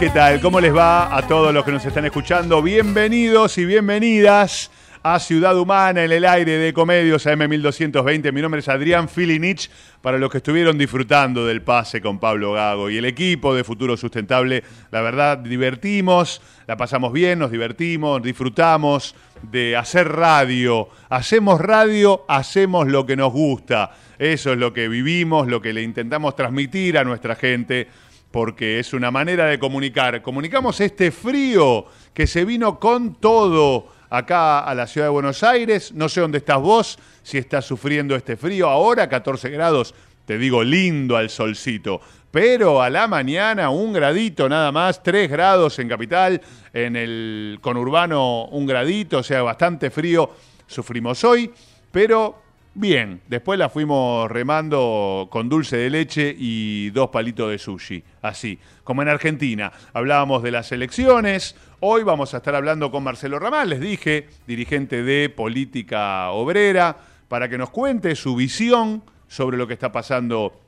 ¿Qué 0.00 0.08
tal? 0.08 0.40
¿Cómo 0.40 0.62
les 0.62 0.74
va 0.74 1.14
a 1.14 1.20
todos 1.28 1.52
los 1.52 1.62
que 1.62 1.72
nos 1.72 1.84
están 1.84 2.06
escuchando? 2.06 2.62
Bienvenidos 2.62 3.58
y 3.58 3.66
bienvenidas 3.66 4.70
a 5.02 5.18
Ciudad 5.18 5.58
Humana 5.58 6.02
en 6.02 6.10
el 6.10 6.24
aire 6.24 6.56
de 6.56 6.72
Comedios 6.72 7.26
AM1220. 7.26 8.32
Mi 8.32 8.40
nombre 8.40 8.60
es 8.60 8.68
Adrián 8.70 9.10
Filinich. 9.10 9.70
Para 10.00 10.16
los 10.16 10.30
que 10.30 10.38
estuvieron 10.38 10.78
disfrutando 10.78 11.44
del 11.44 11.60
pase 11.60 12.00
con 12.00 12.18
Pablo 12.18 12.54
Gago 12.54 12.88
y 12.88 12.96
el 12.96 13.04
equipo 13.04 13.54
de 13.54 13.62
Futuro 13.62 13.94
Sustentable, 13.98 14.64
la 14.90 15.02
verdad, 15.02 15.36
divertimos, 15.36 16.40
la 16.66 16.78
pasamos 16.78 17.12
bien, 17.12 17.38
nos 17.38 17.50
divertimos, 17.50 18.22
disfrutamos 18.22 19.14
de 19.42 19.76
hacer 19.76 20.08
radio. 20.08 20.88
Hacemos 21.10 21.60
radio, 21.60 22.24
hacemos 22.26 22.88
lo 22.88 23.04
que 23.04 23.16
nos 23.16 23.34
gusta. 23.34 23.90
Eso 24.18 24.52
es 24.52 24.58
lo 24.58 24.72
que 24.72 24.88
vivimos, 24.88 25.46
lo 25.46 25.60
que 25.60 25.74
le 25.74 25.82
intentamos 25.82 26.34
transmitir 26.36 26.96
a 26.96 27.04
nuestra 27.04 27.34
gente 27.34 27.88
porque 28.30 28.78
es 28.78 28.92
una 28.92 29.10
manera 29.10 29.46
de 29.46 29.58
comunicar. 29.58 30.22
Comunicamos 30.22 30.80
este 30.80 31.10
frío 31.10 31.86
que 32.14 32.26
se 32.26 32.44
vino 32.44 32.78
con 32.78 33.14
todo 33.14 33.88
acá 34.08 34.60
a 34.60 34.74
la 34.74 34.86
ciudad 34.86 35.08
de 35.08 35.12
Buenos 35.12 35.42
Aires. 35.42 35.92
No 35.92 36.08
sé 36.08 36.20
dónde 36.20 36.38
estás 36.38 36.60
vos, 36.60 36.98
si 37.22 37.38
estás 37.38 37.64
sufriendo 37.64 38.14
este 38.14 38.36
frío 38.36 38.68
ahora, 38.68 39.08
14 39.08 39.50
grados, 39.50 39.94
te 40.26 40.38
digo 40.38 40.62
lindo 40.62 41.16
al 41.16 41.30
solcito. 41.30 42.00
Pero 42.30 42.80
a 42.80 42.90
la 42.90 43.08
mañana 43.08 43.70
un 43.70 43.92
gradito 43.92 44.48
nada 44.48 44.70
más, 44.70 45.02
3 45.02 45.28
grados 45.28 45.78
en 45.80 45.88
capital, 45.88 46.40
en 46.72 46.94
el 46.94 47.58
conurbano 47.60 48.44
un 48.46 48.66
gradito, 48.66 49.18
o 49.18 49.22
sea, 49.24 49.42
bastante 49.42 49.90
frío 49.90 50.30
sufrimos 50.68 51.24
hoy, 51.24 51.50
pero 51.90 52.49
Bien, 52.72 53.20
después 53.26 53.58
la 53.58 53.68
fuimos 53.68 54.30
remando 54.30 55.26
con 55.30 55.48
dulce 55.48 55.76
de 55.76 55.90
leche 55.90 56.34
y 56.38 56.90
dos 56.90 57.10
palitos 57.10 57.50
de 57.50 57.58
sushi, 57.58 58.02
así, 58.22 58.60
como 58.84 59.02
en 59.02 59.08
Argentina. 59.08 59.72
Hablábamos 59.92 60.44
de 60.44 60.52
las 60.52 60.70
elecciones, 60.70 61.56
hoy 61.80 62.04
vamos 62.04 62.32
a 62.32 62.36
estar 62.36 62.54
hablando 62.54 62.92
con 62.92 63.02
Marcelo 63.02 63.40
Ramal, 63.40 63.70
les 63.70 63.80
dije, 63.80 64.28
dirigente 64.46 65.02
de 65.02 65.28
Política 65.30 66.30
Obrera, 66.30 66.96
para 67.26 67.48
que 67.48 67.58
nos 67.58 67.70
cuente 67.70 68.14
su 68.14 68.36
visión 68.36 69.02
sobre 69.26 69.56
lo 69.56 69.66
que 69.66 69.74
está 69.74 69.90
pasando 69.90 70.60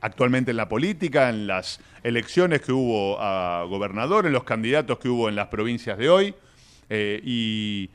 actualmente 0.00 0.52
en 0.52 0.58
la 0.58 0.68
política, 0.68 1.28
en 1.28 1.48
las 1.48 1.80
elecciones 2.04 2.60
que 2.60 2.70
hubo 2.70 3.20
a 3.20 3.64
gobernador, 3.64 4.26
en 4.26 4.32
los 4.32 4.44
candidatos 4.44 5.00
que 5.00 5.08
hubo 5.08 5.28
en 5.28 5.34
las 5.34 5.48
provincias 5.48 5.98
de 5.98 6.08
hoy. 6.08 6.34
eh, 6.88 7.20
y 7.24 7.90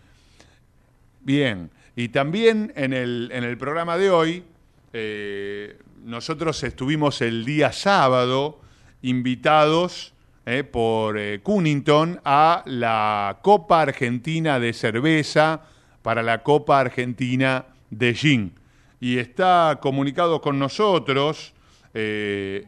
bien, 1.27 1.69
y 1.97 2.07
también 2.07 2.71
en 2.77 2.93
el, 2.93 3.29
en 3.33 3.43
el 3.43 3.57
programa 3.57 3.97
de 3.97 4.09
hoy, 4.09 4.45
eh, 4.93 5.77
nosotros 6.05 6.63
estuvimos 6.63 7.21
el 7.21 7.43
día 7.43 7.73
sábado 7.73 8.61
invitados 9.01 10.13
eh, 10.45 10.63
por 10.63 11.17
eh, 11.19 11.41
Cunnington 11.43 12.21
a 12.23 12.63
la 12.65 13.39
Copa 13.41 13.81
Argentina 13.81 14.57
de 14.57 14.71
Cerveza 14.71 15.63
para 16.01 16.23
la 16.23 16.43
Copa 16.43 16.79
Argentina 16.79 17.65
de 17.89 18.13
Gin. 18.13 18.53
Y 19.01 19.17
está 19.17 19.77
comunicado 19.81 20.39
con 20.39 20.57
nosotros. 20.57 21.53
eh, 21.93 22.65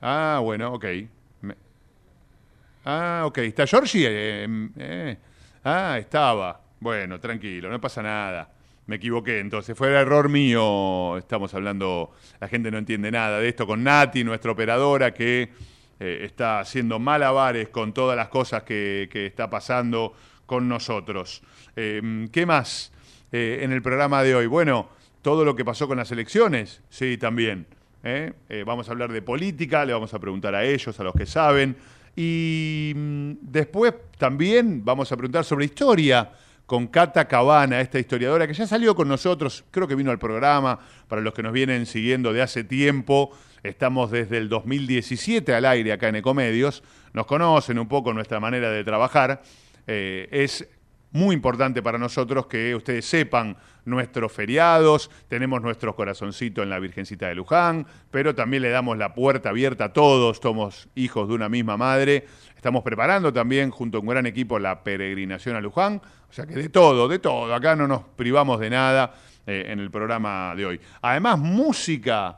ah, 0.00 0.40
bueno, 0.44 0.74
ok. 0.74 0.84
Ah, 2.84 3.24
ok. 3.26 3.38
¿Está 3.38 3.66
Georgie? 3.66 5.18
Ah, 5.64 5.98
estaba. 5.98 6.69
Bueno, 6.80 7.20
tranquilo, 7.20 7.70
no 7.70 7.80
pasa 7.80 8.02
nada. 8.02 8.50
Me 8.86 8.96
equivoqué, 8.96 9.38
entonces 9.38 9.76
fue 9.76 9.88
error 9.92 10.28
mío. 10.28 11.16
Estamos 11.18 11.54
hablando, 11.54 12.12
la 12.40 12.48
gente 12.48 12.70
no 12.70 12.78
entiende 12.78 13.10
nada 13.10 13.38
de 13.38 13.48
esto 13.48 13.66
con 13.66 13.84
Nati, 13.84 14.24
nuestra 14.24 14.50
operadora, 14.50 15.12
que 15.12 15.50
eh, 16.00 16.20
está 16.24 16.60
haciendo 16.60 16.98
malabares 16.98 17.68
con 17.68 17.92
todas 17.92 18.16
las 18.16 18.28
cosas 18.28 18.62
que, 18.62 19.08
que 19.12 19.26
está 19.26 19.48
pasando 19.50 20.14
con 20.50 20.68
nosotros. 20.68 21.42
Eh, 21.76 22.26
¿Qué 22.32 22.44
más 22.44 22.92
eh, 23.30 23.60
en 23.62 23.70
el 23.70 23.82
programa 23.82 24.24
de 24.24 24.34
hoy? 24.34 24.46
Bueno, 24.46 24.88
todo 25.22 25.44
lo 25.44 25.54
que 25.54 25.64
pasó 25.64 25.86
con 25.86 25.98
las 25.98 26.10
elecciones, 26.10 26.82
sí, 26.90 27.16
también. 27.18 27.66
Eh, 28.02 28.32
vamos 28.66 28.88
a 28.88 28.90
hablar 28.90 29.12
de 29.12 29.22
política, 29.22 29.84
le 29.84 29.92
vamos 29.92 30.12
a 30.12 30.18
preguntar 30.18 30.54
a 30.56 30.64
ellos, 30.64 30.98
a 30.98 31.04
los 31.04 31.14
que 31.14 31.24
saben. 31.24 31.76
Y 32.16 32.92
mm, 32.96 33.32
después 33.42 33.94
también 34.18 34.84
vamos 34.84 35.12
a 35.12 35.16
preguntar 35.16 35.44
sobre 35.44 35.66
historia 35.66 36.32
con 36.70 36.86
Cata 36.86 37.26
Cabana, 37.26 37.80
esta 37.80 37.98
historiadora 37.98 38.46
que 38.46 38.54
ya 38.54 38.64
salió 38.64 38.94
con 38.94 39.08
nosotros, 39.08 39.64
creo 39.72 39.88
que 39.88 39.96
vino 39.96 40.12
al 40.12 40.20
programa, 40.20 40.78
para 41.08 41.20
los 41.20 41.34
que 41.34 41.42
nos 41.42 41.52
vienen 41.52 41.84
siguiendo 41.84 42.32
de 42.32 42.42
hace 42.42 42.62
tiempo, 42.62 43.36
estamos 43.64 44.12
desde 44.12 44.38
el 44.38 44.48
2017 44.48 45.52
al 45.52 45.64
aire 45.64 45.92
acá 45.92 46.06
en 46.06 46.14
Ecomedios, 46.14 46.84
nos 47.12 47.26
conocen 47.26 47.76
un 47.80 47.88
poco 47.88 48.12
nuestra 48.12 48.38
manera 48.38 48.70
de 48.70 48.84
trabajar, 48.84 49.42
eh, 49.88 50.28
es 50.30 50.68
muy 51.10 51.34
importante 51.34 51.82
para 51.82 51.98
nosotros 51.98 52.46
que 52.46 52.72
ustedes 52.76 53.04
sepan 53.04 53.56
nuestros 53.84 54.30
feriados, 54.30 55.10
tenemos 55.26 55.60
nuestros 55.62 55.96
corazoncitos 55.96 56.62
en 56.62 56.70
la 56.70 56.78
Virgencita 56.78 57.26
de 57.26 57.34
Luján, 57.34 57.84
pero 58.12 58.34
también 58.36 58.62
le 58.62 58.70
damos 58.70 58.96
la 58.96 59.12
puerta 59.12 59.48
abierta 59.48 59.86
a 59.86 59.92
todos, 59.92 60.38
somos 60.40 60.88
hijos 60.94 61.26
de 61.26 61.34
una 61.34 61.48
misma 61.48 61.76
madre. 61.76 62.26
Estamos 62.60 62.82
preparando 62.82 63.32
también 63.32 63.70
junto 63.70 63.96
a 63.96 64.00
un 64.02 64.06
gran 64.06 64.26
equipo 64.26 64.58
la 64.58 64.84
peregrinación 64.84 65.56
a 65.56 65.62
Luján, 65.62 65.98
o 66.28 66.30
sea 66.30 66.44
que 66.46 66.52
de 66.56 66.68
todo, 66.68 67.08
de 67.08 67.18
todo, 67.18 67.54
acá 67.54 67.74
no 67.74 67.88
nos 67.88 68.02
privamos 68.02 68.60
de 68.60 68.68
nada 68.68 69.14
eh, 69.46 69.64
en 69.68 69.80
el 69.80 69.90
programa 69.90 70.54
de 70.54 70.66
hoy. 70.66 70.80
Además, 71.00 71.38
música, 71.38 72.36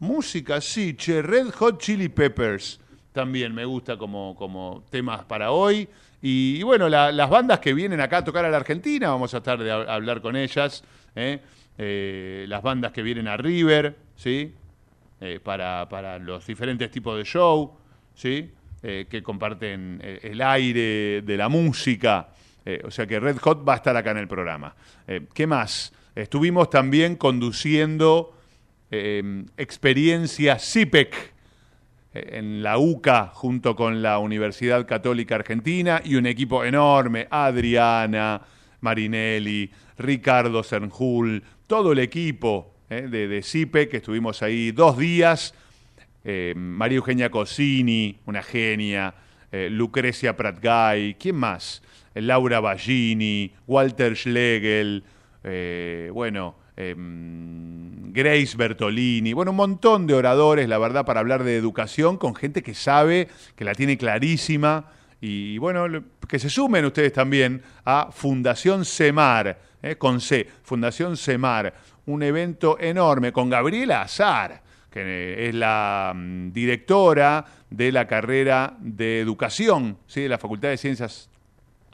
música, 0.00 0.60
sí, 0.60 0.94
che, 0.94 1.22
Red 1.22 1.52
Hot 1.52 1.80
Chili 1.80 2.10
Peppers 2.10 2.80
también 3.12 3.54
me 3.54 3.64
gusta 3.64 3.96
como, 3.96 4.36
como 4.36 4.84
temas 4.90 5.24
para 5.24 5.52
hoy. 5.52 5.88
Y, 6.20 6.62
bueno, 6.64 6.90
las 6.90 7.30
bandas 7.30 7.58
que 7.58 7.72
vienen 7.72 8.02
acá 8.02 8.18
a 8.18 8.24
tocar 8.24 8.44
a 8.44 8.50
la 8.50 8.58
Argentina, 8.58 9.08
vamos 9.08 9.32
a 9.32 9.38
estar 9.38 9.58
de 9.58 9.72
hablar 9.72 10.20
con 10.20 10.36
ellas. 10.36 10.84
¿eh? 11.16 11.40
Eh, 11.78 12.44
las 12.46 12.62
bandas 12.62 12.92
que 12.92 13.02
vienen 13.02 13.26
a 13.26 13.38
River, 13.38 13.96
¿sí? 14.16 14.52
Para, 15.42 15.88
para, 15.88 16.18
los 16.18 16.46
diferentes 16.46 16.90
tipos 16.90 17.16
de 17.16 17.24
show, 17.24 17.72
¿sí? 18.14 18.50
Que 18.82 19.22
comparten 19.22 20.00
el 20.02 20.42
aire 20.42 21.22
de 21.22 21.36
la 21.36 21.48
música. 21.48 22.28
o 22.84 22.90
sea 22.90 23.06
que 23.06 23.20
Red 23.20 23.38
Hot 23.38 23.66
va 23.66 23.74
a 23.74 23.76
estar 23.76 23.96
acá 23.96 24.10
en 24.10 24.18
el 24.18 24.26
programa. 24.26 24.74
¿Qué 25.32 25.46
más? 25.46 25.92
Estuvimos 26.16 26.68
también 26.68 27.14
conduciendo 27.14 28.36
experiencia 28.90 30.58
CIPEC 30.58 31.32
en 32.14 32.62
la 32.62 32.78
UCA 32.78 33.28
junto 33.32 33.74
con 33.74 34.02
la 34.02 34.18
Universidad 34.18 34.86
Católica 34.86 35.36
Argentina 35.36 36.02
y 36.04 36.16
un 36.16 36.26
equipo 36.26 36.64
enorme, 36.64 37.26
Adriana, 37.30 38.42
Marinelli, 38.80 39.70
Ricardo 39.98 40.62
Sernjul, 40.62 41.42
todo 41.66 41.92
el 41.92 42.00
equipo 42.00 42.74
eh, 42.90 43.08
de, 43.10 43.28
de 43.28 43.42
CIPE, 43.42 43.88
que 43.88 43.98
estuvimos 43.98 44.42
ahí 44.42 44.72
dos 44.72 44.98
días, 44.98 45.54
eh, 46.24 46.54
María 46.56 46.96
Eugenia 46.96 47.30
Cosini, 47.30 48.18
una 48.26 48.42
genia, 48.42 49.14
eh, 49.50 49.68
Lucrecia 49.70 50.36
Pratgay, 50.36 51.14
¿quién 51.14 51.36
más? 51.36 51.82
Laura 52.14 52.60
Ballini, 52.60 53.52
Walter 53.66 54.16
Schlegel, 54.16 55.02
bueno, 56.12 56.56
Em, 56.74 58.12
Grace 58.12 58.56
Bertolini, 58.56 59.32
bueno, 59.34 59.50
un 59.50 59.58
montón 59.58 60.06
de 60.06 60.14
oradores, 60.14 60.68
la 60.68 60.78
verdad, 60.78 61.04
para 61.04 61.20
hablar 61.20 61.44
de 61.44 61.56
educación 61.56 62.16
con 62.16 62.34
gente 62.34 62.62
que 62.62 62.74
sabe, 62.74 63.28
que 63.56 63.64
la 63.64 63.74
tiene 63.74 63.96
clarísima. 63.96 64.86
Y 65.20 65.58
bueno, 65.58 65.86
que 66.28 66.38
se 66.38 66.50
sumen 66.50 66.84
ustedes 66.84 67.12
también 67.12 67.62
a 67.84 68.10
Fundación 68.10 68.84
Semar, 68.84 69.58
eh, 69.82 69.96
con 69.96 70.20
C, 70.20 70.46
Fundación 70.62 71.16
Semar, 71.16 71.74
un 72.06 72.22
evento 72.22 72.78
enorme 72.80 73.32
con 73.32 73.48
Gabriela 73.48 74.02
Azar, 74.02 74.62
que 74.92 75.48
es 75.48 75.54
la 75.54 76.12
mm, 76.14 76.52
directora 76.52 77.44
de 77.70 77.90
la 77.90 78.06
carrera 78.06 78.76
de 78.78 79.20
educación, 79.20 79.98
¿sí? 80.06 80.22
de 80.22 80.28
la 80.28 80.38
Facultad 80.38 80.68
de 80.68 80.76
Ciencias 80.76 81.30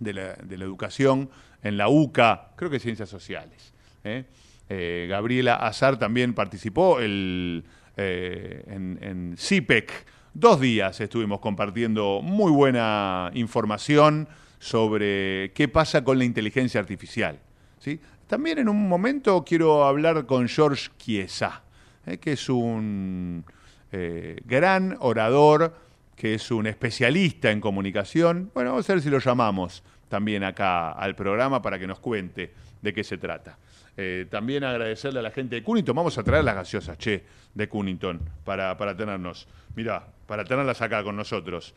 de 0.00 0.12
la, 0.12 0.34
Educación 0.50 1.30
en 1.62 1.76
la 1.76 1.88
UCA, 1.88 2.50
creo 2.56 2.70
que 2.70 2.78
Ciencias 2.78 3.08
Sociales. 3.08 3.72
¿eh? 4.04 4.24
Eh, 4.68 5.06
Gabriela 5.08 5.54
Azar 5.54 5.98
también 5.98 6.34
participó 6.34 7.00
el, 7.00 7.64
eh, 7.96 8.64
en, 8.66 9.34
CIPEC. 9.36 9.90
Dos 10.34 10.60
días 10.60 11.00
estuvimos 11.00 11.40
compartiendo 11.40 12.20
muy 12.22 12.52
buena 12.52 13.30
información 13.34 14.28
sobre 14.58 15.52
qué 15.54 15.68
pasa 15.68 16.04
con 16.04 16.18
la 16.18 16.24
inteligencia 16.24 16.80
artificial. 16.80 17.38
¿sí? 17.78 18.00
También 18.26 18.58
en 18.58 18.68
un 18.68 18.88
momento 18.88 19.44
quiero 19.44 19.84
hablar 19.84 20.26
con 20.26 20.48
George 20.48 20.90
Chiesa, 20.98 21.62
eh, 22.08 22.18
que 22.18 22.32
es 22.32 22.48
un 22.48 23.44
gran 23.90 24.98
orador, 25.00 25.74
que 26.14 26.34
es 26.34 26.50
un 26.50 26.66
especialista 26.66 27.50
en 27.50 27.60
comunicación. 27.60 28.50
Bueno, 28.52 28.70
vamos 28.70 28.90
a 28.90 28.92
ver 28.92 29.02
si 29.02 29.08
lo 29.08 29.18
llamamos 29.18 29.82
también 30.08 30.44
acá 30.44 30.92
al 30.92 31.14
programa 31.14 31.62
para 31.62 31.78
que 31.78 31.86
nos 31.86 32.00
cuente 32.00 32.52
de 32.82 32.92
qué 32.92 33.04
se 33.04 33.18
trata. 33.18 33.56
Eh, 33.96 34.26
también 34.30 34.62
agradecerle 34.62 35.18
a 35.18 35.22
la 35.22 35.30
gente 35.30 35.56
de 35.56 35.62
Cunnington. 35.62 35.94
Vamos 35.94 36.16
a 36.18 36.22
traer 36.22 36.44
las 36.44 36.54
gaseosas, 36.54 36.96
che, 36.98 37.24
de 37.52 37.68
Cunnington, 37.68 38.20
para, 38.44 38.76
para 38.76 38.96
tenernos. 38.96 39.48
Mirá, 39.74 40.06
para 40.26 40.44
tenerlas 40.44 40.80
acá 40.80 41.02
con 41.02 41.16
nosotros. 41.16 41.74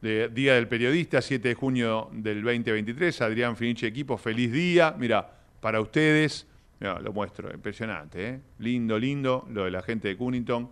día 0.00 0.54
del 0.54 0.68
Periodista, 0.68 1.20
7 1.20 1.48
de 1.48 1.54
junio 1.54 2.08
del 2.12 2.42
2023. 2.42 3.20
Adrián 3.20 3.56
Finichi, 3.56 3.86
equipo, 3.86 4.16
feliz 4.16 4.52
día. 4.52 4.94
Mira, 4.96 5.28
para 5.60 5.80
ustedes, 5.80 6.46
lo 6.80 7.12
muestro, 7.12 7.52
impresionante, 7.52 8.28
¿eh? 8.28 8.40
Lindo, 8.58 8.98
lindo, 8.98 9.46
lo 9.50 9.64
de 9.64 9.70
la 9.70 9.82
gente 9.82 10.08
de 10.08 10.16
Cunnington. 10.16 10.70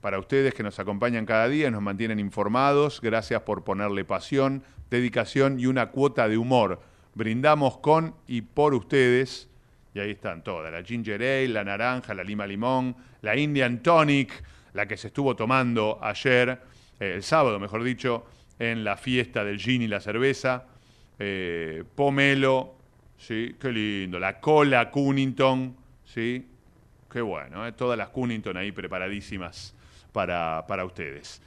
Para 0.00 0.18
ustedes 0.18 0.52
que 0.52 0.62
nos 0.62 0.78
acompañan 0.78 1.26
cada 1.26 1.48
día, 1.48 1.70
nos 1.70 1.80
mantienen 1.80 2.18
informados. 2.18 3.00
Gracias 3.00 3.42
por 3.42 3.64
ponerle 3.64 4.04
pasión, 4.04 4.64
dedicación 4.90 5.58
y 5.58 5.66
una 5.66 5.90
cuota 5.90 6.28
de 6.28 6.36
humor. 6.36 6.80
Brindamos 7.14 7.78
con 7.78 8.14
y 8.26 8.42
por 8.42 8.74
ustedes 8.74 9.48
y 9.94 10.00
ahí 10.00 10.10
están 10.10 10.42
todas, 10.42 10.72
la 10.72 10.82
ginger 10.82 11.22
ale, 11.22 11.48
la 11.48 11.64
naranja, 11.64 12.14
la 12.14 12.24
lima 12.24 12.46
limón, 12.46 12.96
la 13.22 13.36
Indian 13.36 13.80
tonic, 13.80 14.42
la 14.72 14.86
que 14.86 14.96
se 14.96 15.06
estuvo 15.06 15.36
tomando 15.36 15.98
ayer, 16.02 16.60
eh, 16.98 17.12
el 17.14 17.22
sábado 17.22 17.60
mejor 17.60 17.84
dicho, 17.84 18.26
en 18.58 18.82
la 18.82 18.96
fiesta 18.96 19.44
del 19.44 19.58
gin 19.58 19.82
y 19.82 19.88
la 19.88 20.00
cerveza, 20.00 20.66
eh, 21.18 21.84
pomelo, 21.94 22.73
¿sí? 23.26 23.56
Qué 23.58 23.72
lindo, 23.72 24.18
la 24.18 24.40
cola 24.40 24.90
Cunnington, 24.90 25.76
¿sí? 26.04 26.46
Qué 27.10 27.20
bueno, 27.20 27.66
¿eh? 27.66 27.72
todas 27.72 27.96
las 27.96 28.08
Cunnington 28.08 28.56
ahí 28.56 28.72
preparadísimas 28.72 29.74
para, 30.12 30.64
para 30.66 30.84
ustedes. 30.84 31.40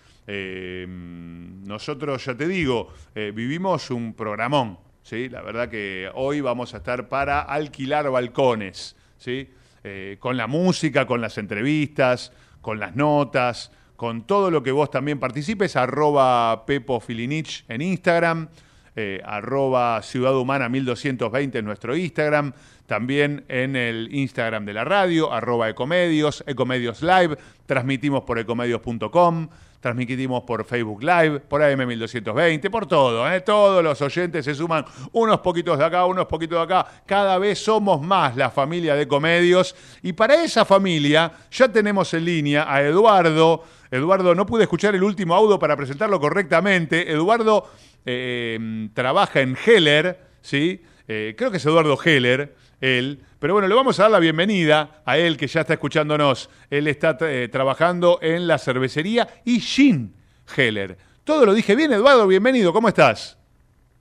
nosotros, 0.88 2.25
ya 2.25 2.35
te 2.35 2.47
digo, 2.47 2.94
vivimos 3.15 3.91
un 3.91 4.13
programón, 4.13 4.77
¿sí? 5.03 5.29
La 5.29 5.41
verdad 5.41 5.69
que 5.69 6.09
hoy 6.15 6.41
vamos 6.41 6.74
a 6.74 6.77
estar 6.77 7.07
para 7.07 7.41
alquilar 7.41 8.09
balcones, 8.09 8.95
¿sí? 9.18 9.50
Eh, 9.83 10.18
con 10.19 10.35
la 10.35 10.47
música, 10.47 11.06
con 11.06 11.21
las 11.21 11.38
entrevistas, 11.38 12.33
con 12.59 12.77
las 12.77 12.95
notas, 12.97 13.71
con 13.95 14.27
todo 14.27 14.51
lo 14.51 14.62
que 14.62 14.71
vos 14.71 14.91
también 14.91 15.18
participes, 15.18 15.77
arroba 15.77 16.65
Pepo 16.65 17.00
Filinich 17.00 17.63
en 17.69 17.81
Instagram, 17.81 18.50
eh, 18.99 19.21
arroba 19.23 20.01
Ciudad 20.01 20.35
Humana 20.35 20.69
1220 20.69 21.59
en 21.59 21.65
nuestro 21.65 21.95
Instagram, 21.95 22.53
también 22.88 23.45
en 23.47 23.75
el 23.75 24.09
Instagram 24.11 24.65
de 24.65 24.73
la 24.73 24.85
radio, 24.85 25.31
arroba 25.31 25.69
Ecomedios, 25.69 26.44
Ecomedios 26.47 27.03
Live, 27.03 27.38
transmitimos 27.67 28.23
por 28.23 28.39
ecomedios.com, 28.39 29.49
transmitimos 29.81 30.41
por 30.45 30.65
Facebook 30.65 31.03
Live, 31.03 31.41
por 31.41 31.61
AM1220, 31.61 32.71
por 32.71 32.88
todo, 32.88 33.31
¿eh? 33.31 33.41
todos 33.41 33.83
los 33.83 34.01
oyentes 34.01 34.44
se 34.44 34.55
suman 34.55 34.83
unos 35.11 35.41
poquitos 35.41 35.77
de 35.77 35.85
acá, 35.85 36.05
unos 36.05 36.25
poquitos 36.25 36.57
de 36.57 36.63
acá, 36.63 36.89
cada 37.06 37.37
vez 37.37 37.63
somos 37.63 38.01
más 38.01 38.35
la 38.35 38.49
familia 38.49 38.95
de 38.95 39.07
Comedios 39.07 39.75
y 40.01 40.13
para 40.13 40.44
esa 40.44 40.66
familia 40.66 41.31
ya 41.51 41.71
tenemos 41.71 42.11
en 42.16 42.25
línea 42.25 42.66
a 42.68 42.81
Eduardo, 42.81 43.63
Eduardo, 43.92 44.33
no 44.33 44.47
pude 44.47 44.63
escuchar 44.63 44.95
el 44.95 45.04
último 45.04 45.35
audio 45.35 45.59
para 45.59 45.77
presentarlo 45.77 46.19
correctamente, 46.19 47.11
Eduardo 47.11 47.69
eh, 48.07 48.90
trabaja 48.94 49.42
en 49.42 49.56
Heller, 49.64 50.19
¿sí? 50.42 50.81
Eh, 51.07 51.35
creo 51.37 51.52
que 51.52 51.57
es 51.57 51.66
Eduardo 51.66 51.97
Heller, 52.04 52.56
él. 52.81 53.21
Pero 53.40 53.54
bueno, 53.54 53.68
le 53.68 53.76
vamos 53.76 53.99
a 53.99 54.04
dar 54.04 54.11
la 54.11 54.19
bienvenida 54.19 55.02
a 55.06 55.18
él 55.18 55.37
que 55.37 55.47
ya 55.47 55.61
está 55.61 55.73
escuchándonos. 55.73 56.49
Él 56.69 56.87
está 56.87 57.18
eh, 57.21 57.49
trabajando 57.52 58.19
en 58.21 58.47
la 58.47 58.57
cervecería 58.57 59.28
y 59.45 59.59
Gin 59.59 60.16
Heller. 60.56 60.97
Todo 61.23 61.45
lo 61.45 61.54
dije 61.54 61.76
bien, 61.76 61.92
Eduardo, 61.92 62.26
bienvenido, 62.28 62.73
¿cómo 62.73 62.87
estás? 62.87 63.37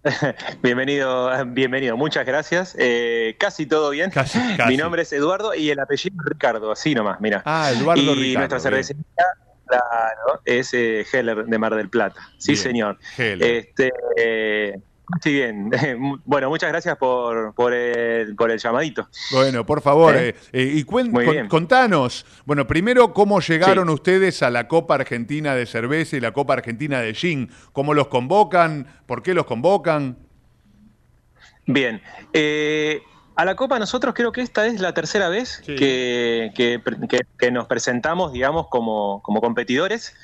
bienvenido, 0.63 1.33
bienvenido, 1.47 1.97
muchas 1.97 2.25
gracias. 2.25 2.77
Eh, 2.79 3.35
casi 3.39 3.67
todo 3.67 3.91
bien. 3.91 4.13
Mi 4.69 4.77
nombre 4.77 5.03
es 5.03 5.13
Eduardo 5.13 5.53
y 5.55 5.71
el 5.71 5.81
apellido 5.81 6.17
es 6.21 6.31
Ricardo, 6.31 6.71
así 6.71 6.95
nomás, 6.95 7.21
mira. 7.21 7.43
Ah, 7.45 7.73
Eduardo 7.75 8.15
y 8.15 8.37
nuestra 8.37 8.61
cervecería 8.61 9.05
es 10.45 10.75
eh, 10.75 11.07
Heller 11.13 11.45
de 11.45 11.59
Mar 11.59 11.75
del 11.75 11.89
Plata. 11.89 12.21
Sí, 12.39 12.57
señor. 12.57 12.99
Heller. 13.17 13.67
Este, 13.67 13.93
Sí, 15.23 15.33
bien. 15.33 15.71
Bueno, 16.25 16.49
muchas 16.49 16.71
gracias 16.71 16.97
por, 16.97 17.55
por, 17.55 17.73
el, 17.73 18.35
por 18.35 18.51
el 18.51 18.59
llamadito. 18.59 19.09
Bueno, 19.31 19.65
por 19.65 19.81
favor, 19.81 20.17
¿Eh? 20.17 20.31
Eh, 20.31 20.35
eh, 20.53 20.73
y 20.75 20.85
contanos, 21.49 22.27
bueno, 22.45 22.67
primero, 22.67 23.13
¿cómo 23.13 23.41
llegaron 23.41 23.89
ustedes 23.89 24.43
a 24.43 24.51
la 24.51 24.67
Copa 24.67 24.97
Argentina 24.97 25.55
de 25.55 25.67
Cerveza 25.67 26.17
y 26.17 26.21
la 26.21 26.33
Copa 26.33 26.55
Argentina 26.55 27.01
de 27.01 27.15
Gin? 27.15 27.51
¿Cómo 27.73 27.95
los 27.95 28.09
convocan? 28.09 28.87
¿Por 29.07 29.23
qué 29.23 29.35
los 29.35 29.47
convocan? 29.47 30.19
Bien. 31.67 32.03
A 33.37 33.45
la 33.45 33.55
Copa 33.55 33.79
nosotros 33.79 34.15
creo 34.15 34.33
que 34.33 34.41
esta 34.41 34.67
es 34.67 34.81
la 34.81 34.95
tercera 34.95 35.29
vez 35.29 35.61
que, 35.61 36.53
que, 36.57 37.51
nos 37.51 37.67
presentamos, 37.67 38.33
digamos, 38.33 38.69
como, 38.69 39.23
como 39.23 39.41
competidores. 39.43 40.15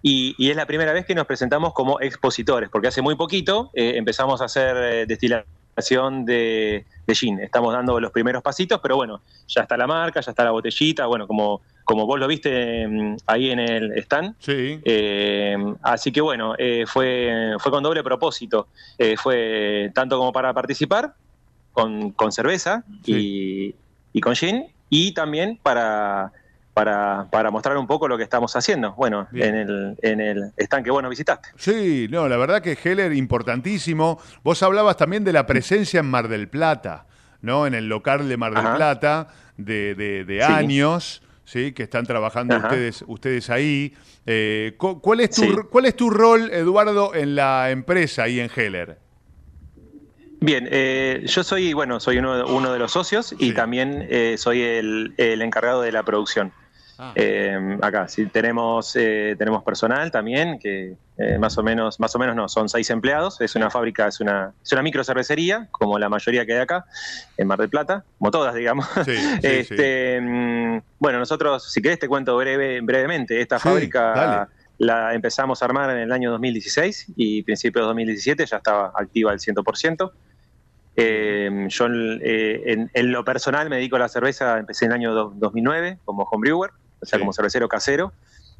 Y, 0.00 0.50
es 0.50 0.56
la 0.56 0.66
primera 0.66 0.92
vez 0.92 1.04
que 1.04 1.14
nos 1.14 1.26
presentamos 1.26 1.74
como 1.74 2.00
expositores, 2.00 2.70
porque 2.70 2.88
hace 2.88 3.02
muy 3.02 3.16
poquito 3.16 3.70
eh, 3.74 3.92
empezamos 3.96 4.40
a 4.40 4.46
hacer 4.46 4.76
eh, 4.76 5.06
destilación 5.06 6.24
de, 6.24 6.86
de 7.06 7.14
gin. 7.14 7.38
Estamos 7.40 7.72
dando 7.74 8.00
los 8.00 8.10
primeros 8.10 8.42
pasitos, 8.42 8.80
pero 8.82 8.96
bueno, 8.96 9.20
ya 9.46 9.62
está 9.62 9.76
la 9.76 9.86
marca, 9.86 10.20
ya 10.20 10.30
está 10.30 10.42
la 10.42 10.50
botellita, 10.52 11.06
bueno, 11.06 11.26
como, 11.26 11.60
como 11.84 12.06
vos 12.06 12.18
lo 12.18 12.26
viste 12.26 12.86
mm, 12.88 13.16
ahí 13.26 13.50
en 13.50 13.58
el 13.58 13.92
stand. 13.98 14.36
Sí. 14.38 14.80
Eh, 14.84 15.56
así 15.82 16.10
que 16.10 16.22
bueno, 16.22 16.54
fue, 16.86 17.56
fue 17.58 17.70
con 17.70 17.82
doble 17.82 18.02
propósito. 18.02 18.68
Fue 19.18 19.90
tanto 19.94 20.16
como 20.16 20.32
para 20.32 20.54
participar 20.54 21.14
con, 21.72 22.12
con 22.12 22.32
cerveza 22.32 22.84
y, 23.04 23.74
y 24.12 24.20
con 24.20 24.34
gin, 24.34 24.66
y 24.90 25.12
también 25.14 25.58
para, 25.62 26.32
para, 26.74 27.28
para 27.30 27.50
mostrar 27.50 27.76
un 27.76 27.86
poco 27.86 28.08
lo 28.08 28.16
que 28.18 28.24
estamos 28.24 28.54
haciendo, 28.56 28.92
bueno, 28.92 29.26
Bien. 29.30 29.54
en 29.54 29.56
el, 29.68 29.98
en 30.02 30.20
el 30.20 30.52
stand 30.56 30.84
que 30.84 30.90
vos 30.90 31.02
nos 31.02 31.10
visitaste. 31.10 31.48
Sí, 31.56 32.06
no, 32.10 32.28
la 32.28 32.36
verdad 32.36 32.60
que 32.62 32.76
Heller, 32.82 33.12
importantísimo. 33.12 34.20
Vos 34.42 34.62
hablabas 34.62 34.96
también 34.96 35.24
de 35.24 35.32
la 35.32 35.46
presencia 35.46 36.00
en 36.00 36.06
Mar 36.06 36.28
del 36.28 36.48
Plata, 36.48 37.06
¿no? 37.40 37.66
En 37.66 37.74
el 37.74 37.88
local 37.88 38.28
de 38.28 38.36
Mar 38.36 38.52
del 38.54 38.66
Ajá. 38.66 38.76
Plata, 38.76 39.28
de, 39.56 39.94
de- 39.94 40.42
años, 40.44 41.22
¿sí? 41.44 41.72
Que 41.72 41.82
están 41.84 42.04
trabajando 42.06 42.54
Ajá. 42.56 42.68
ustedes, 42.68 43.04
ustedes 43.06 43.50
ahí. 43.50 43.94
Eh, 44.26 44.74
cu- 44.78 45.00
¿cuál, 45.00 45.20
es 45.20 45.30
tu, 45.30 45.42
Sí. 45.42 45.52
¿Cuál 45.70 45.86
es 45.86 45.96
tu 45.96 46.08
rol, 46.10 46.50
Eduardo, 46.52 47.14
en 47.14 47.34
la 47.34 47.70
empresa 47.70 48.28
y 48.28 48.40
en 48.40 48.50
Heller? 48.54 48.98
Bien, 50.42 50.68
eh, 50.70 51.22
yo 51.24 51.44
soy, 51.44 51.72
bueno, 51.72 52.00
soy 52.00 52.18
uno, 52.18 52.44
uno 52.46 52.72
de 52.72 52.78
los 52.78 52.92
socios 52.92 53.32
y 53.38 53.48
Sí. 53.50 53.54
también 53.54 54.06
eh, 54.10 54.34
soy 54.38 54.62
el, 54.62 55.14
el 55.16 55.40
encargado 55.40 55.82
de 55.82 55.92
la 55.92 56.02
producción. 56.02 56.52
Ah. 56.98 57.12
Eh, 57.16 57.78
acá, 57.80 58.06
sí, 58.08 58.26
tenemos, 58.26 58.94
eh, 58.96 59.34
tenemos 59.38 59.62
personal 59.64 60.10
también, 60.10 60.58
que 60.58 60.94
eh, 61.18 61.38
más 61.38 61.56
o 61.58 61.62
menos, 61.62 61.98
más 62.00 62.14
o 62.14 62.18
menos 62.18 62.36
no, 62.36 62.48
son 62.48 62.68
seis 62.68 62.90
empleados, 62.90 63.40
es 63.40 63.54
una 63.54 63.70
fábrica, 63.70 64.08
es 64.08 64.20
una, 64.20 64.52
es 64.62 64.72
una 64.72 64.82
micro 64.82 65.02
cervecería, 65.02 65.68
como 65.70 65.98
la 65.98 66.08
mayoría 66.08 66.44
que 66.44 66.54
hay 66.54 66.60
acá, 66.60 66.84
en 67.36 67.46
Mar 67.48 67.58
del 67.58 67.70
Plata, 67.70 68.04
como 68.18 68.30
todas, 68.30 68.54
digamos. 68.54 68.86
Sí, 69.04 69.14
este, 69.42 70.20
mm, 70.20 70.80
Bueno, 70.98 71.18
nosotros, 71.18 71.72
si 71.72 71.80
querés 71.80 71.98
te 71.98 72.08
cuento 72.08 72.36
breve, 72.36 72.80
brevemente, 72.82 73.40
esta 73.40 73.58
fábrica 73.58 74.12
dale. 74.14 74.50
la 74.78 75.14
empezamos 75.14 75.60
a 75.62 75.64
armar 75.64 75.90
en 75.90 75.98
el 75.98 76.12
año 76.12 76.30
2016 76.32 77.12
y 77.16 77.42
principios 77.42 77.84
de 77.84 77.86
2017 77.88 78.46
ya 78.46 78.56
estaba 78.58 78.92
activa 78.96 79.32
al 79.32 79.38
100%. 79.40 80.10
Eh, 80.96 81.66
yo 81.68 81.86
eh, 81.86 82.62
en, 82.66 82.90
en 82.92 83.12
lo 83.12 83.24
personal 83.24 83.70
me 83.70 83.76
dedico 83.76 83.96
a 83.96 84.00
la 84.00 84.08
cerveza, 84.08 84.58
empecé 84.58 84.84
en 84.84 84.92
el 84.92 84.96
año 84.96 85.14
do- 85.14 85.32
2009 85.36 86.00
como 86.04 86.24
homebrewer, 86.24 86.70
o 87.00 87.06
sea, 87.06 87.16
Sí. 87.18 87.20
como 87.20 87.32
cervecero 87.32 87.68
casero, 87.68 88.12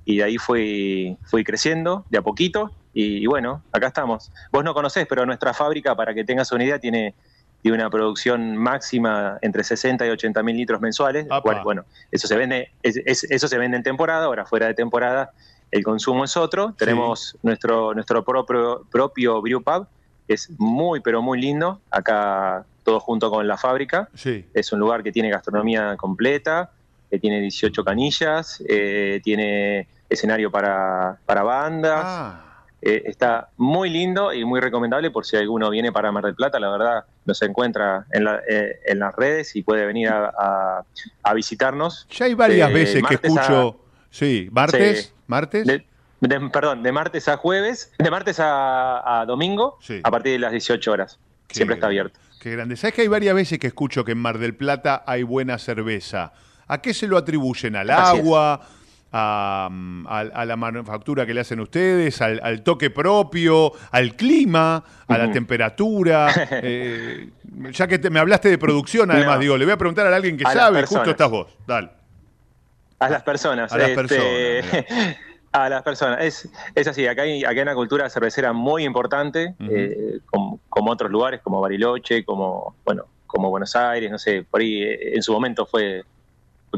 y 0.04 0.16
de 0.18 0.24
ahí 0.24 0.38
fui, 0.38 1.18
fui 1.24 1.44
creciendo 1.44 2.06
de 2.08 2.18
a 2.18 2.22
poquito, 2.22 2.72
y, 2.92 3.18
y 3.22 3.26
bueno, 3.26 3.64
acá 3.72 3.88
estamos. 3.88 4.32
Vos 4.50 4.64
no 4.64 4.74
conocés, 4.74 5.06
pero 5.08 5.24
nuestra 5.26 5.52
fábrica, 5.54 5.94
para 5.94 6.14
que 6.14 6.24
tengas 6.24 6.50
una 6.52 6.64
idea, 6.64 6.78
tiene, 6.78 7.14
tiene 7.60 7.76
una 7.78 7.88
producción 7.90 8.56
máxima 8.56 9.38
entre 9.42 9.62
60 9.62 10.06
y 10.06 10.10
80 10.10 10.42
mil 10.42 10.56
litros 10.56 10.80
mensuales, 10.80 11.26
cual, 11.42 11.60
bueno, 11.62 11.84
eso 12.10 12.26
se 12.26 12.36
vende, 12.36 12.72
es- 12.82 13.00
es- 13.04 13.24
eso 13.24 13.46
se 13.46 13.58
vende 13.58 13.76
en 13.76 13.82
temporada, 13.82 14.24
ahora 14.24 14.44
fuera 14.46 14.66
de 14.66 14.74
temporada 14.74 15.30
el 15.70 15.82
consumo 15.84 16.24
es 16.24 16.36
otro. 16.36 16.74
Tenemos 16.76 17.38
nuestro, 17.42 17.94
nuestro 17.94 18.22
propio, 18.24 18.86
propio 18.90 19.40
brew 19.40 19.62
pub, 19.62 19.86
que 20.26 20.34
es 20.34 20.50
muy, 20.58 21.00
pero 21.00 21.22
muy 21.22 21.40
lindo, 21.40 21.80
acá 21.90 22.64
todo 22.84 23.00
junto 23.00 23.30
con 23.30 23.46
la 23.46 23.56
fábrica. 23.56 24.08
Sí. 24.14 24.44
Es 24.54 24.72
un 24.72 24.80
lugar 24.80 25.02
que 25.02 25.12
tiene 25.12 25.30
gastronomía 25.30 25.96
completa, 25.96 26.70
que 27.10 27.18
tiene 27.18 27.40
18 27.40 27.84
canillas, 27.84 28.62
eh, 28.68 29.20
tiene 29.22 29.86
escenario 30.08 30.50
para, 30.50 31.18
para 31.26 31.42
bandas. 31.42 32.02
Ah, 32.04 32.38
Eh, 32.84 33.00
está 33.06 33.48
muy 33.58 33.88
lindo 33.90 34.32
y 34.32 34.44
muy 34.44 34.58
recomendable 34.58 35.12
por 35.12 35.24
si 35.24 35.36
alguno 35.36 35.70
viene 35.70 35.92
para 35.92 36.10
Mar 36.10 36.24
del 36.24 36.34
Plata. 36.34 36.58
La 36.58 36.68
verdad, 36.68 37.04
nos 37.24 37.40
encuentra 37.42 38.06
en, 38.10 38.24
la- 38.24 38.40
eh, 38.48 38.80
en 38.84 38.98
las 38.98 39.14
redes 39.14 39.54
y 39.54 39.62
puede 39.62 39.86
venir 39.86 40.08
a, 40.08 40.32
a- 40.36 40.84
a 41.22 41.34
visitarnos. 41.34 42.08
ya 42.10 42.24
hay 42.24 42.34
varias 42.34 42.68
De 42.70 42.74
veces 42.74 43.02
que 43.08 43.14
a- 43.14 43.20
escucho... 43.22 43.76
Sí, 44.10 44.48
martes, 44.50 45.04
Sí. 45.06 45.12
martes. 45.28 45.64
De- 45.64 45.86
de- 46.22 46.40
perdón, 46.50 46.82
de 46.82 46.92
martes 46.92 47.28
a 47.28 47.36
jueves, 47.36 47.92
de 47.98 48.10
martes 48.10 48.40
a, 48.40 49.20
a 49.20 49.26
domingo, 49.26 49.76
Sí. 49.82 50.00
a 50.02 50.10
partir 50.10 50.32
de 50.32 50.38
las 50.38 50.52
18 50.52 50.90
horas. 50.92 51.18
Qué 51.48 51.54
Siempre 51.56 51.74
está 51.74 51.86
abierto. 51.88 52.18
Qué 52.40 52.50
grande. 52.52 52.76
¿Sabes 52.76 52.94
que 52.94 53.02
hay 53.02 53.08
varias 53.08 53.34
veces 53.34 53.58
que 53.58 53.66
escucho 53.66 54.04
que 54.04 54.12
en 54.12 54.18
Mar 54.18 54.38
del 54.38 54.54
Plata 54.56 55.02
hay 55.06 55.22
buena 55.22 55.58
cerveza? 55.58 56.32
¿A 56.66 56.80
qué 56.80 56.94
se 56.94 57.06
lo 57.06 57.18
atribuyen? 57.18 57.76
¿Al 57.76 57.90
Así 57.90 58.18
agua? 58.18 58.60
A, 59.14 59.68
a- 60.06 60.18
a 60.20 60.44
la 60.46 60.56
manufactura 60.56 61.26
que 61.26 61.34
le 61.34 61.40
hacen 61.42 61.60
ustedes? 61.60 62.22
¿Al, 62.22 62.40
al 62.42 62.62
toque 62.62 62.88
propio? 62.88 63.72
¿Al 63.90 64.16
clima? 64.16 64.82
¿A 65.06 65.18
la 65.18 65.30
temperatura? 65.30 66.32
Eh, 66.50 67.28
ya 67.72 67.86
que 67.86 67.98
te- 67.98 68.08
me 68.10 68.18
hablaste 68.20 68.48
de 68.48 68.56
producción, 68.58 69.10
además, 69.10 69.34
No. 69.36 69.40
digo, 69.40 69.56
le 69.58 69.66
voy 69.66 69.74
a 69.74 69.76
preguntar 69.76 70.06
a 70.06 70.16
alguien 70.16 70.36
que 70.38 70.44
A 70.46 70.52
sabe, 70.52 70.78
personas. 70.80 71.00
justo 71.00 71.10
estás 71.10 71.30
vos. 71.30 71.48
Dale. 71.66 71.90
A 73.00 73.08
las 73.10 73.22
personas. 73.22 73.70
A 73.72 73.76
las 73.78 73.90
este, 73.90 74.86
a 75.52 75.68
las 75.68 75.82
personas. 75.82 76.18
Es, 76.22 76.48
es 76.74 76.86
así, 76.88 77.06
acá 77.06 77.22
hay, 77.22 77.44
acá 77.44 77.52
hay 77.52 77.60
una 77.60 77.74
cultura 77.74 78.08
cervecera 78.10 78.52
muy 78.52 78.84
importante, 78.84 79.54
eh, 79.60 80.18
como, 80.26 80.60
como 80.68 80.90
otros 80.90 81.10
lugares, 81.10 81.40
como 81.42 81.60
Bariloche, 81.60 82.24
como, 82.24 82.74
bueno, 82.84 83.04
como 83.26 83.50
Buenos 83.50 83.76
Aires, 83.76 84.10
no 84.10 84.18
sé, 84.18 84.44
por 84.50 84.60
ahí 84.60 84.82
eh, 84.82 85.14
en 85.14 85.22
su 85.22 85.32
momento 85.32 85.66
fue 85.66 86.04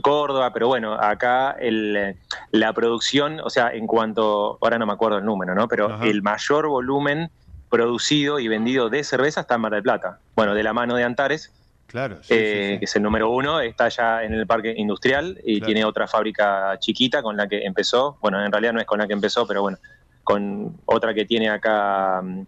Córdoba, 0.02 0.52
pero 0.52 0.66
bueno, 0.66 0.94
acá 0.94 1.52
el, 1.52 2.16
la 2.50 2.72
producción, 2.72 3.40
o 3.40 3.50
sea, 3.50 3.70
en 3.72 3.86
cuanto, 3.86 4.58
ahora 4.60 4.78
no 4.78 4.86
me 4.86 4.92
acuerdo 4.92 5.18
el 5.18 5.24
número, 5.24 5.54
¿no? 5.54 5.68
Pero 5.68 5.92
Ajá. 5.92 6.04
el 6.04 6.22
mayor 6.22 6.66
volumen 6.66 7.30
producido 7.70 8.38
y 8.38 8.48
vendido 8.48 8.90
de 8.90 9.04
cerveza 9.04 9.42
está 9.42 9.54
en 9.54 9.60
Mar 9.60 9.72
del 9.72 9.82
Plata. 9.82 10.18
Bueno, 10.34 10.54
de 10.54 10.62
la 10.62 10.72
mano 10.72 10.96
de 10.96 11.04
Antares, 11.04 11.52
Claro. 11.94 12.20
sí, 12.24 12.34
eh, 12.34 12.60
sí, 12.66 12.72
sí. 12.72 12.78
que 12.80 12.84
es 12.86 12.96
el 12.96 13.02
número 13.04 13.30
uno, 13.30 13.60
está 13.60 13.88
ya 13.88 14.24
en 14.24 14.34
el 14.34 14.48
parque 14.48 14.74
industrial 14.76 15.38
y 15.44 15.58
Claro. 15.60 15.66
tiene 15.66 15.84
otra 15.84 16.08
fábrica 16.08 16.76
chiquita 16.80 17.22
con 17.22 17.36
la 17.36 17.46
que 17.46 17.62
empezó. 17.64 18.18
Bueno, 18.20 18.44
en 18.44 18.50
realidad 18.50 18.72
no 18.72 18.80
es 18.80 18.84
con 18.86 18.98
la 18.98 19.06
que 19.06 19.12
empezó, 19.12 19.46
pero 19.46 19.62
bueno, 19.62 19.78
con 20.24 20.80
otra 20.86 21.14
que 21.14 21.24
tiene 21.24 21.48
acá 21.50 22.20
mm, 22.20 22.40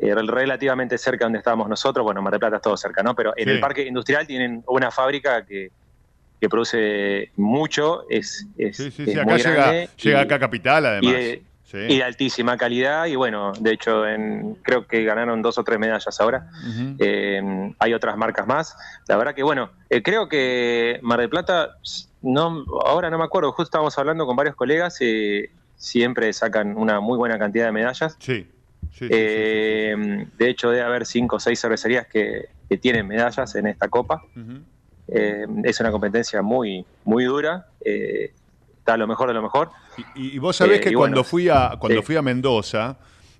eh, 0.00 0.14
relativamente 0.14 0.98
cerca 0.98 1.24
donde 1.24 1.38
estábamos 1.38 1.66
nosotros. 1.66 2.04
Bueno, 2.04 2.20
Mar 2.20 2.30
del 2.32 2.40
Plata 2.40 2.56
es 2.56 2.62
todo 2.62 2.76
cerca, 2.76 3.02
¿no? 3.02 3.14
Pero 3.14 3.32
en 3.38 3.48
el 3.48 3.58
parque 3.58 3.86
industrial 3.86 4.26
tienen 4.26 4.62
una 4.66 4.90
fábrica 4.90 5.46
que, 5.46 5.70
que 6.38 6.48
produce 6.50 7.32
mucho, 7.36 8.04
es, 8.10 8.46
es, 8.58 8.76
Sí, 8.76 8.90
sí, 8.90 9.10
acá 9.12 9.24
muy 9.24 9.38
llega, 9.38 9.54
grande 9.54 9.88
llega 9.96 10.18
y- 10.20 10.24
acá 10.24 10.34
a 10.34 10.38
Capital, 10.40 10.84
además. 10.84 11.14
y 11.14 11.42
Sí. 11.70 11.76
y 11.86 11.96
de 11.98 12.02
altísima 12.02 12.56
calidad 12.56 13.04
y 13.06 13.14
bueno, 13.14 13.52
de 13.60 13.72
hecho 13.72 14.06
en, 14.06 14.54
creo 14.62 14.86
que 14.86 15.04
ganaron 15.04 15.42
dos 15.42 15.58
o 15.58 15.64
tres 15.64 15.78
medallas 15.78 16.18
ahora. 16.18 16.48
Eh, 16.98 17.74
hay 17.78 17.92
otras 17.92 18.16
marcas 18.16 18.46
más. 18.46 18.74
La 19.06 19.18
verdad 19.18 19.34
que, 19.34 19.42
bueno, 19.42 19.70
eh, 19.90 20.02
creo 20.02 20.30
que 20.30 20.98
Mar 21.02 21.20
del 21.20 21.28
Plata, 21.28 21.76
no, 22.22 22.64
ahora 22.86 23.10
no 23.10 23.18
me 23.18 23.24
acuerdo, 23.24 23.50
justo 23.52 23.64
estábamos 23.64 23.98
hablando 23.98 24.24
con 24.24 24.34
varios 24.34 24.56
colegas, 24.56 24.96
eh, 25.02 25.50
siempre 25.76 26.32
sacan 26.32 26.74
una 26.74 27.00
muy 27.00 27.18
buena 27.18 27.38
cantidad 27.38 27.66
de 27.66 27.72
medallas. 27.72 28.16
Sí. 28.18 28.50
Sí, 28.90 29.06
Eh, 29.10 29.94
De 30.38 30.48
hecho, 30.48 30.70
debe 30.70 30.82
haber 30.82 31.04
cinco 31.04 31.36
o 31.36 31.40
seis 31.40 31.60
cervecerías 31.60 32.06
que, 32.06 32.48
que 32.66 32.78
tienen 32.78 33.06
medallas 33.06 33.54
en 33.56 33.66
esta 33.66 33.88
copa. 33.88 34.22
Eh, 35.06 35.46
es 35.64 35.80
una 35.80 35.90
competencia 35.90 36.40
muy, 36.40 36.84
muy 37.04 37.24
dura. 37.24 37.66
eh, 37.84 38.32
está 38.88 38.96
lo 38.96 39.06
mejor 39.06 39.28
de 39.28 39.34
lo 39.34 39.42
mejor. 39.42 39.70
Y, 40.14 40.36
y 40.36 40.38
vos 40.38 40.56
sabés 40.56 40.78
Eh, 40.78 40.80
que 40.80 40.92
cuando 40.94 41.16
bueno, 41.16 41.24
fui 41.24 41.48
a 41.50 41.76
cuando 41.78 42.00
sí. 42.00 42.06
fui 42.06 42.16
a 42.16 42.22
Mendoza 42.22 42.96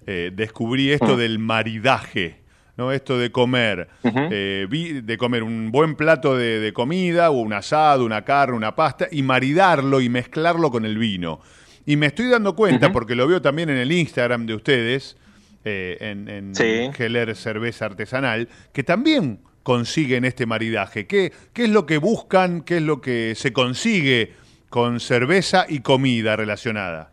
eh, 0.07 0.31
descubrí 0.35 0.91
esto 0.91 1.15
Mm. 1.15 1.19
del 1.19 1.39
maridaje, 1.39 2.41
¿no? 2.77 2.93
Esto 2.93 3.19
de 3.19 3.31
comer, 3.33 3.89
eh, 4.05 4.67
vi- 4.69 5.01
de 5.01 5.17
comer 5.19 5.43
un 5.43 5.71
buen 5.73 5.95
plato 5.97 6.37
de, 6.37 6.61
de 6.61 6.73
comida, 6.73 7.31
o 7.31 7.41
un 7.41 7.53
asado, 7.53 8.05
una 8.05 8.23
carne, 8.25 8.57
una 8.57 8.75
pasta, 8.75 9.09
y 9.11 9.23
maridarlo 9.23 10.01
y 10.01 10.09
mezclarlo 10.09 10.71
con 10.71 10.85
el 10.85 10.97
vino. 10.99 11.41
Y 11.87 11.97
me 11.97 12.07
estoy 12.07 12.29
dando 12.29 12.55
cuenta, 12.55 12.93
porque 12.93 13.15
lo 13.15 13.27
veo 13.27 13.41
también 13.43 13.71
en 13.71 13.77
el 13.79 13.91
Instagram 13.93 14.45
de 14.47 14.55
ustedes, 14.55 15.17
eh, 15.65 15.97
en, 16.01 16.29
en 16.29 16.55
Sí. 16.55 16.91
Cerveza 17.35 17.87
Artesanal, 17.87 18.49
que 18.73 18.83
también 18.83 19.41
consiguen 19.63 20.25
este 20.25 20.47
maridaje. 20.47 21.07
¿Qué, 21.07 21.33
¿Qué 21.53 21.65
es 21.65 21.71
lo 21.71 21.85
que 21.85 21.99
buscan? 21.99 22.63
¿Qué 22.63 22.77
es 22.79 22.83
lo 22.83 23.01
que 23.03 23.35
se 23.35 23.53
consigue 23.53 24.33
con 24.69 25.01
cerveza 25.01 25.67
y 25.69 25.81
comida 25.81 26.37
relacionada? 26.37 27.11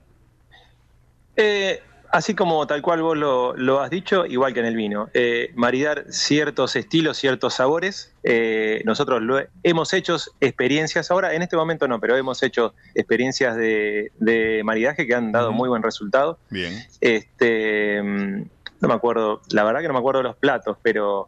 Eh, 1.38 1.82
así 2.12 2.34
como 2.34 2.66
tal 2.68 2.82
cual 2.82 3.02
vos 3.02 3.18
lo, 3.18 3.56
lo 3.58 3.82
has 3.82 3.90
dicho, 3.90 4.26
igual 4.26 4.54
que 4.54 4.62
en 4.62 4.66
el 4.68 4.76
vino, 4.76 5.10
eh, 5.14 5.52
maridar 5.56 6.06
ciertos 6.10 6.76
estilos, 6.76 7.18
ciertos 7.18 7.54
sabores. 7.56 8.14
eh, 8.24 8.82
nosotros 8.86 9.22
lo 9.22 9.40
he- 9.40 9.50
hemos 9.64 9.94
hecho 9.94 10.18
experiencias 10.40 11.12
ahora, 11.12 11.34
en 11.34 11.42
este 11.42 11.56
momento 11.58 11.88
no, 11.88 12.00
pero 12.00 12.16
hemos 12.18 12.42
hecho 12.42 12.74
experiencias 12.96 13.56
de, 13.56 14.12
de 14.20 14.62
maridaje 14.64 15.06
que 15.06 15.14
han 15.14 15.32
dado 15.32 15.52
muy 15.52 15.70
buen 15.70 15.84
resultado. 15.84 16.40
Bien. 16.50 16.74
Este, 17.02 18.02
mm, 18.02 18.42
no 18.82 18.88
me 18.88 18.94
acuerdo, 18.94 19.42
la 19.52 19.64
verdad 19.64 19.82
que 19.82 19.88
no 19.88 19.94
me 19.94 20.00
acuerdo 20.00 20.20
de 20.22 20.28
los 20.30 20.38
platos, 20.38 20.78
pero 20.82 21.28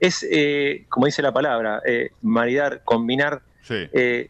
es, 0.00 0.24
como 0.88 1.06
dice 1.06 1.22
la 1.22 1.32
palabra, 1.32 1.80
maridar, 2.22 2.82
combinar 2.84 3.42
Sí. 3.62 3.88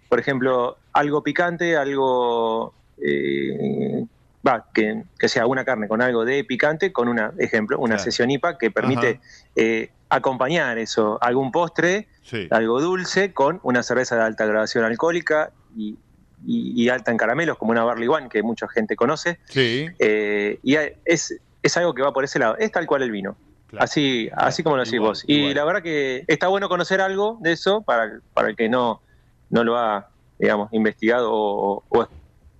por 0.08 0.18
ejemplo, 0.18 0.78
algo 0.98 1.22
picante, 1.22 1.76
algo 1.76 2.74
eh, 3.00 4.04
va, 4.46 4.66
que, 4.74 5.04
que 5.16 5.28
sea 5.28 5.46
una 5.46 5.64
carne 5.64 5.86
con 5.86 6.02
algo 6.02 6.24
de 6.24 6.42
picante, 6.42 6.92
con 6.92 7.06
una, 7.06 7.32
ejemplo, 7.38 7.78
una 7.78 7.94
Claro. 7.94 8.04
sesión 8.04 8.30
IPA 8.32 8.58
que 8.58 8.70
permite 8.72 9.20
eh, 9.54 9.90
acompañar 10.08 10.76
eso, 10.78 11.18
algún 11.20 11.52
postre, 11.52 12.08
algo 12.50 12.80
dulce, 12.80 13.32
con 13.32 13.60
una 13.62 13.84
cerveza 13.84 14.16
de 14.16 14.22
alta 14.22 14.44
graduación 14.44 14.84
alcohólica 14.84 15.52
y, 15.76 16.88
alta 16.88 17.10
en 17.12 17.16
caramelos, 17.16 17.58
como 17.58 17.70
una 17.70 17.84
Barley 17.84 18.08
One, 18.08 18.28
que 18.28 18.42
mucha 18.42 18.66
gente 18.68 18.96
conoce. 18.96 19.38
Sí. 19.46 19.86
Eh, 20.00 20.58
y 20.64 20.76
es, 21.04 21.38
es 21.62 21.76
algo 21.76 21.94
que 21.94 22.02
va 22.02 22.12
por 22.12 22.24
ese 22.24 22.38
lado. 22.40 22.56
Es 22.58 22.72
tal 22.72 22.86
cual 22.86 23.02
el 23.02 23.10
vino. 23.12 23.36
Así, 23.78 24.30
así 24.34 24.62
como 24.62 24.76
lo 24.76 24.84
decís 24.84 24.98
vos. 24.98 25.24
Y 25.26 25.52
la 25.54 25.64
verdad 25.64 25.82
que 25.82 26.24
está 26.26 26.48
bueno 26.48 26.68
conocer 26.68 27.00
algo 27.00 27.36
de 27.40 27.52
eso 27.52 27.82
para, 27.82 28.20
para 28.32 28.48
el 28.48 28.56
que 28.56 28.68
no, 28.68 29.02
no 29.50 29.62
lo 29.62 29.76
ha, 29.76 30.08
digamos, 30.38 30.72
investigado 30.72 31.30
o, 31.32 31.84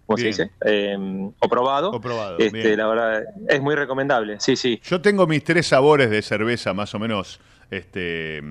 o 0.06 0.16
se 0.16 0.26
dice? 0.26 0.50
Em, 0.62 1.26
o 1.26 1.48
probado. 1.48 1.90
O 1.90 2.00
probado 2.00 2.38
este, 2.38 2.76
la 2.76 2.86
verdad, 2.86 3.22
es 3.48 3.60
muy 3.60 3.74
recomendable. 3.74 4.40
Sí, 4.40 4.56
sí. 4.56 4.80
Yo 4.84 5.00
tengo 5.00 5.26
mis 5.26 5.44
tres 5.44 5.66
sabores 5.66 6.10
de 6.10 6.22
cerveza 6.22 6.72
más 6.72 6.94
o 6.94 6.98
menos 6.98 7.40
este, 7.70 8.42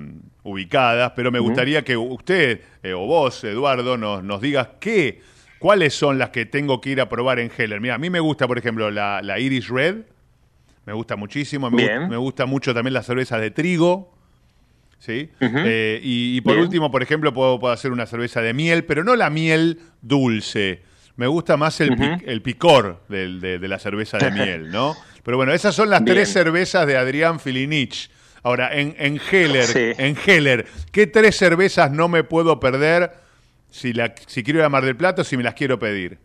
ubicadas, 0.44 1.12
pero 1.16 1.32
me 1.32 1.40
gustaría 1.40 1.82
que 1.82 1.96
usted 1.96 2.60
eh, 2.82 2.92
o 2.92 3.06
vos, 3.06 3.42
Eduardo, 3.44 3.96
nos, 3.96 4.22
nos 4.22 4.40
digas 4.40 4.68
qué, 4.80 5.20
cuáles 5.58 5.94
son 5.94 6.18
las 6.18 6.30
que 6.30 6.46
tengo 6.46 6.80
que 6.80 6.90
ir 6.90 7.00
a 7.00 7.08
probar 7.08 7.38
en 7.40 7.50
Heller. 7.56 7.80
Mira, 7.80 7.96
a 7.96 7.98
mí 7.98 8.08
me 8.08 8.20
gusta, 8.20 8.46
por 8.46 8.58
ejemplo, 8.58 8.90
la, 8.90 9.20
la 9.22 9.38
Irish 9.38 9.68
Red 9.68 10.04
me 10.88 10.94
gusta 10.94 11.16
muchísimo. 11.16 11.70
Me, 11.70 12.16
gusta 12.16 12.46
mucho 12.46 12.72
también 12.72 12.94
la 12.94 13.02
cerveza 13.02 13.38
de 13.38 13.50
trigo. 13.50 14.10
¿Sí? 14.98 15.30
Eh, 15.40 16.00
y, 16.02 16.40
por 16.40 16.58
último, 16.58 16.90
por 16.90 17.02
ejemplo, 17.02 17.32
puedo, 17.32 17.68
hacer 17.70 17.92
una 17.92 18.06
cerveza 18.06 18.40
de 18.40 18.54
miel, 18.54 18.84
pero 18.84 19.04
no 19.04 19.16
la 19.16 19.30
miel 19.30 19.80
dulce. 20.02 20.82
Me 21.16 21.26
gusta 21.26 21.56
más 21.56 21.80
el, 21.80 21.96
el 22.24 22.42
picor 22.42 23.02
de, 23.08 23.58
la 23.60 23.78
cerveza 23.78 24.18
de 24.18 24.30
miel, 24.32 24.70
¿no? 24.70 24.96
Pero 25.24 25.36
bueno, 25.36 25.52
esas 25.52 25.74
son 25.74 25.90
las 25.90 26.04
tres 26.04 26.32
cervezas 26.32 26.86
de 26.86 26.96
Adrián 26.96 27.40
Filinich. 27.40 28.10
Ahora, 28.42 28.74
en, 28.74 28.94
en 28.98 29.20
Heller, 29.30 29.96
en 29.98 30.16
Heller, 30.24 30.66
¿qué 30.92 31.06
tres 31.06 31.36
cervezas 31.36 31.90
no 31.90 32.08
me 32.08 32.22
puedo 32.22 32.60
perder 32.60 33.12
si, 33.68 33.92
la, 33.92 34.14
si 34.26 34.42
quiero 34.42 34.60
ir 34.60 34.64
a 34.64 34.68
Mar 34.68 34.84
del 34.84 34.96
Plata 34.96 35.22
o 35.22 35.24
si 35.24 35.36
me 35.36 35.42
las 35.42 35.54
quiero 35.54 35.78
pedir? 35.78 36.18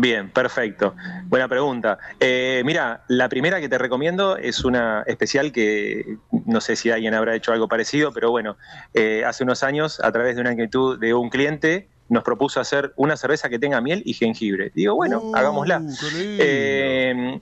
Bien, 0.00 0.30
perfecto. 0.30 0.94
Buena 1.24 1.48
pregunta. 1.48 1.98
Eh, 2.20 2.62
mira, 2.64 3.02
la 3.08 3.28
primera 3.28 3.60
que 3.60 3.68
te 3.68 3.78
recomiendo 3.78 4.36
es 4.36 4.64
una 4.64 5.02
especial 5.08 5.50
que 5.50 6.18
no 6.46 6.60
sé 6.60 6.76
si 6.76 6.88
alguien 6.88 7.14
habrá 7.14 7.34
hecho 7.34 7.52
algo 7.52 7.66
parecido, 7.66 8.12
pero 8.12 8.30
bueno, 8.30 8.56
eh, 8.94 9.24
hace 9.26 9.42
unos 9.42 9.64
años, 9.64 9.98
a 9.98 10.12
través 10.12 10.36
de 10.36 10.42
una 10.42 10.52
inquietud 10.52 11.00
de 11.00 11.14
un 11.14 11.30
cliente, 11.30 11.88
nos 12.08 12.22
propuso 12.22 12.60
hacer 12.60 12.92
una 12.94 13.16
cerveza 13.16 13.48
que 13.48 13.58
tenga 13.58 13.80
miel 13.80 14.02
y 14.04 14.14
jengibre. 14.14 14.70
Digo, 14.72 14.94
bueno, 14.94 15.18
uh, 15.18 15.34
hagámosla. 15.34 15.82
Eh, 16.14 17.40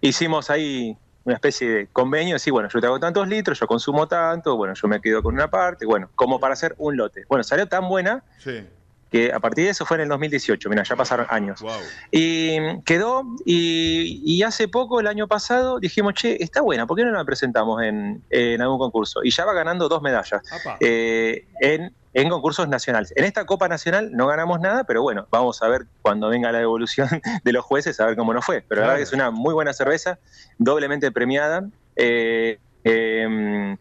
hicimos 0.00 0.48
ahí 0.48 0.96
una 1.24 1.34
especie 1.34 1.68
de 1.68 1.86
convenio, 1.88 2.36
decir, 2.36 2.54
bueno, 2.54 2.70
yo 2.70 2.80
te 2.80 2.86
hago 2.86 3.00
tantos 3.00 3.28
litros, 3.28 3.60
yo 3.60 3.66
consumo 3.66 4.08
tanto, 4.08 4.56
bueno, 4.56 4.72
yo 4.72 4.88
me 4.88 4.98
quedo 5.02 5.22
con 5.22 5.34
una 5.34 5.50
parte, 5.50 5.84
bueno, 5.84 6.08
como 6.14 6.40
para 6.40 6.54
hacer 6.54 6.74
un 6.78 6.96
lote. 6.96 7.26
Bueno, 7.28 7.44
salió 7.44 7.68
tan 7.68 7.86
buena 7.86 8.24
sí 8.38 8.64
que 9.12 9.30
a 9.30 9.38
partir 9.40 9.66
de 9.66 9.70
eso 9.72 9.84
fue 9.84 9.98
en 9.98 10.04
el 10.04 10.08
2018, 10.08 10.70
mira, 10.70 10.84
ya 10.84 10.96
pasaron 10.96 11.26
años. 11.28 11.62
Y 12.10 12.80
quedó, 12.80 13.24
y, 13.44 14.42
hace 14.42 14.68
poco, 14.68 15.00
el 15.00 15.06
año 15.06 15.28
pasado, 15.28 15.78
dijimos, 15.78 16.14
che, 16.14 16.42
está 16.42 16.62
buena, 16.62 16.86
¿por 16.86 16.96
qué 16.96 17.04
no 17.04 17.12
la 17.12 17.24
presentamos 17.26 17.82
en, 17.82 18.22
algún 18.60 18.78
concurso? 18.78 19.20
Y 19.22 19.30
ya 19.30 19.44
va 19.44 19.52
ganando 19.52 19.90
dos 19.90 20.00
medallas 20.00 20.40
eh, 20.80 21.44
en, 21.60 22.28
concursos 22.30 22.66
nacionales. 22.68 23.12
En 23.14 23.24
esta 23.24 23.44
Copa 23.44 23.68
Nacional 23.68 24.12
no 24.12 24.26
ganamos 24.26 24.60
nada, 24.60 24.84
pero 24.84 25.02
bueno, 25.02 25.26
vamos 25.30 25.62
a 25.62 25.68
ver 25.68 25.82
cuando 26.00 26.30
venga 26.30 26.50
la 26.50 26.62
evolución 26.62 27.08
de 27.44 27.52
los 27.52 27.66
jueces, 27.66 28.00
a 28.00 28.06
ver 28.06 28.16
cómo 28.16 28.32
nos 28.32 28.46
fue. 28.46 28.64
Pero 28.66 28.80
la 28.80 28.86
verdad 28.86 28.98
que 28.98 29.04
es 29.04 29.12
una 29.12 29.30
muy 29.30 29.52
buena 29.52 29.74
cerveza, 29.74 30.18
doblemente 30.56 31.12
premiada. 31.12 31.68
Eh, 31.96 32.58
em, 32.82 33.76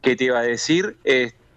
¿Qué 0.00 0.16
te 0.16 0.24
iba 0.24 0.38
a 0.38 0.42
decir? 0.42 0.96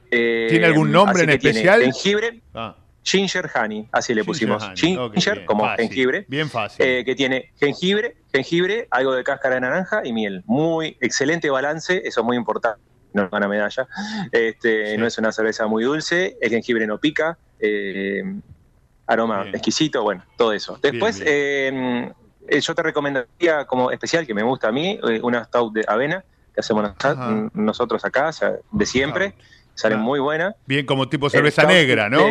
¿Tiene 0.09 0.65
algún 0.65 0.91
nombre 0.91 1.23
en 1.23 1.29
especial? 1.29 1.81
jengibre. 1.81 2.41
Ah. 2.53 2.75
Ginger 3.05 3.49
Honey, 3.53 3.87
así 3.91 4.15
le 4.15 4.23
pusimos. 4.23 4.67
Ginger, 4.75 5.45
como 5.45 5.69
jengibre. 5.75 6.25
Bien 6.27 6.49
fácil. 6.49 6.83
Eh, 6.83 7.05
que 7.05 7.13
tiene 7.13 7.51
jengibre, 7.59 8.17
jengibre, 8.33 8.87
algo 8.89 9.13
de 9.13 9.23
cáscara 9.23 9.55
de 9.55 9.61
naranja 9.61 10.01
y 10.03 10.11
miel. 10.11 10.41
Muy 10.47 10.97
excelente 10.99 11.49
balance, 11.51 12.01
eso 12.03 12.21
es 12.21 12.25
muy 12.25 12.35
importante. 12.35 12.81
No 13.13 13.29
gana 13.29 13.47
medalla. 13.47 13.87
Este, 14.31 14.97
No 14.97 15.05
es 15.05 15.17
una 15.19 15.31
cerveza 15.31 15.67
muy 15.67 15.83
dulce, 15.83 16.35
el 16.41 16.49
jengibre 16.49 16.87
no 16.87 16.97
pica, 16.97 17.37
eh, 17.59 18.23
aroma 19.05 19.49
exquisito, 19.53 20.01
bueno, 20.01 20.25
todo 20.35 20.51
eso. 20.51 20.79
Después, 20.81 21.21
eh, 21.23 22.11
yo 22.59 22.75
te 22.75 22.81
recomendaría 22.83 23.65
como 23.65 23.91
especial, 23.91 24.25
que 24.25 24.33
me 24.33 24.41
gusta 24.41 24.69
a 24.69 24.71
mí, 24.71 24.99
una 25.21 25.45
stout 25.45 25.73
de 25.73 25.85
avena, 25.87 26.25
que 26.53 26.61
hacemos 26.61 26.91
nosotros 27.53 28.03
acá, 28.03 28.31
de 28.71 28.85
siempre. 28.87 29.35
Sale 29.75 29.97
muy 29.97 30.19
buena. 30.21 30.55
Bien, 30.65 30.85
como 30.85 31.07
tipo 31.09 31.29
cerveza 31.29 31.63
negra, 31.65 32.09
¿no? 32.09 32.25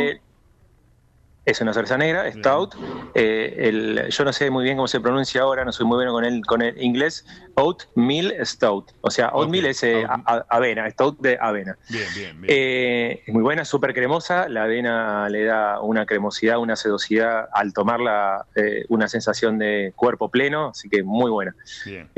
Es 1.45 1.61
una 1.61 1.75
cerveza 1.75 1.99
negra, 1.99 2.31
stout. 2.33 2.75
Eh, 3.15 3.55
el, 3.59 4.09
yo 4.09 4.25
no 4.25 4.33
sé 4.33 4.49
muy 4.49 4.65
bien 4.65 4.77
cómo 4.77 4.89
se 4.89 4.99
pronuncia 4.99 5.43
ahora, 5.43 5.63
no 5.65 5.73
soy 5.73 5.85
muy 5.85 5.97
bueno 5.97 6.13
con 6.13 6.25
el, 6.25 6.45
con 6.47 6.63
el 6.63 6.83
inglés. 6.83 7.27
Oatmeal 7.55 8.35
stout. 8.47 8.93
O 9.03 9.11
sea, 9.11 9.29
oatmeal 9.29 9.67
es 9.67 9.83
eh, 9.83 10.07
avena, 10.49 10.91
stout 10.91 11.21
de 11.21 11.37
avena. 11.39 11.77
Bien, 11.91 12.07
bien, 12.15 12.41
bien. 12.41 12.47
Eh, 12.49 13.23
es 13.27 13.35
muy 13.35 13.43
buena, 13.43 13.67
súper 13.67 13.93
cremosa. 13.93 14.49
La 14.49 14.65
avena 14.65 15.29
le 15.29 15.45
da 15.45 15.81
una 15.81 16.07
cremosidad, 16.07 16.59
una 16.59 16.77
sedosidad 16.77 17.49
al 17.53 17.75
tomarla, 17.75 18.47
una 18.89 19.07
sensación 19.09 19.59
de 19.59 19.93
cuerpo 19.95 20.31
pleno, 20.31 20.69
así 20.69 20.89
que 20.89 21.03
muy 21.03 21.31
buena. 21.31 21.55
Bien. 21.85 22.09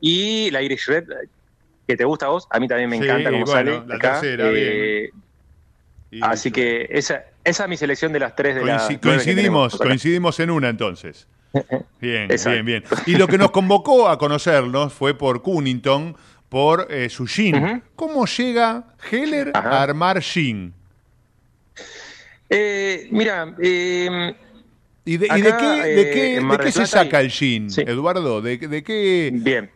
y 0.00 0.50
la 0.50 0.62
Irish 0.62 0.86
Red, 0.86 1.04
que 1.86 1.96
te 1.98 2.04
gusta 2.04 2.26
a 2.26 2.28
vos, 2.30 2.48
a 2.50 2.58
mí 2.58 2.66
también 2.66 2.88
me 2.88 2.96
encanta 2.96 3.30
cómo 3.30 3.46
sale. 3.46 3.82
La 3.86 3.96
acá. 3.96 4.20
Tercera, 4.20 4.48
bien. 4.48 5.10
Así 6.20 6.50
que 6.50 6.88
esa, 6.90 7.24
esa 7.44 7.64
es 7.64 7.68
mi 7.68 7.76
selección 7.76 8.12
de 8.12 8.20
las 8.20 8.36
tres 8.36 8.54
de 8.54 8.64
la 8.64 8.98
Coincidimos, 9.00 9.76
coincidimos 9.76 10.38
en 10.40 10.50
una 10.50 10.68
entonces. 10.68 11.26
Bien, 12.00 12.28
bien, 12.28 12.64
bien. 12.64 12.84
Y 13.04 13.16
lo 13.16 13.28
que 13.28 13.36
nos 13.36 13.50
convocó 13.50 14.08
a 14.08 14.16
conocernos 14.16 14.90
fue 14.94 15.12
por 15.12 15.42
Cunnington, 15.42 16.16
por 16.48 16.86
eh, 16.90 17.10
su 17.10 17.26
gin. 17.26 17.82
¿Cómo 17.94 18.24
llega 18.24 18.84
Heller 19.10 19.50
a 19.54 19.82
armar 19.82 20.22
gin? 20.22 20.72
Eh, 22.48 23.06
mira, 23.10 23.54
em, 23.58 24.34
¿Y, 25.04 25.16
de, 25.16 25.28
qué, 25.28 25.42
de 25.42 26.10
qué, 26.10 26.40
de 26.40 26.58
qué 26.62 26.72
se 26.72 26.86
saca 26.86 27.20
el 27.20 27.30
gin, 27.30 27.68
Eduardo? 27.76 28.40
¿De, 28.40 28.56
¿De, 28.56 28.82
qué? 28.82 29.30
Bien. 29.32 29.70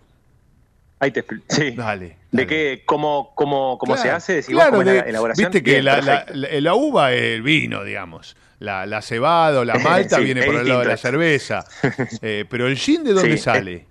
Ahí 0.99 1.11
te 1.11 1.21
explico. 1.21 1.45
Sí. 1.49 1.73
Dale. 1.73 2.17
De 2.37 2.47
qué, 2.47 2.83
cómo, 2.85 3.33
cómo, 3.35 3.79
cómo 3.79 3.97
se 3.97 4.11
hace, 4.11 4.43
claro, 4.43 4.83
la 4.83 5.01
elaboración. 5.01 5.51
Viste 5.51 5.63
que 5.63 5.83
la, 5.83 6.27
la, 6.33 6.75
uva 6.75 7.13
es 7.13 7.23
el 7.23 7.43
vino, 7.43 7.85
digamos. 7.85 8.37
La, 8.59 8.87
la 8.87 9.03
cebada 9.03 9.61
o 9.61 9.65
la 9.65 9.75
malta 9.79 10.19
viene 10.19 10.43
por 10.43 10.55
el 10.55 10.69
lado 10.69 10.81
de 10.81 10.87
la 10.87 10.97
cerveza. 10.97 11.65
Eh, 12.23 12.45
pero 12.49 12.67
el 12.67 12.77
gin, 12.77 13.05
¿de 13.05 13.13
dónde 13.13 13.37
sale? 13.39 13.87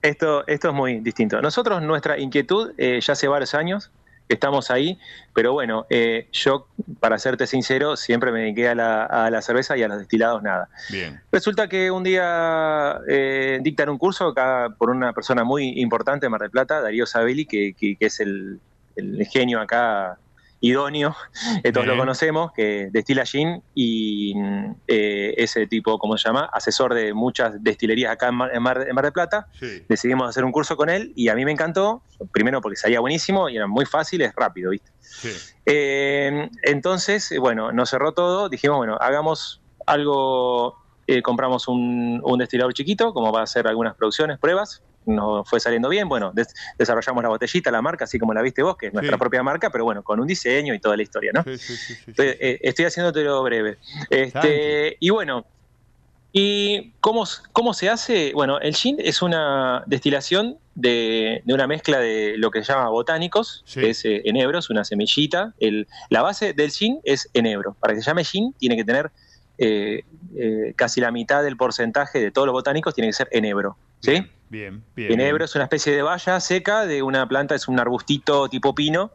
Esto, 0.00 0.46
esto 0.46 0.68
es 0.68 0.74
muy 0.74 1.00
distinto. 1.00 1.40
Nosotros, 1.40 1.82
nuestra 1.82 2.18
inquietud, 2.18 2.72
eh, 2.76 3.00
ya 3.00 3.12
hace 3.12 3.28
varios 3.28 3.54
años, 3.54 3.90
estamos 4.28 4.70
ahí, 4.70 4.98
pero 5.34 5.52
bueno, 5.52 5.86
eh, 5.90 6.28
yo, 6.32 6.68
para 7.00 7.18
serte 7.18 7.46
sincero, 7.46 7.96
siempre 7.96 8.32
me 8.32 8.40
dediqué 8.40 8.68
a 8.68 8.74
la, 8.74 9.42
cerveza 9.42 9.76
y 9.76 9.82
a 9.82 9.88
los 9.88 9.98
destilados 9.98 10.42
nada. 10.42 10.68
Bien. 10.90 11.20
Resulta 11.30 11.68
que 11.68 11.90
un 11.90 12.02
día 12.02 12.98
eh, 13.08 13.58
dictan 13.62 13.88
un 13.88 13.98
curso 13.98 14.28
acá 14.28 14.74
por 14.78 14.90
una 14.90 15.12
persona 15.12 15.44
muy 15.44 15.80
importante 15.80 16.26
de 16.26 16.30
Mar 16.30 16.40
del 16.40 16.50
Plata, 16.50 16.80
Darío 16.80 17.06
Sabelli, 17.06 17.46
que, 17.46 17.74
que, 17.74 17.96
es 18.00 18.20
el, 18.20 18.60
el 18.96 19.26
genio 19.26 19.60
acá 19.60 20.18
idóneo, 20.62 21.14
todos 21.74 21.86
lo 21.86 21.98
conocemos, 21.98 22.52
que 22.52 22.88
destila 22.92 23.26
gin 23.26 23.62
y 23.74 24.32
eh, 24.86 25.34
ese 25.36 25.66
tipo, 25.66 25.98
¿cómo 25.98 26.16
se 26.16 26.28
llama? 26.28 26.48
Asesor 26.52 26.94
de 26.94 27.12
muchas 27.12 27.62
destilerías 27.62 28.12
acá 28.12 28.28
en 28.28 28.36
Mar, 28.62 28.86
en 28.88 28.94
de 28.94 29.12
Plata. 29.12 29.48
Decidimos 29.88 30.28
hacer 30.28 30.44
un 30.44 30.52
curso 30.52 30.76
con 30.76 30.88
él 30.88 31.12
y 31.16 31.28
a 31.28 31.34
mí 31.34 31.44
me 31.44 31.50
encantó, 31.50 32.02
primero 32.32 32.60
porque 32.60 32.76
salía 32.76 33.00
buenísimo 33.00 33.48
y 33.48 33.56
era 33.56 33.66
muy 33.66 33.86
fácil, 33.86 34.22
es 34.22 34.32
rápido, 34.36 34.70
¿viste? 34.70 34.92
Eh, 35.66 36.48
entonces, 36.62 37.34
bueno, 37.40 37.72
nos 37.72 37.90
cerró 37.90 38.12
todo, 38.12 38.48
dijimos, 38.48 38.76
bueno, 38.76 38.96
hagamos 39.00 39.60
algo, 39.84 40.78
eh, 41.08 41.22
compramos 41.22 41.66
un, 41.66 42.20
un 42.22 42.38
destilador 42.38 42.72
chiquito, 42.72 43.12
como 43.12 43.32
va 43.32 43.40
a 43.40 43.44
hacer 43.44 43.66
algunas 43.66 43.96
producciones, 43.96 44.38
pruebas, 44.38 44.80
nos 45.06 45.48
fue 45.48 45.60
saliendo 45.60 45.88
bien. 45.88 46.08
Bueno, 46.08 46.32
desarrollamos 46.78 47.22
la 47.22 47.28
botellita, 47.28 47.70
la 47.70 47.82
marca, 47.82 48.04
así 48.04 48.18
como 48.18 48.34
la 48.34 48.42
viste 48.42 48.62
vos, 48.62 48.76
que 48.76 48.86
es 48.86 48.94
nuestra 48.94 49.18
propia 49.18 49.42
marca, 49.42 49.70
pero 49.70 49.84
bueno, 49.84 50.02
con 50.02 50.20
un 50.20 50.26
diseño 50.26 50.74
y 50.74 50.80
toda 50.80 50.96
la 50.96 51.02
historia, 51.02 51.32
¿no? 51.32 51.42
Sí, 51.42 51.58
sí, 51.58 51.94
eh, 52.18 52.58
estoy 52.62 52.84
haciéndotelo 52.84 53.42
breve. 53.42 53.78
Este, 54.10 54.96
y 55.00 55.10
bueno, 55.10 55.44
¿y 56.32 56.92
cómo, 57.00 57.24
cómo 57.52 57.74
se 57.74 57.88
hace? 57.88 58.32
Bueno, 58.34 58.60
el 58.60 58.74
gin 58.74 58.96
es 58.98 59.22
una 59.22 59.84
destilación 59.86 60.58
de, 60.74 61.42
una 61.46 61.66
mezcla 61.66 61.98
de 61.98 62.34
lo 62.38 62.50
que 62.50 62.64
se 62.64 62.72
llama 62.72 62.88
botánicos, 62.88 63.64
que 63.72 63.90
es 63.90 64.04
eh, 64.04 64.22
enebro, 64.24 64.58
es 64.58 64.70
una 64.70 64.84
semillita. 64.84 65.54
El, 65.58 65.86
la 66.10 66.22
base 66.22 66.52
del 66.52 66.70
gin 66.70 67.00
es 67.04 67.28
enebro. 67.34 67.76
Para 67.80 67.94
que 67.94 68.00
se 68.00 68.06
llame 68.06 68.24
gin 68.24 68.52
tiene 68.58 68.76
que 68.76 68.84
tener 68.84 69.10
eh, 69.64 70.04
eh, 70.34 70.72
casi 70.74 71.00
la 71.00 71.12
mitad 71.12 71.42
del 71.42 71.56
porcentaje 71.56 72.20
de 72.20 72.30
todos 72.32 72.46
los 72.46 72.52
botánicos 72.52 72.94
tiene 72.94 73.08
que 73.08 73.12
ser 73.12 73.28
enebro. 73.30 73.76
¿sí? 74.00 74.26
Bien, 74.48 74.82
bien. 74.96 75.12
enebro 75.12 75.38
bien. 75.38 75.44
es 75.44 75.54
una 75.54 75.64
especie 75.64 75.94
de 75.94 76.02
valla 76.02 76.40
seca 76.40 76.84
de 76.84 77.02
una 77.02 77.28
planta, 77.28 77.54
es 77.54 77.68
un 77.68 77.78
arbustito 77.78 78.48
tipo 78.48 78.74
pino, 78.74 79.12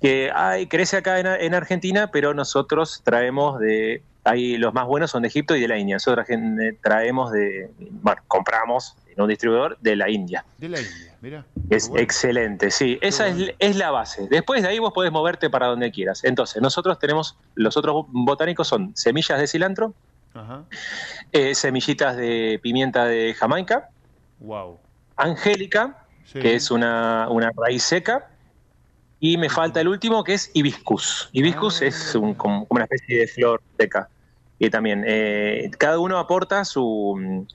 que 0.00 0.30
hay, 0.34 0.66
crece 0.66 0.98
acá 0.98 1.18
en, 1.18 1.26
en 1.26 1.54
Argentina, 1.54 2.10
pero 2.10 2.34
nosotros 2.34 3.00
traemos 3.04 3.58
de, 3.58 4.02
ahí 4.24 4.56
los 4.56 4.74
más 4.74 4.86
buenos 4.86 5.10
son 5.10 5.22
de 5.22 5.28
Egipto 5.28 5.54
y 5.54 5.60
de 5.60 5.68
la 5.68 5.78
India. 5.78 5.96
Nosotros 5.96 6.26
eh, 6.28 6.78
traemos 6.82 7.30
de, 7.30 7.70
bueno, 8.02 8.22
compramos 8.26 8.96
un 9.22 9.28
distribuidor 9.28 9.78
de 9.80 9.96
la 9.96 10.10
India. 10.10 10.44
De 10.58 10.68
la 10.68 10.80
India, 10.80 11.16
mira. 11.20 11.44
Es 11.70 11.90
excelente, 11.96 12.70
sí, 12.70 12.98
esa 13.00 13.28
es, 13.28 13.52
es 13.58 13.76
la 13.76 13.90
base. 13.90 14.26
Después 14.30 14.62
de 14.62 14.68
ahí 14.68 14.78
vos 14.78 14.92
podés 14.92 15.12
moverte 15.12 15.48
para 15.50 15.66
donde 15.66 15.90
quieras. 15.92 16.24
Entonces, 16.24 16.60
nosotros 16.60 16.98
tenemos, 16.98 17.36
los 17.54 17.76
otros 17.76 18.06
botánicos 18.08 18.66
son 18.68 18.92
semillas 18.96 19.38
de 19.38 19.46
cilantro, 19.46 19.94
Ajá. 20.34 20.64
eh, 21.32 21.54
semillitas 21.54 22.16
de 22.16 22.58
pimienta 22.62 23.04
de 23.06 23.34
Jamaica, 23.38 23.88
Wow. 24.40 24.78
angélica, 25.16 25.98
Sí. 26.24 26.40
que 26.40 26.54
es 26.54 26.70
una, 26.70 27.28
una 27.30 27.50
raíz 27.56 27.82
seca, 27.82 28.30
y 29.20 29.36
me 29.38 29.48
falta 29.48 29.80
el 29.80 29.88
último 29.88 30.24
que 30.24 30.34
es 30.34 30.50
hibiscus. 30.54 31.28
Hibiscus 31.32 31.80
Ah. 31.82 31.86
es 31.86 32.14
un- 32.14 32.34
como 32.34 32.66
una 32.68 32.84
especie 32.84 33.20
de 33.20 33.26
flor 33.26 33.62
seca. 33.78 34.08
Y 34.58 34.70
también, 34.70 35.04
eh, 35.06 35.70
cada 35.78 35.98
uno 35.98 36.18
aporta 36.18 36.64
su, 36.64 37.46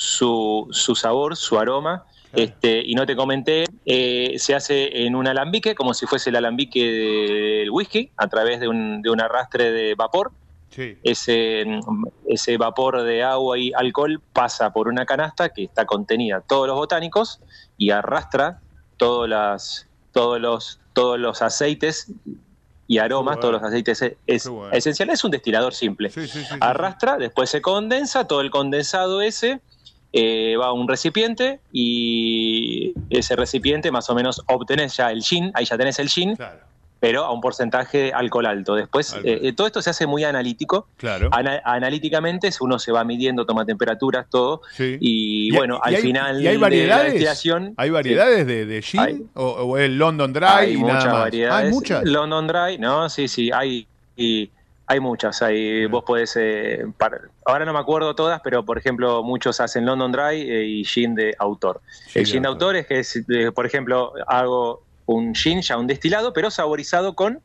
su, 0.00 0.66
su 0.70 0.94
sabor, 0.94 1.36
su 1.36 1.58
aroma. 1.58 2.06
Claro. 2.32 2.44
Este, 2.44 2.82
y 2.86 2.94
no 2.94 3.04
te 3.04 3.14
comenté, 3.14 3.64
eh, 3.84 4.36
se 4.38 4.54
hace 4.54 5.04
en 5.04 5.14
un 5.14 5.26
alambique, 5.26 5.74
como 5.74 5.92
si 5.92 6.06
fuese 6.06 6.30
el 6.30 6.36
alambique 6.36 6.80
del 6.80 7.70
whisky, 7.70 8.10
a 8.16 8.26
través 8.28 8.60
de 8.60 8.68
un, 8.68 9.02
de 9.02 9.10
un 9.10 9.20
arrastre 9.20 9.70
de 9.72 9.94
vapor. 9.94 10.32
Sí. 10.70 10.96
Ese, 11.02 11.66
ese 12.26 12.56
vapor 12.56 13.02
de 13.02 13.22
agua 13.24 13.58
y 13.58 13.72
alcohol 13.74 14.22
pasa 14.32 14.72
por 14.72 14.88
una 14.88 15.04
canasta 15.04 15.50
que 15.50 15.64
está 15.64 15.84
contenida 15.84 16.40
todos 16.40 16.66
los 16.66 16.76
botánicos 16.76 17.40
y 17.76 17.90
arrastra 17.90 18.60
todos, 18.96 19.28
las, 19.28 19.86
todos, 20.12 20.40
los, 20.40 20.80
todos 20.94 21.18
los 21.18 21.42
aceites 21.42 22.10
y 22.86 22.98
aromas, 22.98 23.38
todos 23.38 23.52
los 23.52 23.62
aceites 23.62 24.00
es, 24.00 24.16
es 24.26 24.44
Qué 24.44 24.48
bueno. 24.48 24.72
esencial. 24.72 25.10
Es 25.10 25.24
un 25.24 25.32
destilador 25.32 25.74
simple. 25.74 26.08
Sí, 26.08 26.26
sí, 26.26 26.42
Arrastra, 26.60 27.18
después 27.18 27.50
se 27.50 27.60
condensa, 27.60 28.26
todo 28.26 28.40
el 28.40 28.50
condensado 28.50 29.20
ese 29.20 29.60
eh, 30.12 30.56
va 30.56 30.66
a 30.66 30.72
un 30.72 30.88
recipiente 30.88 31.60
y 31.72 32.92
ese 33.10 33.36
recipiente 33.36 33.90
más 33.90 34.08
o 34.10 34.14
menos 34.14 34.42
obtenés 34.48 34.96
ya 34.96 35.10
el 35.10 35.22
gin, 35.22 35.50
ahí 35.54 35.64
ya 35.64 35.76
tenés 35.78 35.98
el 35.98 36.08
gin, 36.08 36.36
Claro, 36.36 36.60
pero 36.98 37.24
a 37.24 37.32
un 37.32 37.40
porcentaje 37.40 37.96
de 37.98 38.12
alcohol 38.12 38.44
alto. 38.44 38.74
Después, 38.74 39.14
eh, 39.24 39.40
eh, 39.44 39.52
todo 39.54 39.66
esto 39.66 39.80
se 39.80 39.88
hace 39.88 40.06
muy 40.06 40.22
analítico. 40.24 40.86
claro. 40.98 41.30
Ana- 41.32 41.62
analíticamente 41.64 42.50
uno 42.60 42.78
se 42.78 42.92
va 42.92 43.04
midiendo, 43.04 43.46
toma 43.46 43.64
temperaturas, 43.64 44.26
todo. 44.28 44.60
Sí. 44.72 44.98
Y, 45.00 45.48
Y- 45.48 45.56
bueno, 45.56 45.80
y 45.84 45.88
al 45.88 45.94
hay- 45.94 46.02
final 46.02 46.34
y 46.42 46.46
hay 46.46 46.52
de 46.52 46.58
la 46.58 46.60
variedades? 46.60 47.12
destilación... 47.12 47.72
¿Hay 47.78 47.88
variedades 47.90 48.46
de, 48.46 48.66
de 48.66 48.82
gin 48.82 49.00
Hay. 49.00 49.22
o, 49.34 49.44
o 49.46 49.78
es 49.78 49.88
London 49.90 50.32
Dry 50.34 50.44
Hay 50.46 50.72
y 50.72 50.76
muchas 50.76 50.94
nada 50.96 51.12
más? 51.12 51.20
variedades. 51.22 51.64
Hay 51.66 51.70
muchas. 51.72 52.04
London 52.04 52.46
Dry, 52.46 52.78
no, 52.78 53.08
sí, 53.08 53.28
sí, 53.28 53.50
hay, 53.50 53.86
y 54.16 54.50
hay 54.90 54.98
muchas. 54.98 55.40
Hay, 55.40 55.86
vos 55.86 56.02
podés, 56.04 56.34
eh, 56.36 56.84
para- 56.98 57.20
ahora 57.44 57.64
no 57.64 57.72
me 57.72 57.78
acuerdo 57.78 58.12
todas, 58.16 58.40
pero 58.42 58.64
por 58.64 58.76
ejemplo, 58.76 59.22
muchos 59.22 59.60
hacen 59.60 59.86
London 59.86 60.10
Dry 60.10 60.40
eh, 60.50 60.64
y 60.64 60.84
gin 60.84 61.14
de 61.14 61.32
autor. 61.38 61.80
El 62.12 62.26
gin 62.26 62.42
de 62.42 62.48
autor. 62.48 62.74
es 62.74 62.86
que, 62.88 62.98
es, 62.98 63.22
por 63.54 63.66
ejemplo, 63.66 64.12
hago 64.26 64.82
un 65.06 65.32
gin, 65.32 65.62
ya 65.62 65.76
un 65.78 65.86
destilado, 65.86 66.32
pero 66.32 66.50
saborizado 66.50 67.14
con, 67.14 67.40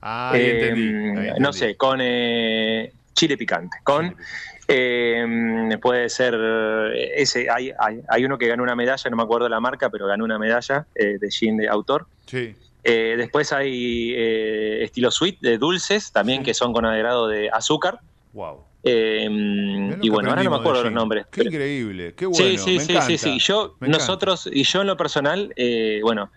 Ah, 0.00 0.32
eh, 0.34 0.70
entendí. 0.70 1.40
no 1.40 1.52
sé, 1.52 1.76
con 1.76 1.98
eh, 2.02 2.90
chile 3.14 3.36
picante, 3.36 3.76
con... 3.84 4.16
Eh, 4.72 5.76
puede 5.82 6.08
ser 6.08 6.32
eh, 6.40 7.12
ese 7.16 7.50
hay, 7.50 7.72
hay, 7.76 8.00
hay 8.08 8.24
uno 8.24 8.38
que 8.38 8.46
ganó 8.46 8.62
una 8.62 8.76
medalla 8.76 9.10
no 9.10 9.16
me 9.16 9.24
acuerdo 9.24 9.48
la 9.48 9.58
marca 9.58 9.90
pero 9.90 10.06
ganó 10.06 10.24
una 10.24 10.38
medalla 10.38 10.86
eh, 10.94 11.18
de 11.18 11.28
gin 11.28 11.56
de 11.56 11.66
autor 11.68 12.06
Sí. 12.26 12.54
Eh, 12.84 13.14
después 13.16 13.52
hay 13.52 14.12
eh, 14.16 14.84
estilo 14.84 15.10
sweet 15.10 15.38
de 15.40 15.58
dulces 15.58 16.12
también 16.12 16.42
que 16.42 16.54
son 16.54 16.72
con 16.72 16.84
agregado 16.86 17.28
de 17.28 17.50
azúcar 17.50 18.00
Wow. 18.32 18.64
Eh, 18.82 19.26
lo 19.28 19.96
y 20.04 20.08
bueno 20.08 20.30
ahora 20.30 20.42
no 20.42 20.50
me 20.50 20.56
acuerdo 20.56 20.84
los 20.84 20.92
nombres 20.92 21.26
Qué 21.26 21.42
pero- 21.42 21.50
increíble, 21.50 22.14
qué 22.16 22.24
bueno. 22.26 22.38
sí 22.44 22.56
sí 22.56 22.78
me 22.78 22.80
sí 22.84 22.92
encanta, 22.92 23.06
sí 23.08 23.18
sí 23.18 23.38
yo 23.40 23.74
me 23.80 23.88
encanta. 23.88 23.98
nosotros 24.06 24.48
y 24.50 24.62
yo 24.64 24.80
en 24.80 24.86
lo 24.86 24.96
personal 24.96 25.52
eh, 25.56 26.00
bueno 26.02 26.30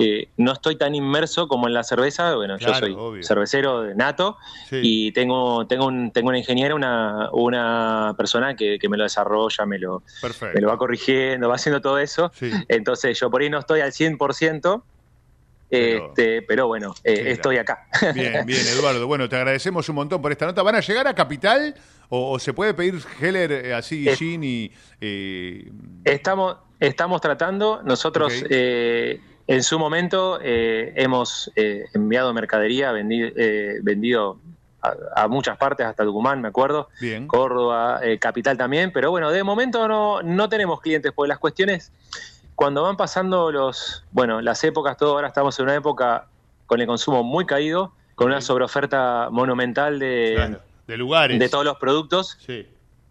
eh, 0.00 0.28
no 0.36 0.52
estoy 0.52 0.76
tan 0.76 0.94
inmerso 0.94 1.48
como 1.48 1.66
en 1.66 1.72
la 1.74 1.82
cerveza 1.82 2.34
bueno 2.34 2.56
Claro, 2.58 2.74
yo 2.74 2.78
soy 2.80 2.94
obvio. 2.96 3.22
cervecero 3.22 3.82
de 3.82 3.94
nato 3.94 4.36
Sí. 4.68 4.80
y 4.82 5.12
tengo 5.12 5.66
tengo 5.66 5.86
un, 5.86 6.10
tengo 6.12 6.28
una 6.28 6.38
ingeniera 6.38 6.74
una 6.74 7.30
una 7.32 8.14
persona 8.18 8.54
que, 8.54 8.78
que 8.78 8.88
me 8.90 8.96
lo 8.98 9.04
desarrolla 9.04 9.64
me 9.64 9.78
lo 9.78 10.02
Perfecto. 10.20 10.54
me 10.54 10.60
lo 10.60 10.68
va 10.68 10.76
corrigiendo 10.76 11.48
va 11.48 11.54
haciendo 11.54 11.80
todo 11.80 11.98
eso 11.98 12.30
Sí. 12.34 12.50
entonces 12.68 13.18
yo 13.18 13.30
por 13.30 13.40
ahí 13.42 13.48
no 13.48 13.58
estoy 13.58 13.80
al 13.80 13.92
100%, 13.92 14.82
Pero- 15.70 16.06
este, 16.08 16.42
pero 16.42 16.66
bueno, 16.66 16.94
eh, 17.04 17.24
estoy 17.26 17.58
acá. 17.58 17.86
Bien, 18.14 18.44
bien, 18.46 18.60
Eduardo. 18.66 19.06
Bueno, 19.06 19.28
te 19.28 19.36
agradecemos 19.36 19.88
un 19.88 19.96
montón 19.96 20.22
por 20.22 20.32
esta 20.32 20.46
nota. 20.46 20.62
¿Van 20.62 20.74
a 20.76 20.80
llegar 20.80 21.06
a 21.06 21.14
Capital 21.14 21.74
o, 22.08 22.32
o 22.32 22.38
se 22.38 22.52
puede 22.54 22.72
pedir 22.74 22.94
Heller 23.20 23.52
eh, 23.52 23.74
así, 23.74 24.06
gin 24.16 24.42
y... 24.44 24.72
eh, 25.00 25.70
Estamos, 26.04 26.56
estamos 26.80 27.20
tratando, 27.20 27.82
nosotros 27.84 28.32
eh, 28.48 29.20
en 29.46 29.62
su 29.62 29.78
momento 29.78 30.38
eh, 30.42 30.92
hemos 30.96 31.50
eh, 31.54 31.84
enviado 31.94 32.32
mercadería, 32.32 32.92
vendi- 32.92 33.32
eh, 33.36 33.78
vendido 33.82 34.40
a, 34.80 35.24
a 35.24 35.28
muchas 35.28 35.58
partes, 35.58 35.84
hasta 35.86 36.04
Tucumán, 36.04 36.40
me 36.40 36.48
acuerdo, 36.48 36.88
bien. 37.00 37.26
Córdoba, 37.26 38.00
eh, 38.02 38.18
Capital 38.18 38.56
también, 38.56 38.90
pero 38.92 39.10
bueno, 39.10 39.30
de 39.30 39.42
momento 39.44 39.86
no, 39.88 40.22
no 40.22 40.48
tenemos 40.48 40.80
clientes, 40.80 41.12
porque 41.14 41.28
las 41.28 41.38
cuestiones, 41.38 41.92
cuando 42.58 42.82
van 42.82 42.96
pasando 42.96 43.52
los, 43.52 44.02
bueno, 44.10 44.40
las 44.40 44.64
épocas, 44.64 44.96
todo, 44.96 45.12
ahora 45.12 45.28
estamos 45.28 45.56
en 45.60 45.66
una 45.66 45.76
época 45.76 46.26
con 46.66 46.80
el 46.80 46.88
consumo 46.88 47.22
muy 47.22 47.46
caído, 47.46 47.92
con 48.16 48.26
una 48.26 48.40
sobreoferta 48.40 49.28
monumental 49.30 50.00
de, 50.00 50.32
Claro, 50.34 50.60
de 50.88 50.96
lugares. 50.96 51.38
de 51.38 51.48
todos 51.48 51.64
los 51.64 51.76
productos, 51.78 52.36
Sí. 52.44 52.66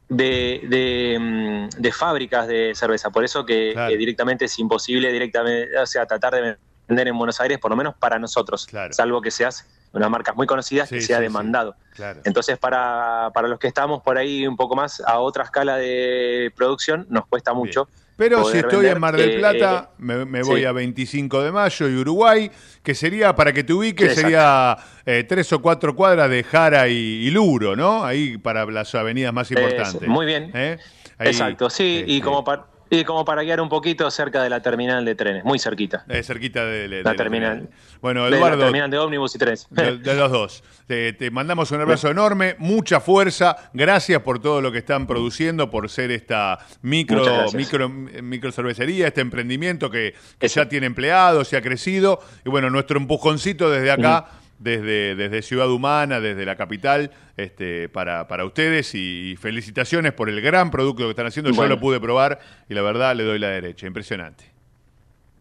de, 0.10 0.62
de, 0.68 1.18
mm, 1.18 1.82
de 1.82 1.92
fábricas 1.94 2.46
de 2.50 2.74
cerveza. 2.76 3.10
Por 3.10 3.24
eso 3.24 3.46
que, 3.46 3.72
Claro. 3.72 3.96
directamente 3.96 4.44
es 4.44 4.60
imposible 4.60 5.14
directamente, 5.14 5.80
o 5.80 5.86
sea, 5.86 6.06
tratar 6.06 6.34
de 6.36 6.58
vender 6.90 7.08
en 7.08 7.18
Buenos 7.18 7.40
Aires, 7.40 7.58
por 7.58 7.72
lo 7.72 7.78
menos 7.78 7.96
para 7.96 8.20
nosotros, 8.20 8.66
Claro. 8.66 8.92
salvo 8.92 9.22
que 9.22 9.32
seas 9.32 9.66
unas 9.94 10.10
marcas 10.10 10.36
muy 10.36 10.46
conocidas, 10.46 10.90
Sí, 10.90 10.96
que 10.96 11.02
sea 11.04 11.20
sí, 11.20 11.22
sí. 11.22 11.24
demandado. 11.24 11.74
Claro. 11.96 12.20
Entonces, 12.26 12.58
para, 12.58 13.32
para 13.34 13.48
los 13.48 13.60
que 13.60 13.68
estamos 13.68 14.04
por 14.04 14.18
ahí 14.18 14.46
un 14.46 14.58
poco 14.58 14.76
más 14.76 15.00
a 15.08 15.20
otra 15.20 15.46
escala 15.46 15.78
de 15.78 16.52
producción, 16.54 17.06
nos 17.10 17.26
cuesta 17.28 17.54
mucho. 17.54 17.88
Pero 18.18 18.44
si 18.46 18.58
estoy 18.58 18.78
vender, 18.78 18.96
en 18.96 19.00
Mar 19.00 19.16
del 19.16 19.30
eh, 19.30 19.40
Plata, 19.40 19.92
me, 20.00 20.26
me 20.26 20.42
voy 20.42 20.66
a 20.66 20.72
25 20.72 21.44
de 21.44 21.52
mayo 21.52 21.88
y 21.88 21.96
Uruguay, 21.96 22.52
que 22.84 22.96
sería, 22.96 23.36
para 23.36 23.54
que 23.54 23.64
te 23.64 23.74
ubiques, 23.74 24.16
sería 24.16 24.76
eh, 25.06 25.24
tres 25.24 25.54
o 25.54 25.62
cuatro 25.62 25.96
cuadras 25.96 26.30
de 26.30 26.44
Jara 26.44 26.88
y, 26.88 26.96
y 26.96 27.30
Luro, 27.30 27.76
¿no? 27.76 28.04
Ahí 28.04 28.38
para 28.40 28.66
las 28.66 28.94
avenidas 28.96 29.32
más 29.34 29.52
importantes. 29.52 30.08
muy 30.08 30.26
bien. 30.26 30.52
¿Eh? 30.56 30.78
Ahí, 31.20 31.28
Exacto, 31.28 31.70
sí, 31.70 32.04
y 32.08 32.20
como, 32.20 32.44
para, 32.44 32.66
y 32.90 33.04
como 33.04 33.26
para 33.26 33.44
guiar 33.44 33.60
un 33.62 33.70
poquito 33.70 34.10
cerca 34.12 34.42
de 34.44 34.50
la 34.50 34.62
terminal 34.62 35.04
de 35.06 35.16
trenes, 35.16 35.44
muy 35.44 35.60
cerquita. 35.60 36.06
eh, 36.10 36.24
cerquita 36.24 36.66
de, 36.66 36.88
de- 36.88 37.04
La 37.04 37.12
de- 37.12 37.18
terminal. 37.18 37.70
Bueno, 38.02 38.26
De 38.26 38.32
la 38.32 38.38
Eduardo, 38.38 38.64
terminal 38.64 38.90
de 38.92 38.98
ómnibus 38.98 39.36
y 39.36 39.40
trenes. 39.40 39.68
de, 39.72 39.98
de 39.98 40.14
los 40.16 40.32
dos. 40.32 40.64
Te, 40.88 41.14
te 41.14 41.32
mandamos 41.32 41.72
un 41.72 41.82
abrazo 41.82 42.10
enorme, 42.10 42.56
mucha 42.60 43.00
fuerza, 43.00 43.70
gracias 43.74 44.22
por 44.22 44.40
todo 44.40 44.62
lo 44.62 44.72
que 44.72 44.78
están 44.78 45.06
produciendo, 45.08 45.70
por 45.70 45.90
ser 45.90 46.12
esta 46.12 46.60
micro, 46.82 47.46
micro, 47.54 47.90
micro 47.90 48.52
cervecería, 48.52 49.08
este 49.08 49.22
emprendimiento 49.22 49.90
que, 49.90 50.14
que 50.40 50.48
ya 50.48 50.70
tiene 50.70 50.86
empleados, 50.88 51.48
se 51.48 51.58
ha 51.58 51.62
crecido. 51.62 52.20
Y 52.46 52.50
bueno, 52.50 52.70
nuestro 52.70 52.98
empujoncito 53.00 53.70
desde 53.70 53.92
acá, 53.92 54.28
desde, 54.60 55.16
desde 55.16 55.42
Ciudad 55.42 55.70
Humana, 55.70 56.20
desde 56.20 56.46
la 56.46 56.56
capital, 56.56 57.12
este, 57.38 57.90
para, 57.90 58.28
para 58.28 58.46
ustedes 58.46 58.94
y, 58.96 59.36
felicitaciones 59.40 60.14
por 60.14 60.30
el 60.30 60.42
gran 60.42 60.72
producto 60.72 61.04
que 61.04 61.10
están 61.12 61.28
haciendo. 61.28 61.52
Yo 61.52 61.56
Bueno. 61.58 61.76
lo 61.76 61.80
pude 61.82 62.00
probar 62.00 62.40
y 62.70 62.74
la 62.74 62.82
verdad 62.82 63.16
le 63.16 63.24
doy 63.24 63.40
la 63.40 63.50
derecha, 63.50 63.86
impresionante. 63.88 64.46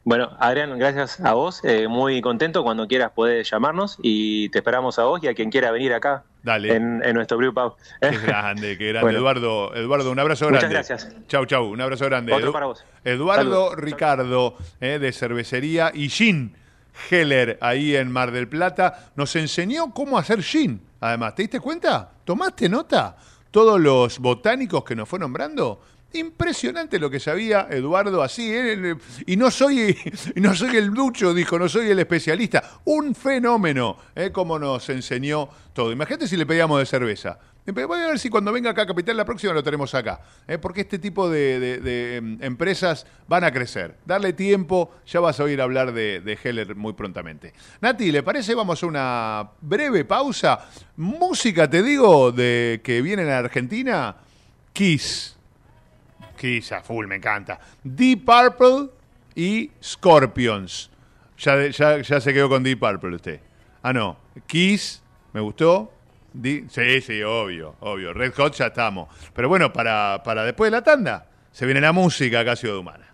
Bueno, 0.04 0.36
Adrián, 0.38 0.78
gracias 0.78 1.18
a 1.20 1.32
vos. 1.32 1.64
eh, 1.64 1.88
muy 1.88 2.20
contento. 2.20 2.62
Cuando 2.62 2.86
quieras 2.86 3.10
puedes 3.12 3.50
llamarnos 3.50 3.98
y 4.02 4.48
te 4.50 4.58
esperamos 4.58 4.98
a 5.00 5.04
vos 5.04 5.20
y 5.24 5.26
a 5.26 5.34
quien 5.34 5.50
quiera 5.50 5.72
venir 5.72 5.92
acá 5.94 6.22
Dale. 6.44 6.76
en, 6.76 7.02
en 7.04 7.14
nuestro 7.16 7.38
Pub. 7.52 7.74
Qué 8.00 8.10
grande, 8.18 8.78
qué 8.78 8.88
grande. 8.92 9.00
Bueno. 9.02 9.18
Eduardo, 9.18 9.74
Eduardo, 9.74 10.12
un 10.12 10.20
abrazo 10.20 10.44
Muchas 10.44 10.60
grande. 10.60 10.74
gracias. 10.74 11.16
Chau, 11.26 11.44
chau, 11.46 11.64
un 11.64 11.80
abrazo 11.80 12.04
grande. 12.04 12.32
Otro 12.32 12.50
Edu- 12.50 12.52
para 12.52 12.66
vos. 12.66 12.84
Eduardo 13.04 13.42
Saludos. 13.70 13.76
Ricardo, 13.78 14.56
eh, 14.80 15.00
de 15.00 15.10
cervecería 15.12 15.90
y 15.92 16.08
gin 16.08 16.54
Heller, 17.10 17.58
ahí 17.60 17.96
en 17.96 18.10
Mar 18.10 18.32
del 18.32 18.48
Plata, 18.48 19.10
nos 19.16 19.34
enseñó 19.36 19.92
cómo 19.92 20.18
hacer 20.18 20.42
gin. 20.42 20.80
Además, 21.00 21.34
¿te 21.34 21.42
diste 21.42 21.60
cuenta? 21.60 22.10
¿Tomaste 22.24 22.68
nota? 22.68 23.16
Todos 23.50 23.80
los 23.80 24.18
botánicos 24.18 24.84
que 24.84 24.96
nos 24.96 25.08
fue 25.08 25.18
nombrando. 25.18 25.80
Impresionante 26.12 26.98
lo 26.98 27.10
que 27.10 27.20
sabía 27.20 27.66
Eduardo 27.70 28.22
así, 28.22 28.50
¿eh? 28.52 28.96
y 29.26 29.36
no 29.36 29.50
soy, 29.50 29.96
no 30.36 30.54
soy 30.54 30.76
el 30.76 30.94
ducho, 30.94 31.34
dijo, 31.34 31.58
no 31.58 31.68
soy 31.68 31.90
el 31.90 31.98
especialista. 31.98 32.80
Un 32.84 33.14
fenómeno, 33.14 33.96
¿eh? 34.14 34.30
como 34.32 34.58
nos 34.58 34.88
enseñó 34.88 35.48
todo. 35.72 35.92
Imagínate 35.92 36.26
si 36.28 36.36
le 36.36 36.46
pedíamos 36.46 36.78
de 36.78 36.86
cerveza. 36.86 37.38
Voy 37.72 38.00
a 38.00 38.06
ver 38.06 38.18
si 38.20 38.30
cuando 38.30 38.52
venga 38.52 38.70
acá 38.70 38.82
a 38.82 38.86
Capital 38.86 39.16
la 39.16 39.24
próxima 39.24 39.52
lo 39.52 39.62
tenemos 39.62 39.92
acá. 39.94 40.20
¿eh? 40.46 40.56
Porque 40.56 40.82
este 40.82 41.00
tipo 41.00 41.28
de, 41.28 42.16
em, 42.16 42.38
empresas 42.40 43.06
van 43.26 43.42
a 43.42 43.50
crecer. 43.50 43.96
Darle 44.04 44.32
tiempo, 44.32 44.94
ya 45.04 45.18
vas 45.18 45.40
a 45.40 45.44
oír 45.44 45.60
hablar 45.60 45.92
de, 45.92 46.38
Heller 46.42 46.76
muy 46.76 46.92
prontamente. 46.92 47.52
Nati, 47.80 48.12
¿le 48.12 48.22
parece? 48.22 48.54
Vamos 48.54 48.80
a 48.82 48.86
una 48.86 49.50
breve 49.60 50.04
pausa. 50.04 50.68
Música, 50.96 51.68
te 51.68 51.82
digo, 51.82 52.30
de 52.30 52.80
que 52.84 53.02
viene 53.02 53.22
en 53.22 53.30
Argentina. 53.30 54.14
Kiss. 54.72 55.36
Kiss 56.38 56.70
a 56.70 56.82
full, 56.82 57.06
me 57.06 57.16
encanta. 57.16 57.58
Deep 57.82 58.24
Purple 58.24 58.90
y 59.34 59.72
Scorpions. 59.82 60.90
Ya, 61.38 61.66
ya, 61.66 62.00
ya 62.00 62.20
se 62.20 62.32
quedó 62.32 62.48
con 62.48 62.62
Deep 62.62 62.78
Purple 62.78 63.16
usted. 63.16 63.40
Ah, 63.82 63.92
no. 63.92 64.16
Kiss, 64.46 65.02
me 65.32 65.40
gustó 65.40 65.95
sí, 66.42 67.00
sí, 67.00 67.22
obvio, 67.22 67.76
obvio. 67.80 68.12
Red 68.12 68.34
Hot 68.34 68.54
ya 68.54 68.66
estamos. 68.66 69.08
Pero 69.34 69.48
bueno, 69.48 69.72
para, 69.72 70.22
para 70.24 70.44
después 70.44 70.70
de 70.70 70.76
la 70.76 70.82
tanda, 70.82 71.26
se 71.52 71.66
viene 71.66 71.80
la 71.80 71.92
música 71.92 72.40
acá 72.40 72.52
a 72.52 72.56
Ciudad 72.56 72.76
Humana. 72.76 73.06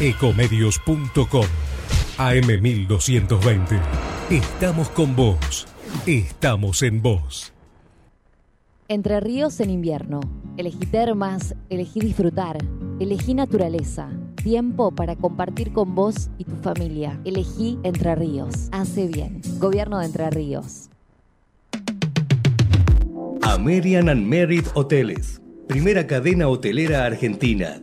Ecomedios.com 0.00 1.46
AM1220. 2.16 3.80
Estamos 4.30 4.88
con 4.90 5.14
vos. 5.14 5.66
Estamos 6.06 6.82
en 6.82 7.02
vos. 7.02 7.52
Entre 8.88 9.20
ríos 9.20 9.60
en 9.60 9.70
invierno. 9.70 10.20
Elegí 10.56 10.86
termas, 10.86 11.54
elegí 11.68 12.00
disfrutar, 12.00 12.58
elegí 12.98 13.34
naturaleza. 13.34 14.10
Tiempo 14.42 14.90
para 14.90 15.16
compartir 15.16 15.70
con 15.72 15.94
vos 15.94 16.30
y 16.38 16.44
tu 16.44 16.56
familia. 16.56 17.20
Elegí 17.26 17.78
Entre 17.82 18.14
Ríos. 18.14 18.68
Hace 18.72 19.06
bien. 19.06 19.42
Gobierno 19.58 19.98
de 19.98 20.06
Entre 20.06 20.30
Ríos. 20.30 20.88
American 23.42 24.08
and 24.08 24.26
Merit 24.26 24.66
Hoteles. 24.74 25.42
Primera 25.68 26.06
cadena 26.06 26.48
hotelera 26.48 27.04
argentina. 27.04 27.82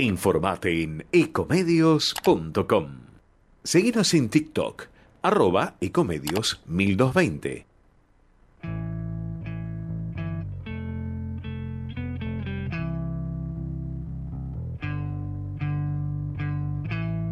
Informate 0.00 0.82
en 0.82 1.04
ecomedios.com. 1.12 2.86
Seguinos 3.62 4.14
en 4.14 4.30
TikTok 4.30 4.86
arroba 5.20 5.74
ecomedios 5.80 6.62
1220. 6.66 7.66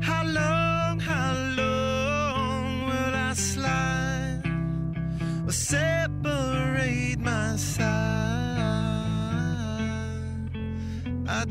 How 0.03 0.25
long, 0.25 1.01
how 1.01 1.35
long 1.57 2.85
will 2.85 3.15
I 3.15 3.33
slide 3.35 4.43
or 5.47 5.53
separate 5.53 7.19
my 7.19 7.57
side? 7.57 8.19
I 11.27 11.45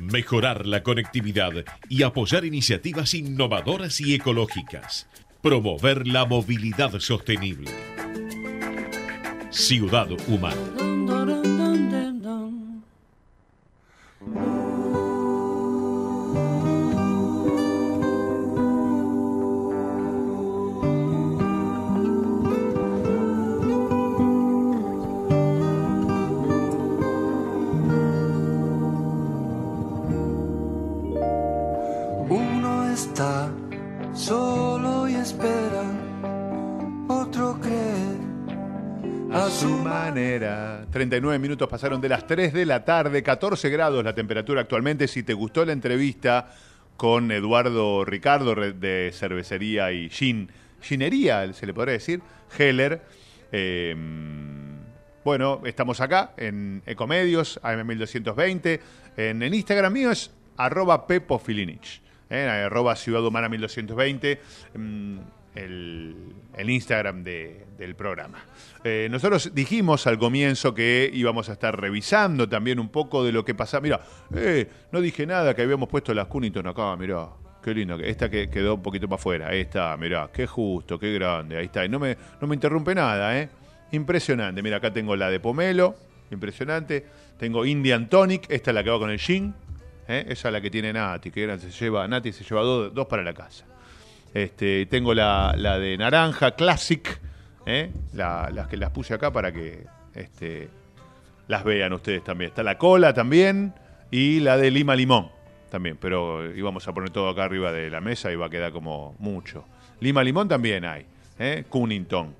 Mejorar 0.00 0.64
la 0.64 0.82
conectividad 0.82 1.52
y 1.90 2.04
apoyar 2.04 2.46
iniciativas 2.46 3.12
innovadoras 3.12 4.00
y 4.00 4.14
ecológicas. 4.14 5.06
Promover 5.42 6.06
la 6.06 6.24
movilidad 6.24 6.98
sostenible. 7.00 7.70
Ciudad 9.50 10.08
Humana. 10.26 10.56
Está 33.20 33.52
solo 34.14 35.06
y 35.06 35.14
espera, 35.14 35.84
otro 37.06 37.60
cree 37.60 38.16
A 39.30 39.50
su 39.50 39.68
manera. 39.68 40.86
39 40.90 41.38
minutos 41.38 41.68
pasaron 41.68 42.00
de 42.00 42.08
las 42.08 42.26
3 42.26 42.54
de 42.54 42.64
la 42.64 42.82
tarde, 42.82 43.22
14 43.22 43.68
grados 43.68 44.02
la 44.02 44.14
temperatura 44.14 44.62
actualmente. 44.62 45.06
Si 45.06 45.22
te 45.22 45.34
gustó 45.34 45.66
la 45.66 45.72
entrevista 45.72 46.50
con 46.96 47.30
Eduardo 47.30 48.06
Ricardo 48.06 48.54
de 48.54 49.10
Cervecería 49.12 49.92
y 49.92 50.08
Gin, 50.08 50.50
Ginería, 50.80 51.52
se 51.52 51.66
le 51.66 51.74
podría 51.74 51.92
decir, 51.92 52.22
Heller. 52.58 53.02
eh, 53.52 53.94
bueno, 55.22 55.60
estamos 55.66 56.00
acá 56.00 56.32
en 56.38 56.82
Ecomedios, 56.86 57.60
AM1220. 57.62 58.80
En, 59.18 59.42
en 59.42 59.52
Instagram 59.52 59.92
mío 59.92 60.10
es 60.10 60.30
arroba 60.56 61.06
Pepo 61.06 61.38
Filinich, 61.38 62.00
eh, 62.30 62.48
arroba 62.66 62.96
Ciudad 62.96 63.24
Humana 63.26 63.48
1220. 63.48 64.40
mm, 64.74 65.18
el, 65.56 66.14
Instagram 66.70 67.22
de- 67.24 67.66
del 67.76 67.94
programa. 67.96 68.38
Eh, 68.84 69.08
nosotros 69.10 69.50
dijimos 69.54 70.06
al 70.06 70.18
comienzo 70.18 70.74
que 70.74 71.10
íbamos 71.12 71.48
a 71.48 71.52
estar 71.54 71.78
revisando 71.78 72.48
también 72.48 72.78
un 72.78 72.88
poco 72.88 73.24
de 73.24 73.32
lo 73.32 73.44
que 73.44 73.54
pasaba. 73.54 73.80
Mira, 73.82 74.00
eh, 74.34 74.68
no 74.92 75.00
dije 75.00 75.26
nada 75.26 75.54
que 75.54 75.62
habíamos 75.62 75.88
puesto 75.88 76.14
las 76.14 76.26
Cunnington 76.28 76.66
acá, 76.68 76.96
mirá. 76.96 77.28
Qué 77.62 77.74
lindo, 77.74 77.96
esta 77.96 78.30
que 78.30 78.48
quedó 78.48 78.76
un 78.76 78.82
poquito 78.82 79.06
más 79.08 79.20
fuera. 79.20 79.48
Ahí 79.48 79.60
está, 79.60 79.94
mirá, 79.96 80.30
qué 80.32 80.46
justo, 80.46 80.98
qué 80.98 81.12
grande. 81.12 81.58
Ahí 81.58 81.66
está. 81.66 81.84
Y 81.84 81.88
no 81.88 81.98
me, 81.98 82.16
no 82.40 82.46
me 82.46 82.54
interrumpe 82.54 82.94
nada. 82.94 83.48
Impresionante. 83.92 84.62
Mira, 84.62 84.76
acá 84.78 84.92
tengo 84.92 85.14
la 85.16 85.28
de 85.30 85.40
Pomelo, 85.40 85.94
impresionante. 86.30 87.04
Tengo 87.38 87.66
Indian 87.66 88.08
Tonic, 88.08 88.46
esta 88.50 88.70
es 88.70 88.74
la 88.74 88.84
que 88.84 88.90
va 88.90 88.98
con 88.98 89.10
el 89.10 89.18
gin. 89.18 89.54
¿Eh? 90.10 90.24
Esa 90.28 90.48
es 90.48 90.52
la 90.52 90.60
que 90.60 90.70
tiene 90.70 90.92
Nati, 90.92 91.30
que. 91.30 91.58
Se 91.58 91.70
lleva, 91.70 92.06
Nati 92.08 92.32
se 92.32 92.44
lleva 92.44 92.62
dos, 92.62 92.92
dos 92.94 93.06
para 93.06 93.22
la 93.22 93.32
casa. 93.32 93.64
Este, 94.34 94.86
tengo 94.86 95.12
la, 95.14 95.54
la 95.56 95.78
de 95.78 95.96
naranja 95.96 96.52
Classic, 96.52 97.18
¿eh? 97.66 97.90
La- 98.14 98.50
las 98.52 98.68
que 98.68 98.76
las 98.76 98.90
puse 98.90 99.14
acá 99.14 99.32
para 99.32 99.52
que 99.52 99.84
este, 100.14 100.68
las 101.48 101.64
vean 101.64 101.92
ustedes 101.92 102.22
también. 102.22 102.50
Está 102.50 102.62
la 102.62 102.78
cola 102.78 103.12
también 103.14 103.72
y 104.10 104.40
la 104.40 104.56
de 104.56 104.70
lima 104.70 104.94
limón 104.94 105.30
también, 105.70 105.96
pero 106.00 106.52
íbamos 106.54 106.86
a 106.88 106.92
poner 106.92 107.10
todo 107.10 107.28
acá 107.28 107.44
arriba 107.44 107.70
de 107.72 107.90
la 107.90 108.00
mesa 108.00 108.30
y 108.32 108.36
va 108.36 108.46
a 108.46 108.50
quedar 108.50 108.72
como 108.72 109.14
mucho. 109.18 109.64
Lima 110.00 110.22
limón 110.24 110.48
también 110.48 110.84
hay, 110.84 111.06
¿eh? 111.38 111.64
Cunnington. 111.68 112.34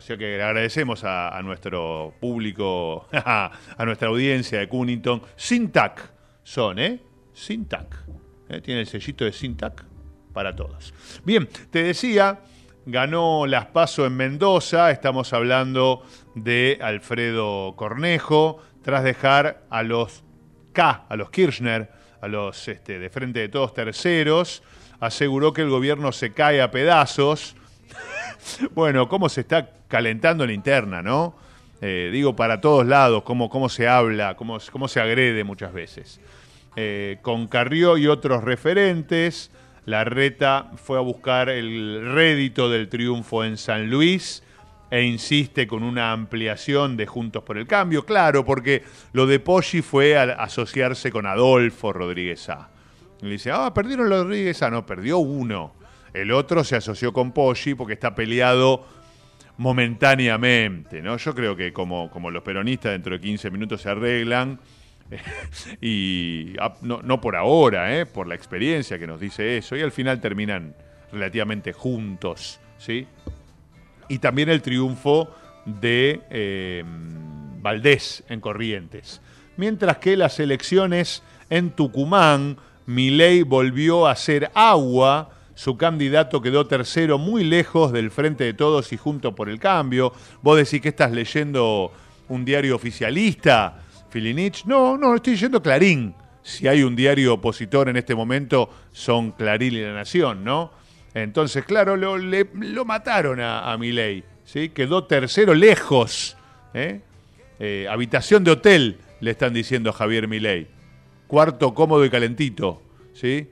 Sea 0.00 0.18
que 0.18 0.36
le 0.36 0.42
agradecemos 0.42 1.02
a, 1.04 1.34
a 1.36 1.40
nuestro 1.42 2.12
público, 2.20 3.06
a 3.12 3.50
nuestra 3.86 4.08
audiencia 4.08 4.58
de 4.58 4.68
Cunnington. 4.68 5.22
Sintac 5.34 6.10
son, 6.48 6.78
¿eh? 6.78 6.98
Sintac. 7.34 7.94
¿eh? 8.48 8.62
Tiene 8.62 8.80
el 8.80 8.86
sellito 8.86 9.26
de 9.26 9.32
Sintac 9.32 9.84
para 10.32 10.56
todos. 10.56 10.94
Bien, 11.22 11.46
te 11.70 11.82
decía, 11.82 12.40
ganó 12.86 13.46
las 13.46 13.66
PASO 13.66 14.06
en 14.06 14.16
Mendoza, 14.16 14.90
estamos 14.90 15.34
hablando 15.34 16.02
de 16.34 16.78
Alfredo 16.80 17.76
Cornejo, 17.76 18.62
tras 18.82 19.04
dejar 19.04 19.64
a 19.68 19.82
los 19.82 20.24
K, 20.72 21.04
a 21.06 21.16
los 21.16 21.28
Kirchner, 21.28 21.90
a 22.22 22.28
los 22.28 22.66
este, 22.66 22.98
de 22.98 23.10
frente 23.10 23.40
de 23.40 23.50
todos 23.50 23.74
terceros, 23.74 24.62
aseguró 25.00 25.52
que 25.52 25.60
el 25.60 25.68
gobierno 25.68 26.12
se 26.12 26.32
cae 26.32 26.62
a 26.62 26.70
pedazos. 26.70 27.56
bueno, 28.74 29.06
cómo 29.06 29.28
se 29.28 29.42
está 29.42 29.70
calentando 29.86 30.46
la 30.46 30.54
interna, 30.54 31.02
¿no? 31.02 31.36
Eh, 31.80 32.10
digo, 32.12 32.34
para 32.34 32.60
todos 32.60 32.86
lados, 32.86 33.22
cómo, 33.22 33.48
cómo 33.48 33.68
se 33.68 33.86
habla, 33.86 34.34
cómo, 34.36 34.58
cómo 34.72 34.88
se 34.88 35.00
agrede 35.00 35.44
muchas 35.44 35.72
veces. 35.72 36.20
Eh, 36.76 37.18
con 37.22 37.46
Carrió 37.46 37.98
y 37.98 38.06
otros 38.06 38.44
referentes, 38.44 39.50
la 39.84 40.04
reta 40.04 40.70
fue 40.76 40.98
a 40.98 41.00
buscar 41.00 41.48
el 41.48 42.12
rédito 42.14 42.68
del 42.68 42.88
triunfo 42.88 43.44
en 43.44 43.56
San 43.56 43.90
Luis 43.90 44.42
e 44.90 45.02
insiste 45.02 45.66
con 45.66 45.82
una 45.82 46.12
ampliación 46.12 46.96
de 46.96 47.06
Juntos 47.06 47.42
por 47.42 47.58
el 47.58 47.66
Cambio, 47.66 48.04
claro, 48.04 48.44
porque 48.44 48.82
lo 49.12 49.26
de 49.26 49.38
Poggi 49.38 49.82
fue 49.82 50.16
a 50.16 50.22
asociarse 50.22 51.10
con 51.10 51.26
Adolfo 51.26 51.92
Rodríguez 51.92 52.48
A. 52.48 52.70
Le 53.20 53.30
dice, 53.30 53.50
ah, 53.50 53.72
perdieron 53.74 54.08
Rodríguez 54.08 54.62
A, 54.62 54.70
no, 54.70 54.86
perdió 54.86 55.18
uno. 55.18 55.74
El 56.14 56.32
otro 56.32 56.64
se 56.64 56.76
asoció 56.76 57.12
con 57.12 57.32
Poggi 57.32 57.74
porque 57.74 57.92
está 57.92 58.14
peleado 58.14 58.86
momentáneamente, 59.58 61.02
¿no? 61.02 61.16
Yo 61.16 61.34
creo 61.34 61.54
que 61.54 61.72
como, 61.72 62.10
como 62.10 62.30
los 62.30 62.42
peronistas 62.42 62.92
dentro 62.92 63.14
de 63.14 63.20
15 63.20 63.50
minutos 63.50 63.82
se 63.82 63.90
arreglan, 63.90 64.58
y 65.80 66.54
no, 66.82 67.02
no 67.02 67.20
por 67.20 67.36
ahora, 67.36 67.98
¿eh? 67.98 68.06
por 68.06 68.26
la 68.26 68.34
experiencia 68.34 68.98
que 68.98 69.06
nos 69.06 69.20
dice 69.20 69.58
eso, 69.58 69.76
y 69.76 69.82
al 69.82 69.92
final 69.92 70.20
terminan 70.20 70.74
relativamente 71.12 71.72
juntos, 71.72 72.60
¿sí? 72.78 73.06
Y 74.08 74.18
también 74.18 74.48
el 74.48 74.62
triunfo 74.62 75.34
de 75.64 76.20
eh, 76.30 76.84
Valdés 77.60 78.24
en 78.28 78.40
Corrientes. 78.40 79.20
Mientras 79.56 79.98
que 79.98 80.16
las 80.16 80.38
elecciones 80.40 81.22
en 81.50 81.70
Tucumán, 81.70 82.56
Milei 82.86 83.42
volvió 83.42 84.06
a 84.06 84.12
hacer 84.12 84.50
agua, 84.54 85.30
su 85.58 85.76
candidato 85.76 86.40
quedó 86.40 86.68
tercero 86.68 87.18
muy 87.18 87.42
lejos 87.42 87.90
del 87.90 88.12
Frente 88.12 88.44
de 88.44 88.54
Todos 88.54 88.92
y 88.92 88.96
Junto 88.96 89.34
por 89.34 89.48
el 89.48 89.58
Cambio. 89.58 90.12
¿Vos 90.40 90.56
decís 90.56 90.80
que 90.80 90.90
estás 90.90 91.10
leyendo 91.10 91.90
un 92.28 92.44
diario 92.44 92.76
oficialista, 92.76 93.82
Filinich? 94.08 94.66
No, 94.66 94.96
no, 94.96 95.16
estoy 95.16 95.32
leyendo 95.32 95.60
Clarín. 95.60 96.14
Si 96.44 96.68
hay 96.68 96.84
un 96.84 96.94
diario 96.94 97.34
opositor 97.34 97.88
en 97.88 97.96
este 97.96 98.14
momento, 98.14 98.70
son 98.92 99.32
Clarín 99.32 99.74
y 99.74 99.80
La 99.80 99.94
Nación, 99.94 100.44
¿no? 100.44 100.70
Entonces, 101.12 101.64
claro, 101.64 101.96
lo, 101.96 102.16
le- 102.16 102.44
mataron 102.84 103.40
a, 103.40 103.72
a 103.72 103.76
Milei, 103.76 104.22
¿sí? 104.44 104.68
Quedó 104.68 105.06
tercero 105.06 105.54
lejos, 105.54 106.36
¿eh? 106.72 107.00
Eh, 107.58 107.88
habitación 107.90 108.44
de 108.44 108.52
hotel, 108.52 108.98
le 109.18 109.32
están 109.32 109.52
diciendo 109.52 109.90
a 109.90 109.92
Javier 109.92 110.28
Milei. 110.28 110.68
Cuarto 111.26 111.74
cómodo 111.74 112.04
y 112.04 112.10
calentito, 112.10 112.80
¿sí? 113.12 113.48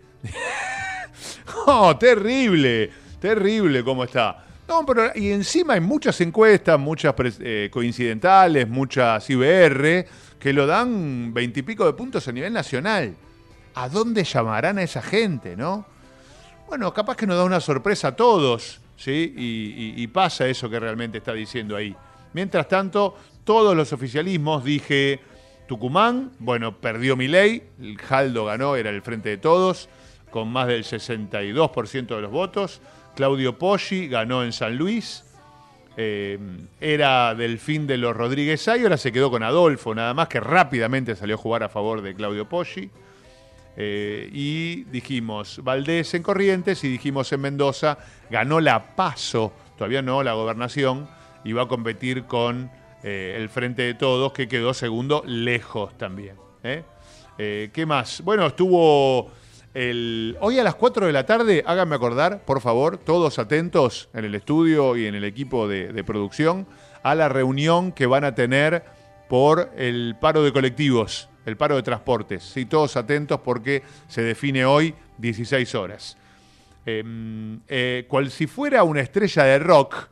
¡Oh, 1.67 1.97
terrible! 2.01 2.91
Terrible 3.21 3.83
cómo 3.85 4.05
está. 4.05 4.45
No, 4.69 4.85
y 5.15 5.31
encima 5.31 5.75
hay 5.75 5.81
muchas 5.81 6.21
encuestas, 6.21 6.79
muchas 6.79 7.15
eh, 7.41 7.69
coincidentales, 7.73 8.69
muchas 8.69 9.29
IBR, 9.31 10.07
que 10.41 10.53
lo 10.53 10.67
dan 10.67 11.33
veintipico 11.33 11.87
de 11.87 11.93
puntos 11.93 12.27
a 12.29 12.33
nivel 12.33 12.53
nacional. 12.53 13.15
¿a 13.79 13.91
dónde 13.91 14.25
llamarán 14.25 14.79
a 14.79 14.83
esa 14.83 15.03
gente, 15.03 15.55
no? 15.55 15.85
Bueno, 16.67 16.95
capaz 16.95 17.15
que 17.15 17.27
nos 17.27 17.37
da 17.37 17.45
una 17.45 17.61
sorpresa 17.61 18.09
a 18.09 18.17
todos, 18.17 18.81
¿sí? 18.97 19.35
Y, 19.37 19.45
y- 19.45 20.03
y 20.03 20.07
pasa 20.07 20.47
eso 20.49 20.71
que 20.71 20.81
realmente 20.81 21.19
está 21.19 21.35
diciendo 21.35 21.77
ahí. 21.77 21.95
Mientras 22.33 22.69
tanto, 22.69 23.15
todos 23.45 23.77
los 23.77 23.93
oficialismos, 23.93 24.65
dije, 24.65 25.21
Tucumán, 25.69 26.33
bueno, 26.39 26.79
perdió 26.81 27.17
mi 27.17 27.29
ley, 27.29 27.65
el 27.79 27.99
Jaldo 27.99 28.47
ganó, 28.47 28.77
era 28.77 28.89
el 28.89 29.03
frente 29.03 29.29
de 29.29 29.37
todos, 29.37 29.91
con 30.31 30.49
más 30.49 30.69
del 30.69 30.85
62% 30.85 32.07
de 32.07 32.21
los 32.21 32.31
votos. 32.31 32.81
Claudio 33.15 33.59
Poggi 33.59 34.09
ganó 34.09 34.45
en 34.45 34.53
San 34.53 34.77
Luis, 34.77 35.25
eh, 35.99 36.39
era 36.79 37.35
del 37.35 37.59
fin 37.59 37.87
de 37.87 37.97
los 37.97 38.15
Rodríguez 38.15 38.69
Ay, 38.69 38.83
ahora 38.83 38.99
se 38.99 39.13
quedó 39.13 39.31
con 39.31 39.43
Adolfo, 39.43 39.95
nada 39.95 40.13
más 40.13 40.29
que 40.29 40.41
rápidamente 40.41 41.17
salió 41.17 41.37
a 41.37 41.39
jugar 41.39 41.63
a 41.63 41.71
favor 41.71 42.03
de 42.03 42.15
Claudio 42.15 42.47
Poggi. 42.47 42.91
Eh, 43.79 44.29
y 44.33 44.85
dijimos 44.85 45.61
Valdés 45.63 46.13
en 46.15 46.23
Corrientes 46.23 46.85
y 46.85 46.89
dijimos 46.89 47.33
en 47.33 47.41
Mendoza, 47.41 47.99
ganó 48.31 48.61
la 48.61 48.95
PASO, 48.95 49.53
todavía 49.77 50.03
no 50.03 50.23
la 50.23 50.35
gobernación, 50.35 51.09
y 51.45 51.53
va 51.53 51.63
a 51.63 51.69
competir 51.69 52.25
con 52.25 52.71
eh, 53.03 53.35
el 53.39 53.49
Frente 53.49 53.83
de 53.83 53.95
Todos, 53.95 54.33
que 54.33 54.49
quedó 54.49 54.75
segundo 54.75 55.23
lejos 55.27 55.97
también. 55.97 56.37
¿Qué 57.37 57.85
más? 57.87 58.23
Bueno, 58.23 58.47
estuvo 58.47 59.31
Hoy 59.79 60.59
a 60.59 60.65
las 60.65 60.75
4 60.75 61.07
de 61.07 61.13
la 61.13 61.27
tarde, 61.27 61.63
háganme 61.67 61.97
acordar, 61.97 62.41
por 62.47 62.63
favor, 62.63 62.97
todos 62.97 63.39
atentos 63.39 64.09
en 64.15 64.25
el 64.25 64.35
estudio 64.35 64.97
y 64.97 65.05
en 65.05 65.15
el 65.15 65.23
equipo 65.23 65.69
de, 65.69 66.03
producción, 66.03 66.67
a 67.03 67.15
la 67.15 67.29
reunión 67.29 67.93
que 67.93 68.07
van 68.07 68.25
a 68.25 68.35
tener 68.35 68.85
por 69.29 69.71
el 69.77 70.17
paro 70.19 70.43
de 70.43 70.55
colectivos, 70.55 71.29
el 71.45 71.59
paro 71.59 71.77
de 71.77 71.83
transportes. 71.83 72.43
Sí, 72.43 72.65
todos 72.65 72.97
atentos 72.97 73.41
porque 73.41 73.83
se 74.09 74.23
define 74.23 74.65
hoy 74.65 74.95
16 75.19 75.75
horas. 75.75 76.17
Eh, 76.87 77.05
eh, 77.69 78.07
cual 78.09 78.31
si 78.31 78.47
fuera 78.47 78.83
una 78.83 79.03
estrella 79.03 79.45
de 79.45 79.59
rock 79.59 80.09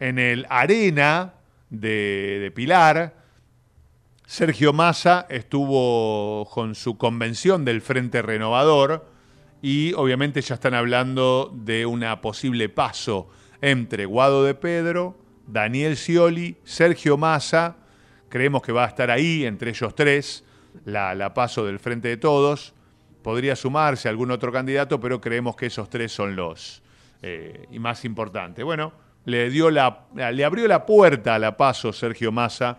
en 0.00 0.18
el 0.18 0.46
Arena 0.48 1.34
de 1.68 2.50
Pilar, 2.54 3.21
Sergio 4.32 4.72
Massa 4.72 5.26
estuvo 5.28 6.48
con 6.48 6.74
su 6.74 6.96
convención 6.96 7.66
del 7.66 7.82
Frente 7.82 8.22
Renovador 8.22 9.04
y 9.60 9.92
obviamente 9.92 10.40
ya 10.40 10.54
están 10.54 10.72
hablando 10.72 11.52
de 11.54 11.84
una 11.84 12.22
posible 12.22 12.70
paso 12.70 13.28
entre 13.60 14.06
Guado 14.06 14.42
de 14.42 14.54
Pedro, 14.54 15.18
Daniel 15.46 15.98
Scioli, 15.98 16.56
Sergio 16.64 17.18
Massa. 17.18 17.76
Creemos 18.30 18.62
que 18.62 18.72
va 18.72 18.86
a 18.86 18.88
estar 18.88 19.10
ahí 19.10 19.44
entre 19.44 19.68
ellos 19.68 19.94
tres 19.94 20.44
la, 20.86 21.14
la 21.14 21.34
paso 21.34 21.66
del 21.66 21.78
Frente 21.78 22.08
de 22.08 22.16
Todos. 22.16 22.72
Podría 23.22 23.54
sumarse 23.54 24.08
algún 24.08 24.30
otro 24.30 24.50
candidato, 24.50 24.98
pero 24.98 25.20
creemos 25.20 25.56
que 25.56 25.66
esos 25.66 25.90
tres 25.90 26.10
son 26.10 26.36
los 26.36 26.82
eh, 27.20 27.66
y 27.70 27.78
más 27.78 28.06
importantes. 28.06 28.64
Bueno, 28.64 28.94
le, 29.26 29.50
dio 29.50 29.70
la, 29.70 30.06
le 30.14 30.42
abrió 30.42 30.66
la 30.68 30.86
puerta 30.86 31.34
a 31.34 31.38
la 31.38 31.54
paso 31.58 31.92
Sergio 31.92 32.32
Massa 32.32 32.78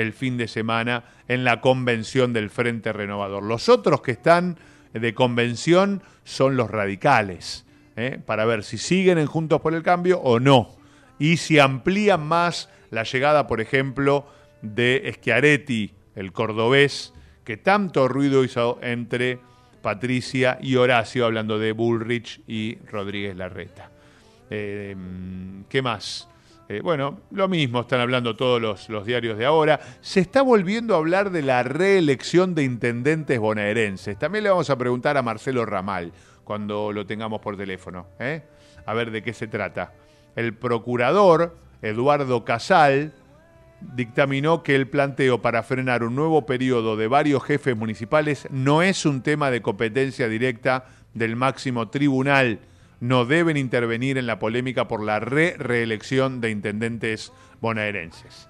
el 0.00 0.12
fin 0.12 0.36
de 0.36 0.48
semana 0.48 1.04
en 1.26 1.44
la 1.44 1.60
convención 1.60 2.32
del 2.32 2.50
Frente 2.50 2.92
Renovador. 2.92 3.42
Los 3.42 3.68
otros 3.68 4.00
que 4.00 4.12
están 4.12 4.56
de 4.92 5.14
convención 5.14 6.02
son 6.24 6.56
los 6.56 6.70
radicales, 6.70 7.66
¿eh? 7.96 8.20
para 8.24 8.44
ver 8.44 8.64
si 8.64 8.78
siguen 8.78 9.18
en 9.18 9.26
Juntos 9.26 9.60
por 9.60 9.74
el 9.74 9.82
Cambio 9.82 10.20
o 10.20 10.40
no. 10.40 10.76
Y 11.18 11.38
si 11.38 11.58
amplían 11.58 12.26
más 12.26 12.68
la 12.90 13.02
llegada, 13.02 13.46
por 13.46 13.60
ejemplo, 13.60 14.26
de 14.62 15.12
Schiaretti, 15.16 15.92
el 16.14 16.32
cordobés, 16.32 17.12
que 17.44 17.56
tanto 17.56 18.08
ruido 18.08 18.44
hizo 18.44 18.78
entre 18.82 19.40
Patricia 19.82 20.58
y 20.60 20.76
Horacio, 20.76 21.24
hablando 21.24 21.58
de 21.58 21.72
Bullrich 21.72 22.40
y 22.46 22.76
Rodríguez 22.90 23.36
Larreta. 23.36 23.90
Eh, 24.50 24.94
¿Qué 25.68 25.82
más? 25.82 26.28
Eh, 26.70 26.82
bueno, 26.82 27.20
lo 27.30 27.48
mismo 27.48 27.80
están 27.80 28.00
hablando 28.00 28.36
todos 28.36 28.88
los, 28.88 29.06
diarios 29.06 29.38
de 29.38 29.46
ahora. 29.46 29.80
Se 30.02 30.20
está 30.20 30.42
volviendo 30.42 30.94
a 30.94 30.98
hablar 30.98 31.30
de 31.30 31.40
la 31.40 31.62
reelección 31.62 32.54
de 32.54 32.62
intendentes 32.62 33.38
bonaerenses. 33.38 34.18
También 34.18 34.44
le 34.44 34.50
vamos 34.50 34.68
a 34.68 34.76
preguntar 34.76 35.16
a 35.16 35.22
Marcelo 35.22 35.64
Ramal 35.64 36.12
cuando 36.44 36.92
lo 36.92 37.06
tengamos 37.06 37.40
por 37.40 37.56
teléfono. 37.56 38.06
¿eh? 38.18 38.42
A 38.84 38.92
ver 38.92 39.10
de 39.10 39.22
qué 39.22 39.32
se 39.32 39.46
trata. 39.46 39.94
El 40.36 40.54
procurador, 40.54 41.56
Eduardo 41.80 42.44
Casal, 42.44 43.14
dictaminó 43.80 44.62
que 44.62 44.74
el 44.74 44.88
planteo 44.88 45.40
para 45.40 45.62
frenar 45.62 46.02
un 46.02 46.14
nuevo 46.14 46.44
periodo 46.44 46.98
de 46.98 47.08
varios 47.08 47.44
jefes 47.44 47.78
municipales 47.78 48.46
no 48.50 48.82
es 48.82 49.06
un 49.06 49.22
tema 49.22 49.50
de 49.50 49.62
competencia 49.62 50.28
directa 50.28 50.84
del 51.14 51.34
máximo 51.34 51.88
tribunal. 51.88 52.60
No 53.00 53.24
deben 53.24 53.56
intervenir 53.56 54.18
en 54.18 54.26
la 54.26 54.38
polémica 54.38 54.88
por 54.88 55.02
la 55.02 55.20
re 55.20 55.54
reelección 55.58 56.40
de 56.40 56.50
intendentes 56.50 57.32
bonaerenses. 57.60 58.48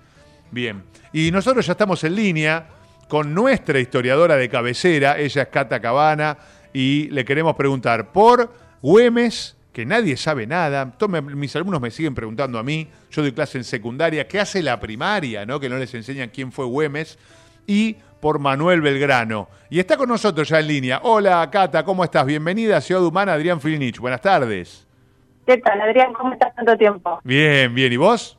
Bien, 0.51 0.83
y 1.13 1.31
nosotros 1.31 1.67
ya 1.67 1.73
estamos 1.73 2.03
en 2.05 2.15
línea 2.15 2.69
con 3.09 3.35
nuestra 3.35 3.81
historiadora 3.81 4.37
de 4.37 4.49
cabecera, 4.49 5.19
ella 5.19 5.43
es 5.43 5.49
Cata 5.49 5.81
Cabana, 5.81 6.39
y 6.73 7.09
le 7.11 7.25
queremos 7.25 7.57
preguntar 7.57 8.13
por 8.13 8.53
Güemes, 8.83 9.57
que 9.73 9.87
nadie 9.87 10.17
sabe 10.17 10.47
nada. 10.47 10.93
Mis 11.23 11.55
alumnos 11.57 11.81
me 11.81 11.91
siguen 11.91 12.15
preguntando 12.15 12.59
a 12.59 12.63
mí, 12.63 12.89
yo 13.11 13.23
doy 13.23 13.33
clase 13.33 13.59
en 13.59 13.65
secundaria, 13.65 14.27
¿qué 14.27 14.41
hace 14.41 14.63
la 14.63 14.81
primaria? 14.81 15.47
¿no? 15.47 15.61
Que 15.61 15.69
no 15.69 15.79
les 15.79 15.95
enseñan 15.95 16.31
quién 16.31 16.53
fue 16.53 16.67
Güemes. 16.67 17.19
Y 17.67 17.97
por 18.21 18.39
Manuel 18.39 18.81
Belgrano. 18.81 19.49
Y 19.71 19.79
está 19.79 19.97
con 19.97 20.09
nosotros 20.09 20.49
ya 20.49 20.61
en 20.61 20.67
línea. 20.69 21.01
Hola, 21.03 21.49
Cata, 21.51 21.85
¿cómo 21.85 22.05
estás? 22.05 22.27
Bienvenida 22.27 22.77
a 22.77 22.81
Ciudad 22.81 23.05
Humana, 23.05 23.35
Adrián 23.35 23.61
Filinich. 23.61 23.99
Buenas 23.99 24.21
tardes. 24.21 24.87
¿Qué 25.47 25.57
tal, 25.59 25.81
Adrián? 25.81 26.13
¿Cómo 26.13 26.33
estás 26.33 26.55
tanto 26.55 26.77
tiempo? 26.77 27.21
Bien, 27.25 27.75
bien. 27.75 27.93
¿Y 27.93 27.97
vos? 27.97 28.39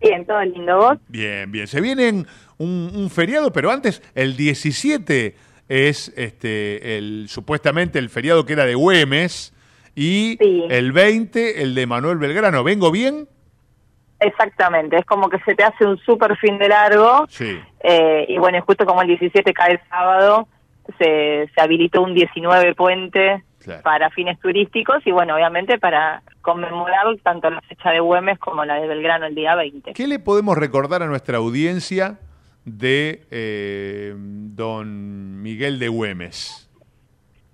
Bien, 0.00 0.26
todo 0.26 0.42
lindo. 0.42 0.76
¿Vos? 0.76 0.98
Bien, 1.08 1.50
bien. 1.50 1.66
Se 1.66 1.80
vienen 1.80 2.26
un, 2.58 2.90
un 2.94 3.10
feriado, 3.10 3.52
pero 3.52 3.70
antes, 3.70 4.02
el 4.14 4.36
17 4.36 5.36
es 5.68 6.12
este 6.16 6.96
el 6.96 7.26
supuestamente 7.28 7.98
el 7.98 8.08
feriado 8.08 8.46
que 8.46 8.52
era 8.52 8.64
de 8.66 8.76
Güemes 8.76 9.52
y 9.96 10.36
Sí. 10.40 10.62
el 10.70 10.92
20 10.92 11.62
el 11.62 11.74
de 11.74 11.86
Manuel 11.86 12.18
Belgrano. 12.18 12.62
¿Vengo 12.62 12.90
bien? 12.90 13.28
Exactamente, 14.20 14.96
es 14.96 15.04
como 15.04 15.28
que 15.28 15.38
se 15.40 15.54
te 15.54 15.62
hace 15.64 15.84
un 15.84 15.98
súper 15.98 16.36
fin 16.38 16.56
de 16.58 16.68
largo 16.68 17.26
Sí. 17.28 17.58
eh, 17.80 18.24
y 18.28 18.38
bueno, 18.38 18.60
justo 18.62 18.86
como 18.86 19.02
el 19.02 19.08
17 19.08 19.52
cae 19.52 19.72
el 19.72 19.80
sábado, 19.90 20.48
se, 20.98 21.48
se 21.54 21.60
habilitó 21.60 22.02
un 22.02 22.14
19 22.14 22.74
puente 22.74 23.42
Claro. 23.62 23.82
para 23.82 24.10
fines 24.10 24.38
turísticos 24.38 25.04
y 25.06 25.10
bueno, 25.10 25.34
obviamente 25.34 25.76
para 25.78 26.22
conmemorar 26.40 27.04
tanto 27.24 27.50
la 27.50 27.60
fecha 27.62 27.90
de 27.90 27.98
Güemes 27.98 28.38
como 28.38 28.64
la 28.64 28.76
de 28.76 28.86
Belgrano 28.86 29.26
el 29.26 29.34
día 29.34 29.56
20. 29.56 29.92
¿Qué 29.92 30.06
le 30.06 30.20
podemos 30.20 30.56
recordar 30.56 31.02
a 31.02 31.06
nuestra 31.06 31.38
audiencia 31.38 32.18
de 32.64 33.22
eh, 33.32 34.14
don 34.16 35.42
Miguel 35.42 35.80
de 35.80 35.88
Güemes? 35.88 36.70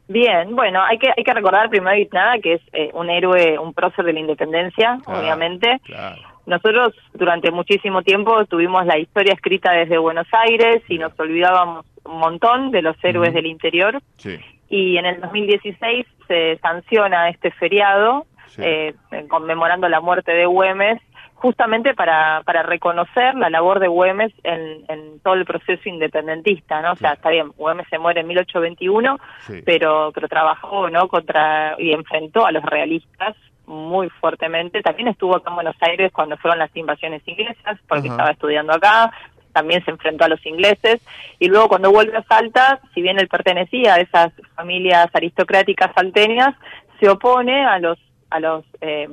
Bien, 0.08 0.54
bueno, 0.54 0.82
hay 0.82 0.98
que 0.98 1.08
hay 1.16 1.24
que 1.24 1.32
recordar 1.32 1.70
primero 1.70 1.96
y 1.96 2.06
nada 2.12 2.34
que 2.42 2.54
es 2.54 2.60
eh, 2.74 2.90
un 2.92 3.08
héroe, 3.08 3.58
un 3.58 3.72
prócer 3.72 4.04
de 4.04 4.12
la 4.12 4.20
independencia, 4.20 4.98
Claro, 5.04 5.20
obviamente. 5.20 5.80
Claro. 5.84 6.20
Nosotros 6.46 6.94
durante 7.14 7.50
muchísimo 7.50 8.02
tiempo 8.02 8.44
tuvimos 8.46 8.84
la 8.86 8.98
historia 8.98 9.32
escrita 9.34 9.72
desde 9.72 9.98
Buenos 9.98 10.26
Aires 10.32 10.82
y 10.88 10.98
nos 10.98 11.18
olvidábamos 11.18 11.86
un 12.04 12.18
montón 12.18 12.70
de 12.72 12.82
los 12.82 12.96
héroes 13.04 13.32
del 13.32 13.46
interior 13.46 14.00
Sí. 14.16 14.38
y 14.68 14.96
en 14.96 15.06
el 15.06 15.20
2016 15.20 16.06
se 16.26 16.58
sanciona 16.58 17.28
este 17.28 17.50
feriado 17.52 18.26
Sí. 18.46 18.62
eh, 18.64 18.94
conmemorando 19.28 19.88
la 19.88 20.00
muerte 20.00 20.32
de 20.32 20.44
Güemes 20.46 21.00
justamente 21.36 21.94
para, 21.94 22.42
para 22.44 22.62
reconocer 22.62 23.34
la 23.34 23.50
labor 23.50 23.80
de 23.80 23.88
Güemes 23.88 24.32
en, 24.44 24.84
en 24.88 25.20
todo 25.20 25.34
el 25.34 25.44
proceso 25.44 25.88
independentista, 25.88 26.80
¿no? 26.82 26.92
O 26.92 26.96
sea, 26.96 27.14
está 27.14 27.30
bien, 27.30 27.48
Güemes 27.56 27.86
se 27.88 27.98
muere 27.98 28.20
en 28.20 28.28
1821, 28.28 29.18
Sí. 29.40 29.60
pero 29.64 30.10
pero 30.14 30.28
trabajó, 30.28 30.88
¿no? 30.90 31.08
contra 31.08 31.74
y 31.78 31.92
enfrentó 31.92 32.44
a 32.46 32.52
los 32.52 32.62
realistas 32.64 33.34
muy 33.66 34.08
fuertemente. 34.08 34.82
También 34.82 35.08
estuvo 35.08 35.36
acá 35.36 35.50
en 35.50 35.56
Buenos 35.56 35.76
Aires 35.80 36.12
cuando 36.12 36.36
fueron 36.36 36.58
las 36.58 36.74
invasiones 36.76 37.22
inglesas, 37.26 37.78
porque 37.88 38.08
estaba 38.08 38.30
estudiando 38.30 38.72
acá. 38.72 39.12
También 39.52 39.84
se 39.84 39.90
enfrentó 39.90 40.24
a 40.24 40.28
los 40.28 40.44
ingleses 40.46 41.02
y 41.38 41.48
luego 41.48 41.68
cuando 41.68 41.92
vuelve 41.92 42.16
a 42.16 42.22
Salta, 42.22 42.80
si 42.94 43.02
bien 43.02 43.18
él 43.18 43.28
pertenecía 43.28 43.94
a 43.94 44.00
esas 44.00 44.32
familias 44.54 45.08
aristocráticas 45.12 45.92
salteñas, 45.94 46.54
se 46.98 47.08
opone 47.10 47.64
a 47.64 47.78
los 47.78 47.98
a 48.30 48.40
los 48.40 48.64
eh, 48.80 49.08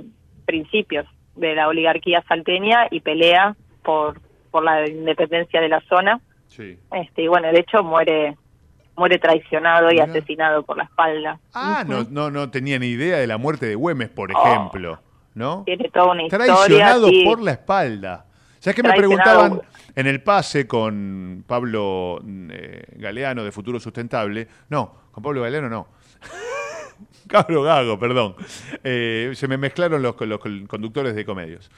principios 0.46 1.06
de 1.36 1.56
la 1.56 1.68
oligarquía 1.68 2.24
salteña 2.28 2.88
y 2.90 3.02
pelea 3.02 3.56
por 3.84 4.22
por 4.50 4.64
la 4.64 4.88
independencia 4.88 5.60
de 5.60 5.70
la 5.70 5.82
zona. 5.82 6.22
Sí. 6.48 6.78
Este, 6.94 7.24
y 7.24 7.28
bueno, 7.28 7.52
de 7.52 7.60
hecho 7.60 7.84
muere 7.84 8.38
muere 9.00 9.18
traicionado 9.18 9.92
y 9.92 10.00
asesinado 10.00 10.64
por 10.64 10.78
la 10.78 10.84
espalda. 10.84 11.40
Ah, 11.54 11.84
no, 11.88 12.04
no, 12.10 12.30
no 12.30 12.52
tenía 12.52 12.78
ni 12.78 12.88
idea 12.88 13.18
de 13.18 13.26
la 13.26 13.38
muerte 13.38 13.66
de 13.66 13.74
Güemes, 13.76 14.10
por 14.10 14.32
Oh. 14.36 14.46
ejemplo. 14.46 15.00
¿No? 15.34 15.64
Tiene 15.66 15.90
toda 15.90 16.12
una 16.12 16.24
historia. 16.24 16.46
Traicionado 16.54 17.08
sí. 17.10 17.24
por 17.26 17.42
la 17.42 17.52
espalda. 17.52 18.26
¿Sabes 18.60 18.76
qué 18.76 18.84
me 18.84 18.94
preguntaban 18.94 19.62
en 19.96 20.06
el 20.08 20.22
pase 20.22 20.68
con 20.68 21.46
Pablo 21.48 22.22
eh, 22.52 22.84
Galeano 22.98 23.44
de 23.44 23.52
Futuro 23.54 23.80
Sustentable? 23.80 24.48
No, 24.70 24.94
con 25.12 25.24
Pablo 25.24 25.42
Galeano 25.42 25.70
no. 25.70 25.88
Pablo 27.32 27.64
Gago, 27.64 27.98
perdón. 28.00 28.36
Eh, 28.84 29.32
se 29.36 29.48
me 29.48 29.58
mezclaron 29.58 30.02
los, 30.02 30.20
los 30.20 30.40
conductores 30.68 31.16
de 31.16 31.26
comedios. 31.26 31.72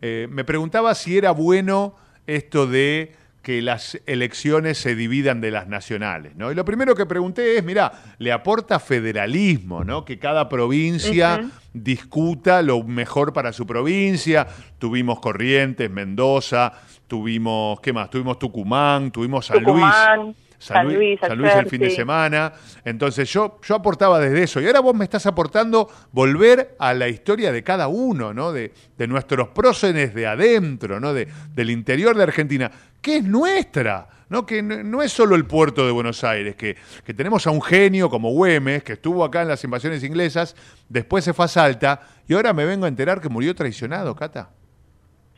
Eh, 0.00 0.26
me 0.30 0.44
preguntaba 0.44 0.94
si 0.94 1.18
era 1.18 1.32
bueno 1.32 1.94
esto 2.26 2.66
de 2.66 3.12
que 3.42 3.60
las 3.60 4.00
elecciones 4.06 4.78
se 4.78 4.94
dividan 4.94 5.40
de 5.40 5.50
las 5.50 5.66
nacionales, 5.66 6.36
¿no? 6.36 6.52
Y 6.52 6.54
lo 6.54 6.64
primero 6.64 6.94
que 6.94 7.06
pregunté 7.06 7.58
es, 7.58 7.64
mira, 7.64 7.92
le 8.18 8.30
aporta 8.30 8.78
federalismo, 8.78 9.84
¿no? 9.84 10.04
Que 10.04 10.18
cada 10.18 10.48
provincia 10.48 11.50
discuta 11.72 12.62
lo 12.62 12.82
mejor 12.84 13.32
para 13.32 13.52
su 13.52 13.66
provincia. 13.66 14.46
Tuvimos 14.78 15.18
Corrientes, 15.18 15.90
Mendoza, 15.90 16.72
tuvimos, 17.08 17.80
¿qué 17.80 17.92
más? 17.92 18.10
Tuvimos 18.10 18.38
Tucumán, 18.38 19.10
tuvimos 19.10 19.46
San 19.46 19.58
Tucumán, 19.58 20.20
Luis. 20.22 20.36
San 20.62 20.94
Luis, 20.94 21.18
San 21.18 21.36
Luis 21.36 21.52
el 21.54 21.66
fin 21.66 21.80
de 21.80 21.90
semana. 21.90 22.52
Entonces 22.84 23.28
yo, 23.32 23.58
yo 23.62 23.74
aportaba 23.74 24.20
desde 24.20 24.44
eso. 24.44 24.60
Y 24.60 24.66
ahora 24.66 24.80
vos 24.80 24.94
me 24.94 25.04
estás 25.04 25.26
aportando 25.26 25.88
volver 26.12 26.76
a 26.78 26.94
la 26.94 27.08
historia 27.08 27.50
de 27.50 27.64
cada 27.64 27.88
uno, 27.88 28.32
¿no? 28.32 28.52
De, 28.52 28.72
de 28.96 29.06
nuestros 29.08 29.48
prócenes 29.48 30.14
de 30.14 30.26
adentro, 30.26 31.00
¿no? 31.00 31.12
De, 31.12 31.26
del 31.54 31.70
interior 31.70 32.16
de 32.16 32.22
Argentina, 32.22 32.70
que 33.00 33.16
es 33.16 33.24
nuestra. 33.24 34.08
¿no? 34.28 34.46
Que 34.46 34.62
no, 34.62 34.82
no 34.82 35.02
es 35.02 35.12
solo 35.12 35.34
el 35.34 35.44
puerto 35.44 35.84
de 35.84 35.92
Buenos 35.92 36.24
Aires, 36.24 36.56
que, 36.56 36.76
que 37.04 37.12
tenemos 37.12 37.46
a 37.46 37.50
un 37.50 37.60
genio 37.60 38.08
como 38.08 38.30
Güemes, 38.32 38.82
que 38.82 38.94
estuvo 38.94 39.24
acá 39.24 39.42
en 39.42 39.48
las 39.48 39.62
invasiones 39.62 40.02
inglesas, 40.04 40.56
después 40.88 41.22
se 41.22 41.34
fue 41.34 41.44
a 41.44 41.48
Salta, 41.48 42.00
y 42.26 42.32
ahora 42.32 42.54
me 42.54 42.64
vengo 42.64 42.86
a 42.86 42.88
enterar 42.88 43.20
que 43.20 43.28
murió 43.28 43.54
traicionado, 43.54 44.16
Cata. 44.16 44.48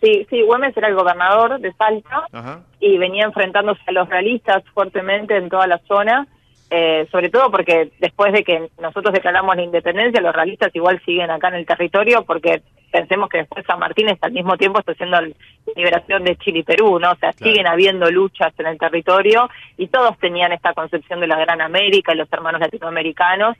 Sí, 0.04 0.26
sí, 0.28 0.42
Güemes 0.42 0.76
era 0.76 0.88
el 0.88 0.94
gobernador 0.94 1.58
de 1.60 1.72
Salta 1.72 2.26
Ajá. 2.32 2.60
y 2.80 2.98
venía 2.98 3.24
enfrentándose 3.24 3.80
a 3.86 3.92
los 3.92 4.08
realistas 4.08 4.62
fuertemente 4.74 5.36
en 5.36 5.48
toda 5.48 5.66
la 5.66 5.78
zona, 5.88 6.26
eh, 6.70 7.06
sobre 7.10 7.30
todo 7.30 7.50
porque 7.50 7.90
después 8.00 8.32
de 8.32 8.42
que 8.44 8.68
nosotros 8.80 9.14
declaramos 9.14 9.56
la 9.56 9.62
independencia, 9.62 10.20
los 10.20 10.34
realistas 10.34 10.74
igual 10.74 11.00
siguen 11.04 11.30
acá 11.30 11.48
en 11.48 11.54
el 11.54 11.66
territorio 11.66 12.22
porque 12.24 12.62
pensemos 12.92 13.28
que 13.28 13.38
después 13.38 13.64
San 13.66 13.78
Martín 13.78 14.08
está 14.08 14.26
al 14.26 14.32
mismo 14.32 14.56
tiempo 14.56 14.78
está 14.78 14.92
haciendo 14.92 15.20
la 15.20 15.28
liberación 15.74 16.22
de 16.24 16.36
Chile 16.36 16.60
y 16.60 16.62
Perú, 16.64 16.98
¿no? 17.00 17.12
O 17.12 17.16
sea, 17.16 17.32
Claro. 17.32 17.50
siguen 17.52 17.66
habiendo 17.66 18.10
luchas 18.10 18.52
en 18.58 18.66
el 18.66 18.78
territorio 18.78 19.48
y 19.78 19.88
todos 19.88 20.16
tenían 20.18 20.52
esta 20.52 20.74
concepción 20.74 21.20
de 21.20 21.26
la 21.28 21.38
Gran 21.38 21.60
América 21.60 22.12
y 22.12 22.16
los 22.18 22.32
hermanos 22.32 22.60
latinoamericanos. 22.60 23.56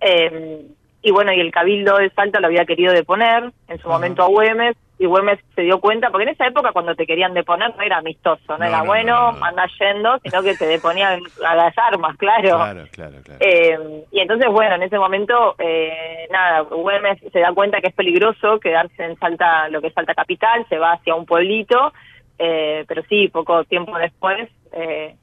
Eh, 0.00 0.62
y 1.02 1.10
bueno, 1.10 1.32
y 1.32 1.40
el 1.40 1.50
Cabildo 1.50 1.96
de 1.98 2.10
Salta 2.10 2.40
lo 2.40 2.46
había 2.46 2.64
querido 2.64 2.92
deponer 2.92 3.52
en 3.68 3.78
su 3.78 3.88
momento 3.88 4.22
a 4.22 4.26
Güemes, 4.26 4.76
y 4.98 5.06
Güemes 5.06 5.38
se 5.54 5.62
dio 5.62 5.78
cuenta, 5.80 6.10
porque 6.10 6.24
en 6.24 6.30
esa 6.30 6.46
época 6.46 6.72
cuando 6.72 6.94
te 6.94 7.06
querían 7.06 7.32
deponer 7.32 7.74
no 7.76 7.82
era 7.82 7.98
amistoso, 7.98 8.42
no, 8.48 8.58
No, 8.58 8.64
era 8.64 8.78
no, 8.78 8.84
bueno, 8.84 9.32
no, 9.32 9.44
anda 9.44 9.64
yendo, 9.78 10.18
sino 10.24 10.42
que 10.42 10.56
te 10.56 10.66
deponían 10.66 11.22
a 11.46 11.54
las 11.54 11.78
armas, 11.78 12.16
claro. 12.16 12.56
Claro, 12.56 12.84
claro, 12.90 13.16
claro. 13.22 13.38
Eh, 13.40 14.04
y 14.10 14.20
entonces, 14.20 14.50
bueno, 14.50 14.74
en 14.74 14.82
ese 14.82 14.98
momento, 14.98 15.54
eh, 15.58 16.26
nada, 16.32 16.62
Güemes 16.62 17.20
se 17.32 17.38
da 17.38 17.52
cuenta 17.52 17.80
que 17.80 17.88
es 17.88 17.94
peligroso 17.94 18.58
quedarse 18.58 19.04
en 19.04 19.16
Salta, 19.18 19.68
lo 19.68 19.80
que 19.80 19.86
es 19.86 19.94
Salta 19.94 20.14
Capital, 20.14 20.66
se 20.68 20.78
va 20.78 20.92
hacia 20.94 21.14
un 21.14 21.26
pueblito, 21.26 21.92
eh, 22.38 22.84
pero 22.88 23.02
sí, 23.08 23.28
poco 23.28 23.62
tiempo 23.64 23.96
después, 23.98 24.48
eh, 24.72 25.14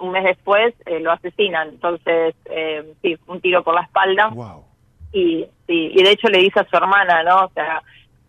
un 0.00 0.10
mes 0.10 0.24
después, 0.24 0.74
eh, 0.86 1.00
lo 1.00 1.12
asesinan. 1.12 1.68
Entonces, 1.70 2.34
eh, 2.46 2.94
sí, 3.00 3.16
un 3.28 3.40
tiro 3.40 3.62
por 3.62 3.74
la 3.74 3.82
espalda 3.82 4.28
Wow. 4.28 4.64
y, 5.12 5.46
sí, 5.66 5.90
y 5.94 6.02
de 6.02 6.10
hecho 6.10 6.28
le 6.28 6.38
dice 6.38 6.60
a 6.60 6.68
su 6.68 6.76
hermana, 6.76 7.22
¿no? 7.22 7.44
O 7.46 7.50
sea, 7.54 7.82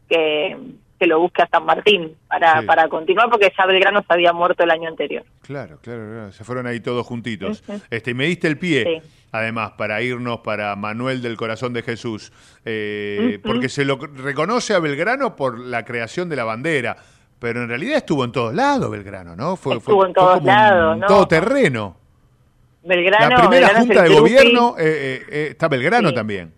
que, 0.08 0.58
que 1.02 1.08
lo 1.08 1.20
busque 1.20 1.42
a 1.42 1.48
San 1.48 1.66
Martín 1.66 2.16
para, 2.28 2.60
Sí. 2.62 2.68
para 2.68 2.88
continuar 2.88 3.28
porque 3.32 3.52
ya 3.58 3.66
Belgrano 3.66 4.02
se 4.08 4.14
había 4.14 4.34
muerto 4.34 4.64
el 4.64 4.70
año 4.70 4.88
anterior. 4.88 5.24
Claro, 5.42 5.80
claro, 5.82 6.06
claro. 6.12 6.32
Se 6.32 6.44
fueron 6.44 6.68
ahí 6.68 6.80
todos 6.80 7.08
juntitos. 7.08 7.64
Ujú. 7.68 7.82
Este, 7.90 8.12
y 8.12 8.14
me 8.14 8.26
diste 8.26 8.48
el 8.48 8.60
pie, 8.60 9.02
Sí. 9.02 9.10
además, 9.32 9.72
para 9.80 10.00
irnos 10.04 10.42
para 10.42 10.76
Manuel 10.76 11.24
del 11.24 11.38
Corazón 11.38 11.74
de 11.74 11.82
Jesús. 11.82 12.32
Eh. 12.66 13.40
Porque 13.44 13.68
se 13.68 13.84
lo 13.84 13.96
reconoce 13.98 14.76
a 14.76 14.80
Belgrano 14.80 15.36
por 15.36 15.60
la 15.60 15.84
creación 15.86 16.30
de 16.30 16.36
la 16.36 16.44
bandera. 16.44 16.98
Pero 17.40 17.64
en 17.64 17.70
realidad 17.70 17.98
estuvo 17.98 18.24
en 18.24 18.32
todos 18.32 18.54
lados 18.54 18.92
Belgrano, 18.92 19.36
¿no? 19.36 19.56
Fue, 19.56 19.76
Estuvo 19.78 20.06
en 20.06 20.14
todos 20.14 20.36
como 20.36 20.46
lados, 20.46 20.94
un 20.94 21.00
¿no? 21.00 21.08
todoterreno. 21.08 21.98
Belgrano, 22.84 23.30
la 23.30 23.36
primera 23.38 23.68
Belgrano 23.68 23.86
junta 23.86 24.04
de 24.04 24.10
gobierno 24.20 24.76
eh, 24.78 24.84
eh, 24.86 25.26
eh, 25.30 25.48
está 25.52 25.68
Belgrano 25.68 26.10
Sí. 26.10 26.16
también. 26.16 26.54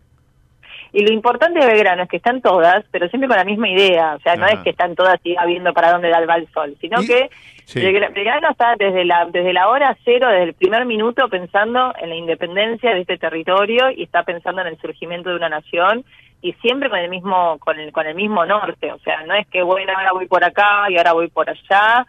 Y 0.94 1.04
lo 1.04 1.12
importante 1.12 1.60
de 1.60 1.66
Belgrano 1.66 2.04
es 2.04 2.10
que 2.10 2.18
están 2.18 2.40
todas, 2.42 2.86
pero 2.92 3.10
siempre 3.10 3.28
con 3.28 3.36
la 3.38 3.44
misma 3.44 3.68
idea. 3.68 4.14
O 4.16 4.20
sea, 4.20 4.36
no 4.36 4.46
es 4.48 4.60
que 4.60 4.70
están 4.70 4.94
todas 4.96 5.20
y 5.24 5.36
viendo 5.48 5.74
para 5.74 5.92
dónde 5.92 6.10
da 6.10 6.20
el 6.20 6.48
sol, 6.54 6.76
sino 6.80 7.02
Y- 7.02 7.08
que 7.08 7.30
sí. 7.66 7.82
Belgra- 7.82 8.14
Belgrano 8.14 8.52
está 8.52 8.76
desde 8.78 9.04
la, 9.04 9.26
desde 9.26 9.54
la 9.54 9.70
hora 9.70 9.98
cero, 10.06 10.28
desde 10.30 10.44
el 10.44 10.54
primer 10.54 10.86
minuto, 10.86 11.28
pensando 11.30 11.94
en 12.00 12.10
la 12.10 12.16
independencia 12.16 12.94
de 12.94 13.02
este 13.02 13.18
territorio 13.18 13.90
y 13.90 14.04
está 14.04 14.22
pensando 14.24 14.62
en 14.62 14.68
el 14.68 14.78
surgimiento 14.80 15.32
de 15.32 15.36
una 15.38 15.50
nación 15.50 16.06
y 16.44 16.54
siempre 16.62 16.90
con 16.90 17.00
el 17.00 17.10
mismo 17.10 17.58
con 17.60 17.80
el, 17.80 17.92
con 17.92 18.06
el 18.06 18.14
mismo 18.16 18.46
norte. 18.46 18.92
O 18.92 19.00
sea, 19.00 19.24
no 19.24 19.34
es 19.34 19.48
que, 19.48 19.64
bueno, 19.64 19.94
ahora 19.96 20.12
voy 20.14 20.28
por 20.28 20.44
acá 20.44 20.86
y 20.90 20.98
ahora 20.98 21.14
voy 21.14 21.28
por 21.30 21.50
allá. 21.50 22.06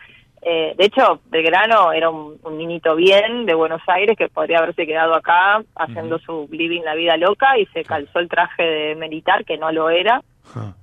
Eh, 0.47 0.75
de 0.77 0.85
hecho, 0.85 1.21
Belgrano 1.31 1.93
era 1.93 2.11
un, 2.11 2.37
un 2.43 2.59
niñito 2.59 2.95
bien 2.95 3.47
de 3.47 3.55
Buenos 3.55 3.81
Aires 3.87 4.17
que 4.17 4.29
podría 4.29 4.59
haberse 4.59 4.87
quedado 4.87 5.15
acá 5.15 5.63
haciendo 5.75 6.19
su 6.19 6.47
living 6.51 6.83
la 6.83 6.95
vida 6.95 7.17
loca 7.17 7.59
y 7.59 7.65
se 7.67 7.83
calzó 7.83 8.19
el 8.19 8.29
traje 8.29 8.63
de 8.63 8.95
militar 8.95 9.47
que 9.47 9.57
no 9.57 9.73
lo 9.73 9.89
era 9.89 10.23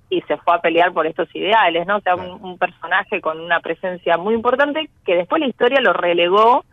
y 0.09 0.22
se 0.22 0.38
fue 0.38 0.55
a 0.55 0.62
pelear 0.62 0.91
por 0.91 1.05
estos 1.05 1.34
ideales, 1.36 1.86
¿no? 1.86 1.97
O 1.97 2.01
sea, 2.01 2.16
un, 2.16 2.43
un 2.43 2.57
personaje 2.57 3.22
con 3.22 3.39
una 3.39 3.59
presencia 3.59 4.18
muy 4.18 4.34
importante 4.34 4.89
que 5.05 5.16
después 5.16 5.39
la 5.39 5.47
historia 5.47 5.80
lo 5.80 5.93
relegó 5.93 6.66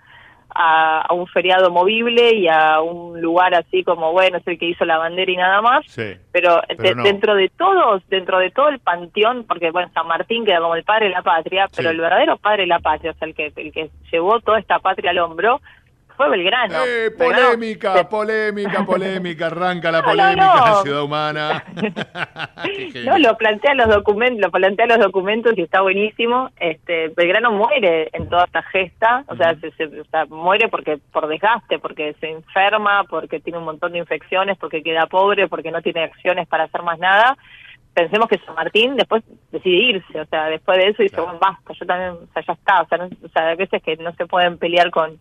a, 0.61 1.02
a 1.02 1.14
un 1.14 1.28
feriado 1.28 1.70
movible 1.70 2.34
y 2.34 2.48
a 2.48 2.80
un 2.80 3.20
lugar 3.20 3.54
así 3.54 3.84
como, 3.84 4.11
bueno, 4.12 4.38
es 4.38 4.46
el 4.48 4.59
que 4.59 4.66
hizo 4.66 4.84
la 4.84 4.98
bandera 4.98 5.30
y 5.30 5.36
nada 5.36 5.62
más. 5.62 5.84
Sí. 5.86 6.14
Pero, 6.32 6.61
Pero 6.66 6.82
de- 6.82 6.94
no. 6.96 7.02
dentro 7.04 7.34
de 7.36 7.48
todos, 7.56 8.02
dentro 8.09 8.38
de 8.40 8.50
todo 8.50 8.68
el 8.68 8.80
panteón, 8.80 9.44
porque 9.44 9.70
bueno, 9.70 9.88
San 9.94 10.09
Martín 10.09 10.44
queda 10.44 10.59
como 10.61 10.74
el 10.74 10.82
padre 10.82 11.06
de 11.06 11.12
la 11.12 11.22
patria, 11.22 11.68
pero 11.76 11.90
Sí. 11.90 11.94
el 11.94 12.00
verdadero 12.00 12.36
padre 12.38 12.62
de 12.62 12.66
la 12.66 12.80
patria, 12.80 13.12
o 13.12 13.14
sea, 13.14 13.28
el 13.28 13.34
que, 13.36 13.52
el 13.54 13.72
que 13.72 13.90
llevó 14.11 14.40
toda 14.40 14.59
esta 14.59 14.80
patria 14.80 15.12
al 15.12 15.18
hombro, 15.20 15.61
fue 16.18 16.28
Belgrano. 16.28 16.74
Eh, 16.84 17.10
polémica, 17.16 18.06
polémica, 18.08 18.84
polémica, 18.84 19.46
arranca 19.46 19.90
la 19.90 20.02
No, 20.02 20.06
no, 20.06 20.10
polémica, 20.12 20.66
no. 20.66 20.82
Ciudad 20.82 21.02
Humana. 21.02 21.64
No, 23.04 23.16
lo 23.18 23.36
plantea 23.38 23.74
los 23.74 23.88
documentos, 23.88 24.40
lo 24.40 24.50
plantea 24.50 24.86
los 24.86 24.98
documentos 24.98 25.56
y 25.56 25.62
está 25.62 25.80
buenísimo. 25.80 26.50
Este, 26.58 27.08
Belgrano 27.16 27.52
muere 27.52 28.10
en 28.12 28.28
toda 28.28 28.44
esta 28.44 28.62
gesta, 28.64 29.24
o 29.28 29.36
sea, 29.36 29.54
se, 29.60 29.70
se- 29.72 30.00
o 30.00 30.04
sea, 30.10 30.26
muere 30.26 30.68
porque 30.68 30.98
por 31.12 31.28
desgaste, 31.28 31.78
porque 31.78 32.14
se 32.20 32.30
enferma, 32.30 33.04
porque 33.04 33.40
tiene 33.40 33.58
un 33.58 33.64
montón 33.64 33.92
de 33.92 33.98
infecciones, 33.98 34.58
porque 34.58 34.82
queda 34.82 35.06
pobre, 35.06 35.48
porque 35.48 35.70
no 35.70 35.80
tiene 35.80 36.02
acciones 36.04 36.46
para 36.48 36.64
hacer 36.64 36.82
más 36.82 36.98
nada. 36.98 37.36
Pensemos 37.94 38.28
que 38.28 38.38
San 38.38 38.54
Martín 38.54 38.96
después 38.96 39.22
decide 39.50 39.76
irse, 39.76 40.20
o 40.20 40.26
sea, 40.26 40.46
después 40.46 40.78
de 40.78 40.88
eso 40.88 41.02
dice, 41.02 41.14
Claro. 41.16 41.24
bueno, 41.32 41.40
basta, 41.40 41.72
yo 41.72 41.86
también, 41.86 42.10
o 42.10 42.32
sea, 42.32 42.42
ya 42.46 42.52
está, 42.52 42.82
o 42.82 42.86
sea, 42.88 42.98
no- 42.98 43.08
o 43.24 43.28
sea, 43.28 43.48
hay 43.48 43.56
veces 43.56 43.82
que 43.82 43.96
no 43.96 44.12
se 44.14 44.26
pueden 44.26 44.58
pelear 44.58 44.90
con 44.90 45.18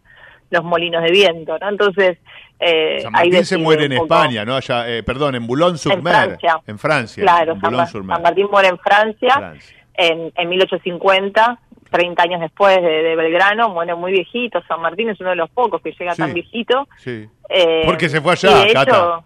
los 0.49 0.63
molinos 0.63 1.03
de 1.03 1.11
viento, 1.11 1.57
¿no? 1.59 1.69
Entonces, 1.69 2.17
eh, 2.59 2.99
San 3.01 3.11
Martín 3.11 3.45
se 3.45 3.57
muere 3.57 3.85
en 3.85 3.93
España, 3.93 4.45
¿no? 4.45 4.55
Allá, 4.55 4.87
eh, 4.89 5.03
perdón, 5.03 5.35
en 5.35 5.45
Boulogne-sur-Mer. 5.47 6.13
En 6.15 6.21
Francia. 6.39 6.61
En 6.67 6.79
Francia. 6.79 7.23
Claro, 7.23 7.53
en 7.53 7.61
San, 7.61 8.05
Martín 8.05 8.47
muere 8.51 8.69
en 8.69 8.77
Francia, 8.79 9.33
Francia. 9.35 9.75
En, 9.93 10.31
en 10.35 10.49
1850, 10.49 11.59
30 11.91 12.23
años 12.23 12.41
después 12.41 12.75
de, 12.77 12.81
de 13.03 13.15
Belgrano, 13.15 13.69
muere 13.69 13.95
muy 13.95 14.11
viejito. 14.11 14.61
San 14.67 14.81
Martín 14.81 15.09
es 15.09 15.19
uno 15.19 15.31
de 15.31 15.35
los 15.37 15.49
pocos 15.49 15.81
que 15.81 15.91
llega 15.91 16.13
Sí. 16.13 16.21
tan 16.21 16.33
viejito. 16.33 16.87
Sí. 16.97 17.27
Eh, 17.49 17.83
Porque 17.85 18.09
se 18.09 18.21
fue 18.21 18.33
allá, 18.33 18.57
de 18.65 18.73
Cata. 18.73 18.91
hecho, 18.91 19.23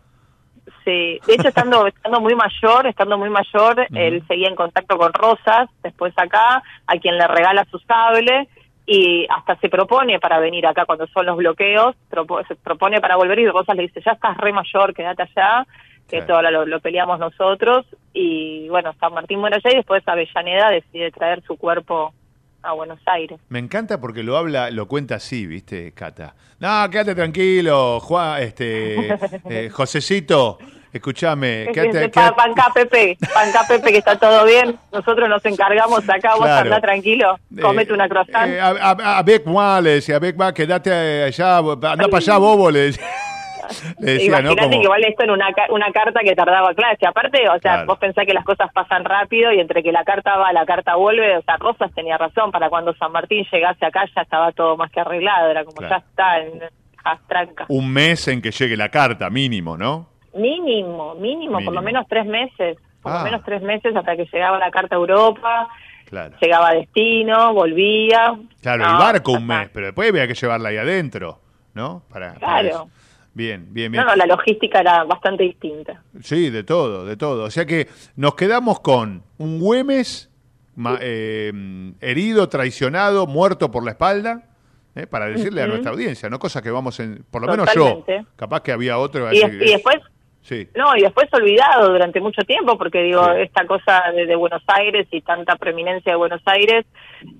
sí, 0.86 1.19
de 1.28 1.34
hecho 1.34 1.47
estando, 1.47 1.88
estando 1.88 2.19
muy 2.22 2.36
mayor, 2.36 2.88
estando 2.88 3.17
muy 3.17 3.30
mayor, 3.30 3.88
él 3.93 4.24
seguía 4.28 4.47
en 4.47 4.55
contacto 4.55 4.97
con 4.97 5.11
Rosas, 5.13 5.69
después 5.84 6.13
acá, 6.17 6.61
a 6.88 6.97
quien 6.97 7.17
le 7.17 7.28
regala 7.28 7.65
su 7.72 7.80
sable 7.80 8.47
y 8.94 9.26
hasta 9.30 9.56
se 9.56 9.70
propone 9.70 10.20
para 10.20 10.38
venir 10.39 10.68
acá 10.68 10.86
cuando 10.86 11.08
son 11.08 11.26
los 11.26 11.38
bloqueos, 11.38 11.96
se 12.48 12.56
propone 12.58 13.00
para 13.00 13.16
volver 13.16 13.39
y 13.39 13.48
Rosas 13.48 13.78
le 13.78 13.84
dice, 13.84 14.02
ya 14.06 14.12
estás 14.12 14.36
re 14.36 14.52
mayor, 14.52 14.94
quédate 14.94 15.24
allá, 15.24 15.66
que 16.10 16.22
Claro. 16.26 16.52
lo, 16.52 16.66
lo 16.66 16.82
peleamos 16.82 17.18
nosotros 17.18 17.86
y 18.12 18.68
bueno, 18.68 18.94
San 19.00 19.14
Martín 19.14 19.39
muere 19.39 19.56
allá 19.56 19.72
y 19.72 19.78
después 19.78 20.06
Avellaneda 20.06 20.72
decide 20.72 21.10
traer 21.12 21.42
su 21.44 21.56
cuerpo 21.56 22.14
a 22.64 22.74
Buenos 22.74 23.00
Aires. 23.06 23.39
Me 23.48 23.60
encanta 23.60 24.02
porque 24.02 24.24
lo 24.24 24.36
habla, 24.36 24.70
lo 24.72 24.89
cuenta 24.89 25.16
así, 25.16 25.48
¿viste, 25.48 25.94
Cata? 25.94 26.36
No, 26.60 26.89
quédate 26.89 27.16
tranquilo, 27.16 28.02
Juan, 28.02 28.44
este, 28.44 29.08
eh, 29.50 29.70
Josecito, 29.70 30.58
escúchame, 30.94 31.68
quédate, 31.74 32.10
Pa- 32.10 32.22
quédate- 32.22 32.36
Panca 32.36 32.68
Pepe, 32.74 33.18
Panca 33.34 33.62
Pepe 33.68 33.92
que 33.92 33.98
está 34.00 34.18
todo 34.18 34.46
bien, 34.46 34.78
nosotros 34.92 35.30
nos 35.30 35.44
encargamos 35.46 36.08
acá, 36.10 36.32
vos 36.36 36.46
Claro. 36.46 36.62
andá 36.62 36.82
tranquilo, 36.82 37.36
Eh, 37.56 37.62
comete 37.62 37.94
una 37.94 38.08
croissant. 38.10 38.50
eh, 38.52 38.60
a- 38.60 39.20
a- 39.20 39.24
moi, 39.46 39.82
le 39.82 39.89
decía, 39.96 40.16
avec 40.18 40.36
moi, 40.38 40.54
quédate 40.54 40.92
allá, 41.24 41.58
anda 41.58 42.08
para 42.08 42.18
allá, 42.18 42.38
bobo, 42.38 42.70
le 42.72 42.80
decía. 42.92 43.04
Decía, 44.00 44.42
¿no? 44.42 44.52
Imagínate 44.52 44.62
Como- 44.64 44.70
que 44.80 44.84
igual 44.84 45.04
esto 45.06 45.24
en 45.24 45.30
una, 45.32 45.48
una 45.70 45.92
carta 45.94 46.20
que 46.26 46.36
tardaba 46.36 46.74
clase. 46.74 47.08
Aparte, 47.08 47.48
o 47.48 47.54
sea, 47.54 47.60
Claro. 47.62 47.86
vos 47.88 48.00
pensás 48.00 48.26
que 48.26 48.34
las 48.34 48.44
cosas 48.44 48.70
pasan 48.74 49.06
rápido 49.06 49.54
y 49.54 49.62
entre 49.62 49.82
que 49.82 49.94
la 49.94 50.04
carta 50.04 50.36
va, 50.36 50.52
la 50.52 50.66
carta 50.66 50.96
vuelve, 50.96 51.38
o 51.38 51.42
sea, 51.44 51.56
Rosas 51.56 51.89
tenía 51.96 52.18
razón, 52.18 52.52
para 52.52 52.70
cuando 52.70 52.94
San 52.96 53.14
Martín 53.14 53.46
llegase 53.50 53.86
acá 53.86 54.04
ya 54.14 54.24
estaba 54.24 54.52
todo 54.52 54.76
más 54.76 54.92
que 54.92 55.00
arreglado, 55.00 55.50
era 55.50 55.64
como 55.64 55.78
Claro. 55.78 55.96
ya 55.96 56.06
está 56.06 56.39
en 56.39 56.60
las 57.06 57.28
trancas. 57.30 57.66
Un 57.70 57.94
mes 57.94 58.28
en 58.28 58.42
que 58.42 58.52
llegue 58.52 58.76
la 58.76 58.89
carta, 58.89 59.30
mínimo, 59.30 59.78
¿no? 59.78 60.10
Mínimo, 60.34 61.15
mínimo, 61.15 61.59
por 61.63 61.73
lo 61.73 61.82
menos 61.82 62.05
tres 62.07 62.25
meses, 62.25 62.77
por 63.01 63.11
Ah. 63.11 63.17
lo 63.19 63.23
menos 63.25 63.41
tres 63.45 63.61
meses 63.61 63.95
hasta 63.95 64.15
que 64.15 64.25
llegaba 64.32 64.57
la 64.59 64.71
carta 64.71 64.95
a 64.95 64.99
Europa, 64.99 65.67
Claro. 66.05 66.36
llegaba 66.41 66.69
a 66.69 66.73
destino, 66.73 67.53
volvía. 67.53 68.36
Claro, 68.61 68.84
No, 68.86 68.91
el 68.91 68.97
barco 68.97 69.32
un 69.34 69.47
mes, 69.47 69.69
pero 69.73 69.88
después 69.88 70.09
había 70.09 70.27
que 70.27 70.34
llevarla 70.34 70.69
ahí 70.69 70.77
adentro, 70.77 71.39
¿no? 71.73 72.03
Para, 72.09 72.34
para 72.36 72.39
Claro. 72.39 72.67
eso. 72.67 72.89
Bien, 73.34 73.65
bien, 73.71 73.91
bien. 73.91 74.03
No, 74.03 74.09
no, 74.09 74.15
la 74.17 74.25
logística 74.25 74.82
era 74.82 75.03
bastante 75.05 75.43
distinta. 75.43 76.01
Sí, 76.21 76.49
de 76.49 76.63
todo, 76.65 77.05
de 77.05 77.15
todo. 77.15 77.45
O 77.45 77.49
sea 77.51 77.65
que 77.65 77.88
nos 78.17 78.36
quedamos 78.36 78.82
con 78.82 79.23
un 79.38 79.59
Güemes 79.59 80.29
ma- 80.75 80.97
eh, 81.01 81.93
herido, 82.01 82.49
traicionado, 82.49 83.27
muerto 83.27 83.71
por 83.71 83.86
la 83.86 83.91
espalda, 83.91 84.43
eh, 84.95 85.07
para 85.07 85.27
decirle 85.27 85.61
a 85.63 85.67
nuestra 85.67 85.91
audiencia, 85.91 86.29
¿no? 86.29 86.39
Cosa 86.39 86.61
que 86.61 86.71
vamos 86.71 86.99
en, 86.99 87.23
por 87.32 87.41
lo 87.41 87.47
menos 87.47 87.69
yo, 87.73 88.03
capaz 88.36 88.61
que 88.63 88.73
había 88.73 88.97
otro. 88.97 89.32
Y, 89.32 89.38
y 89.38 89.49
después 89.71 89.95
Sí, 90.44 90.68
No, 90.76 90.96
y 90.98 91.02
después 91.02 91.28
olvidado 91.34 91.92
durante 91.92 92.20
mucho 92.20 92.42
tiempo, 92.44 92.78
porque 92.78 93.04
digo, 93.04 93.24
Sí. 93.36 93.42
esta 93.42 93.66
cosa 93.68 94.04
de, 94.16 94.26
de 94.26 94.36
Buenos 94.36 94.64
Aires 94.68 95.08
y 95.12 95.22
tanta 95.22 95.56
preeminencia 95.56 96.12
de 96.14 96.18
Buenos 96.18 96.42
Aires 96.46 96.86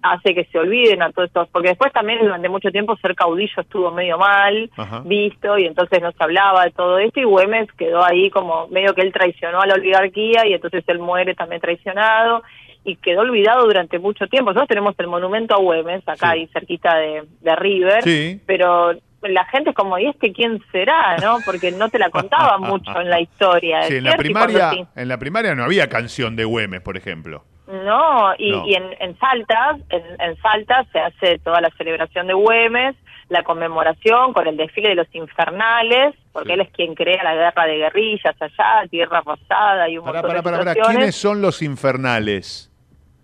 hace 0.04 0.36
que 0.36 0.45
se 0.45 0.60
olviden 0.60 1.02
a 1.02 1.12
todos 1.12 1.28
estos, 1.28 1.47
porque 1.49 1.70
después 1.70 1.91
también 1.91 2.20
durante 2.20 2.47
mucho 2.47 2.70
tiempo 2.72 2.95
ser 2.97 3.16
caudillo 3.16 3.62
estuvo 3.62 3.89
medio 3.91 4.18
mal 4.20 4.70
Ajá. 4.78 5.02
visto 5.04 5.58
y 5.58 5.66
entonces 5.66 5.99
no 6.02 6.12
se 6.12 6.24
hablaba 6.24 6.66
de 6.66 6.72
todo 6.72 6.99
esto 6.99 7.20
y 7.20 7.24
Güemes 7.24 7.72
quedó 7.74 8.04
ahí 8.06 8.30
como 8.30 8.68
medio 8.68 8.93
que 8.93 9.02
él 9.02 9.12
traicionó 9.12 9.60
a 9.62 9.66
la 9.66 9.74
oligarquía 9.74 10.45
y 10.45 10.54
entonces 10.54 10.84
él 10.88 10.99
muere 10.99 11.34
también 11.34 11.60
traicionado 11.62 12.43
y 12.84 12.95
quedó 12.97 13.22
olvidado 13.22 13.66
durante 13.66 13.97
mucho 13.99 14.28
tiempo. 14.28 14.52
Nosotros 14.52 14.70
tenemos 14.70 14.95
el 14.99 15.08
monumento 15.08 15.56
a 15.56 15.60
Güemes, 15.60 16.08
acá 16.08 16.32
Sí. 16.34 16.38
ahí 16.39 16.47
cerquita 16.54 16.95
de, 16.97 17.24
de 17.41 17.56
River, 17.56 18.04
pero 18.45 18.93
la 19.22 19.45
gente 19.45 19.69
es 19.72 19.76
como, 19.76 19.97
¿y 19.99 20.07
este 20.07 20.32
quién 20.34 20.61
será? 20.72 21.17
¿no? 21.17 21.38
Porque 21.45 21.72
no 21.72 21.89
te 21.89 21.99
la 21.99 22.09
contaba 22.09 22.57
mucho 22.59 22.99
en 22.99 23.09
la 23.09 23.19
historia. 23.22 23.84
Sí, 23.84 23.97
en 23.97 24.03
la 24.03 24.15
primaria, 24.17 24.72
en 24.95 25.07
la 25.07 25.17
primaria 25.17 25.55
no 25.55 25.63
había 25.63 25.88
canción 25.89 26.36
de 26.36 26.45
Güemes, 26.45 26.82
por 26.82 26.97
ejemplo. 26.97 27.43
No, 27.67 28.34
y, 28.38 28.51
No. 28.51 28.65
y 28.67 28.74
en, 28.76 28.84
en 28.99 29.17
Salta, 29.17 29.78
en, 29.89 30.03
en 30.19 30.36
Salta 30.41 30.86
se 30.91 30.99
hace 30.99 31.39
toda 31.39 31.61
la 31.61 31.69
celebración 31.78 32.28
de 32.28 32.34
Güemes, 32.34 32.95
la 33.30 33.43
conmemoración 33.43 34.34
con 34.34 34.45
el 34.45 34.57
desfile 34.57 34.89
de 34.89 34.95
los 34.95 35.07
infernales, 35.15 36.13
porque 36.34 36.49
Sí. 36.49 36.53
él 36.55 36.61
es 36.61 36.69
quien 36.72 36.95
crea 36.95 37.24
la 37.24 37.34
guerra 37.34 37.65
de 37.65 37.78
guerrillas 37.78 38.36
allá, 38.41 38.86
Tierra 38.89 39.22
Rosada 39.26 39.88
y 39.88 39.97
un 39.97 40.03
Pará, 40.03 40.22
montón 40.22 40.43
pará, 40.43 40.74
de. 40.74 40.82
¿Quiénes 40.82 41.15
son 41.15 41.41
los 41.41 41.61
infernales? 41.61 42.69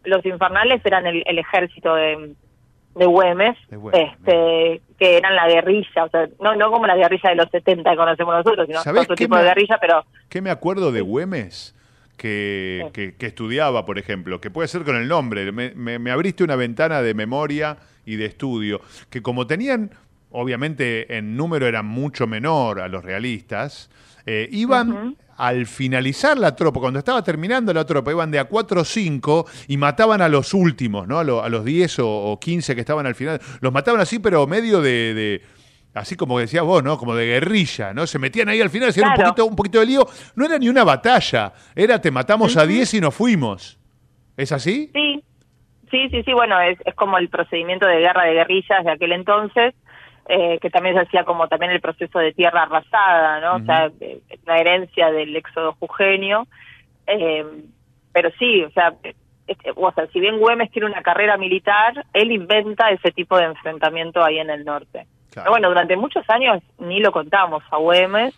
Los 0.06 0.26
infernales 0.26 0.80
eran 0.86 1.06
el, 1.08 1.24
el 1.26 1.40
ejército 1.40 1.94
de, 1.96 2.34
de 2.96 3.06
Güemes, 3.06 3.58
De 3.70 3.76
Güemes, 3.76 4.12
este, 4.14 4.82
que 4.98 5.18
eran 5.18 5.36
la 5.36 5.48
guerrilla, 5.48 6.06
o 6.06 6.10
sea, 6.10 6.28
no, 6.42 6.56
no 6.56 6.72
como 6.72 6.88
la 6.88 6.96
guerrilla 6.96 7.30
de 7.30 7.36
los 7.36 7.50
70 7.52 7.92
que 7.92 7.96
conocemos 7.98 8.34
nosotros, 8.36 8.66
sino 8.68 8.82
¿Sabés 8.82 9.04
otro 9.04 9.16
tipo 9.16 9.36
me- 9.36 9.42
de 9.42 9.48
guerrilla, 9.50 9.78
pero 9.80 10.04
¿Qué 10.30 10.42
me 10.42 10.50
acuerdo 10.50 10.92
de 10.92 11.02
Güemes? 11.02 11.74
Que, 12.18 12.82
Sí. 12.86 12.92
que, 12.94 13.16
que 13.16 13.26
estudiaba, 13.28 13.86
por 13.86 14.00
ejemplo, 14.00 14.42
que 14.42 14.50
puede 14.50 14.68
ser 14.68 14.84
con 14.84 14.96
el 14.96 15.08
nombre. 15.08 15.52
Me, 15.52 15.72
me- 15.76 16.00
me 16.00 16.10
abriste 16.10 16.44
una 16.44 16.56
ventana 16.56 17.04
de 17.04 17.14
memoria 17.14 17.78
y 18.08 18.16
de 18.16 18.26
estudio, 18.26 18.82
que 19.12 19.22
como 19.22 19.46
tenían, 19.46 19.92
obviamente 20.32 21.16
en 21.16 21.38
número 21.38 21.68
eran 21.68 21.86
mucho 21.86 22.26
menor 22.26 22.80
a 22.82 22.88
los 22.88 23.04
realistas, 23.06 23.92
eh, 24.26 24.48
iban. 24.52 25.16
Al 25.38 25.66
finalizar 25.68 26.38
la 26.38 26.56
tropa, 26.56 26.80
cuando 26.80 27.00
estaba 27.00 27.24
terminando 27.24 27.72
la 27.74 27.86
tropa, 27.86 28.12
iban 28.12 28.32
de 28.32 28.40
a 28.40 28.46
4 28.46 28.82
o 28.82 28.84
5 28.84 29.46
y 29.68 29.78
mataban 29.78 30.22
a 30.22 30.28
los 30.30 30.54
últimos, 30.54 31.08
¿no? 31.08 31.20
A, 31.20 31.24
lo- 31.24 31.44
a 31.44 31.50
los 31.50 31.64
10 31.64 32.00
o, 32.00 32.08
o 32.10 32.40
15 32.40 32.74
que 32.76 32.82
estaban 32.82 33.06
al 33.06 33.16
final. 33.16 33.40
Los 33.62 33.72
mataban 33.72 34.02
así, 34.02 34.20
pero 34.20 34.46
medio 34.48 34.82
de... 34.82 35.14
de- 35.14 35.42
Así 35.94 36.16
como 36.16 36.38
decías 36.38 36.64
vos, 36.64 36.84
¿no? 36.84 36.96
Como 37.00 37.16
de 37.16 37.26
guerrilla, 37.26 37.92
¿no? 37.92 38.06
Se 38.06 38.20
metían 38.20 38.50
ahí 38.50 38.62
al 38.62 38.70
final, 38.70 38.90
hacían 38.90 39.10
un, 39.10 39.16
poquito, 39.16 39.46
un 39.48 39.56
poquito 39.56 39.80
de 39.80 39.88
lío. 39.88 40.08
No 40.36 40.46
era 40.46 40.60
ni 40.60 40.70
una 40.70 40.84
batalla, 40.84 41.54
era 41.76 42.00
te 42.00 42.12
matamos 42.12 42.56
a 42.56 42.68
10 42.68 42.94
y 42.96 43.02
nos 43.02 43.16
fuimos. 43.16 43.80
¿Es 44.36 44.52
así? 44.52 44.92
Sí, 44.94 45.24
sí, 45.90 46.10
sí, 46.12 46.22
sí, 46.24 46.34
bueno, 46.34 46.60
es, 46.62 46.78
es 46.86 46.94
como 46.94 47.18
el 47.18 47.30
procedimiento 47.30 47.88
de 47.88 47.98
guerra 48.00 48.26
de 48.26 48.34
guerrillas 48.34 48.84
de 48.86 48.92
aquel 48.92 49.12
entonces, 49.14 49.74
eh, 50.30 50.60
que 50.60 50.70
también 50.70 50.96
se 50.96 51.02
hacía 51.02 51.24
como 51.24 51.48
también 51.48 51.72
el 51.72 51.80
proceso 51.80 52.20
de 52.20 52.34
tierra 52.34 52.64
arrasada, 52.64 53.40
¿no? 53.40 53.56
O 53.56 53.66
sea, 53.66 53.90
eh, 54.02 54.20
la 54.46 54.58
herencia 54.58 55.10
del 55.12 55.36
éxodo 55.36 55.76
jujeño. 55.80 56.48
Eh, 57.06 57.46
pero 58.12 58.30
sí, 58.38 58.64
o 58.64 58.72
sea, 58.72 58.94
este, 59.48 59.72
o 59.76 59.92
sea, 59.94 60.08
si 60.08 60.20
bien 60.20 60.40
Güemes 60.40 60.72
tiene 60.72 60.88
una 60.88 61.02
carrera 61.02 61.38
militar, 61.38 62.06
él 62.14 62.32
inventa 62.32 62.90
ese 62.90 63.12
tipo 63.12 63.38
de 63.38 63.46
enfrentamiento 63.46 64.24
ahí 64.24 64.40
en 64.40 64.50
el 64.50 64.66
norte. 64.66 65.08
Claro. 65.32 65.46
Pero 65.46 65.52
bueno, 65.52 65.70
durante 65.70 65.96
muchos 65.96 66.30
años 66.30 66.62
ni 66.80 67.00
lo 67.00 67.12
contamos 67.12 67.64
a 67.72 67.78
Güemes 67.78 68.34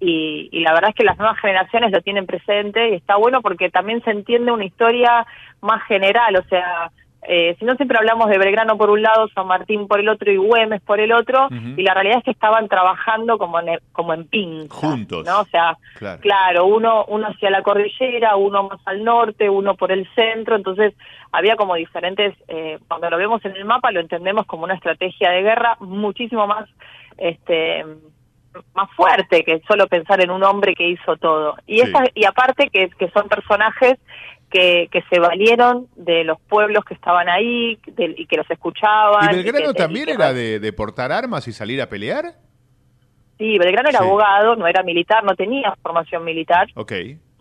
y, 0.00 0.48
y 0.50 0.60
la 0.60 0.72
verdad 0.72 0.90
es 0.90 0.96
que 0.96 1.04
las 1.04 1.18
nuevas 1.18 1.38
generaciones 1.38 1.92
lo 1.92 2.00
tienen 2.00 2.26
presente 2.26 2.90
y 2.90 2.94
está 2.94 3.16
bueno 3.16 3.42
porque 3.42 3.70
también 3.70 4.02
se 4.02 4.10
entiende 4.10 4.50
una 4.50 4.64
historia 4.64 5.26
más 5.60 5.84
general, 5.84 6.36
o 6.36 6.42
sea, 6.44 6.90
eh, 7.30 7.54
si 7.58 7.66
no 7.66 7.74
siempre 7.74 7.98
hablamos 7.98 8.30
de 8.30 8.38
Belgrano 8.38 8.78
por 8.78 8.88
un 8.88 9.02
lado, 9.02 9.28
San 9.34 9.46
Martín 9.46 9.86
por 9.86 10.00
el 10.00 10.08
otro 10.08 10.32
y 10.32 10.38
Güemes 10.38 10.80
por 10.80 10.98
el 10.98 11.12
otro, 11.12 11.48
y 11.76 11.82
la 11.82 11.92
realidad 11.92 12.18
es 12.18 12.24
que 12.24 12.30
estaban 12.30 12.68
trabajando 12.68 13.36
como 13.36 13.60
en, 13.60 13.78
como 13.92 14.14
en 14.14 14.26
pinza, 14.26 14.74
Juntos. 14.74 15.26
¿no? 15.26 15.40
O 15.40 15.44
sea, 15.44 15.76
Claro. 15.98 16.20
Claro, 16.22 16.64
uno, 16.66 17.04
uno 17.08 17.26
hacia 17.26 17.50
la 17.50 17.62
cordillera, 17.62 18.36
uno 18.36 18.62
más 18.64 18.80
al 18.86 19.04
norte, 19.04 19.50
uno 19.50 19.74
por 19.74 19.92
el 19.92 20.08
centro, 20.14 20.56
entonces 20.56 20.94
había 21.30 21.56
como 21.56 21.74
diferentes, 21.74 22.34
eh, 22.48 22.78
cuando 22.88 23.10
lo 23.10 23.18
vemos 23.18 23.44
en 23.44 23.54
el 23.56 23.64
mapa 23.66 23.90
lo 23.90 24.00
entendemos 24.00 24.46
como 24.46 24.64
una 24.64 24.74
estrategia 24.74 25.30
de 25.30 25.42
guerra 25.42 25.76
muchísimo 25.80 26.46
más, 26.46 26.66
este, 27.18 27.84
más 28.74 28.90
fuerte 28.96 29.44
que 29.44 29.60
solo 29.68 29.86
pensar 29.86 30.22
en 30.22 30.30
un 30.30 30.42
hombre 30.44 30.74
que 30.74 30.88
hizo 30.88 31.16
todo. 31.16 31.56
Y, 31.66 31.80
Sí. 31.80 31.88
esa, 31.90 32.04
y 32.14 32.24
aparte 32.24 32.70
que, 32.70 32.88
que 32.98 33.10
son 33.10 33.28
personajes 33.28 33.98
que, 34.50 34.88
que 34.90 35.02
se 35.10 35.18
valieron 35.20 35.86
de 35.96 36.24
los 36.24 36.40
pueblos 36.40 36.84
que 36.84 36.94
estaban 36.94 37.28
ahí 37.28 37.78
de- 37.86 38.14
y 38.16 38.26
que 38.26 38.36
los 38.36 38.50
escuchaban. 38.50 39.32
¿Y 39.32 39.36
Belgrano 39.42 39.72
que- 39.72 39.78
también 39.78 40.08
era 40.08 40.32
de, 40.32 40.58
de 40.60 40.72
portar 40.72 41.12
armas 41.12 41.46
y 41.48 41.52
salir 41.52 41.80
a 41.82 41.88
pelear? 41.88 42.34
Sí, 43.38 43.56
Belgrano 43.58 43.88
era 43.88 44.00
abogado, 44.00 44.56
no 44.56 44.66
era 44.66 44.82
militar, 44.82 45.22
no 45.24 45.34
tenía 45.36 45.74
formación 45.82 46.24
militar. 46.24 46.66
Ok. 46.74 46.92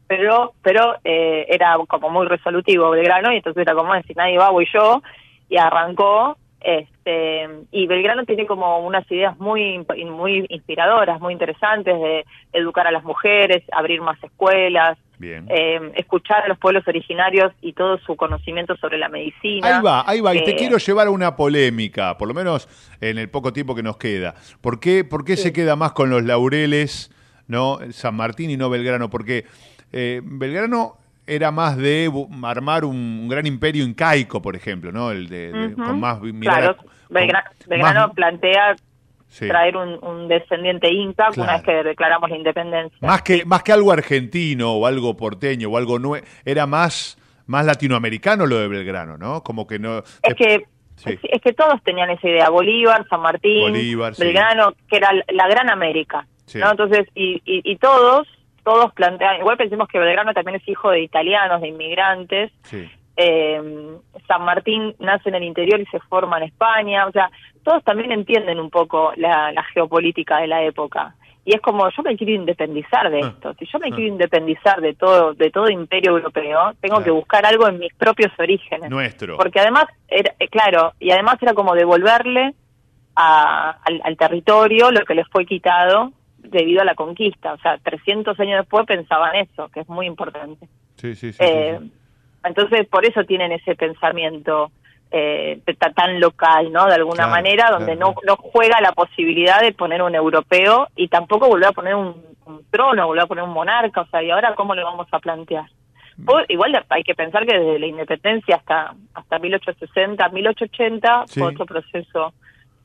pero 0.07 0.53
pero 0.61 0.95
eh, 1.03 1.45
era 1.49 1.75
como 1.89 2.09
muy 2.09 2.27
resolutivo 2.27 2.89
Belgrano 2.91 3.33
y 3.33 3.37
entonces 3.37 3.61
era 3.61 3.73
como 3.73 3.93
decir 3.93 4.15
nadie 4.15 4.37
va 4.37 4.51
voy 4.51 4.65
yo 4.73 5.01
y 5.49 5.57
arrancó 5.57 6.37
este 6.61 7.49
y 7.71 7.87
Belgrano 7.87 8.23
tiene 8.25 8.45
como 8.45 8.79
unas 8.79 9.09
ideas 9.11 9.37
muy 9.39 9.85
muy 10.05 10.45
inspiradoras 10.49 11.19
muy 11.19 11.33
interesantes 11.33 11.99
de 11.99 12.25
educar 12.53 12.87
a 12.87 12.91
las 12.91 13.03
mujeres 13.03 13.63
abrir 13.73 14.01
más 14.01 14.21
escuelas 14.23 14.97
Bien. 15.19 15.45
eh, 15.49 15.79
escuchar 15.95 16.43
a 16.43 16.47
los 16.47 16.57
pueblos 16.59 16.87
originarios 16.87 17.51
y 17.61 17.73
todo 17.73 17.97
su 17.99 18.15
conocimiento 18.15 18.75
sobre 18.77 18.97
la 18.99 19.09
medicina 19.09 19.77
Ahí 19.77 19.83
va, 19.83 20.03
ahí 20.07 20.21
va. 20.21 20.35
Y 20.35 20.43
te 20.43 20.51
Eh, 20.51 20.55
quiero 20.55 20.77
llevar 20.77 21.07
a 21.07 21.09
una 21.09 21.35
polémica, 21.35 22.17
por 22.17 22.27
lo 22.27 22.33
menos 22.35 22.67
en 23.01 23.17
el 23.17 23.29
poco 23.29 23.51
tiempo 23.53 23.73
que 23.75 23.81
nos 23.83 23.97
queda. 23.97 24.35
¿Por 24.61 24.79
qué, 24.79 25.03
por 25.03 25.25
qué 25.25 25.35
se 25.35 25.51
queda 25.53 25.75
más 25.75 25.93
con 25.93 26.09
los 26.11 26.23
laureles, 26.23 27.11
no 27.47 27.79
San 27.91 28.15
Martín 28.15 28.49
y 28.51 28.57
no 28.57 28.69
Belgrano? 28.69 29.09
Porque 29.09 29.45
eh, 29.91 30.21
Belgrano 30.23 30.97
era 31.25 31.51
más 31.51 31.77
de 31.77 32.09
armar 32.43 32.85
un, 32.85 33.27
gran 33.27 33.45
imperio 33.45 33.83
incaico, 33.83 34.41
por 34.41 34.55
ejemplo, 34.55 34.91
¿no? 34.91 35.11
El 35.11 35.27
de, 35.27 35.51
de- 35.51 35.73
con 35.73 35.99
más 35.99 36.21
mirada- 36.21 36.57
claro 36.59 36.77
con 36.77 36.87
Belgrano 37.09 38.07
más- 38.07 38.15
plantea 38.15 38.75
sí. 39.27 39.47
traer 39.47 39.77
un, 39.77 39.97
un 40.03 40.27
descendiente 40.27 40.91
inca 40.91 41.27
Claro. 41.31 41.43
una 41.43 41.53
vez 41.53 41.63
que 41.63 41.83
declaramos 41.89 42.29
la 42.29 42.37
independencia 42.37 42.97
Más 43.07 43.21
que, 43.21 43.45
más 43.45 43.63
que 43.63 43.71
algo 43.73 43.91
argentino 43.91 44.73
o 44.73 44.85
algo 44.85 45.15
porteño 45.17 45.69
o 45.69 45.77
algo 45.77 45.99
nuevo, 45.99 46.25
era 46.45 46.65
más, 46.65 47.17
más 47.45 47.65
latinoamericano 47.65 48.45
lo 48.45 48.57
de 48.57 48.67
Belgrano, 48.67 49.17
¿no? 49.17 49.43
Como 49.43 49.65
que 49.67 49.79
no... 49.79 49.99
Es 50.23 50.35
que 50.35 50.65
Sí. 50.97 51.11
es 51.31 51.41
que 51.43 51.53
todos 51.53 51.79
tenían 51.83 52.09
esa 52.09 52.27
idea, 52.27 52.49
Bolívar, 52.49 53.05
San 53.07 53.21
Martín, 53.21 53.61
Bolívar, 53.61 54.15
sí. 54.15 54.23
Belgrano, 54.23 54.73
que 54.89 54.97
era 54.97 55.11
la 55.31 55.47
gran 55.47 55.69
América. 55.69 56.25
¿no? 56.55 56.71
Entonces, 56.71 57.05
y, 57.13 57.35
y, 57.45 57.61
y 57.71 57.75
todos, 57.75 58.27
todos 58.63 58.91
plantean, 58.93 59.37
igual 59.41 59.57
pensemos 59.57 59.87
que 59.89 59.99
Belgrano 59.99 60.33
también 60.33 60.55
es 60.59 60.67
hijo 60.67 60.89
de 60.89 61.01
italianos, 61.01 61.61
de 61.61 61.67
inmigrantes, 61.67 62.51
Sí. 62.63 62.89
Eh, 63.17 63.59
San 64.27 64.43
Martín 64.43 64.95
nace 64.99 65.29
en 65.29 65.35
el 65.35 65.43
interior 65.43 65.79
y 65.81 65.85
se 65.87 65.99
forma 66.01 66.37
en 66.37 66.43
España, 66.43 67.05
o 67.07 67.11
sea, 67.11 67.29
todos 67.63 67.83
también 67.83 68.11
entienden 68.11 68.59
un 68.59 68.69
poco 68.69 69.11
la, 69.17 69.51
la 69.51 69.63
geopolítica 69.73 70.37
de 70.37 70.47
la 70.47 70.63
época. 70.63 71.15
Y 71.43 71.55
es 71.55 71.61
como, 71.61 71.89
yo 71.89 72.03
me 72.03 72.15
quiero 72.17 72.33
independizar 72.33 73.09
de 73.09 73.21
Ah, 73.23 73.27
esto. 73.29 73.53
Si 73.57 73.65
yo 73.65 73.79
me 73.79 73.87
ah. 73.87 73.95
quiero 73.95 74.11
independizar 74.11 74.81
de 74.81 74.93
todo, 74.95 75.33
de 75.33 75.49
todo 75.49 75.69
imperio 75.69 76.11
europeo, 76.11 76.73
tengo 76.81 76.95
Claro. 76.97 77.03
que 77.05 77.11
buscar 77.11 77.45
algo 77.45 77.67
en 77.69 77.79
mis 77.79 77.93
propios 77.93 78.31
orígenes. 78.37 78.89
Nuestro. 78.89 79.37
Porque 79.37 79.59
además, 79.61 79.85
era, 80.09 80.33
eh, 80.39 80.47
claro, 80.49 80.91
y 80.99 81.09
además 81.11 81.37
era 81.41 81.53
como 81.53 81.73
devolverle 81.73 82.53
a- 83.15 83.77
al, 83.83 84.01
al 84.03 84.17
territorio 84.17 84.91
lo 84.91 85.05
que 85.05 85.15
les 85.15 85.27
fue 85.29 85.45
quitado 85.45 86.11
debido 86.37 86.81
a 86.81 86.85
la 86.85 86.95
conquista. 86.95 87.53
O 87.53 87.57
sea, 87.59 87.77
300 87.77 88.39
años 88.39 88.59
después 88.59 88.85
pensaban 88.85 89.35
eso, 89.35 89.69
que 89.69 89.81
es 89.81 89.89
muy 89.89 90.05
importante. 90.05 90.67
Sí, 90.97 91.15
sí, 91.15 91.31
sí. 91.31 91.39
Eh, 91.43 91.77
sí, 91.79 91.85
sí. 91.87 91.96
Entonces, 92.47 92.87
por 92.87 93.05
eso 93.05 93.23
tienen 93.25 93.51
ese 93.51 93.75
pensamiento 93.75 94.71
eh, 95.11 95.61
ta- 95.79 95.91
tan 95.93 96.19
local, 96.19 96.71
¿no? 96.71 96.85
De 96.87 96.95
alguna 96.95 97.15
Claro, 97.25 97.31
manera, 97.31 97.69
donde 97.71 97.95
claro, 97.95 98.15
no, 98.15 98.21
no 98.25 98.35
juega 98.37 98.81
la 98.81 98.91
posibilidad 98.91 99.61
de 99.61 99.71
poner 99.71 100.01
un 100.01 100.13
europeo 100.15 100.87
y 100.95 101.07
tampoco 101.07 101.47
volver 101.47 101.67
a 101.69 101.71
poner 101.71 101.95
un, 101.95 102.15
un 102.45 102.61
trono, 102.69 103.07
volver 103.07 103.23
a 103.23 103.27
poner 103.27 103.43
un 103.45 103.51
monarca. 103.53 104.01
O 104.01 104.07
sea, 104.07 104.21
¿y 104.21 104.31
ahora 104.31 104.53
cómo 104.55 104.75
lo 104.75 104.83
vamos 104.83 105.07
a 105.11 105.19
plantear? 105.19 105.65
Mm. 106.17 106.29
Igual 106.49 106.85
hay 106.89 107.03
que 107.03 107.13
pensar 107.15 107.45
que 107.45 107.57
desde 107.57 107.79
la 107.79 107.85
independencia 107.87 108.55
hasta 108.57 108.93
hasta 109.13 109.39
1860, 109.39 110.27
1880 110.29 111.23
Sí. 111.27 111.39
fue 111.39 111.49
otro 111.53 111.65
proceso 111.65 112.33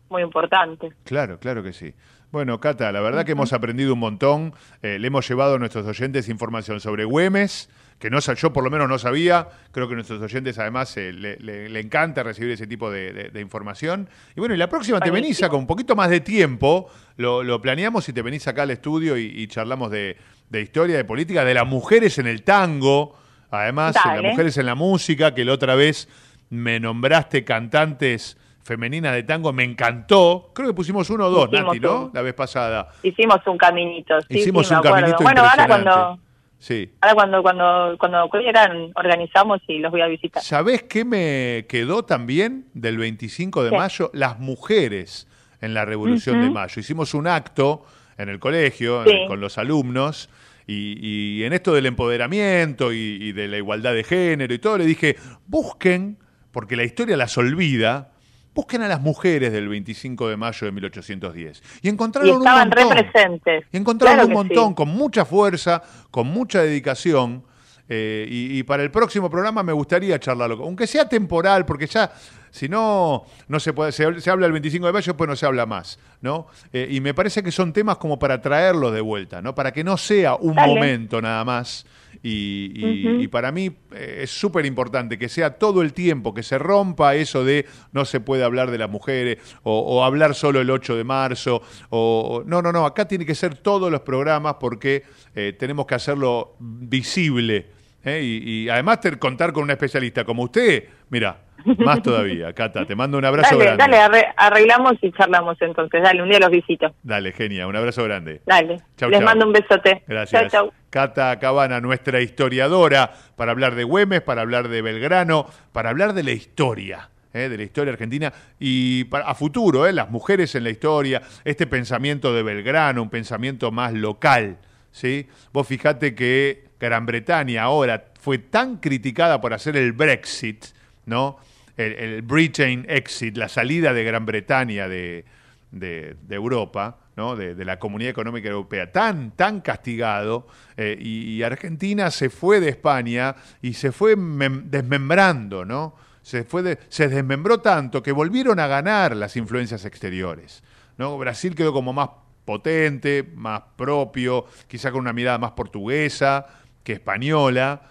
muy 0.09 0.23
importante. 0.23 0.93
Claro, 1.05 1.39
claro 1.41 1.63
que 1.63 1.73
sí. 1.73 1.93
Bueno, 2.31 2.61
Cata, 2.61 2.93
la 2.93 3.01
verdad 3.01 3.25
que 3.27 3.33
hemos 3.33 3.53
aprendido 3.53 3.93
un 3.95 3.99
montón. 3.99 4.53
Eh, 4.83 4.99
le 4.99 5.07
hemos 5.09 5.29
llevado 5.29 5.57
a 5.57 5.59
nuestros 5.59 5.87
oyentes 5.87 6.29
información 6.29 6.81
sobre 6.81 7.05
Güemes, 7.05 7.69
que 8.03 8.11
no 8.11 8.18
yo 8.18 8.53
por 8.53 8.64
lo 8.64 8.70
menos 8.70 8.88
no 8.88 8.98
sabía. 8.98 9.46
Creo 9.70 9.86
que 9.86 9.92
a 9.92 9.94
nuestros 9.94 10.20
oyentes 10.20 10.59
además 10.59 10.96
eh, 10.96 11.12
le, 11.12 11.36
le- 11.36 11.68
le 11.68 11.78
encanta 11.80 12.24
recibir 12.24 12.50
ese 12.50 12.66
tipo 12.66 12.90
de, 12.90 13.12
de- 13.12 13.28
de 13.30 13.40
información. 13.40 14.09
Y 14.34 14.40
bueno, 14.40 14.57
y 14.57 14.59
la 14.59 14.68
próxima 14.68 14.98
te 14.98 15.11
venís 15.12 15.22
Buenísimo. 15.38 15.48
con 15.50 15.61
un 15.61 15.66
poquito 15.68 15.94
más 15.94 16.11
de 16.11 16.18
tiempo. 16.20 16.90
Lo, 17.16 17.44
lo 17.44 17.62
planeamos 17.62 18.09
y 18.09 18.12
te 18.12 18.20
venís 18.22 18.48
acá 18.48 18.64
al 18.64 18.72
estudio 18.72 19.16
y, 19.16 19.26
y 19.26 19.46
charlamos 19.46 19.92
de, 19.92 20.16
de 20.50 20.61
historia, 20.61 20.96
de 20.96 21.05
política, 21.05 21.44
de 21.44 21.55
las 21.55 21.64
mujeres 21.66 22.18
en 22.18 22.26
el 22.26 22.42
tango. 22.42 23.16
Además, 23.53 23.94
en 23.94 24.03
las 24.11 24.16
Dale. 24.16 24.28
mujeres 24.30 24.59
en 24.59 24.66
la 24.66 24.74
música, 24.74 25.32
que 25.32 25.44
la 25.44 25.53
otra 25.53 25.76
vez 25.76 26.09
me 26.50 26.80
nombraste 26.80 27.44
cantantes 27.44 28.36
femeninas 28.64 29.14
de 29.14 29.22
tango, 29.22 29.53
me 29.53 29.62
encantó. 29.62 30.50
Creo 30.55 30.68
que 30.68 30.74
pusimos 30.74 31.09
uno 31.11 31.26
o 31.26 31.30
dos, 31.30 31.48
Hicimos 31.53 31.66
Nati, 31.74 31.80
¿no? 31.80 32.05
un- 32.07 32.11
La 32.14 32.22
vez 32.22 32.34
pasada. 32.34 32.88
Hicimos 33.03 33.38
un 33.46 33.57
caminito. 33.59 34.20
Sí, 34.22 34.38
Hicimos 34.38 34.66
sí, 34.66 34.74
un 34.74 34.80
caminito 34.82 35.18
Bueno, 35.22 35.42
ahora 35.42 35.66
cuando 35.68 36.18
Sí. 36.63 36.93
ahora 37.01 37.15
cuando 37.17 37.43
cuando 37.43 37.97
cuando 37.99 38.29
quieran 38.31 38.93
organizamos 38.95 39.61
y 39.67 39.81
los 39.81 39.91
voy 39.91 40.01
a 40.01 40.07
visitar. 40.07 40.41
¿Sabés 40.45 40.85
qué 40.85 41.05
me 41.05 41.67
quedó 41.69 42.05
también 42.05 42.67
del 42.73 42.99
25 42.99 43.65
de 43.65 43.73
mayo? 43.73 44.11
Las 44.15 44.39
mujeres 44.39 45.27
en 45.61 45.75
la 45.75 45.85
Revolución 45.85 46.41
de. 46.41 46.51
Mayo. 46.51 46.79
Hicimos 46.81 47.15
un 47.15 47.27
acto 47.27 47.85
en 48.17 48.29
el 48.29 48.39
colegio 48.39 49.03
Sí. 49.03 49.11
eh, 49.11 49.25
con 49.27 49.41
los 49.41 49.59
alumnos 49.59 50.31
y, 50.69 50.99
y 51.41 51.43
en 51.43 51.53
esto 51.53 51.75
del 51.75 51.87
empoderamiento 51.87 52.93
y, 52.93 53.19
y 53.21 53.33
de 53.33 53.49
la 53.49 53.57
igualdad 53.57 53.93
de 53.95 54.05
género 54.05 54.55
y 54.55 54.61
todo, 54.61 54.79
le 54.79 54.87
dije, 54.87 55.17
busquen, 55.49 56.17
porque 56.53 56.77
la 56.77 56.85
historia 56.85 57.17
las 57.17 57.37
olvida, 57.39 58.13
busquen 58.55 58.82
a 58.82 58.88
las 58.88 59.00
mujeres 59.00 59.53
del 59.53 59.68
25 59.68 60.28
de 60.28 60.36
mayo 60.36 60.64
de 60.66 60.72
1810. 60.72 61.62
Y 61.82 61.88
encontraron 61.88 62.28
Y 62.28 62.32
estaban 62.32 62.68
un 62.68 62.74
montón. 62.84 62.88
presentes. 63.11 63.64
Y 63.72 63.76
encontraron 63.76 64.16
Claro 64.16 64.28
un 64.28 64.34
montón, 64.34 64.68
sí. 64.70 64.74
con 64.74 64.88
mucha 64.88 65.24
fuerza, 65.24 65.82
con 66.11 66.26
mucha 66.28 66.62
dedicación. 66.62 67.44
eh, 67.88 68.26
y, 68.30 68.59
y 68.59 68.62
para 68.62 68.82
el 68.82 68.90
próximo 68.90 69.28
programa 69.28 69.62
me 69.62 69.72
gustaría 69.72 70.18
charlarlo, 70.18 70.62
aunque 70.64 70.86
sea 70.86 71.07
temporal, 71.09 71.66
porque 71.66 71.86
ya, 71.86 72.11
si 72.50 72.68
no, 72.68 73.24
no 73.48 73.61
se 73.61 73.72
puede, 73.74 73.92
se, 73.92 74.18
se 74.20 74.30
habla 74.30 74.46
el 74.46 74.53
25 74.53 74.86
de 74.86 74.92
mayo, 74.92 75.12
después 75.12 75.28
no 75.28 75.36
se 75.36 75.44
habla 75.44 75.66
más, 75.66 75.98
¿no? 76.22 76.46
Eh, 76.72 76.86
y 76.90 77.00
me 77.00 77.12
parece 77.12 77.42
que 77.42 77.50
son 77.50 77.72
temas 77.72 77.96
como 77.98 78.18
para 78.18 78.40
traerlos 78.40 78.94
de 78.94 79.00
vuelta, 79.03 79.42
¿no? 79.42 79.55
Para 79.55 79.72
que 79.72 79.84
no 79.84 79.96
sea 79.98 80.36
un 80.36 80.55
Dale. 80.55 80.74
momento 80.74 81.20
nada 81.20 81.44
más. 81.44 81.84
Y, 82.25 83.23
y- 83.25 83.29
para 83.29 83.51
mí 83.51 83.70
eh, 83.93 84.20
es 84.23 84.31
súper 84.31 84.64
importante 84.64 85.18
que 85.18 85.29
sea 85.29 85.59
todo 85.59 85.83
el 85.83 85.93
tiempo, 85.93 86.33
que 86.33 86.43
se 86.45 86.57
rompa 86.57 87.16
eso 87.16 87.45
de 87.45 87.66
no 87.93 88.05
se 88.05 88.20
puede 88.20 88.45
hablar 88.45 88.70
de 88.70 88.79
las 88.79 88.89
mujeres 88.89 89.39
o, 89.64 89.79
o 89.81 90.05
hablar 90.05 90.35
solo 90.37 90.61
el 90.61 90.70
8 90.70 90.97
de 90.97 91.03
marzo. 91.05 91.62
O, 91.91 92.45
no, 92.47 92.62
no, 92.62 92.70
no, 92.70 92.87
acá 92.87 93.09
tiene 93.09 93.27
que 93.27 93.35
ser 93.35 93.57
todos 93.57 93.91
los 93.91 94.03
programas 94.03 94.55
porque 94.61 95.03
eh, 95.35 95.53
tenemos 95.59 95.85
que 95.87 95.97
hacerlo 95.97 96.55
visible. 96.61 97.66
¿eh? 98.05 98.20
Y, 98.23 98.64
y 98.64 98.68
además 98.68 99.01
contar 99.18 99.53
con 99.53 99.64
un 99.64 99.70
especialista 99.70 100.25
como 100.25 100.45
usted, 100.45 100.85
mira, 101.11 101.39
más 101.79 102.03
todavía. 102.05 102.53
Cata, 102.53 102.87
te 102.87 102.95
mando 102.95 103.18
un 103.18 103.25
abrazo 103.25 103.57
Dale, 103.59 103.77
grande. 103.77 103.97
dale, 103.97 103.99
arre- 104.20 104.35
arreglamos 104.37 104.95
y 105.03 105.11
charlamos 105.12 105.57
entonces. 105.61 106.01
Dale, 106.03 106.23
un 106.23 106.29
día 106.29 106.39
los 106.39 106.51
visito. 106.51 106.95
Dale, 107.03 107.33
genia, 107.33 107.66
un 107.66 107.75
abrazo 107.75 108.05
grande. 108.05 108.43
Dale. 108.47 108.79
Chau, 108.97 109.11
Les 109.11 109.18
chau. 109.18 109.27
mando 109.27 109.47
un 109.47 109.53
besote. 109.53 110.03
Gracias. 110.07 110.53
Chau, 110.53 110.66
chau. 110.68 110.73
Cata 110.93 111.38
Cabana, 111.38 111.80
nuestra 111.80 112.20
historiadora, 112.20 113.11
para 113.34 113.53
hablar 113.53 113.74
de 113.74 113.82
Güemes, 113.84 114.20
para 114.20 114.43
hablar 114.43 114.68
de 114.68 114.82
Belgrano, 114.82 115.47
para 115.72 115.88
hablar 115.88 116.12
de 116.12 116.22
la 116.22 116.32
historia. 116.32 117.09
¿eh? 117.34 117.49
de 117.49 117.57
la 117.57 117.62
historia 117.62 117.95
argentina 117.95 118.30
y 118.61 119.05
para- 119.05 119.24
a 119.26 119.34
futuro, 119.34 119.86
¿eh? 119.86 119.93
las 119.95 120.11
mujeres 120.11 120.55
en 120.55 120.64
la 120.64 120.68
historia, 120.70 121.22
este 121.47 121.66
pensamiento 121.66 122.34
de 122.34 122.43
Belgrano, 122.43 123.03
un 123.03 123.09
pensamiento 123.09 123.70
más 123.72 123.95
local. 123.95 124.59
¿sí? 124.90 125.26
Vos 125.51 125.66
fijate 125.66 126.14
que 126.14 126.64
Gran 126.78 127.07
Bretaña 127.07 127.62
ahora 127.62 128.05
fue 128.20 128.36
tan 128.36 128.76
criticada 128.76 129.40
por 129.40 129.55
hacer 129.55 129.78
el 129.78 129.93
Brexit, 129.93 130.66
¿no? 131.07 131.38
el, 131.78 131.93
el 131.95 132.20
Britain 132.22 132.84
Exit, 132.86 133.38
la 133.38 133.49
salida 133.49 133.95
de 133.95 134.05
Gran 134.05 134.26
Bretaña 134.26 134.86
de, 134.86 135.24
de, 135.70 136.14
de 136.28 136.34
Europa, 136.34 136.99
de, 137.15 137.65
la 137.65 137.79
Comunidad 137.79 138.11
Económica 138.11 138.49
Europea, 138.49 138.91
tan, 138.91 139.33
tan 139.33 139.61
castigado, 139.61 140.47
eh, 140.77 140.97
y, 140.99 141.43
Argentina 141.43 142.11
se 142.11 142.31
fue 142.31 142.59
de 142.59 142.71
España 142.71 143.37
y 143.61 143.75
se 143.75 143.93
fue 143.93 144.17
mem- 144.17 144.65
desmembrando, 144.65 145.65
¿no? 145.65 145.95
Se, 146.23 146.45
fue 146.45 146.79
se 146.89 147.09
desmembró 147.09 147.61
tanto 147.61 148.03
que 148.03 148.13
volvieron 148.13 148.61
a 148.61 148.67
ganar 148.67 149.15
las 149.17 149.37
influencias 149.37 149.85
exteriores. 149.85 150.63
¿no? 150.97 151.19
Brasil 151.19 151.55
quedó 151.55 151.73
como 151.73 151.93
más 151.93 152.11
potente, 152.45 153.29
más 153.35 153.63
propio, 153.77 154.47
quizá 154.69 154.91
con 154.91 155.01
una 155.01 155.13
mirada 155.13 155.39
más 155.39 155.53
portuguesa 155.53 156.47
que 156.85 156.93
española, 156.93 157.83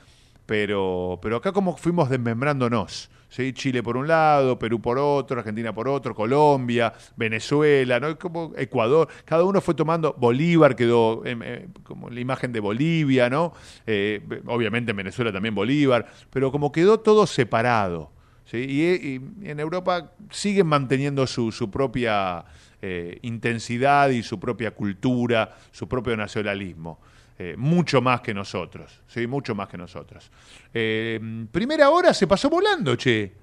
pero, 0.46 1.20
pero 1.22 1.38
acá 1.38 1.52
como 1.52 1.78
fuimos 1.78 2.10
desmembrándonos. 2.10 3.10
¿Sí? 3.32 3.54
Chile 3.54 3.82
por 3.82 3.98
un 3.98 4.08
lado, 4.08 4.60
Perú 4.60 4.80
por 4.80 5.00
otro, 5.00 5.40
Argentina 5.40 5.74
por 5.74 5.88
otro, 5.88 6.14
Colombia, 6.14 6.94
Venezuela, 7.16 8.00
¿no? 8.00 8.20
como 8.20 8.54
Ecuador, 8.56 9.08
cada 9.26 9.44
uno 9.44 9.60
fue 9.62 9.74
tomando, 9.74 10.14
Bolívar 10.20 10.76
quedó 10.76 11.24
eh, 11.26 11.68
como 11.84 12.10
la 12.10 12.20
imagen 12.20 12.52
de 12.52 12.60
Bolivia, 12.60 13.30
¿no? 13.30 13.54
Eh, 13.88 14.22
obviamente 14.46 14.92
en 14.92 14.98
Venezuela 14.98 15.32
también 15.32 15.56
Bolívar, 15.56 16.06
pero 16.30 16.52
como 16.52 16.72
quedó 16.72 17.00
todo 17.00 17.26
separado. 17.26 18.12
¿sí? 18.46 18.58
Y, 18.58 19.42
y 19.42 19.50
en 19.50 19.60
Europa 19.60 20.12
siguen 20.30 20.68
manteniendo 20.68 21.26
su, 21.26 21.52
su 21.52 21.72
propia 21.72 22.46
eh, 22.84 23.20
intensidad 23.22 24.10
y 24.10 24.24
su 24.24 24.40
propia 24.40 24.72
cultura, 24.72 25.56
su 25.72 25.88
propio 25.88 26.18
nacionalismo. 26.18 27.00
Eh, 27.44 27.56
mucho 27.58 28.04
más 28.04 28.22
que 28.22 28.36
nosotros, 28.36 29.02
¿sí? 29.08 29.26
Mucho 29.26 29.56
más 29.56 29.68
que 29.68 29.76
nosotros. 29.76 30.30
Eh, 30.72 31.20
primera 31.52 31.90
hora 31.90 32.14
se 32.14 32.28
pasó 32.28 32.52
volando, 32.52 32.96
che. 32.96 33.34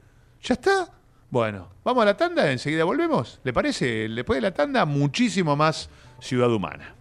¿Ya 0.40 0.54
está? 0.54 0.88
Bueno, 1.28 1.68
vamos 1.82 2.02
a 2.02 2.06
la 2.06 2.16
tanda, 2.16 2.48
enseguida 2.52 2.84
volvemos. 2.84 3.40
¿Le 3.42 3.52
parece? 3.52 4.08
Después 4.08 4.36
de 4.36 4.42
la 4.42 4.54
tanda, 4.54 4.84
muchísimo 4.84 5.56
más 5.56 5.90
Ciudad 6.20 6.52
Humana. 6.52 6.94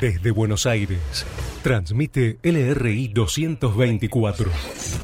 Desde 0.00 0.30
Buenos 0.30 0.66
Aires, 0.66 1.24
transmite 1.62 2.38
LRI 2.42 3.08
224, 3.08 4.50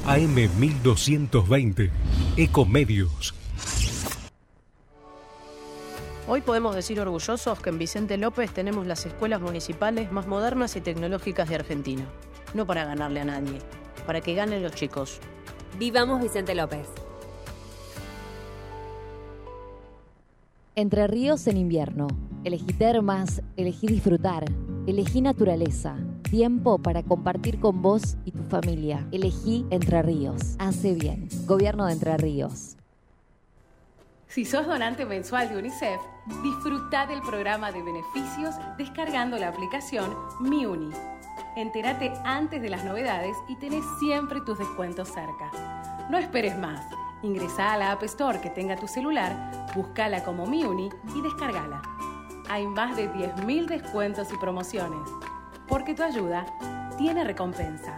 AM 0.05 0.35
1220, 0.35 1.89
Ecomedios. 2.37 3.33
Hoy 6.27 6.41
podemos 6.41 6.75
decir 6.75 6.99
orgullosos 6.99 7.59
que 7.59 7.71
en 7.71 7.79
Vicente 7.79 8.17
López 8.17 8.53
tenemos 8.53 8.85
las 8.85 9.07
escuelas 9.07 9.41
municipales 9.41 10.11
más 10.11 10.27
modernas 10.27 10.75
y 10.75 10.81
tecnológicas 10.81 11.49
de 11.49 11.55
Argentina. 11.55 12.05
No 12.53 12.67
para 12.67 12.85
ganarle 12.85 13.21
a 13.21 13.25
nadie, 13.25 13.57
para 14.05 14.21
que 14.21 14.35
ganen 14.35 14.61
los 14.61 14.75
chicos. 14.75 15.19
Vivamos 15.79 16.21
Vicente 16.21 16.53
López. 16.53 16.87
Entre 20.75 21.05
ríos 21.05 21.45
en 21.45 21.57
invierno. 21.57 22.07
Elegí 22.43 22.73
termas, 22.73 23.43
elegí 23.57 23.85
disfrutar. 23.85 24.45
Elegí 24.87 25.21
naturaleza. 25.21 25.95
Tiempo 26.23 26.79
para 26.79 27.03
compartir 27.03 27.59
con 27.59 27.83
vos 27.83 28.17
y 28.25 28.31
tu 28.31 28.41
familia. 28.49 29.07
Elegí 29.11 29.67
Entre 29.69 30.01
Ríos. 30.01 30.55
Hace 30.57 30.95
bien. 30.95 31.29
Gobierno 31.45 31.85
de 31.85 31.93
Entre 31.93 32.17
Ríos. 32.17 32.75
Si 34.25 34.45
sos 34.45 34.65
donante 34.65 35.05
mensual 35.05 35.49
de 35.49 35.57
UNICEF, 35.57 36.01
disfruta 36.41 37.05
del 37.05 37.21
programa 37.21 37.71
de 37.71 37.83
beneficios 37.83 38.55
descargando 38.75 39.37
la 39.37 39.49
aplicación 39.49 40.11
MiUni. 40.39 40.89
Entérate 41.55 42.11
antes 42.25 42.63
de 42.63 42.69
las 42.69 42.83
novedades 42.83 43.37
y 43.47 43.57
tenés 43.57 43.85
siempre 43.99 44.41
tus 44.41 44.57
descuentos 44.57 45.07
cerca. 45.07 45.51
No 46.09 46.17
esperes 46.17 46.57
más. 46.57 46.83
Ingresa 47.23 47.71
a 47.71 47.77
la 47.77 47.93
App 47.93 48.03
Store 48.03 48.41
que 48.41 48.49
tenga 48.49 48.75
tu 48.75 48.85
celular, 48.85 49.71
búscala 49.73 50.25
como 50.25 50.45
MiUni 50.45 50.89
y 51.15 51.21
descargala. 51.21 51.81
Hay 52.49 52.67
más 52.67 52.97
de 52.97 53.09
10.000 53.09 53.65
descuentos 53.65 54.27
y 54.33 54.37
promociones. 54.37 55.09
Porque 55.69 55.95
tu 55.95 56.03
ayuda 56.03 56.45
tiene 56.97 57.23
recompensa. 57.23 57.95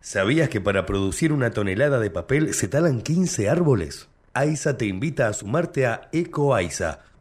¿Sabías 0.00 0.48
que 0.48 0.60
para 0.60 0.84
producir 0.84 1.32
una 1.32 1.52
tonelada 1.52 2.00
de 2.00 2.10
papel 2.10 2.52
se 2.54 2.66
talan 2.66 3.02
15 3.02 3.48
árboles? 3.48 4.08
AISA 4.32 4.76
te 4.76 4.86
invita 4.86 5.28
a 5.28 5.32
sumarte 5.32 5.86
a 5.86 6.08
EcoAISA, 6.10 7.04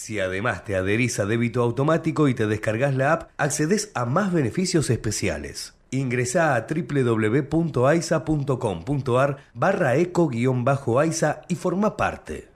Si 0.00 0.18
además 0.18 0.64
te 0.64 0.74
adherís 0.76 1.20
a 1.20 1.26
débito 1.26 1.60
automático 1.60 2.28
y 2.28 2.32
te 2.32 2.46
descargas 2.46 2.94
la 2.94 3.12
app, 3.12 3.28
accedes 3.36 3.90
a 3.92 4.06
más 4.06 4.32
beneficios 4.32 4.88
especiales. 4.88 5.74
Ingresá 5.90 6.56
a 6.56 6.66
www.aisa.com.ar 6.66 9.36
barra 9.52 9.96
eco-aisa 9.96 11.42
y 11.48 11.54
forma 11.54 11.98
parte. 11.98 12.48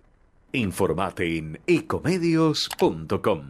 Informate 0.52 1.36
en 1.36 1.60
ecomedios.com. 1.66 3.42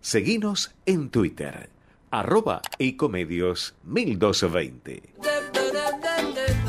Seguinos 0.00 0.74
en 0.86 1.10
Twitter, 1.10 1.68
arroba 2.10 2.62
ecomedios 2.78 3.74
1220. 3.84 5.02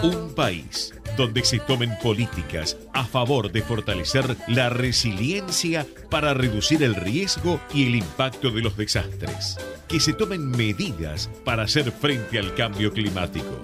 Un 0.03 0.35
país 0.35 0.93
donde 1.19 1.43
se 1.43 1.59
tomen 1.59 1.91
políticas 2.01 2.77
a 2.93 3.03
favor 3.03 3.51
de 3.51 3.61
fortalecer 3.61 4.37
la 4.47 4.69
resiliencia 4.69 5.85
para 6.09 6.33
reducir 6.33 6.81
el 6.81 6.95
riesgo 6.95 7.59
y 7.73 7.87
el 7.87 7.95
impacto 7.95 8.51
de 8.51 8.61
los 8.61 8.77
desastres. 8.77 9.57
Que 9.89 9.99
se 9.99 10.13
tomen 10.13 10.49
medidas 10.49 11.29
para 11.43 11.63
hacer 11.63 11.91
frente 11.91 12.39
al 12.39 12.55
cambio 12.55 12.93
climático. 12.93 13.61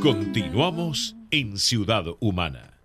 Continuamos 0.00 1.16
en 1.32 1.58
Ciudad 1.58 2.04
Humana. 2.20 2.77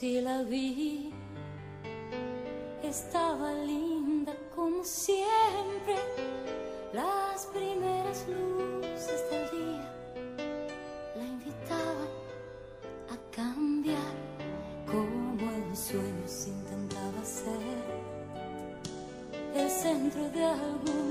Y 0.00 0.20
la 0.20 0.42
vi. 0.42 1.12
Estaba 2.84 3.52
linda 3.52 4.32
como 4.54 4.84
siempre. 4.84 5.96
Las 6.92 7.46
primeras 7.46 8.24
luces 8.28 9.20
del 9.30 9.50
día 9.50 9.92
la 11.16 11.24
invitaban 11.24 12.12
a 13.10 13.16
cambiar 13.34 14.14
como 14.86 15.50
el 15.50 15.76
sueño 15.76 16.26
se 16.26 16.50
intentaba 16.50 17.24
ser. 17.24 17.82
El 19.54 19.68
centro 19.68 20.28
de 20.30 20.44
algún 20.44 21.01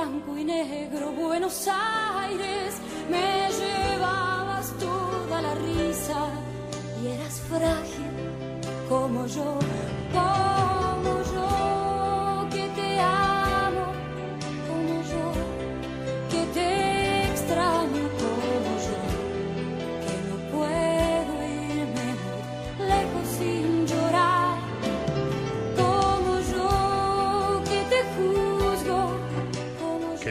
blanco 0.00 0.38
y 0.38 0.44
negro, 0.44 1.12
Buenos 1.12 1.68
Aires, 1.68 2.80
me 3.10 3.48
llevabas 3.50 4.72
toda 4.78 5.42
la 5.42 5.54
risa 5.56 6.26
y 7.02 7.08
eras 7.08 7.40
frágil 7.50 8.10
como 8.88 9.26
yo, 9.26 9.58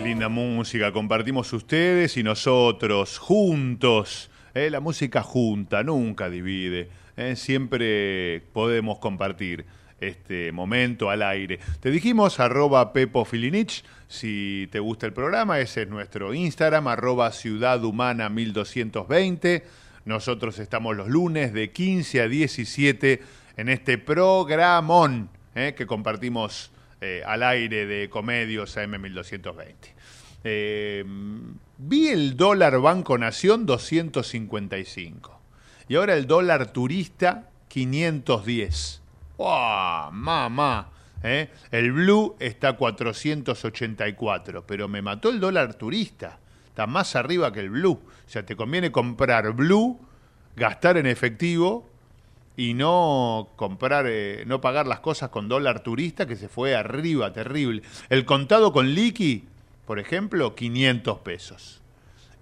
linda 0.10 0.28
música, 0.28 0.92
compartimos 0.92 1.54
ustedes 1.54 2.18
y 2.18 2.24
nosotros 2.24 3.20
juntos. 3.20 4.32
¿eh? 4.56 4.72
La 4.72 4.80
música 4.80 5.22
junta, 5.22 5.84
nunca 5.84 6.32
divide. 6.32 6.90
¿eh? 7.16 7.36
Siempre 7.36 8.42
podemos 8.52 8.98
compartir 8.98 9.68
este 10.00 10.52
momento 10.52 11.12
al 11.12 11.22
aire. 11.22 11.60
Te 11.80 11.92
dijimos 11.92 12.40
arroba 12.40 12.92
Pepo 12.92 13.24
Filinich, 13.24 13.84
si 14.08 14.68
te 14.72 14.80
gusta 14.80 15.06
el 15.06 15.14
programa, 15.14 15.60
ese 15.60 15.84
es 15.84 15.88
nuestro 15.88 16.34
Instagram, 16.34 16.88
arroba 16.88 17.32
Ciudad 17.32 17.84
Humana 17.84 18.30
1220. 18.30 19.64
Nosotros 20.06 20.58
estamos 20.58 20.98
los 20.98 21.08
lunes 21.08 21.54
de 21.54 21.70
15 21.70 22.22
a 22.22 22.28
17 22.28 23.22
en 23.58 23.70
este 23.70 24.00
programón 24.00 25.30
¿eh? 25.54 25.76
que 25.78 25.86
compartimos 25.86 26.72
al 27.26 27.44
aire 27.44 27.86
de 27.86 28.10
Comedios 28.10 28.76
AM 28.76 29.00
1220. 29.00 29.99
Eh, 30.44 31.04
vi 31.78 32.08
el 32.08 32.38
dólar 32.38 32.80
Banco 32.80 33.18
Nación 33.18 33.66
255 33.66 35.40
y 35.88 35.96
ahora 35.96 36.14
el 36.14 36.28
dólar 36.28 36.72
turista 36.72 37.50
510. 37.68 39.02
¡Wow! 39.38 40.12
Mamá. 40.12 40.90
¿eh? 41.24 41.50
El 41.72 41.92
blue 41.92 42.36
está 42.40 42.74
484, 42.74 44.66
pero 44.66 44.88
me 44.88 45.02
mató 45.02 45.30
el 45.30 45.40
dólar 45.40 45.74
turista. 45.76 46.40
Está 46.68 46.88
más 46.88 47.16
arriba 47.16 47.52
que 47.52 47.62
el 47.62 47.70
blue. 47.70 47.94
O 47.94 48.30
sea, 48.30 48.46
te 48.46 48.56
conviene 48.56 48.92
comprar 48.92 49.52
blue, 49.54 50.00
gastar 50.56 50.98
en 50.98 51.08
efectivo 51.08 51.90
y 52.56 52.74
no 52.74 53.50
comprar, 53.56 54.06
eh, 54.08 54.44
no 54.46 54.62
pagar 54.62 54.86
las 54.86 55.00
cosas 55.00 55.30
con 55.30 55.48
dólar 55.48 55.82
turista 55.82 56.28
que 56.28 56.36
se 56.36 56.50
fue 56.50 56.76
arriba, 56.76 57.32
terrible. 57.34 57.82
El 58.10 58.26
contado 58.26 58.74
con 58.74 58.94
liqui, 58.94 59.48
por 59.90 59.98
ejemplo, 59.98 60.54
500 60.54 61.18
pesos. 61.22 61.82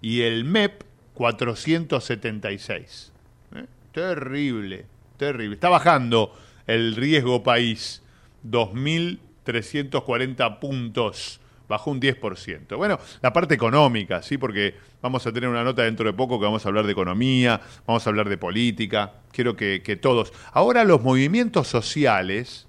Y 0.02 0.24
el 0.24 0.43
MEP, 0.43 0.84
476. 1.14 3.14
¿Eh? 3.56 3.66
Terrible, 3.93 4.84
terrible. 5.16 5.56
Está 5.56 5.70
bajando 5.70 6.34
el 6.66 6.98
riesgo 6.98 7.43
país, 7.43 8.04
2.340 8.45 10.60
puntos 10.60 11.39
bajó 11.70 11.91
un 11.91 12.02
10%. 12.02 12.76
Bueno, 12.76 13.00
la 13.22 13.32
parte 13.32 13.54
económica, 13.54 14.22
¿sí? 14.22 14.38
Porque 14.38 14.76
vamos 15.02 15.26
a 15.26 15.32
tener 15.32 15.48
una 15.48 15.64
nota 15.64 15.84
dentro 15.84 16.06
de 16.06 16.12
poco 16.12 16.39
que 16.39 16.43
vamos 16.43 16.66
a 16.66 16.68
hablar 16.68 16.86
de 16.86 16.91
economía, 16.91 17.62
vamos 17.86 18.06
a 18.06 18.10
hablar 18.10 18.28
de 18.28 18.38
política. 18.38 19.14
Quiero 19.32 19.56
que, 19.56 19.82
que 19.82 19.95
todos. 19.95 20.34
Ahora 20.52 20.84
los 20.84 21.02
movimientos 21.02 21.70
sociales 21.70 22.68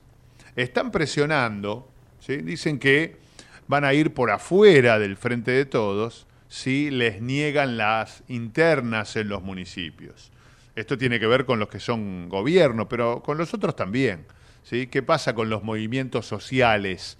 están 0.54 0.92
presionando, 0.92 1.90
¿sí? 2.20 2.36
Dicen 2.36 2.78
que 2.78 3.26
van 3.68 3.84
a 3.84 3.94
ir 3.94 4.12
por 4.14 4.30
afuera 4.30 4.98
del 4.98 5.16
frente 5.16 5.52
de 5.52 5.66
todos 5.66 6.26
si 6.48 6.90
les 6.90 7.20
niegan 7.20 7.76
las 7.76 8.22
internas 8.26 9.14
en 9.16 9.28
los 9.28 9.42
municipios. 9.42 10.32
Esto 10.74 10.96
tiene 10.96 11.20
que 11.20 11.26
ver 11.26 11.44
con 11.44 11.58
los 11.58 11.68
que 11.68 11.80
son 11.80 12.28
gobierno, 12.28 12.88
pero 12.88 13.22
con 13.22 13.36
los 13.36 13.52
otros 13.52 13.76
también. 13.76 14.24
¿sí? 14.62 14.86
¿Qué 14.86 15.02
pasa 15.02 15.34
con 15.34 15.50
los 15.50 15.62
movimientos 15.62 16.26
sociales 16.26 17.18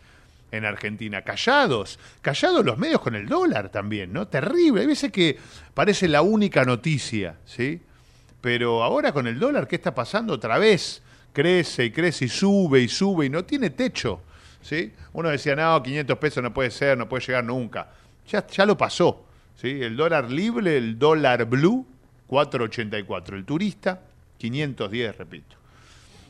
en 0.50 0.64
Argentina? 0.64 1.22
Callados, 1.22 1.98
callados 2.22 2.64
los 2.64 2.78
medios 2.78 3.00
con 3.00 3.14
el 3.14 3.28
dólar 3.28 3.68
también, 3.68 4.12
¿no? 4.12 4.28
Terrible. 4.28 4.82
Hay 4.82 4.86
veces 4.86 5.12
que 5.12 5.38
parece 5.74 6.08
la 6.08 6.22
única 6.22 6.64
noticia, 6.64 7.36
¿sí? 7.44 7.80
Pero 8.40 8.82
ahora 8.82 9.12
con 9.12 9.26
el 9.26 9.38
dólar, 9.38 9.66
¿qué 9.66 9.76
está 9.76 9.94
pasando 9.94 10.34
otra 10.34 10.58
vez? 10.58 11.02
Crece 11.32 11.86
y 11.86 11.90
crece 11.90 12.26
y 12.26 12.28
sube 12.28 12.80
y 12.80 12.88
sube 12.88 13.26
y 13.26 13.30
no 13.30 13.44
tiene 13.44 13.70
techo, 13.70 14.22
¿sí? 14.62 14.92
Uno 15.12 15.28
decía, 15.28 15.56
no, 15.56 15.82
500 15.82 16.18
pesos 16.18 16.42
no 16.42 16.52
puede 16.52 16.70
ser, 16.70 16.96
no 16.96 17.08
puede 17.08 17.24
llegar 17.26 17.44
nunca. 17.44 17.88
Ya, 18.28 18.46
ya 18.46 18.66
lo 18.66 18.76
pasó, 18.76 19.24
¿sí? 19.56 19.82
El 19.82 19.96
dólar 19.96 20.30
libre, 20.30 20.76
el 20.76 20.98
dólar 20.98 21.44
blue, 21.46 21.86
4.84. 22.28 23.34
El 23.34 23.44
turista, 23.44 24.00
510, 24.38 25.16
repito. 25.16 25.56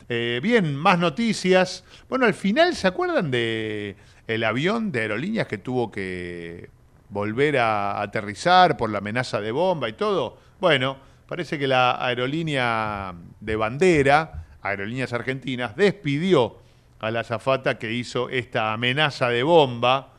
Eh, 0.09 0.41
bien, 0.43 0.75
más 0.75 0.99
noticias. 0.99 1.85
Bueno, 2.09 2.25
al 2.25 2.35
final, 2.35 2.75
¿se 2.75 2.87
acuerdan 2.87 3.31
de 3.31 3.97
el 4.27 4.45
avión 4.45 4.91
de 4.93 5.01
aerolíneas 5.01 5.47
que 5.47 5.59
tuvo 5.59 5.91
que 5.91 6.71
volver 7.11 7.59
a 7.59 8.01
aterrizar 8.01 8.77
por 8.77 8.91
la 8.91 8.99
amenaza 8.99 9.41
de 9.41 9.53
bomba 9.53 9.89
y 9.89 9.95
todo? 9.95 10.39
Bueno, 10.61 10.97
parece 11.27 11.59
que 11.59 11.67
la 11.67 12.05
aerolínea 12.05 13.15
de 13.41 13.57
bandera, 13.57 14.47
Aerolíneas 14.63 15.13
Argentinas, 15.13 15.77
despidió 15.77 16.57
a 17.01 17.11
la 17.11 17.21
azafata 17.21 17.79
que 17.79 17.93
hizo 17.93 18.29
esta 18.29 18.73
amenaza 18.73 19.29
de 19.29 19.43
bomba 19.43 20.13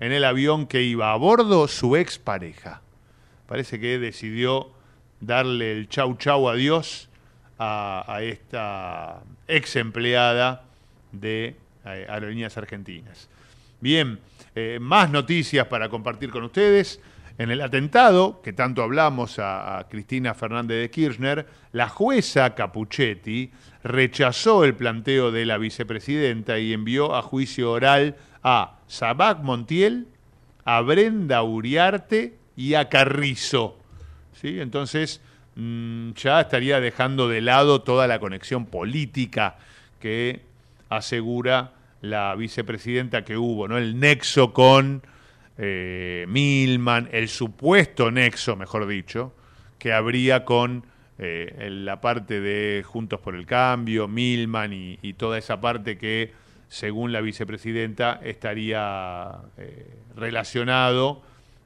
en 0.00 0.12
el 0.12 0.24
avión 0.24 0.66
que 0.66 0.82
iba 0.82 1.12
a 1.12 1.16
bordo 1.16 1.68
su 1.68 1.96
expareja. 1.96 2.82
Parece 3.46 3.80
que 3.80 3.98
decidió 3.98 4.70
darle 5.20 5.72
el 5.72 5.88
chau 5.88 6.16
chau 6.16 6.48
adiós 6.48 7.08
a, 7.58 8.04
a 8.06 8.22
esta 8.22 9.22
ex 9.48 9.76
empleada 9.76 10.64
de 11.12 11.56
eh, 11.86 12.06
Aerolíneas 12.08 12.56
Argentinas. 12.58 13.28
Bien, 13.80 14.18
eh, 14.54 14.78
más 14.80 15.10
noticias 15.10 15.66
para 15.66 15.88
compartir 15.88 16.30
con 16.30 16.42
ustedes. 16.44 17.00
En 17.38 17.50
el 17.50 17.60
atentado, 17.60 18.40
que 18.42 18.54
tanto 18.54 18.82
hablamos 18.82 19.38
a, 19.38 19.78
a 19.78 19.88
Cristina 19.88 20.32
Fernández 20.32 20.80
de 20.80 20.90
Kirchner, 20.90 21.46
la 21.72 21.88
jueza 21.88 22.54
Capuchetti 22.54 23.50
rechazó 23.86 24.64
el 24.64 24.74
planteo 24.74 25.30
de 25.30 25.46
la 25.46 25.58
vicepresidenta 25.58 26.58
y 26.58 26.72
envió 26.72 27.14
a 27.14 27.22
juicio 27.22 27.70
oral 27.70 28.16
a 28.42 28.78
Sabac 28.86 29.40
Montiel, 29.42 30.08
a 30.64 30.80
Brenda 30.80 31.42
Uriarte 31.42 32.34
y 32.56 32.74
a 32.74 32.88
Carrizo. 32.88 33.78
¿Sí? 34.40 34.60
Entonces, 34.60 35.20
mm, 35.54 36.12
ya 36.12 36.40
estaría 36.40 36.80
dejando 36.80 37.28
de 37.28 37.40
lado 37.40 37.82
toda 37.82 38.06
la 38.06 38.18
conexión 38.18 38.66
política 38.66 39.56
que 40.00 40.42
asegura 40.88 41.72
la 42.02 42.34
vicepresidenta 42.34 43.24
que 43.24 43.36
hubo, 43.36 43.68
¿no? 43.68 43.78
El 43.78 43.98
nexo 43.98 44.52
con 44.52 45.02
eh, 45.58 46.26
Milman, 46.28 47.08
el 47.12 47.28
supuesto 47.28 48.10
nexo, 48.10 48.56
mejor 48.56 48.86
dicho, 48.86 49.32
que 49.78 49.92
habría 49.92 50.44
con 50.44 50.84
eh, 51.18 51.54
en 51.60 51.86
la 51.86 52.00
parte 52.00 52.40
de 52.40 52.82
Juntos 52.84 53.20
por 53.20 53.34
el 53.34 53.46
Cambio, 53.46 54.06
Milman 54.06 54.72
y, 54.74 55.14
toda 55.14 55.38
esa 55.38 55.60
parte 55.60 55.96
que, 55.96 56.32
según 56.68 57.10
la 57.10 57.22
vicepresidenta, 57.22 58.20
estaría 58.22 59.32
eh, 59.56 59.86
relacionado. 60.14 61.22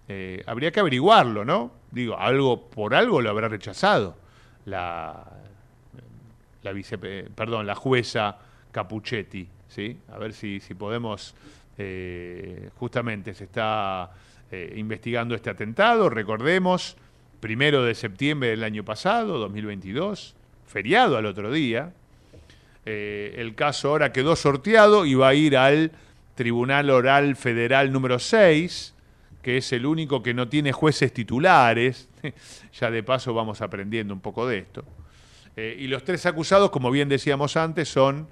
eh, 0.09 0.43
habría 0.47 0.71
que 0.71 0.81
averiguarlo, 0.81 1.45
¿no? 1.45 1.73
Digo, 1.91 2.17
algo 2.17 2.69
por 2.71 2.95
algo 2.95 3.21
lo 3.21 3.31
habrá 3.31 3.49
rechazado 3.49 4.17
la, 4.67 5.25
la 6.63 6.73
vice, 6.73 6.99
eh, 7.03 7.29
perdón, 7.35 7.67
la 7.67 7.75
jueza 7.75 8.39
Capuchetti, 8.71 9.49
¿sí? 9.69 9.99
A 10.13 10.19
ver 10.19 10.33
si, 10.33 10.61
si 10.61 10.75
podemos, 10.75 11.35
justamente 12.77 13.33
se 13.33 13.45
está 13.45 14.11
investigando 14.77 15.35
este 15.35 15.49
atentado, 15.49 16.11
recordemos, 16.11 16.97
primero 17.41 17.85
de 17.85 17.95
septiembre 17.95 18.51
del 18.51 18.65
año 18.65 18.85
pasado, 18.85 19.39
2022, 19.39 20.35
feriado 20.67 21.17
al 21.17 21.27
otro 21.27 21.51
día. 21.51 21.93
Eh, 22.87 23.35
el 23.39 23.55
caso 23.55 23.89
ahora 23.89 24.13
quedó 24.13 24.37
sorteado 24.37 25.07
y 25.07 25.15
va 25.15 25.29
a 25.29 25.35
ir 25.35 25.57
al 25.57 25.93
Tribunal 26.35 26.91
Oral 26.91 27.37
Federal 27.37 27.93
número 27.93 28.19
6, 28.19 28.95
que 29.43 29.57
es 29.59 29.73
el 29.73 29.87
único 29.87 30.23
que 30.23 30.35
no 30.35 30.49
tiene 30.49 30.73
jueces 30.73 31.13
titulares. 31.13 32.09
ya 32.79 32.91
de 32.91 33.03
paso 33.03 33.35
vamos 33.35 33.61
aprendiendo 33.61 34.15
un 34.15 34.21
poco 34.21 34.47
de 34.47 34.59
esto. 34.59 34.85
Eh, 35.57 35.77
y 35.79 35.87
los 35.89 36.05
tres 36.05 36.25
acusados, 36.27 36.71
como 36.71 36.91
bien 36.91 37.09
decíamos 37.09 37.57
antes, 37.57 37.89
son 37.89 38.29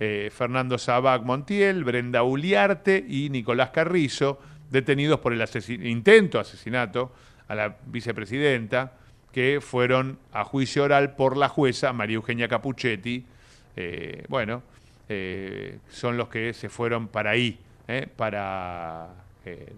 eh, 0.00 0.30
Fernando 0.34 0.78
Sabac 0.78 1.22
Montiel, 1.22 1.84
Brenda 1.84 2.22
Uliarte 2.22 3.04
y 3.06 3.30
Nicolás 3.30 3.70
Carrizo, 3.70 4.40
detenidos 4.70 5.20
por 5.20 5.32
el 5.32 5.40
asesi- 5.40 5.84
intento 5.88 6.40
asesinato 6.40 7.12
a 7.48 7.54
la 7.54 7.76
vicepresidenta, 7.86 8.92
que 9.34 9.60
fueron 9.60 10.16
a 10.32 10.44
juicio 10.44 10.84
oral 10.84 11.16
por 11.16 11.36
la 11.36 11.48
jueza 11.48 11.92
María 11.92 12.14
Eugenia 12.14 12.46
Capuchetti. 12.46 13.24
Eh, 13.74 14.24
bueno, 14.28 14.62
eh, 15.08 15.78
son 15.90 16.16
los 16.16 16.28
que 16.28 16.52
se 16.54 16.68
fueron 16.68 17.08
para 17.08 17.30
ahí, 17.30 17.58
eh, 17.88 18.06
para 18.16 19.08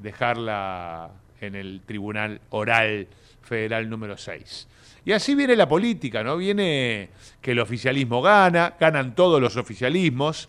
dejarla 0.00 1.10
en 1.40 1.54
el 1.54 1.80
Tribunal 1.86 2.40
Oral 2.50 3.08
Federal 3.42 3.88
número 3.88 4.18
6. 4.18 4.68
Y 5.06 5.12
así 5.12 5.34
viene 5.34 5.56
la 5.56 5.66
política, 5.66 6.22
¿no? 6.22 6.36
Viene 6.36 7.08
que 7.40 7.52
el 7.52 7.58
oficialismo 7.58 8.20
gana, 8.20 8.74
ganan 8.78 9.14
todos 9.14 9.40
los 9.40 9.56
oficialismos, 9.56 10.48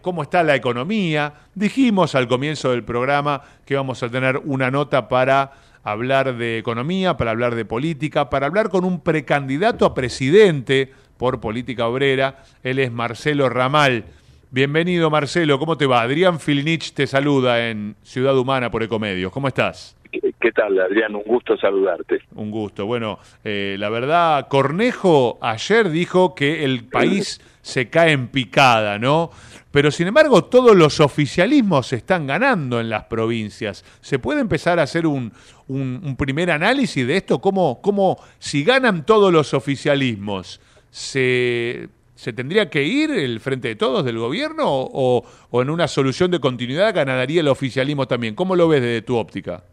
cómo 0.00 0.22
está 0.22 0.42
la 0.42 0.54
economía. 0.54 1.32
Dijimos 1.54 2.14
al 2.14 2.26
comienzo 2.26 2.70
del 2.70 2.84
programa 2.84 3.42
que 3.66 3.76
vamos 3.76 4.02
a 4.02 4.08
tener 4.08 4.38
una 4.38 4.70
nota 4.70 5.08
para 5.08 5.52
hablar 5.84 6.36
de 6.36 6.58
economía, 6.58 7.16
para 7.16 7.30
hablar 7.30 7.54
de 7.54 7.64
política, 7.64 8.30
para 8.30 8.46
hablar 8.46 8.70
con 8.70 8.84
un 8.84 9.00
precandidato 9.00 9.86
a 9.86 9.94
presidente 9.94 10.90
por 11.16 11.40
política 11.40 11.86
obrera. 11.86 12.42
Él 12.62 12.78
es 12.78 12.90
Marcelo 12.90 13.48
Ramal. 13.48 14.04
Bienvenido 14.50 15.10
Marcelo, 15.10 15.58
¿cómo 15.58 15.76
te 15.76 15.86
va? 15.86 16.02
Adrián 16.02 16.40
Filnich 16.40 16.94
te 16.94 17.06
saluda 17.06 17.68
en 17.68 17.96
Ciudad 18.02 18.36
Humana 18.36 18.70
por 18.70 18.82
Ecomedios. 18.82 19.30
¿Cómo 19.32 19.48
estás? 19.48 19.96
¿Qué 20.40 20.52
tal, 20.52 20.78
Adrián? 20.78 21.14
Un 21.14 21.24
gusto 21.24 21.56
saludarte. 21.56 22.20
Un 22.34 22.50
gusto. 22.50 22.86
Bueno, 22.86 23.18
eh, 23.42 23.76
la 23.78 23.88
verdad, 23.88 24.46
Cornejo 24.48 25.38
ayer 25.40 25.90
dijo 25.90 26.34
que 26.34 26.64
el 26.64 26.84
país 26.84 27.40
se 27.62 27.90
cae 27.90 28.12
en 28.12 28.28
picada, 28.28 28.98
¿no? 28.98 29.30
Pero 29.74 29.90
sin 29.90 30.06
embargo, 30.06 30.44
todos 30.44 30.76
los 30.76 31.00
oficialismos 31.00 31.88
se 31.88 31.96
están 31.96 32.28
ganando 32.28 32.78
en 32.80 32.88
las 32.88 33.04
provincias. 33.06 33.84
¿Se 34.00 34.20
puede 34.20 34.40
empezar 34.40 34.78
a 34.78 34.82
hacer 34.84 35.04
un, 35.04 35.32
un- 35.66 36.00
un 36.04 36.14
primer 36.16 36.52
análisis 36.52 37.04
de 37.04 37.16
esto? 37.16 37.40
¿Cómo, 37.40 37.80
cómo 37.82 38.16
si 38.38 38.62
ganan 38.62 39.04
todos 39.04 39.32
los 39.32 39.52
oficialismos, 39.52 40.60
se, 40.90 41.88
se 42.14 42.32
tendría 42.32 42.70
que 42.70 42.84
ir 42.84 43.10
el 43.10 43.40
frente 43.40 43.66
de 43.66 43.74
todos 43.74 44.04
del 44.04 44.16
gobierno 44.16 44.62
o, 44.66 45.24
o 45.50 45.62
en 45.62 45.68
una 45.70 45.88
solución 45.88 46.30
de 46.30 46.38
continuidad 46.38 46.94
ganaría 46.94 47.40
el 47.40 47.48
oficialismo 47.48 48.06
también? 48.06 48.36
¿Cómo 48.36 48.54
lo 48.54 48.68
ves 48.68 48.80
desde 48.80 49.02
tu 49.02 49.16
óptica? 49.16 49.64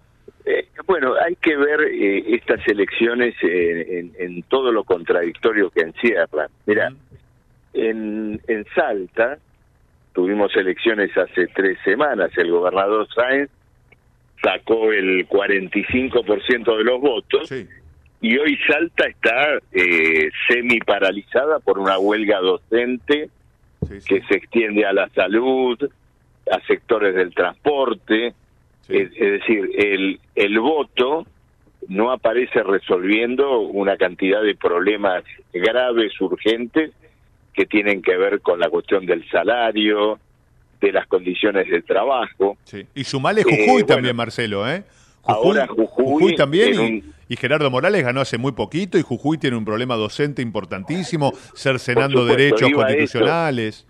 Eh, 0.45 0.65
bueno, 0.87 1.13
hay 1.23 1.35
que 1.35 1.55
ver 1.55 1.79
eh, 1.81 2.23
estas 2.35 2.59
elecciones 2.67 3.35
en, 3.43 3.97
en- 3.97 4.11
en 4.17 4.43
todo 4.49 4.71
lo 4.71 4.83
contradictorio 4.83 5.69
que 5.69 5.81
encierran. 5.81 6.47
Mira, 6.65 6.91
en, 7.75 8.41
en 8.47 8.65
Salta 8.73 9.37
tuvimos 10.13 10.55
elecciones 10.55 11.15
hace 11.17 11.47
tres 11.47 11.77
semanas. 11.83 12.31
El 12.37 12.51
gobernador 12.51 13.07
Sáenz 13.13 13.49
sacó 14.41 14.91
el 14.91 15.27
45% 15.27 16.77
de 16.77 16.83
los 16.83 17.01
votos 17.01 17.51
y 18.21 18.37
hoy 18.37 18.57
Salta 18.67 19.07
está 19.07 19.59
eh, 19.71 20.29
semi 20.47 20.79
paralizada 20.79 21.59
por 21.59 21.79
una 21.79 21.97
huelga 21.97 22.39
docente 22.39 23.29
que 23.87 24.21
se 24.21 24.35
extiende 24.35 24.85
a 24.85 24.93
la 24.93 25.09
salud, 25.09 25.77
a 26.51 26.59
sectores 26.67 27.15
del 27.15 27.33
transporte. 27.33 28.33
Es, 28.87 29.11
es 29.15 29.31
decir, 29.39 29.69
el, 29.75 30.19
el 30.35 30.59
voto 30.59 31.25
no 31.87 32.11
aparece 32.11 32.61
resolviendo 32.63 33.59
una 33.59 33.97
cantidad 33.97 34.41
de 34.43 34.55
problemas 34.55 35.23
graves, 35.51 36.19
urgentes, 36.21 36.91
que 37.53 37.65
tienen 37.65 38.01
que 38.01 38.15
ver 38.17 38.41
con 38.41 38.59
la 38.59 38.69
cuestión 38.69 39.05
del 39.05 39.27
salario, 39.29 40.19
de 40.79 40.91
las 40.91 41.07
condiciones 41.07 41.69
de 41.69 41.81
trabajo. 41.81 42.57
Sí. 42.63 42.85
Y 42.95 43.03
sumale 43.03 43.41
Eh, 43.41 43.43
Jujuy 43.43 43.65
bueno. 43.65 43.85
también, 43.85 44.15
Marcelo, 44.15 44.69
¿eh? 44.69 44.83
Ahora 45.23 45.67
Jujuy 45.67 46.35
también 46.35 46.79
en 46.79 47.03
y, 47.29 47.35
Gerardo 47.35 47.69
Morales 47.69 48.03
ganó 48.03 48.21
hace 48.21 48.39
muy 48.39 48.53
poquito 48.53 48.97
y 48.97 49.03
Jujuy 49.03 49.37
tiene 49.37 49.55
un 49.55 49.63
problema 49.63 49.95
docente 49.95 50.41
importantísimo, 50.41 51.31
cercenando 51.53 52.21
supuesto, 52.21 52.37
derechos 52.37 52.69
iba 52.69 52.85
a 52.85 52.89
eso. 52.89 52.95
constitucionales. 52.97 53.87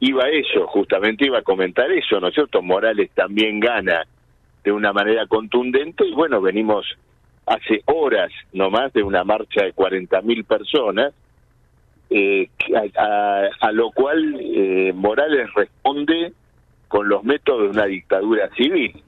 Iba 0.00 0.24
a 0.24 0.28
eso, 0.28 0.66
justamente 0.66 1.24
iba 1.24 1.38
a 1.38 1.42
comentar 1.42 1.90
eso, 1.90 2.20
¿no 2.20 2.28
es 2.28 2.34
cierto? 2.34 2.60
Morales 2.60 3.10
también 3.14 3.58
gana 3.58 4.06
de 4.62 4.72
una 4.72 4.92
manera 4.92 5.26
contundente 5.26 6.06
y 6.06 6.12
bueno, 6.12 6.42
venimos 6.42 6.86
hace 7.46 7.82
horas 7.86 8.30
nomás 8.52 8.92
de 8.92 9.02
una 9.02 9.24
marcha 9.24 9.64
de 9.64 9.74
40.000 9.74 10.44
personas, 10.44 11.12
eh, 12.16 12.48
a- 12.96 13.48
a 13.60 13.72
lo 13.72 13.90
cual 13.90 14.36
eh, 14.40 14.92
Morales 14.94 15.52
responde 15.54 16.32
con 16.88 17.08
los 17.08 17.24
métodos 17.24 17.62
de 17.64 17.68
una 17.70 17.86
dictadura 17.86 18.48
civil, 18.56 19.02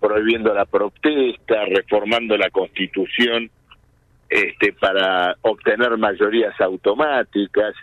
prohibiendo 0.00 0.52
la 0.52 0.64
protesta, 0.66 1.64
reformando 1.66 2.36
la 2.36 2.50
constitución 2.50 3.50
este, 4.28 4.72
para 4.74 5.34
obtener 5.42 5.96
mayorías 5.96 6.58
automáticas. 6.60 7.74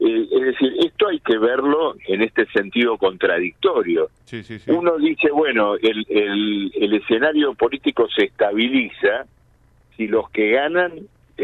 Eh, 0.00 0.26
es 0.32 0.40
decir, 0.42 0.72
esto 0.84 1.08
hay 1.08 1.20
que 1.20 1.38
verlo 1.38 1.94
en 2.08 2.22
este 2.22 2.46
sentido 2.46 2.98
contradictorio. 2.98 4.08
Sí, 4.24 4.42
sí, 4.42 4.58
sí. 4.58 4.70
Uno 4.70 4.96
dice, 4.98 5.30
bueno, 5.30 5.74
el, 5.76 6.04
el, 6.08 6.72
el 6.74 6.94
escenario 6.94 7.54
político 7.54 8.06
se 8.14 8.24
estabiliza 8.24 9.26
si 9.96 10.08
los 10.08 10.28
que 10.30 10.50
ganan 10.50 10.92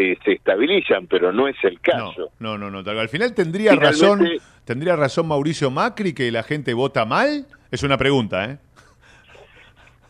eh, 0.00 0.16
se 0.24 0.32
estabilizan, 0.32 1.06
pero 1.06 1.32
no 1.32 1.48
es 1.48 1.56
el 1.64 1.80
caso. 1.80 2.30
No, 2.38 2.56
no, 2.56 2.70
no. 2.70 2.84
tal 2.84 2.94
cual. 2.94 3.04
Al 3.04 3.08
final 3.08 3.34
tendría 3.34 3.72
Finalmente- 3.72 4.02
razón, 4.02 4.28
tendría 4.64 4.96
razón 4.96 5.26
Mauricio 5.28 5.70
Macri 5.70 6.12
que 6.12 6.30
la 6.30 6.42
gente 6.42 6.72
vota 6.74 7.04
mal. 7.04 7.46
Es 7.70 7.82
una 7.82 7.98
pregunta, 7.98 8.44
¿eh? 8.44 8.58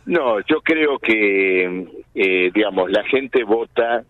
No, 0.05 0.39
yo 0.41 0.61
creo 0.61 0.97
que, 0.99 1.85
eh, 2.15 2.51
digamos, 2.53 2.89
la 2.89 3.03
gente 3.03 3.43
vota 3.43 4.03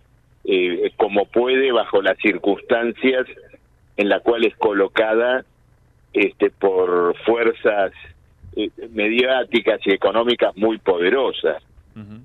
eh, 0.46 0.92
como 0.98 1.26
puede 1.26 1.72
bajo 1.72 2.02
las 2.02 2.18
circunstancias 2.20 3.26
en 3.98 4.08
las 4.10 4.22
cuales 4.22 4.54
es 4.54 4.58
colocada 4.58 5.44
este, 6.14 6.50
por 6.52 7.16
fuerzas 7.26 7.92
eh, 8.56 8.70
mediáticas 8.92 9.80
y 9.86 9.92
económicas 9.92 10.56
muy 10.56 10.78
poderosas. 10.78 11.62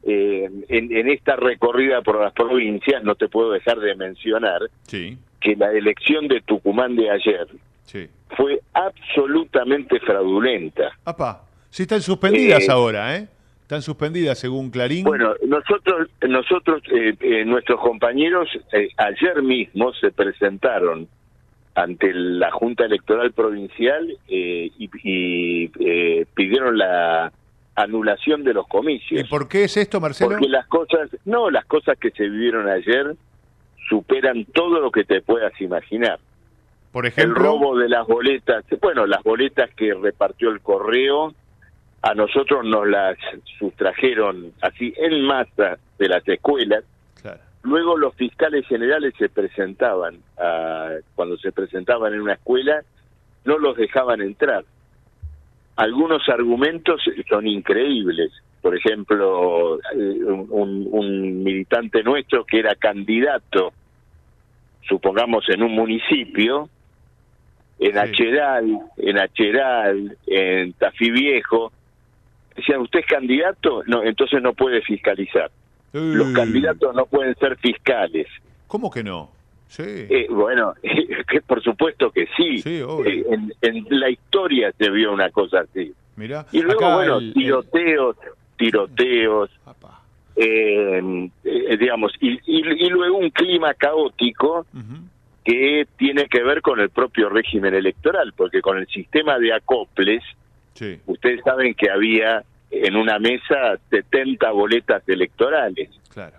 Eh, 0.03 0.49
en, 0.68 0.97
en 0.97 1.09
esta 1.11 1.37
recorrida 1.37 2.03
por 2.03 2.20
las 2.20 2.33
provincias 2.33 3.03
no 3.05 3.14
te 3.14 3.29
puedo 3.29 3.51
dejar 3.53 3.79
de 3.81 3.95
mencionar 3.97 4.61
Sí, 4.83 5.18
que 5.41 5.57
la 5.57 5.72
elección 5.72 6.29
de 6.29 6.41
Tucumán 6.43 6.97
de 6.97 7.11
ayer 7.11 7.47
sí. 7.85 8.09
fue 8.37 8.61
absolutamente 8.72 10.01
fraudulenta. 10.01 10.93
Apa, 11.05 11.43
sí 11.70 11.83
están 11.83 12.01
suspendidas 12.03 12.68
Eh, 12.68 12.72
ahora, 12.72 13.16
¿eh? 13.16 13.29
Están 13.62 13.81
suspendidas 13.83 14.39
según 14.39 14.70
Clarín. 14.70 15.05
Bueno, 15.05 15.35
nosotros, 15.47 16.09
nosotros, 16.29 16.83
eh, 16.93 17.14
eh, 17.20 17.45
nuestros 17.47 17.81
compañeros 17.81 18.49
eh, 18.72 18.89
ayer 18.99 19.43
mismo 19.43 19.93
se 19.95 20.11
presentaron 20.12 21.09
ante 21.75 22.12
la 22.12 22.51
Junta 22.51 22.85
Electoral 22.85 23.33
Provincial 23.33 24.07
eh, 24.29 24.70
y, 24.79 24.91
y, 25.03 25.70
eh, 25.81 26.27
pidieron 26.35 26.77
la 26.77 27.33
anulación 27.77 28.45
de 28.45 28.55
los 28.55 28.66
comicios. 28.68 29.20
¿Y 29.20 29.25
por 29.25 29.49
qué 29.49 29.64
es 29.64 29.77
esto, 29.77 30.01
Marcelo? 30.01 30.31
Porque 30.33 30.49
las 30.49 30.66
cosas, 30.68 31.11
no, 31.25 31.51
las 31.51 31.64
cosas 31.66 31.99
que 31.99 32.11
se 32.12 32.25
vivieron 32.29 32.68
ayer 32.68 33.14
superan 33.89 34.45
todo 34.47 34.81
lo 34.81 34.91
que 34.91 35.05
te 35.05 35.20
puedas 35.20 35.59
imaginar. 35.61 36.18
Por 36.93 37.05
El 37.07 37.12
ejemplo, 37.12 37.43
robo 37.43 37.77
de 37.77 37.89
las 37.89 38.07
boletas, 38.07 38.64
bueno, 38.81 39.07
las 39.07 39.22
boletas 39.22 39.68
que 39.75 39.93
repartió 39.95 40.51
el 40.51 40.61
correo, 40.61 41.35
a 42.03 42.14
nosotros 42.14 42.64
nos 42.64 42.87
las 42.87 43.16
sustrajeron 43.59 44.53
así 44.61 44.93
en 44.97 45.22
masa 45.22 45.79
de 45.99 46.09
las 46.09 46.27
escuelas. 46.29 46.85
Claro. 47.20 47.41
Luego 47.62 47.97
los 47.97 48.14
fiscales 48.14 48.66
generales 48.68 49.14
se 49.18 49.29
presentaban, 49.29 50.18
a- 50.39 50.91
cuando 51.14 51.37
se 51.39 51.51
presentaban 51.51 52.12
en 52.14 52.20
una 52.20 52.35
escuela, 52.35 52.83
no 53.45 53.59
los 53.59 53.77
dejaban 53.77 54.20
entrar. 54.20 54.64
Algunos 55.77 56.29
argumentos 56.29 57.01
son 57.29 57.47
increíbles. 57.47 58.31
Por 58.62 58.77
ejemplo, 58.77 59.79
eh, 59.79 60.25
un, 60.25 60.89
un- 60.91 61.43
militante 61.43 62.03
nuestro 62.03 62.45
que 62.45 62.61
era 62.61 62.75
candidato, 62.77 63.72
supongamos 64.89 65.45
en 65.49 65.62
un 65.62 65.72
municipio, 65.72 66.68
en 67.79 67.99
Acheral, 67.99 68.79
en 68.97 69.18
Acheral, 69.18 70.16
en 70.27 70.72
Tafí 70.75 71.11
Viejo, 71.11 71.72
decían, 72.57 72.81
¿usted 72.81 73.01
es 73.01 73.07
candidato? 73.07 73.83
No, 73.87 74.03
entonces 74.03 74.41
no 74.41 74.53
puede 74.55 74.81
fiscalizar. 74.83 75.51
Los 75.93 76.29
candidatos 76.33 76.95
no 76.95 77.07
pueden 77.07 77.35
ser 77.37 77.57
fiscales. 77.59 78.27
¿Cómo 78.66 78.91
que 78.91 79.05
no? 79.05 79.31
Sí. 79.69 79.83
Eh, 79.87 80.27
bueno, 80.31 80.75
que 81.29 81.41
por 81.41 81.62
supuesto 81.62 82.11
que 82.11 82.27
sí. 82.37 82.62
Eh, 82.65 83.25
en, 83.31 83.53
en 83.62 83.87
la 83.91 84.11
historia 84.11 84.73
se 84.79 84.91
vio 84.91 85.12
una 85.12 85.31
cosa 85.31 85.61
así. 85.61 85.93
Mirá, 86.17 86.47
Y 86.53 86.62
luego, 86.62 86.95
bueno, 86.95 87.19
el- 87.19 87.33
tiroteos, 87.35 88.17
tiroteos, 88.57 89.51
eh, 90.37 91.29
eh, 91.45 91.77
digamos, 91.77 92.12
y, 92.21 92.33
y- 92.47 92.87
y 92.87 92.89
luego 92.91 93.19
un 93.19 93.31
clima 93.31 93.75
caótico 93.75 94.67
que 95.45 95.87
tiene 95.97 96.27
que 96.27 96.43
ver 96.43 96.62
con 96.62 96.81
el 96.81 96.91
propio 96.91 97.29
régimen 97.29 97.75
electoral, 97.75 98.33
porque 98.37 98.61
con 98.62 98.79
el 98.79 98.87
sistema 98.89 99.39
de 99.39 99.53
acoples, 99.53 100.23
Sí. 100.75 100.99
ustedes 101.07 101.41
saben 101.45 101.75
que 101.75 101.91
había 101.91 102.43
en 102.71 102.97
una 102.97 103.19
mesa 103.19 103.79
70 103.91 104.51
boletas 104.51 105.07
electorales. 105.09 105.91
Claro. 106.12 106.37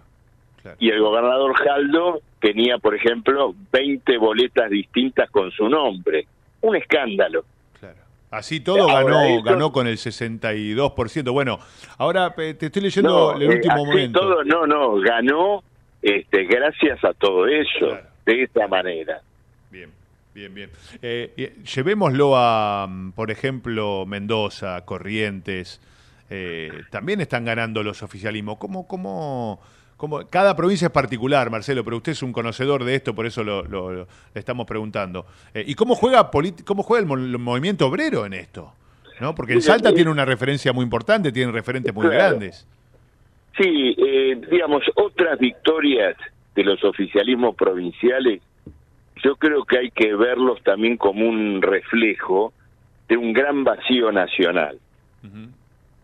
Y 0.80 0.90
el 0.90 1.00
gobernador 1.00 1.54
Jaldo 1.54 2.22
tenía, 2.46 2.78
por 2.78 2.94
ejemplo, 2.96 3.56
20 3.72 4.18
boletas 4.20 4.70
distintas 4.70 5.30
con 5.32 5.50
su 5.52 5.68
nombre. 5.68 6.28
Un 6.62 6.76
escándalo. 6.76 7.44
Así 8.32 8.60
todo 8.60 8.90
Ahora, 8.90 9.18
ganó, 9.22 9.44
ganó 9.44 9.72
con 9.72 9.88
el 9.88 9.98
62%. 9.98 11.32
Bueno, 11.32 11.58
ahora 11.98 12.34
eh, 12.38 12.54
te 12.54 12.66
estoy 12.68 12.82
leyendo 12.84 13.34
No, 13.34 13.38
el 13.38 13.44
eh, 13.44 13.56
último 13.56 13.74
así 13.76 13.86
momento. 13.86 14.20
todo, 14.20 14.44
no, 14.44 14.68
no, 14.68 15.00
ganó 15.00 15.64
este, 16.02 16.44
gracias 16.44 17.02
a 17.04 17.14
todo 17.14 17.48
eso, 17.48 17.98
de 18.26 18.44
esa 18.44 18.68
manera. 18.68 19.22
Bien, 20.34 20.54
bien. 20.54 20.70
Eh, 21.02 21.32
y- 21.38 21.64
llevémoslo 21.64 22.36
a, 22.36 22.88
mm, 22.90 23.12
por 23.14 23.32
ejemplo, 23.32 24.06
Mendoza, 24.06 24.84
Corrientes. 24.84 25.80
eh, 26.30 26.72
también 26.92 27.22
están 27.22 27.46
ganando 27.46 27.84
los 27.84 28.04
oficialismos. 28.04 28.58
¿Cómo, 28.58 28.86
cómo, 28.86 29.62
Cada 30.30 30.56
provincia 30.56 30.88
es 30.88 30.92
particular, 30.92 31.50
Marcelo, 31.50 31.84
pero 31.84 31.98
usted 31.98 32.12
es 32.12 32.22
un 32.22 32.34
conocedor 32.34 32.84
de 32.84 32.96
esto, 32.96 33.16
por 33.16 33.26
eso 33.26 33.44
lo, 33.44 33.64
lo- 33.64 33.92
lo- 33.94 34.08
le 34.34 34.40
estamos 34.40 34.68
preguntando. 34.68 35.26
Eh, 35.54 35.64
¿Y 35.66 35.74
cómo 35.76 35.96
juega, 35.96 36.30
cómo 36.66 36.84
juega 36.84 37.02
el, 37.02 37.08
mo- 37.08 37.16
el 37.16 37.38
movimiento 37.40 37.88
obrero 37.88 38.26
en 38.26 38.34
esto? 38.34 38.74
¿No? 39.22 39.34
Porque 39.34 39.54
en 39.54 39.62
Salta 39.62 39.94
tiene 39.94 40.12
una 40.12 40.26
referencia 40.26 40.74
muy 40.74 40.84
importante, 40.84 41.32
tiene 41.32 41.52
referentes 41.52 41.94
muy 41.94 42.06
Claro. 42.08 42.18
grandes. 42.32 42.68
Sí, 43.58 43.96
eh, 43.98 44.42
digamos, 44.52 44.84
otras 44.96 45.40
victorias 45.40 46.18
de 46.54 46.64
los 46.66 46.84
oficialismos 46.84 47.56
provinciales, 47.56 48.42
yo 49.24 49.38
creo 49.38 49.64
que 49.64 49.78
hay 49.78 49.92
que 49.92 50.14
verlos 50.14 50.62
también 50.64 50.98
como 50.98 51.26
un 51.26 51.62
reflejo 51.62 52.52
de 53.08 53.16
un 53.16 53.32
gran 53.32 53.64
vacío 53.64 54.12
nacional, 54.12 54.78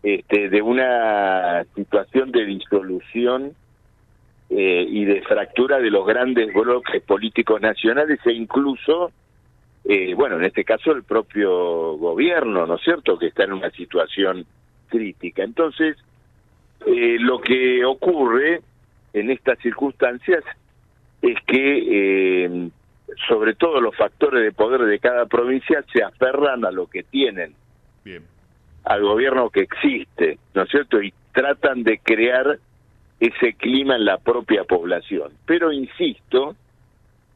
este, 0.02 0.48
de 0.48 0.62
una 0.62 1.64
situación 1.74 2.32
de 2.32 2.46
disolución 2.46 3.52
eh, 4.54 4.86
y 4.86 5.06
de 5.06 5.22
fractura 5.22 5.78
de 5.78 5.90
los 5.90 6.06
grandes 6.06 6.52
bloques 6.52 7.02
políticos 7.02 7.60
nacionales 7.62 8.18
e 8.26 8.32
incluso, 8.32 9.10
eh, 9.84 10.12
bueno, 10.14 10.36
en 10.36 10.44
este 10.44 10.62
caso 10.62 10.92
el 10.92 11.04
propio 11.04 11.96
gobierno, 11.96 12.66
¿no 12.66 12.74
es 12.74 12.82
cierto?, 12.82 13.18
que 13.18 13.28
está 13.28 13.44
en 13.44 13.54
una 13.54 13.70
situación 13.70 14.44
crítica. 14.88 15.42
Entonces, 15.42 15.96
eh, 16.86 17.16
lo 17.18 17.40
que 17.40 17.82
ocurre 17.86 18.60
en 19.14 19.30
estas 19.30 19.58
circunstancias 19.60 20.44
es 21.22 21.38
que, 21.46 22.44
eh, 22.44 22.70
sobre 23.28 23.54
todo 23.54 23.80
los 23.80 23.96
factores 23.96 24.42
de 24.42 24.52
poder 24.52 24.82
de 24.82 24.98
cada 24.98 25.24
provincia, 25.24 25.82
se 25.90 26.02
aferran 26.02 26.66
a 26.66 26.70
lo 26.70 26.88
que 26.88 27.04
tienen, 27.04 27.54
Bien. 28.04 28.22
al 28.84 29.02
gobierno 29.02 29.48
que 29.48 29.60
existe, 29.60 30.38
¿no 30.52 30.64
es 30.64 30.68
cierto? 30.68 31.00
Y 31.00 31.14
tratan 31.32 31.84
de 31.84 31.98
crear 31.98 32.58
ese 33.22 33.52
clima 33.54 33.94
en 33.94 34.04
la 34.04 34.18
propia 34.18 34.64
población. 34.64 35.32
Pero, 35.46 35.70
insisto, 35.72 36.56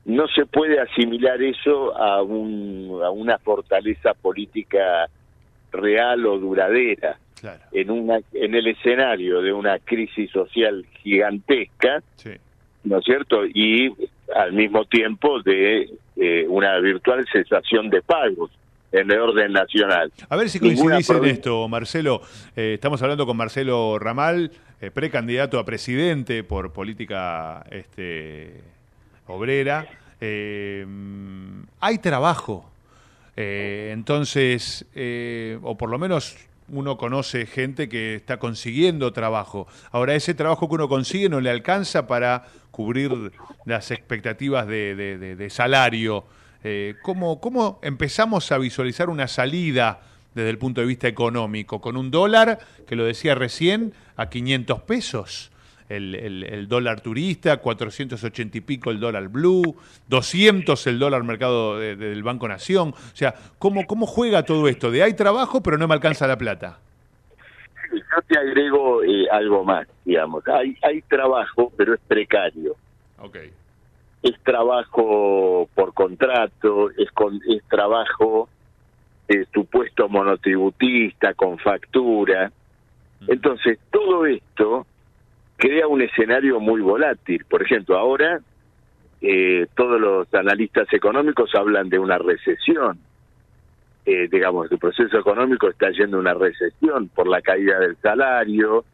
no 0.05 0.27
se 0.27 0.45
puede 0.47 0.81
asimilar 0.81 1.41
eso 1.41 1.97
a, 1.97 2.23
un, 2.23 3.01
a 3.05 3.11
una 3.11 3.39
fortaleza 3.39 4.13
política 4.15 5.09
real 5.71 6.27
o 6.27 6.39
duradera 6.39 7.19
en 7.71 7.91
una 7.91 8.19
en 8.33 8.55
el 8.55 8.67
escenario 8.67 9.43
de 9.43 9.53
una 9.53 9.79
crisis 9.79 10.31
social 10.31 10.87
gigantesca 11.03 12.03
no 12.85 12.99
es 12.99 13.05
cierto 13.05 13.45
y 13.45 13.93
al 14.35 14.53
mismo 14.55 14.87
tiempo 14.87 15.43
de 15.43 15.91
eh, 16.17 16.47
una 16.49 16.79
virtual 16.79 17.27
cesación 17.31 17.91
de 17.91 18.01
pagos 18.01 18.51
en 18.93 19.11
el 19.11 19.19
orden 19.21 19.53
nacional. 19.53 20.13
A 20.29 20.37
ver 20.37 20.49
si 20.49 20.59
coincidís 20.61 21.11
en 21.11 21.25
esto, 21.27 21.69
Marcelo. 21.69 22.23
Eh, 22.55 22.75
estamos 22.75 23.03
hablando 23.03 23.27
con 23.27 23.37
Marcelo 23.37 23.99
Ramal, 23.99 24.51
eh, 24.81 24.91
precandidato 24.91 25.59
a 25.59 25.65
presidente 25.65 26.45
por 26.45 26.73
política 26.73 27.65
este, 27.71 28.61
obrera. 29.27 29.87
Eh, 30.21 30.87
hay 31.81 31.99
trabajo. 31.99 32.71
Entonces, 33.39 34.87
o 35.63 35.77
por 35.77 35.91
lo 35.91 35.99
menos 35.99 36.37
uno 36.69 36.97
conoce 36.97 37.47
gente 37.47 37.89
que 37.89 38.15
está 38.17 38.39
consiguiendo 38.39 39.13
trabajo. 39.13 39.69
Ahora, 39.93 40.15
ese 40.15 40.35
trabajo 40.35 40.69
que 40.69 40.75
uno 40.75 40.89
consigue 40.89 41.29
no 41.29 41.41
le 41.41 41.51
alcanza 41.51 42.07
para 42.07 42.45
cubrir 42.71 43.13
las 43.65 43.91
expectativas 43.91 44.67
de, 44.67 44.95
de- 44.97 45.19
de- 45.19 45.37
de 45.37 45.51
salario. 45.51 46.25
Eh, 46.69 46.97
¿cómo, 47.01 47.41
¿Cómo 47.41 47.79
empezamos 47.81 48.51
a 48.51 48.59
visualizar 48.59 49.09
una 49.09 49.29
salida 49.29 50.01
desde 50.35 50.51
el 50.51 50.59
punto 50.59 50.81
de 50.81 50.87
vista 50.89 51.07
económico? 51.07 51.81
Con 51.81 51.97
un 51.97 52.11
dólar, 52.11 52.59
que 52.89 52.97
lo 52.97 53.05
decía 53.05 53.37
recién, 53.37 53.93
a 54.17 54.29
500 54.29 54.83
pesos. 54.83 55.53
El, 55.89 56.17
el- 56.17 56.43
el 56.43 56.67
dólar 56.67 57.01
turista, 57.03 57.59
480 57.59 58.59
y 58.59 58.61
pico 58.63 58.91
el 58.91 58.99
dólar 58.99 59.29
blue, 59.29 59.77
200 60.09 60.85
el 60.89 60.99
dólar 60.99 61.23
mercado 61.23 61.79
de- 61.79 61.95
de- 61.95 62.09
del 62.11 62.25
Banco 62.25 62.49
Nación. 62.49 62.89
O 62.89 63.17
sea, 63.17 63.33
¿cómo, 63.61 63.87
¿cómo 63.87 64.05
juega 64.05 64.43
todo 64.43 64.67
esto? 64.67 64.91
De 64.91 65.05
hay 65.05 65.15
trabajo, 65.15 65.63
pero 65.63 65.79
no 65.79 65.87
me 65.87 65.95
alcanza 65.95 66.27
la 66.27 66.37
plata. 66.37 66.81
Yo 67.93 68.23
te 68.27 68.37
agrego 68.37 69.05
eh, 69.05 69.29
algo 69.31 69.63
más, 69.63 69.87
digamos. 70.05 70.43
Hay, 70.49 70.77
hay 70.83 71.01
trabajo, 71.03 71.73
pero 71.77 71.95
es 71.95 72.01
precario. 72.09 72.75
Ok. 73.21 73.37
Es 74.23 74.39
trabajo 74.43 75.69
por 75.75 75.95
contrato, 75.95 76.91
es, 76.97 77.11
con, 77.13 77.41
es 77.49 77.63
trabajo 77.69 78.49
de 79.29 79.47
tu 79.47 79.65
puesto 79.67 80.09
monotributista, 80.09 81.35
con 81.35 81.59
factura. 81.59 82.51
Entonces, 83.29 83.79
todo 83.91 84.27
esto 84.27 84.87
crea 85.57 85.87
un 85.87 86.03
escenario 86.03 86.61
muy 86.61 86.81
volátil. 86.81 87.45
Por 87.45 87.63
ejemplo, 87.63 87.97
ahora 87.99 88.41
eh, 89.21 89.67
todos 89.75 90.01
los 90.01 90.33
analistas 90.35 90.93
económicos 90.93 91.55
hablan 91.55 91.89
de 91.89 91.99
una 91.99 92.19
recesión. 92.19 92.99
Eh, 94.05 94.29
digamos, 94.31 94.71
el 94.71 94.79
proceso 94.79 95.19
económico 95.19 95.69
está 95.69 95.91
yendo 95.91 96.19
a 96.19 96.21
una 96.21 96.35
recesión 96.35 97.09
por 97.09 97.27
la 97.27 97.41
caída 97.43 97.79
del 97.81 97.97
salario, 97.97 98.85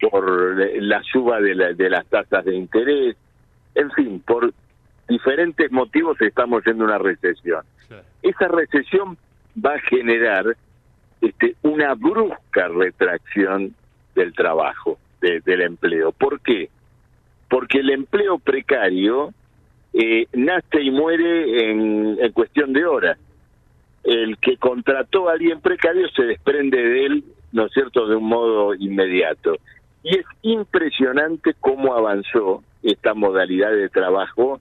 por 0.00 0.56
la 0.82 1.02
suba 1.04 1.40
de, 1.40 1.54
la- 1.54 1.72
de 1.74 1.90
las 1.90 2.06
tasas 2.06 2.44
de 2.44 2.56
interés, 2.56 3.16
en 3.78 3.90
fin, 3.92 4.20
por 4.26 4.52
diferentes 5.08 5.70
motivos 5.72 6.20
estamos 6.20 6.62
yendo 6.64 6.84
a 6.84 6.88
una 6.88 6.98
recesión. 6.98 7.62
Esa 8.22 8.48
recesión 8.48 9.16
va 9.64 9.74
a 9.74 9.80
generar 9.80 10.56
este, 11.20 11.54
una 11.62 11.94
brusca 11.94 12.68
retracción 12.68 13.74
del 14.14 14.34
trabajo, 14.34 14.98
de- 15.20 15.40
del 15.40 15.62
empleo. 15.62 16.12
¿Por 16.12 16.40
qué? 16.40 16.68
Porque 17.48 17.78
el 17.78 17.90
empleo 17.90 18.38
precario 18.38 19.32
eh, 19.94 20.26
nace 20.34 20.82
y 20.82 20.90
muere 20.90 21.70
en, 21.70 22.18
en 22.20 22.32
cuestión 22.32 22.72
de 22.72 22.84
horas. 22.84 23.18
El 24.04 24.36
que 24.38 24.56
contrató 24.58 25.28
a 25.28 25.32
alguien 25.32 25.60
precario 25.60 26.08
se 26.10 26.24
desprende 26.24 26.76
de 26.82 27.06
él, 27.06 27.24
¿no 27.52 27.66
es 27.66 27.72
cierto?, 27.72 28.06
de 28.06 28.16
un 28.16 28.24
modo 28.24 28.74
inmediato. 28.74 29.56
Y 30.02 30.18
es 30.18 30.26
impresionante 30.42 31.54
cómo 31.60 31.94
avanzó 31.94 32.62
esta 32.82 33.14
modalidad 33.14 33.70
de 33.70 33.88
trabajo 33.88 34.60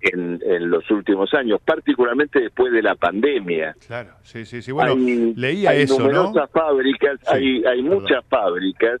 en, 0.00 0.40
en 0.44 0.70
los 0.70 0.90
últimos 0.90 1.32
años, 1.34 1.60
particularmente 1.64 2.40
después 2.40 2.72
de 2.72 2.82
la 2.82 2.94
pandemia. 2.94 3.76
Claro, 3.86 4.10
sí, 4.22 4.44
sí, 4.46 4.62
sí. 4.62 4.72
Bueno, 4.72 4.92
hay, 4.92 5.34
leía 5.36 5.70
hay 5.70 5.82
eso, 5.82 5.98
¿no? 5.98 6.06
numerosas 6.06 6.50
fábricas, 6.50 7.20
hay, 7.28 7.62
hay 7.64 7.82
muchas 7.82 8.24
fábricas 8.26 9.00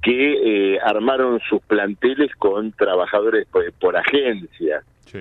que 0.00 0.74
eh, 0.74 0.78
armaron 0.80 1.40
sus 1.48 1.60
planteles 1.62 2.34
con 2.36 2.72
trabajadores 2.72 3.46
por, 3.48 3.70
por 3.74 3.96
agencia. 3.96 4.82
Sí. 5.06 5.20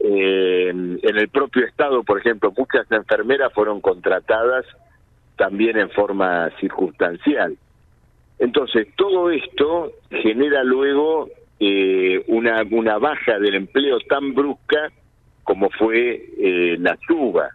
Eh, 0.00 0.68
en 0.68 1.00
el 1.02 1.28
propio 1.28 1.64
Estado, 1.66 2.02
por 2.02 2.18
ejemplo, 2.18 2.52
muchas 2.56 2.90
enfermeras 2.90 3.52
fueron 3.52 3.80
contratadas 3.80 4.64
también 5.36 5.78
en 5.78 5.90
forma 5.90 6.50
circunstancial. 6.60 7.56
Entonces, 8.42 8.88
todo 8.96 9.30
esto 9.30 9.92
genera 10.10 10.64
luego 10.64 11.28
eh, 11.60 12.24
una, 12.26 12.64
una 12.72 12.98
baja 12.98 13.38
del 13.38 13.54
empleo 13.54 14.00
tan 14.08 14.34
brusca 14.34 14.90
como 15.44 15.70
fue 15.70 16.28
eh, 16.38 16.76
la 16.80 16.98
suba. 17.06 17.50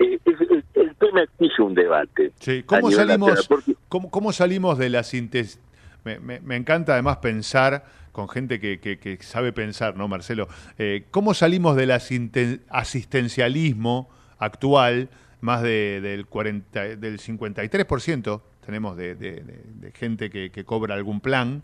Eh, 0.00 0.18
es- 0.24 0.40
es- 0.40 0.64
el 0.74 0.96
tema 0.96 1.22
exige 1.22 1.62
un 1.62 1.74
debate. 1.74 2.32
Sí, 2.40 2.64
¿cómo 2.64 2.90
salimos, 2.90 3.46
porque- 3.46 3.74
cómo, 3.88 4.10
cómo 4.10 4.32
salimos 4.32 4.78
de 4.78 4.88
la 4.90 5.04
síntesis? 5.04 5.60
Me, 6.04 6.18
me- 6.18 6.40
me 6.40 6.56
encanta 6.56 6.94
además 6.94 7.18
pensar 7.18 7.84
con 8.10 8.28
gente 8.28 8.58
que, 8.58 8.80
que- 8.80 8.98
que 8.98 9.16
sabe 9.22 9.52
pensar, 9.52 9.96
¿no, 9.96 10.08
Marcelo? 10.08 10.48
Eh, 10.78 11.04
¿Cómo 11.12 11.34
salimos 11.34 11.76
del 11.76 11.92
asistencialismo 11.92 14.10
actual, 14.38 15.08
más 15.40 15.62
de- 15.62 16.00
del, 16.00 16.26
40, 16.26 16.96
del 16.96 17.20
53% 17.20 18.42
tenemos 18.68 18.98
de, 18.98 19.14
de- 19.14 19.40
de- 19.40 19.62
de 19.80 19.92
gente 19.92 20.28
que, 20.28 20.50
que 20.50 20.62
cobra 20.66 20.94
algún 20.94 21.20
plan? 21.22 21.62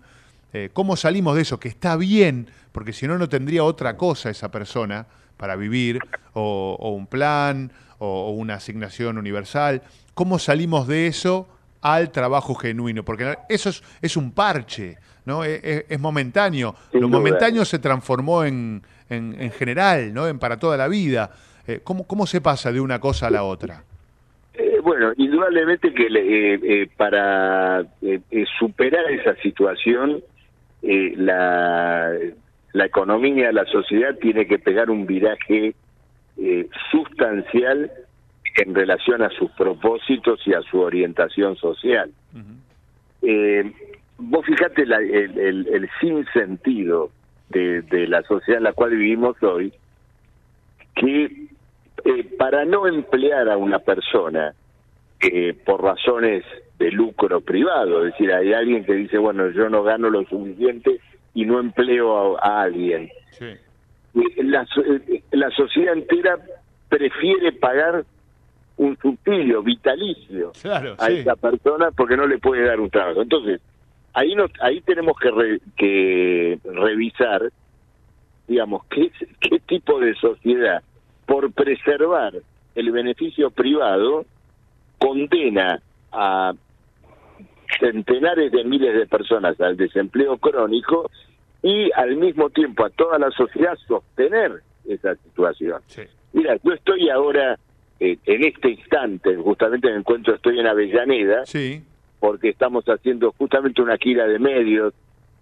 Eh, 0.55 0.71
¿Cómo 0.73 0.97
salimos 0.97 1.37
de 1.37 1.43
eso? 1.43 1.61
Que 1.61 1.69
está 1.69 1.97
bien, 1.97 2.49
porque 2.73 2.95
si 2.95 3.07
no, 3.07 3.19
no 3.19 3.29
tendría 3.29 3.63
otra 3.63 3.99
cosa 3.99 4.31
esa 4.31 4.51
persona 4.51 5.07
para 5.37 5.55
vivir, 5.55 5.99
o, 6.33 6.79
o 6.81 6.93
un 6.93 7.07
plan, 7.07 7.71
o, 7.99 8.07
o 8.29 8.31
una 8.31 8.55
asignación 8.55 9.19
universal. 9.19 9.83
¿Cómo 10.15 10.39
salimos 10.39 10.87
de 10.89 11.07
eso 11.07 11.47
al 11.83 12.11
trabajo 12.11 12.55
genuino? 12.55 13.05
Porque 13.05 13.37
eso 13.51 13.69
es, 13.69 13.83
es 14.01 14.17
un 14.17 14.33
parche, 14.33 14.97
¿no? 15.27 15.45
Es, 15.45 15.63
es- 15.63 15.85
es 15.91 16.01
momentáneo. 16.01 16.75
Sin 16.91 17.03
Lo 17.03 17.09
duda. 17.09 17.19
momentáneo 17.19 17.67
se 17.67 17.79
transformó 17.81 18.45
en, 18.45 18.83
en, 19.11 19.37
en 19.39 19.51
general, 19.51 20.15
¿no? 20.15 20.27
En 20.27 20.39
para 20.39 20.57
toda 20.57 20.79
la 20.79 20.89
vida. 20.89 21.33
Eh, 21.67 21.81
¿cómo, 21.85 22.05
¿Cómo 22.07 22.27
se 22.27 22.41
pasa 22.41 22.73
de 22.73 22.81
una 22.81 22.99
cosa 22.99 23.27
a 23.27 23.31
la 23.31 23.43
otra? 23.43 23.85
Bueno, 24.85 25.15
indudablemente 25.17 25.95
que 25.95 26.09
eh, 26.09 26.61
eh, 26.63 26.89
para 26.99 27.81
eh, 28.03 28.21
eh, 28.31 28.45
superar 28.59 29.11
esa 29.11 29.35
situación, 29.37 30.23
eh, 30.83 31.15
la, 31.17 32.13
la 32.75 32.85
economía, 32.85 33.51
la 33.51 33.65
sociedad 33.65 34.15
tiene 34.21 34.47
que 34.47 34.59
pegar 34.59 34.91
un 34.91 35.07
viraje 35.07 35.75
sustancial 36.91 37.91
en 38.57 38.75
relación 38.75 39.23
a 39.23 39.31
sus 39.31 39.51
propósitos 39.53 40.41
y 40.47 40.53
a 40.53 40.61
su 40.63 40.81
orientación 40.81 41.57
social. 41.57 42.11
Eh, 43.23 43.73
vos 44.19 44.45
fijate 44.45 44.85
la- 44.85 44.99
el, 44.99 45.39
el, 45.39 45.67
el 45.69 45.89
sinsentido 45.99 47.11
de, 47.49 47.81
de 47.83 48.07
la 48.07 48.23
sociedad 48.25 48.59
en 48.59 48.65
la 48.65 48.73
cual 48.75 48.91
vivimos 48.91 49.43
hoy, 49.43 49.73
que 50.95 51.25
eh, 52.05 52.25
para 52.39 52.67
no 52.67 52.87
emplear 52.87 53.49
a 53.49 53.57
una 53.57 53.79
persona 53.79 54.53
eh, 55.33 55.55
por 55.65 55.83
razones 55.83 56.45
de 56.79 56.91
lucro 56.91 57.41
privado, 57.41 58.05
es 58.05 58.13
decir, 58.13 58.33
hay 58.33 58.53
alguien 58.53 58.85
que 58.85 58.95
dice, 58.95 59.17
bueno, 59.19 59.51
yo 59.51 59.69
no 59.69 59.83
gano 59.83 60.11
lo 60.11 60.25
suficiente 60.25 61.01
y 61.35 61.45
no 61.45 61.61
empleo 61.61 62.37
a, 62.39 62.41
a 62.43 62.63
alguien. 62.63 63.09
Eh, 63.41 63.59
La, 64.43 64.63
eh, 64.63 65.23
la 65.33 65.51
sociedad 65.51 65.95
entera 65.95 66.39
prefiere 66.89 67.53
pagar 67.53 68.05
un 68.77 68.97
subsidio 68.99 69.63
vitalicio 69.63 70.53
Claro, 70.61 70.95
a 70.99 71.07
sí. 71.07 71.15
esa 71.19 71.37
persona 71.37 71.91
porque 71.97 72.17
no 72.17 72.27
le 72.27 72.39
puede 72.39 72.65
dar 72.65 72.81
un 72.81 72.91
trabajo. 72.91 73.23
Entonces, 73.23 73.61
ahí 74.13 74.35
no, 74.35 74.47
ahí 74.61 74.81
tenemos 74.83 75.17
que, 75.19 75.31
re- 75.31 75.61
que 75.77 76.59
revisar, 76.65 77.51
digamos, 78.49 78.85
qué, 78.87 79.11
qué 79.41 79.59
tipo 79.61 79.99
de 80.01 80.15
sociedad, 80.17 80.83
por 81.27 81.53
preservar 81.53 82.35
el 82.75 82.91
beneficio 82.91 83.51
privado, 83.51 84.25
condena 85.05 85.81
a 86.13 86.53
centenares 87.81 88.53
de 88.53 88.65
miles 88.65 88.95
de 88.95 89.07
personas 89.07 89.61
al 89.61 89.77
desempleo 89.77 90.39
crónico 90.39 91.11
y 91.63 91.91
al 91.93 92.17
mismo 92.17 92.51
tiempo 92.51 92.85
a 92.85 92.91
toda 92.91 93.19
la 93.19 93.31
sociedad 93.31 93.77
sostener 93.87 94.63
esa 94.89 95.15
situación. 95.17 95.81
Mira, 96.33 96.57
yo 96.63 96.73
estoy 96.73 97.09
ahora, 97.11 97.59
eh, 98.01 98.19
en 98.27 98.45
este 98.45 98.71
instante, 98.71 99.37
justamente 99.37 99.91
me 99.91 99.97
encuentro, 99.99 100.35
estoy 100.35 100.61
en 100.61 100.67
Avellaneda, 100.67 101.47
porque 102.21 102.49
estamos 102.51 102.85
haciendo 102.87 103.33
justamente 103.37 103.83
una 103.83 103.97
gira 103.99 104.27
de 104.27 104.39
medios. 104.39 104.95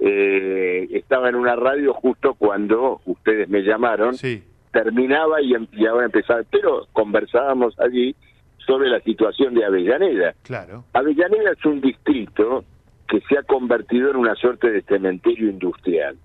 eh, 0.05 0.89
estaba 0.94 1.28
en 1.28 1.36
una 1.36 1.55
radio 1.55 1.94
justo 1.94 2.34
cuando 2.34 3.01
ustedes 3.06 3.48
me 3.48 3.60
llamaron, 3.62 4.16
terminaba 4.72 5.40
y, 5.40 5.55
em- 5.55 5.68
y 5.72 5.86
ahora 5.86 6.06
empezaba, 6.06 6.40
pero 6.51 6.89
conversábamos 6.93 7.78
allí 7.78 8.16
sobre 8.66 8.89
la 8.89 9.01
situación 9.01 9.55
de 9.55 9.64
Avellaneda. 9.64 10.34
Claro. 10.43 10.84
Avellaneda 10.93 11.52
es 11.52 11.64
un 11.64 11.80
distrito 11.80 12.64
que 13.09 13.20
se 13.28 13.39
ha 13.39 13.43
convertido 13.43 14.10
en 14.10 14.16
una 14.16 14.34
suerte 14.34 14.70
de 14.70 14.82
cementerio 14.82 15.51
industrial. 15.51 16.16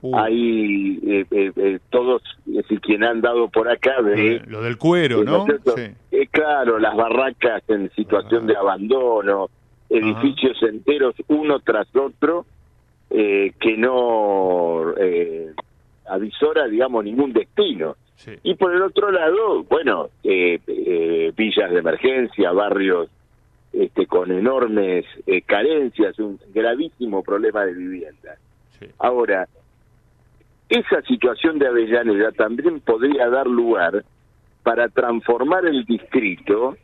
Uh. 0.00 0.16
Hay 0.16 0.98
eh, 1.06 1.26
eh, 1.30 1.52
eh, 1.56 1.78
todos, 1.90 2.22
es 2.46 2.54
decir, 2.54 2.80
quien 2.80 3.02
han 3.04 3.20
dado 3.20 3.48
por 3.48 3.68
acá 3.68 4.00
de... 4.02 4.42
Lo 4.46 4.62
del 4.62 4.78
cuero, 4.78 5.24
¿no? 5.24 5.38
es 5.38 5.44
cierto? 5.44 5.76
Sí. 5.76 5.82
Eh, 6.12 6.26
claro, 6.30 6.78
las 6.78 6.96
barracas 6.96 7.62
en 7.68 7.90
situación 7.92 8.46
de 8.46 8.56
abandono, 8.56 9.48
edificios 9.90 10.62
enteros 10.62 11.14
uno 11.28 11.60
tras 11.60 11.88
otro, 11.96 12.46
eh, 13.10 13.52
que 13.58 13.76
no 13.76 14.94
eh, 14.98 15.52
avisora, 16.08 16.66
digamos, 16.66 17.04
ningún 17.04 17.32
destino. 17.32 17.96
Y 18.42 18.54
por 18.56 18.74
el 18.74 18.82
otro 18.82 19.10
lado, 19.10 19.62
bueno, 19.64 20.08
eh, 20.24 20.58
eh, 20.66 21.32
villas 21.36 21.70
de 21.70 21.78
emergencia, 21.78 22.52
barrios 22.52 23.08
este, 23.72 24.06
con 24.06 24.32
enormes 24.32 25.04
eh, 25.26 25.42
carencias, 25.42 26.18
un 26.18 26.38
gravísimo 26.52 27.22
problema 27.22 27.64
de 27.64 27.74
vivienda. 27.74 28.36
Ahora, 28.98 29.48
esa 30.68 31.02
situación 31.02 31.58
de 31.58 31.66
Avellaneda 31.66 32.32
también 32.32 32.80
podría 32.80 33.28
dar 33.28 33.46
lugar 33.46 34.04
para 34.62 34.88
transformar 34.88 35.66
el 35.66 35.84
distrito 35.84 36.76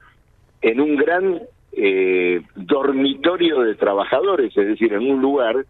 en 0.62 0.81
un 0.81 0.97
gran 0.97 1.43
eh, 1.73 2.43
dormitorio 2.55 3.61
de 3.61 3.74
trabajadores, 3.74 4.56
es 4.56 4.66
decir, 4.66 4.93
en 4.93 5.11
un 5.11 5.20
lugar 5.20 5.66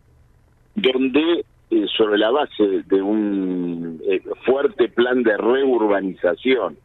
donde 0.75 1.45
eh, 1.75 1.87
sobre 1.97 2.19
la 2.19 2.31
base 2.31 2.83
de 2.87 3.03
un 3.03 4.01
eh, 4.09 4.23
fuerte 4.45 4.89
plan 4.89 5.25
de 5.25 5.37
reurbanización, 5.37 6.77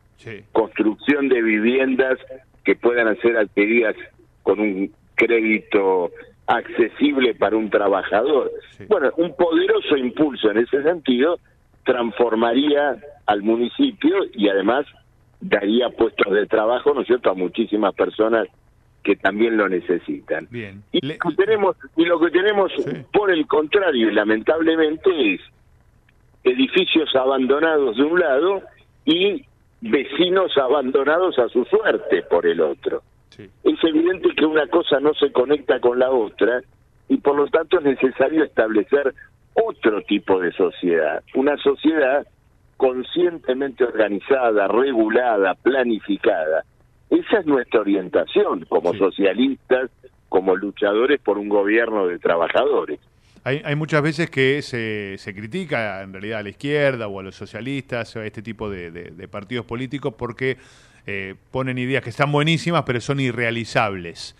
construcción 0.51 1.29
de 1.29 1.41
viviendas 1.41 2.17
que 2.63 2.75
puedan 2.75 3.15
ser 3.21 3.37
adquiridas 3.37 3.95
con 4.41 4.59
un 4.59 4.91
crédito 5.13 6.11
accesible 6.47 7.35
para 7.35 7.55
un 7.55 7.69
trabajador. 7.69 8.51
Bueno, 8.87 9.11
un 9.17 9.35
poderoso 9.35 9.95
impulso 9.95 10.49
en 10.49 10.57
ese 10.57 10.81
sentido 10.81 11.39
transformaría 11.85 12.97
al 13.27 13.43
municipio 13.43 14.15
y 14.33 14.49
además 14.49 14.87
daría 15.39 15.89
puestos 15.89 16.33
de 16.33 16.47
trabajo, 16.47 16.93
¿no 16.95 17.01
es 17.01 17.07
cierto?, 17.07 17.29
a 17.29 17.35
muchísimas 17.35 17.93
personas 17.93 18.47
que 19.03 19.15
también 19.15 19.57
lo 19.57 19.69
necesitan. 19.69 20.47
Bien. 20.49 20.83
Y 20.91 21.05
lo 21.05 21.17
que 21.17 21.35
tenemos, 21.35 21.77
y 21.95 22.05
lo 22.05 22.19
que 22.19 22.31
tenemos 22.31 22.71
por 23.11 23.31
el 23.31 23.47
contrario, 23.47 24.09
y 24.09 24.13
lamentablemente, 24.13 25.33
es 25.33 25.41
edificios 26.43 27.15
abandonados 27.15 27.97
de 27.97 28.03
un 28.03 28.19
lado 28.19 28.61
y 29.05 29.45
vecinos 29.81 30.57
abandonados 30.57 31.37
a 31.39 31.47
su 31.49 31.65
suerte 31.65 32.23
por 32.23 32.45
el 32.45 32.61
otro. 32.61 33.01
Es 33.63 33.83
evidente 33.83 34.29
que 34.35 34.45
una 34.45 34.67
cosa 34.67 34.99
no 34.99 35.13
se 35.13 35.31
conecta 35.31 35.79
con 35.79 35.97
la 35.97 36.11
otra 36.11 36.61
y 37.07 37.17
por 37.17 37.37
lo 37.37 37.47
tanto 37.47 37.79
es 37.79 37.85
necesario 37.85 38.43
establecer 38.43 39.13
otro 39.53 40.01
tipo 40.01 40.39
de 40.39 40.51
sociedad, 40.51 41.23
una 41.35 41.55
sociedad 41.57 42.27
conscientemente 42.75 43.83
organizada, 43.83 44.67
regulada, 44.67 45.53
planificada. 45.55 46.63
Esa 47.09 47.39
es 47.39 47.45
nuestra 47.45 47.79
orientación 47.81 48.65
como 48.69 48.93
socialistas, 48.93 49.89
como 50.29 50.55
luchadores 50.55 51.19
por 51.19 51.37
un 51.37 51.49
gobierno 51.49 52.07
de 52.07 52.19
trabajadores. 52.19 52.99
Hay, 53.43 53.61
hay 53.63 53.75
muchas 53.75 54.01
veces 54.01 54.29
que 54.29 54.61
se, 54.61 55.15
se 55.17 55.33
critica 55.33 56.01
en 56.03 56.11
realidad 56.13 56.39
a 56.39 56.43
la 56.43 56.49
izquierda 56.49 57.07
o 57.07 57.19
a 57.19 57.23
los 57.23 57.35
socialistas 57.35 58.15
o 58.15 58.19
a 58.19 58.25
este 58.25 58.41
tipo 58.41 58.69
de, 58.69 58.91
de- 58.91 59.11
de 59.11 59.27
partidos 59.27 59.65
políticos 59.65 60.13
porque 60.17 60.57
eh, 61.07 61.35
ponen 61.49 61.77
ideas 61.77 62.03
que 62.03 62.09
están 62.09 62.31
buenísimas 62.31 62.83
pero 62.83 62.99
son 63.01 63.19
irrealizables. 63.19 64.35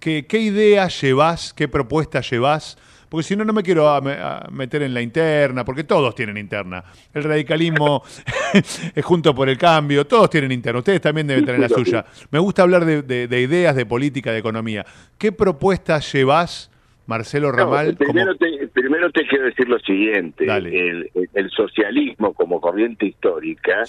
¿Qué, 0.00 0.26
qué 0.26 0.38
ideas 0.38 1.00
llevas? 1.02 1.52
¿Qué 1.52 1.66
propuestas 1.68 2.30
llevas? 2.30 2.78
Porque 3.08 3.22
si 3.24 3.36
no, 3.36 3.44
no 3.44 3.52
me 3.52 3.62
quiero 3.62 3.88
a- 3.88 3.98
a 3.98 4.48
meter 4.50 4.82
en 4.82 4.94
la 4.94 5.00
interna, 5.02 5.64
porque 5.64 5.84
todos 5.84 6.14
tienen 6.14 6.36
interna. 6.36 6.82
El 7.12 7.22
radicalismo 7.24 8.02
es 8.52 9.04
junto 9.04 9.34
por 9.34 9.48
el 9.48 9.58
cambio, 9.58 10.06
todos 10.06 10.30
tienen 10.30 10.52
interna. 10.52 10.78
Ustedes 10.80 11.00
también 11.00 11.26
deben 11.26 11.44
tener 11.44 11.60
la 11.60 11.68
suya. 11.68 12.04
Me 12.30 12.38
gusta 12.38 12.62
hablar 12.62 12.84
de, 12.84 13.02
de- 13.02 13.28
de 13.28 13.40
ideas, 13.40 13.76
de 13.76 13.86
política, 13.86 14.32
de 14.32 14.38
economía. 14.38 14.84
¿Qué 15.18 15.32
propuestas 15.32 16.12
llevas, 16.12 16.70
Marcelo 17.06 17.50
No, 17.52 17.58
Ramal? 17.58 17.96
como- 17.96 18.12
primero, 18.12 18.34
te, 18.36 18.68
primero 18.68 19.10
te 19.10 19.26
quiero 19.26 19.44
decir 19.44 19.68
lo 19.68 19.78
siguiente. 19.80 20.44
El, 20.44 20.66
el- 20.66 21.10
el 21.34 21.50
socialismo 21.50 22.32
como 22.32 22.60
corriente 22.60 23.06
histórica 23.06 23.84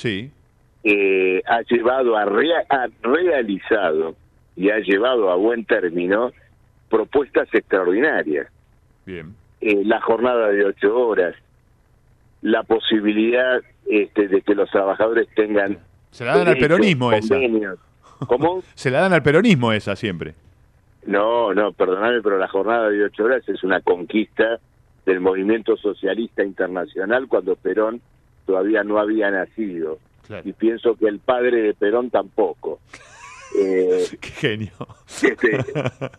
eh, 0.84 1.42
ha 1.48 1.62
llevado 1.64 2.16
a, 2.18 2.26
rea- 2.26 2.64
ha 2.70 2.88
realizado 3.02 4.16
y 4.56 4.70
ha 4.70 4.80
llevado 4.80 5.32
a 5.32 5.36
buen 5.36 5.66
término 5.66 6.32
propuestas 6.90 7.48
extraordinarias. 7.54 8.48
Bien. 9.06 9.36
Eh, 9.62 9.84
la 9.86 10.02
jornada 10.02 10.50
de 10.50 10.66
ocho 10.66 10.96
horas, 10.96 11.36
la 12.42 12.64
posibilidad 12.64 13.62
este, 13.88 14.28
de 14.28 14.42
que 14.42 14.56
los 14.56 14.70
trabajadores 14.70 15.28
tengan... 15.36 15.80
Se 16.12 16.26
la 16.26 16.38
dan 16.38 16.48
al 16.48 16.58
peronismo 16.58 17.12
esa. 17.12 17.36
¿Cómo? 18.28 18.64
Se 18.76 18.90
la 18.90 19.02
dan 19.02 19.14
al 19.14 19.24
peronismo 19.24 19.72
esa 19.74 19.96
siempre. 19.96 20.36
No, 21.06 21.54
no, 21.54 21.72
perdóname, 21.72 22.22
pero 22.22 22.38
la 22.38 22.48
jornada 22.48 22.90
de 22.90 23.04
ocho 23.04 23.26
horas 23.26 23.48
es 23.48 23.64
una 23.64 23.82
conquista 23.82 24.60
del 25.06 25.20
movimiento 25.20 25.78
socialista 25.78 26.44
internacional 26.44 27.28
cuando 27.28 27.56
Perón 27.56 28.02
todavía 28.46 28.84
no 28.84 28.98
había 28.98 29.30
nacido. 29.30 30.00
Y 30.44 30.54
pienso 30.54 30.96
que 30.96 31.08
el 31.08 31.20
padre 31.20 31.62
de 31.62 31.74
Perón 31.76 32.10
tampoco. 32.10 32.80
Eh, 33.58 34.06
Qué 34.22 34.30
genio. 34.30 34.72
este, 35.08 35.58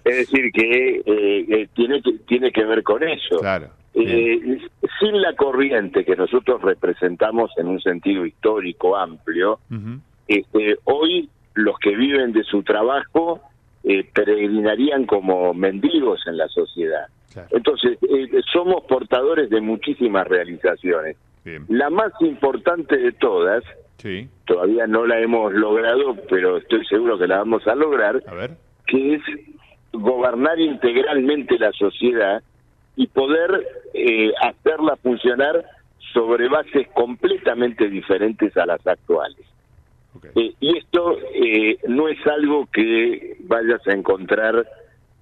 es 0.04 0.16
decir, 0.16 0.52
que 0.52 0.96
eh, 1.04 1.46
eh, 1.48 1.68
tiene, 1.74 2.02
que 2.02 2.12
tiene 2.26 2.52
que 2.52 2.64
ver 2.64 2.82
con 2.82 3.02
eso. 3.02 3.38
Claro. 3.38 3.70
Eh, 3.94 4.58
sin 5.00 5.22
la 5.22 5.34
corriente 5.34 6.04
que 6.04 6.16
nosotros 6.16 6.60
representamos 6.60 7.50
en 7.56 7.68
un 7.68 7.80
sentido 7.80 8.26
histórico 8.26 8.94
amplio, 8.94 9.58
este, 10.28 10.76
hoy 10.84 11.30
los 11.54 11.78
que 11.78 11.96
viven 11.96 12.32
de 12.32 12.44
su 12.44 12.62
trabajo 12.62 13.40
eh, 13.84 14.04
peregrinarían 14.12 15.06
como 15.06 15.54
mendigos 15.54 16.20
en 16.26 16.36
la 16.36 16.48
sociedad. 16.48 17.06
Entonces, 17.50 17.98
somos 18.52 18.84
portadores 18.84 19.50
de 19.50 19.60
muchísimas 19.60 20.26
realizaciones. 20.26 21.16
La 21.68 21.90
más 21.90 22.12
importante 22.20 22.96
de 22.96 23.12
todas, 23.12 23.62
Sí. 23.98 24.28
todavía 24.46 24.86
no 24.86 25.06
la 25.06 25.20
hemos 25.20 25.52
logrado, 25.52 26.16
pero 26.28 26.58
estoy 26.58 26.84
seguro 26.86 27.18
que 27.18 27.26
la 27.26 27.38
vamos 27.38 27.66
a 27.66 27.74
lograr, 27.74 28.22
que 28.86 29.14
es 29.14 29.22
gobernar 29.92 30.60
integralmente 30.60 31.58
la 31.58 31.72
sociedad 31.72 32.42
y 32.94 33.06
poder 33.08 33.66
eh, 33.94 34.32
hacerla 34.42 34.96
funcionar 34.96 35.64
sobre 36.12 36.48
bases 36.48 36.88
completamente 36.94 37.88
diferentes 37.88 38.56
a 38.56 38.66
las 38.66 38.86
actuales. 38.86 39.44
Eh, 40.34 40.54
y 40.60 40.78
esto 40.78 41.18
eh, 41.34 41.78
no 41.88 42.08
es 42.08 42.18
algo 42.26 42.66
que 42.72 43.36
vayas 43.40 43.86
a 43.86 43.92
encontrar 43.92 44.66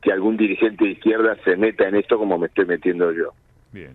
que 0.00 0.12
algún 0.12 0.36
dirigente 0.36 0.84
de 0.84 0.92
izquierda 0.92 1.36
se 1.44 1.56
meta 1.56 1.88
en 1.88 1.96
esto 1.96 2.18
como 2.18 2.38
me 2.38 2.46
estoy 2.46 2.66
metiendo 2.66 3.10
yo. 3.12 3.32
Bien, 3.72 3.94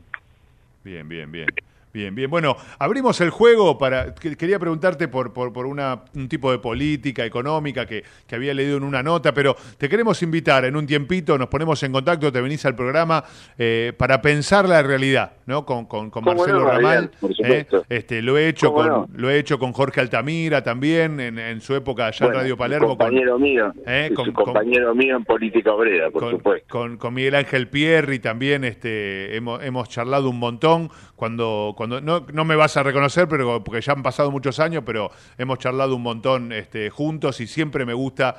bien, 0.84 1.08
bien, 1.08 1.32
bien. 1.32 1.48
Bien, 1.92 2.14
bien. 2.14 2.30
Bueno, 2.30 2.56
abrimos 2.78 3.20
el 3.22 3.32
juego 3.32 3.78
para. 3.78 4.14
que- 4.14 4.38
Quería 4.38 4.60
preguntarte 4.60 5.08
por, 5.08 5.34
por, 5.34 5.52
por 5.52 5.66
una, 5.66 6.04
un 6.16 6.30
tipo 6.30 6.52
de 6.52 6.60
política 6.60 7.26
económica 7.26 7.86
que, 7.88 8.04
que 8.28 8.36
había 8.36 8.54
leído 8.54 8.78
en 8.78 8.84
una 8.84 9.02
nota, 9.02 9.34
pero 9.34 9.56
te 9.78 9.90
queremos 9.90 10.22
invitar 10.22 10.66
en 10.66 10.76
un 10.76 10.86
tiempito, 10.86 11.38
nos 11.38 11.48
ponemos 11.48 11.82
en 11.82 11.92
contacto, 11.92 12.32
te 12.32 12.42
venís 12.42 12.64
al 12.66 12.76
programa 12.76 13.24
eh, 13.58 13.92
para 13.98 14.22
pensar 14.22 14.70
la 14.70 14.84
realidad, 14.84 15.32
¿no? 15.48 15.66
Con, 15.66 15.86
con, 15.88 16.12
con 16.12 16.24
¿Cómo 16.24 16.36
Marcelo 16.38 16.60
no, 16.60 16.68
Ramal. 16.70 17.12
¿eh? 17.44 17.66
Este, 17.90 18.22
lo 18.22 18.38
he 18.38 18.48
hecho 18.50 18.72
¿Cómo 18.72 18.78
con, 18.84 18.88
no? 18.88 19.08
lo 19.16 19.30
he 19.32 19.40
hecho 19.40 19.58
con 19.58 19.74
Jorge 19.74 20.00
Altamira 20.00 20.64
también, 20.64 21.20
en, 21.20 21.40
en 21.40 21.60
su 21.60 21.74
época 21.76 22.06
allá 22.08 22.18
en 22.26 22.28
Bueno, 22.28 22.40
Radio 22.42 22.56
Palermo. 22.58 22.88
con- 22.90 22.98
compañero 22.98 23.40
mío, 23.40 23.74
¿eh? 23.88 24.12
con- 24.16 24.32
compañero 24.32 24.94
mío 24.94 25.18
en 25.18 25.26
política 25.26 25.74
obrera, 25.74 26.12
por 26.12 26.22
con, 26.22 26.32
supuesto. 26.34 26.68
con- 26.70 26.98
con 26.98 27.14
Miguel 27.16 27.34
Ángel 27.36 27.68
Pierri 27.68 28.20
también 28.20 28.64
este, 28.64 29.36
hemos, 29.36 29.64
hemos 29.64 29.90
charlado 29.90 30.30
un 30.30 30.38
montón. 30.38 30.92
Cuando, 31.16 31.74
cuando 31.80 32.02
no, 32.02 32.26
no 32.34 32.44
me 32.44 32.58
vas 32.58 32.76
a 32.76 32.84
reconocer, 32.84 33.30
pero 33.30 33.64
porque 33.64 33.80
ya 33.80 33.94
han 33.94 34.04
pasado 34.04 34.32
muchos 34.32 34.60
años, 34.60 34.84
pero 34.86 35.12
hemos 35.38 35.60
charlado 35.60 35.96
un 35.96 36.02
montón 36.02 36.52
este, 36.52 36.90
juntos 36.90 37.40
y 37.40 37.48
siempre 37.48 37.86
me 37.86 37.94
gusta 37.94 38.36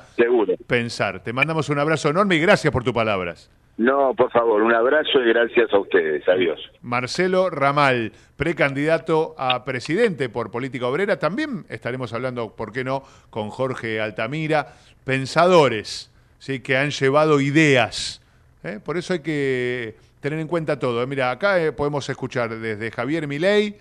pensar. 0.67 1.23
Te 1.23 1.33
mandamos 1.33 1.67
un 1.69 1.79
abrazo 1.79 2.09
enorme 2.09 2.35
y 2.35 2.39
gracias 2.39 2.71
por 2.71 2.83
tus 2.83 2.93
palabras. 2.93 3.49
No, 3.77 4.13
por 4.13 4.29
favor, 4.29 4.61
un 4.61 4.71
abrazo 4.71 5.23
y 5.25 5.29
gracias 5.29 5.73
a 5.73 5.79
ustedes. 5.79 6.21
Adiós. 6.29 6.59
Marcelo 6.83 7.49
Ramal, 7.49 8.11
precandidato 8.37 9.33
a 9.39 9.65
presidente 9.65 10.29
por 10.29 10.51
Política 10.51 10.85
Obrera. 10.85 11.17
También 11.17 11.65
estaremos 11.67 12.13
hablando, 12.13 12.55
¿por 12.55 12.71
qué 12.71 12.83
no?, 12.83 13.01
con 13.31 13.49
Jorge 13.49 13.99
Altamira. 13.99 14.67
Pensadores, 15.03 16.11
¿sí?, 16.37 16.59
que 16.59 16.77
han 16.77 16.91
llevado 16.91 17.41
ideas. 17.41 18.21
¿eh? 18.63 18.79
Por 18.85 18.97
eso 18.97 19.13
hay 19.13 19.21
que 19.21 19.95
tener 20.21 20.39
en 20.39 20.47
cuenta 20.47 20.79
todo. 20.79 21.03
¿eh? 21.03 21.07
Mira, 21.07 21.31
acá 21.31 21.61
eh, 21.61 21.71
podemos 21.71 22.07
escuchar 22.09 22.57
desde 22.57 22.91
Javier 22.91 23.27
Milei, 23.27 23.77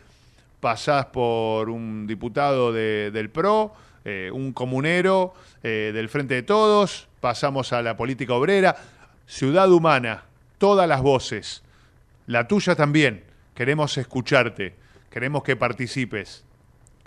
pasás 0.61 1.07
por 1.07 1.71
un 1.71 2.07
diputado 2.07 2.73
de- 2.73 3.11
del 3.13 3.31
PRO, 3.31 3.73
eh, 4.05 4.31
un 4.33 4.53
comunero 4.53 5.35
del 5.63 6.09
Frente 6.09 6.33
de 6.35 6.43
Todos, 6.43 7.07
pasamos 7.21 7.75
a 7.75 7.83
la 7.83 7.95
política 7.97 8.33
obrera, 8.33 8.77
Ciudad 9.27 9.71
Humana, 9.71 10.25
todas 10.57 10.89
las 10.89 11.03
voces, 11.03 11.63
la 12.27 12.49
tuya 12.49 12.75
también, 12.75 13.25
queremos 13.55 13.99
escucharte, 13.99 14.75
queremos 15.11 15.43
que 15.43 15.57
participes. 15.57 16.45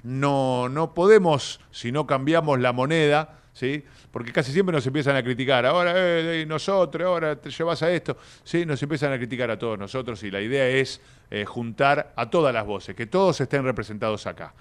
No, 0.03 0.69
no 0.69 0.93
podemos, 0.93 1.60
si 1.72 1.91
no 1.91 2.05
cambiamos 2.05 2.60
la 2.60 2.73
moneda, 2.73 3.39
¿sí? 3.54 3.84
Porque 4.12 4.32
casi 4.32 4.52
siempre 4.52 4.74
nos 4.74 4.86
empiezan 4.86 5.16
a 5.16 5.24
criticar. 5.24 5.66
Ahora, 5.66 5.94
eh, 5.96 6.46
nosotros, 6.48 7.08
ahora 7.08 7.36
te 7.36 7.50
llevas 7.50 7.82
a 7.84 7.92
esto. 7.92 8.18
Sí, 8.44 8.66
nos 8.66 8.82
empiezan 8.82 9.14
a 9.14 9.18
criticar 9.18 9.50
a 9.52 9.58
todos 9.58 9.78
nosotros 9.78 10.22
y 10.24 10.32
la 10.32 10.42
idea 10.42 10.68
es 10.68 11.00
eh, 11.30 11.46
juntar 11.46 12.14
a 12.16 12.30
todas 12.30 12.54
las 12.54 12.66
voces, 12.66 12.96
que 12.96 13.06
todos 13.06 13.40
estén 13.40 13.64
representados 13.64 14.28
acá. 14.28 14.54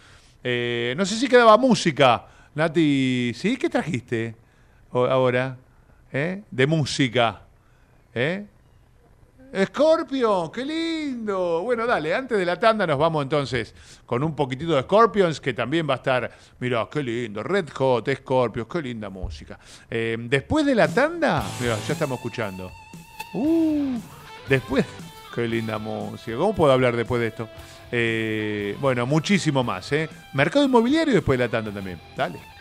Eh, 0.45 0.95
no 0.97 1.05
sé 1.07 1.17
si 1.17 1.29
quedaba 1.29 1.57
música, 1.57 2.27
Nati. 2.55 3.33
¿Sí? 3.35 3.57
¿Qué 3.57 3.69
trajiste 3.69 4.35
ahora? 4.93 5.57
De 6.13 6.67
música. 6.67 7.43
¿Eh? 8.15 8.45
Scorpion, 9.55 10.51
qué 10.51 10.65
lindo. 10.65 11.61
Bueno, 11.63 11.87
dale, 11.87 12.15
antes 12.15 12.39
de 12.39 12.45
la 12.47 12.59
tanda 12.59 12.87
nos 12.87 12.99
vamos 12.99 13.23
entonces 13.23 13.75
con 14.07 14.23
un 14.23 14.35
poquitito 14.35 14.75
de 14.75 14.83
Scorpions, 14.83 15.41
que 15.41 15.53
también 15.53 15.87
va 15.89 15.95
a 15.95 15.97
estar, 15.99 16.31
mirá, 16.59 16.89
qué 16.91 17.03
lindo, 17.03 17.43
Red 17.43 17.69
Hot, 17.75 18.09
Scorpions, 18.15 18.69
qué 18.71 18.81
linda 18.81 19.11
música. 19.11 19.59
Eh, 19.91 20.17
después 20.19 20.65
de 20.65 20.75
la 20.75 20.89
tanda, 20.89 21.45
mira, 21.61 21.77
ya 21.87 21.93
estamos 21.93 22.19
escuchando. 22.19 22.73
Uh, 23.35 23.99
después, 24.49 24.87
qué 25.35 25.47
linda 25.47 25.79
música. 25.79 26.37
¿Cómo 26.37 26.55
puedo 26.55 26.73
hablar 26.73 26.97
después 26.97 27.21
de 27.21 27.27
esto? 27.29 27.49
Eh, 27.91 28.77
bueno, 28.81 29.05
muchísimo 29.05 29.63
más, 29.63 29.93
¿eh? 29.93 30.09
Mercado 30.33 30.65
inmobiliario 30.65 31.13
después 31.13 31.39
de 31.39 31.45
la 31.45 31.51
tanda 31.51 31.71
también. 31.71 32.01
Dale. 32.17 32.52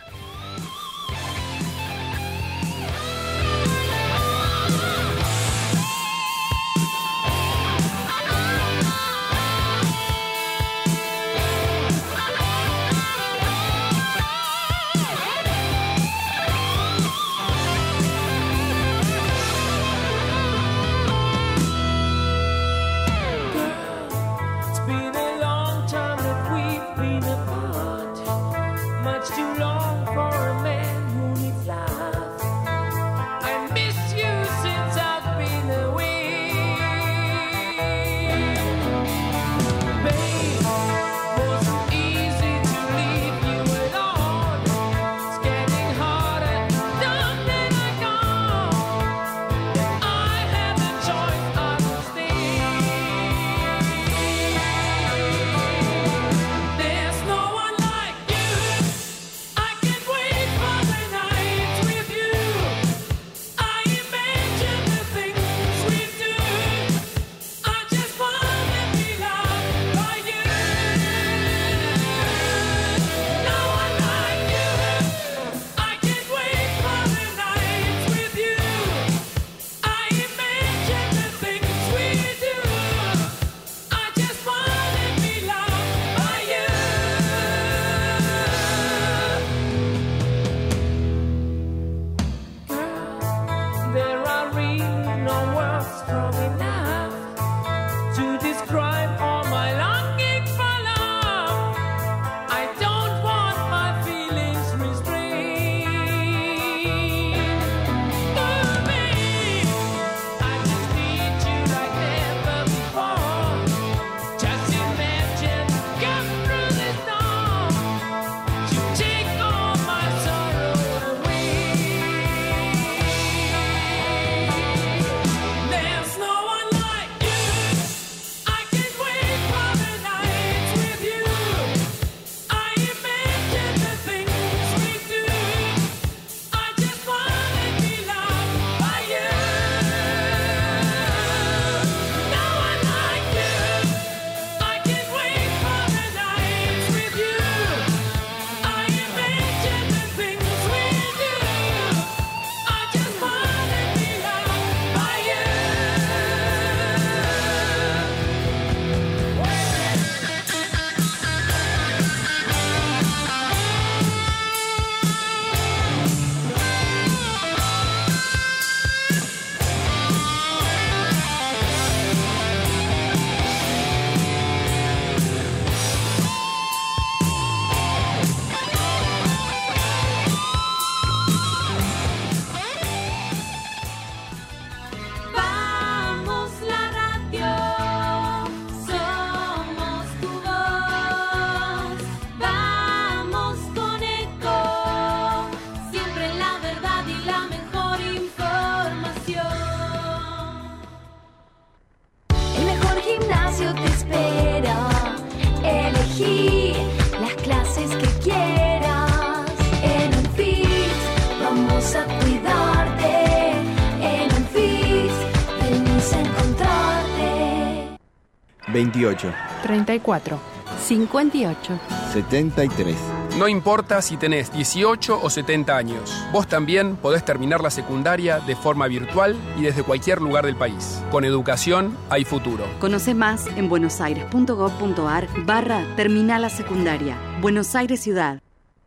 28, 218.82 219.32
34, 219.62 220.40
58. 220.80 221.80
73. 222.12 222.96
No 223.38 223.46
importa 223.46 224.02
si 224.02 224.16
tenés 224.16 224.52
18 224.52 225.20
o 225.22 225.30
70 225.30 225.76
años, 225.76 226.12
vos 226.32 226.48
también 226.48 226.96
podés 226.96 227.24
terminar 227.24 227.62
la 227.62 227.70
secundaria 227.70 228.40
de 228.40 228.56
forma 228.56 228.88
virtual 228.88 229.36
y 229.56 229.62
desde 229.62 229.84
cualquier 229.84 230.20
lugar 230.20 230.44
del 230.46 230.56
país. 230.56 231.00
Con 231.12 231.24
educación 231.24 231.96
hay 232.10 232.24
futuro. 232.24 232.64
Conoce 232.80 233.14
más 233.14 233.46
en 233.56 233.68
buenosaires.gov.ar 233.68 235.28
barra 235.46 235.86
Terminal 235.94 236.42
la 236.42 236.50
Secundaria. 236.50 237.16
Buenos 237.40 237.76
Aires 237.76 238.00
Ciudad. 238.00 238.40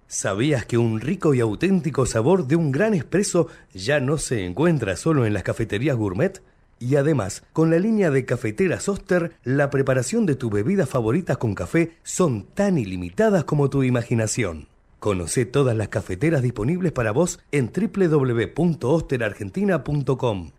¿Sabías 0.07 0.65
que 0.65 0.77
un 0.77 0.99
rico 0.99 1.33
y 1.33 1.39
auténtico 1.39 2.05
sabor 2.05 2.47
de 2.47 2.57
un 2.57 2.71
gran 2.71 2.93
espresso 2.93 3.47
ya 3.73 4.01
no 4.01 4.17
se 4.17 4.45
encuentra 4.45 4.97
solo 4.97 5.25
en 5.25 5.33
las 5.33 5.43
cafeterías 5.43 5.95
gourmet? 5.95 6.41
Y 6.79 6.95
además, 6.97 7.43
con 7.53 7.71
la 7.71 7.79
línea 7.79 8.11
de 8.11 8.25
cafeteras 8.25 8.89
Oster, 8.89 9.37
la 9.43 9.69
preparación 9.69 10.25
de 10.25 10.35
tus 10.35 10.51
bebidas 10.51 10.89
favoritas 10.89 11.37
con 11.37 11.55
café 11.55 11.93
son 12.03 12.43
tan 12.53 12.77
ilimitadas 12.77 13.45
como 13.45 13.69
tu 13.69 13.83
imaginación. 13.83 14.67
Conoce 14.99 15.45
todas 15.45 15.77
las 15.77 15.87
cafeteras 15.87 16.41
disponibles 16.41 16.91
para 16.91 17.11
vos 17.11 17.39
en 17.51 17.71
www.osterargentina.com. 17.71 20.51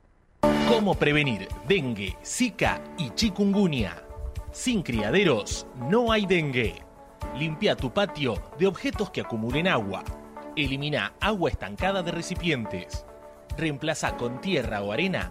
¿Cómo 0.68 0.94
prevenir 0.94 1.48
dengue, 1.68 2.16
zika 2.24 2.80
y 2.96 3.10
chikungunya? 3.10 4.02
Sin 4.52 4.82
criaderos 4.82 5.66
no 5.90 6.12
hay 6.12 6.24
dengue. 6.26 6.76
Limpia 7.38 7.76
tu 7.76 7.92
patio 7.92 8.42
de 8.58 8.66
objetos 8.66 9.10
que 9.10 9.20
acumulen 9.20 9.68
agua. 9.68 10.02
Elimina 10.56 11.12
agua 11.20 11.50
estancada 11.50 12.02
de 12.02 12.12
recipientes. 12.12 13.04
Reemplaza 13.58 14.16
con 14.16 14.40
tierra 14.40 14.82
o 14.82 14.92
arena 14.92 15.30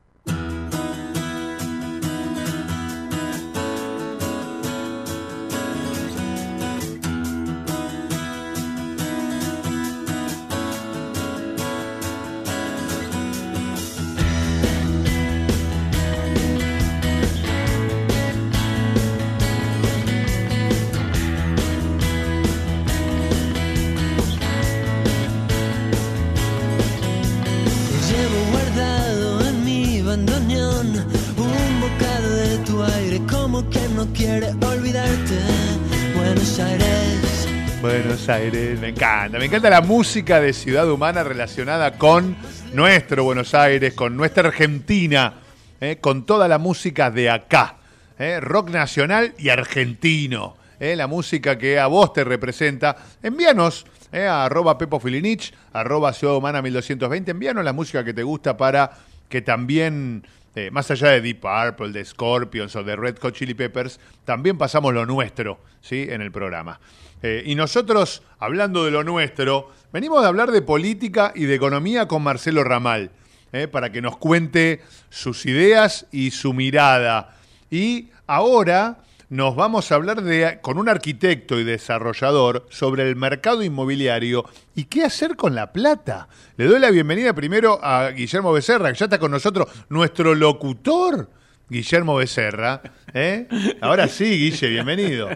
Aires, 38.31 38.79
me 38.79 38.89
encanta. 38.89 39.37
Me 39.37 39.45
encanta 39.45 39.69
la 39.69 39.81
música 39.81 40.39
de 40.39 40.53
Ciudad 40.53 40.89
Humana 40.89 41.23
relacionada 41.23 41.97
con 41.97 42.35
nuestro 42.73 43.23
Buenos 43.25 43.53
Aires, 43.53 43.93
con 43.93 44.15
nuestra 44.15 44.47
Argentina, 44.47 45.33
eh, 45.79 45.97
con 45.99 46.25
toda 46.25 46.47
la 46.47 46.57
música 46.57 47.11
de 47.11 47.29
acá. 47.29 47.75
eh, 48.17 48.39
rock 48.39 48.69
nacional 48.69 49.33
y 49.37 49.49
argentino. 49.49 50.55
eh, 50.79 50.95
la 50.95 51.07
música 51.07 51.57
que 51.57 51.77
a 51.79 51.87
vos 51.87 52.13
te 52.13 52.23
representa. 52.23 52.95
Envíanos 53.21 53.85
eh, 54.11 54.25
a 54.25 54.45
arroba 54.45 54.77
Pepo 54.77 54.99
Filinich, 54.99 55.53
arroba 55.73 56.11
Ciudad 56.13 56.35
Humana 56.35 56.61
1220. 56.61 57.31
Envíanos 57.31 57.63
la 57.63 57.73
música 57.73 58.03
que 58.03 58.13
te 58.13 58.23
gusta 58.23 58.57
para 58.57 58.91
que 59.29 59.41
también, 59.41 60.25
eh, 60.55 60.69
más 60.71 60.89
allá 60.91 61.09
de 61.09 61.21
Deep 61.21 61.39
Purple, 61.41 61.91
de 61.91 62.03
Scorpions 62.05 62.75
o 62.75 62.83
de 62.83 62.95
Red 62.95 63.17
Hot 63.21 63.33
Chili 63.35 63.53
Peppers, 63.53 63.99
también 64.25 64.57
pasamos 64.57 64.93
lo 64.93 65.05
nuestro 65.05 65.59
¿sí? 65.81 66.07
en 66.09 66.21
el 66.21 66.31
programa. 66.31 66.79
Eh, 67.23 67.43
y 67.45 67.55
nosotros, 67.55 68.23
hablando 68.39 68.85
de 68.85 68.91
lo 68.91 69.03
nuestro, 69.03 69.69
venimos 69.93 70.21
de 70.21 70.27
hablar 70.27 70.51
de 70.51 70.61
política 70.61 71.31
y 71.35 71.45
de 71.45 71.55
economía 71.55 72.07
con 72.07 72.23
Marcelo 72.23 72.63
Ramal, 72.63 73.11
eh, 73.51 73.67
para 73.67 73.91
que 73.91 74.01
nos 74.01 74.17
cuente 74.17 74.81
sus 75.09 75.45
ideas 75.45 76.07
y 76.11 76.31
su 76.31 76.53
mirada. 76.53 77.37
Y 77.69 78.09
ahora 78.27 78.97
nos 79.31 79.55
vamos 79.55 79.89
a 79.91 79.95
hablar 79.95 80.23
de, 80.23 80.59
con 80.61 80.77
un 80.77 80.89
arquitecto 80.89 81.57
y 81.57 81.63
desarrollador 81.63 82.65
sobre 82.69 83.07
el 83.07 83.15
mercado 83.15 83.63
inmobiliario 83.63 84.43
y 84.75 84.83
qué 84.83 85.05
hacer 85.05 85.37
con 85.37 85.55
la 85.55 85.71
plata. 85.71 86.27
Le 86.57 86.65
doy 86.65 86.79
la 86.79 86.91
bienvenida 86.91 87.33
primero 87.33 87.79
a 87.81 88.09
Guillermo 88.09 88.51
Becerra, 88.51 88.91
que 88.91 88.99
ya 88.99 89.05
está 89.05 89.19
con 89.19 89.31
nosotros, 89.31 89.69
nuestro 89.87 90.35
locutor. 90.35 91.29
Guillermo 91.71 92.15
Becerra. 92.15 92.81
¿eh? 93.13 93.47
Ahora 93.79 94.09
sí, 94.09 94.25
Guille, 94.25 94.67
bienvenido. 94.67 95.29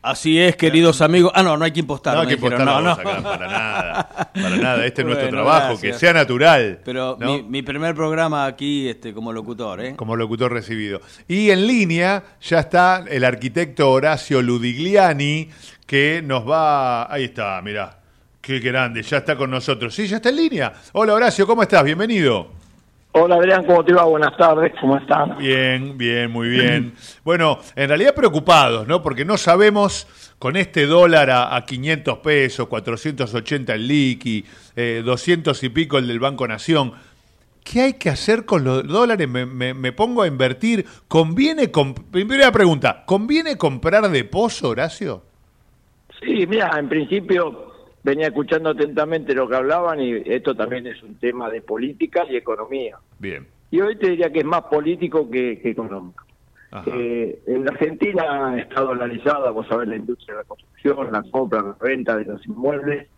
Así 0.00 0.40
es, 0.40 0.56
queridos 0.56 1.02
amigos. 1.02 1.30
Ah, 1.34 1.42
no, 1.42 1.58
no 1.58 1.66
hay 1.66 1.70
que 1.72 1.80
impostar. 1.80 2.14
No 2.14 2.22
hay 2.22 2.28
que 2.28 2.34
impostar 2.34 2.60
No, 2.64 2.96
para 2.96 3.46
nada. 3.46 4.30
Para 4.32 4.56
nada, 4.56 4.86
este 4.86 5.02
es 5.02 5.06
nuestro 5.06 5.28
trabajo, 5.28 5.68
gracias. 5.72 5.92
que 5.92 5.98
sea 5.98 6.14
natural. 6.14 6.80
Pero 6.82 7.18
¿no? 7.20 7.26
mi, 7.26 7.42
mi 7.42 7.60
primer 7.60 7.94
programa 7.94 8.46
aquí 8.46 8.88
este, 8.88 9.12
como 9.12 9.34
locutor, 9.34 9.84
¿eh? 9.84 9.96
como 9.96 10.16
locutor 10.16 10.50
recibido. 10.50 11.02
Y 11.28 11.50
en 11.50 11.66
línea 11.66 12.24
ya 12.40 12.60
está 12.60 13.04
el 13.06 13.22
arquitecto 13.22 13.90
Horacio 13.90 14.40
Ludigliani, 14.40 15.50
que 15.84 16.22
nos 16.24 16.48
va... 16.48 17.12
Ahí 17.12 17.24
está, 17.24 17.60
mirá. 17.60 18.00
Qué 18.40 18.60
grande, 18.60 19.02
ya 19.02 19.18
está 19.18 19.36
con 19.36 19.50
nosotros. 19.50 19.94
Sí, 19.94 20.06
ya 20.06 20.16
está 20.16 20.30
en 20.30 20.36
línea. 20.36 20.72
Hola 20.92 21.12
Horacio, 21.12 21.46
¿cómo 21.46 21.62
estás? 21.62 21.84
Bienvenido. 21.84 22.64
Hola 23.18 23.36
Adrián, 23.36 23.64
¿cómo 23.64 23.82
te 23.82 23.94
va? 23.94 24.04
Buenas 24.04 24.36
tardes, 24.36 24.72
¿cómo 24.78 24.98
están? 24.98 25.38
Bien, 25.38 25.96
bien, 25.96 26.30
muy 26.30 26.50
bien. 26.50 26.92
Bueno, 27.24 27.58
en 27.74 27.88
realidad 27.88 28.14
preocupados, 28.14 28.86
¿no? 28.86 29.02
Porque 29.02 29.24
no 29.24 29.38
sabemos 29.38 30.06
con 30.38 30.54
este 30.54 30.84
dólar 30.84 31.30
a, 31.30 31.56
a 31.56 31.64
500 31.64 32.18
pesos, 32.18 32.66
480 32.66 33.72
el 33.72 33.88
liqui, 33.88 34.44
eh, 34.76 35.02
200 35.02 35.62
y 35.64 35.68
pico 35.70 35.96
el 35.96 36.06
del 36.08 36.20
Banco 36.20 36.46
Nación. 36.46 36.92
¿Qué 37.64 37.80
hay 37.80 37.92
que 37.94 38.10
hacer 38.10 38.44
con 38.44 38.64
los 38.64 38.86
dólares? 38.86 39.26
Me, 39.28 39.46
me- 39.46 39.72
me 39.72 39.92
pongo 39.92 40.20
a 40.20 40.26
invertir. 40.26 40.84
¿Conviene, 41.08 41.72
comp- 41.72 42.04
primera 42.10 42.52
pregunta, 42.52 43.02
¿conviene 43.06 43.56
comprar 43.56 44.10
de 44.10 44.24
pozo, 44.24 44.68
Horacio? 44.68 45.22
Sí, 46.20 46.46
mira, 46.46 46.70
en 46.78 46.88
principio 46.88 47.65
venía 48.06 48.28
escuchando 48.28 48.70
atentamente 48.70 49.34
lo 49.34 49.48
que 49.48 49.56
hablaban 49.56 50.00
y 50.00 50.12
esto 50.26 50.54
también 50.54 50.86
es 50.86 51.02
un 51.02 51.16
tema 51.16 51.50
de 51.50 51.60
política 51.60 52.24
y 52.30 52.36
economía. 52.36 52.98
Bien. 53.18 53.44
Y 53.72 53.80
hoy 53.80 53.96
te 53.96 54.10
diría 54.10 54.30
que 54.30 54.38
es 54.38 54.44
más 54.44 54.62
político 54.62 55.28
que, 55.28 55.60
que 55.60 55.70
económico. 55.70 56.24
Eh, 56.86 57.40
en 57.46 57.64
la 57.64 57.72
Argentina 57.72 58.56
está 58.58 58.82
dolarizada, 58.82 59.50
vos 59.50 59.66
sabés, 59.66 59.88
la 59.88 59.96
industria 59.96 60.36
de 60.36 60.42
la 60.42 60.46
construcción, 60.46 61.10
la 61.10 61.22
compra, 61.32 61.62
la 61.62 61.76
venta 61.80 62.16
de 62.16 62.26
los 62.26 62.46
inmuebles, 62.46 63.08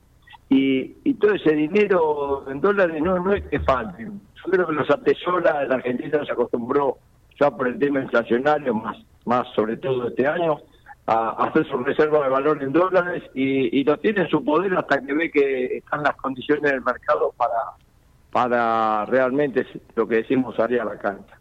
y, 0.48 0.94
y 1.04 1.14
todo 1.14 1.34
ese 1.34 1.52
dinero 1.52 2.46
en 2.50 2.60
dólares 2.62 3.02
no, 3.02 3.18
no 3.22 3.34
es 3.34 3.44
que 3.44 3.60
falte. 3.60 4.04
Yo 4.04 4.50
creo 4.50 4.68
que 4.68 4.72
los 4.72 4.90
atesora, 4.90 5.66
la 5.66 5.74
Argentina 5.74 6.24
se 6.24 6.32
acostumbró 6.32 6.96
ya 7.38 7.50
por 7.50 7.68
el 7.68 7.78
tema 7.78 8.00
inflacionario, 8.00 8.72
más, 8.72 8.96
más 9.26 9.46
sobre 9.54 9.76
todo 9.76 10.08
este 10.08 10.26
año, 10.26 10.60
a, 11.08 11.30
hacer 11.44 11.66
su 11.66 11.78
reserva 11.78 12.22
de 12.22 12.28
valor 12.28 12.62
en 12.62 12.72
dólares 12.72 13.22
y, 13.34 13.80
y 13.80 13.84
lo 13.84 13.96
tiene 13.98 14.22
en 14.22 14.28
su 14.28 14.44
poder 14.44 14.74
hasta 14.74 15.00
que 15.00 15.14
ve 15.14 15.30
que 15.30 15.78
están 15.78 16.02
las 16.02 16.14
condiciones 16.16 16.70
del 16.70 16.82
mercado 16.82 17.32
para, 17.36 17.56
para 18.30 19.06
realmente 19.06 19.66
lo 19.96 20.06
que 20.06 20.16
decimos 20.16 20.54
salir 20.54 20.80
a 20.82 20.84
la 20.84 20.98
cancha. 20.98 21.38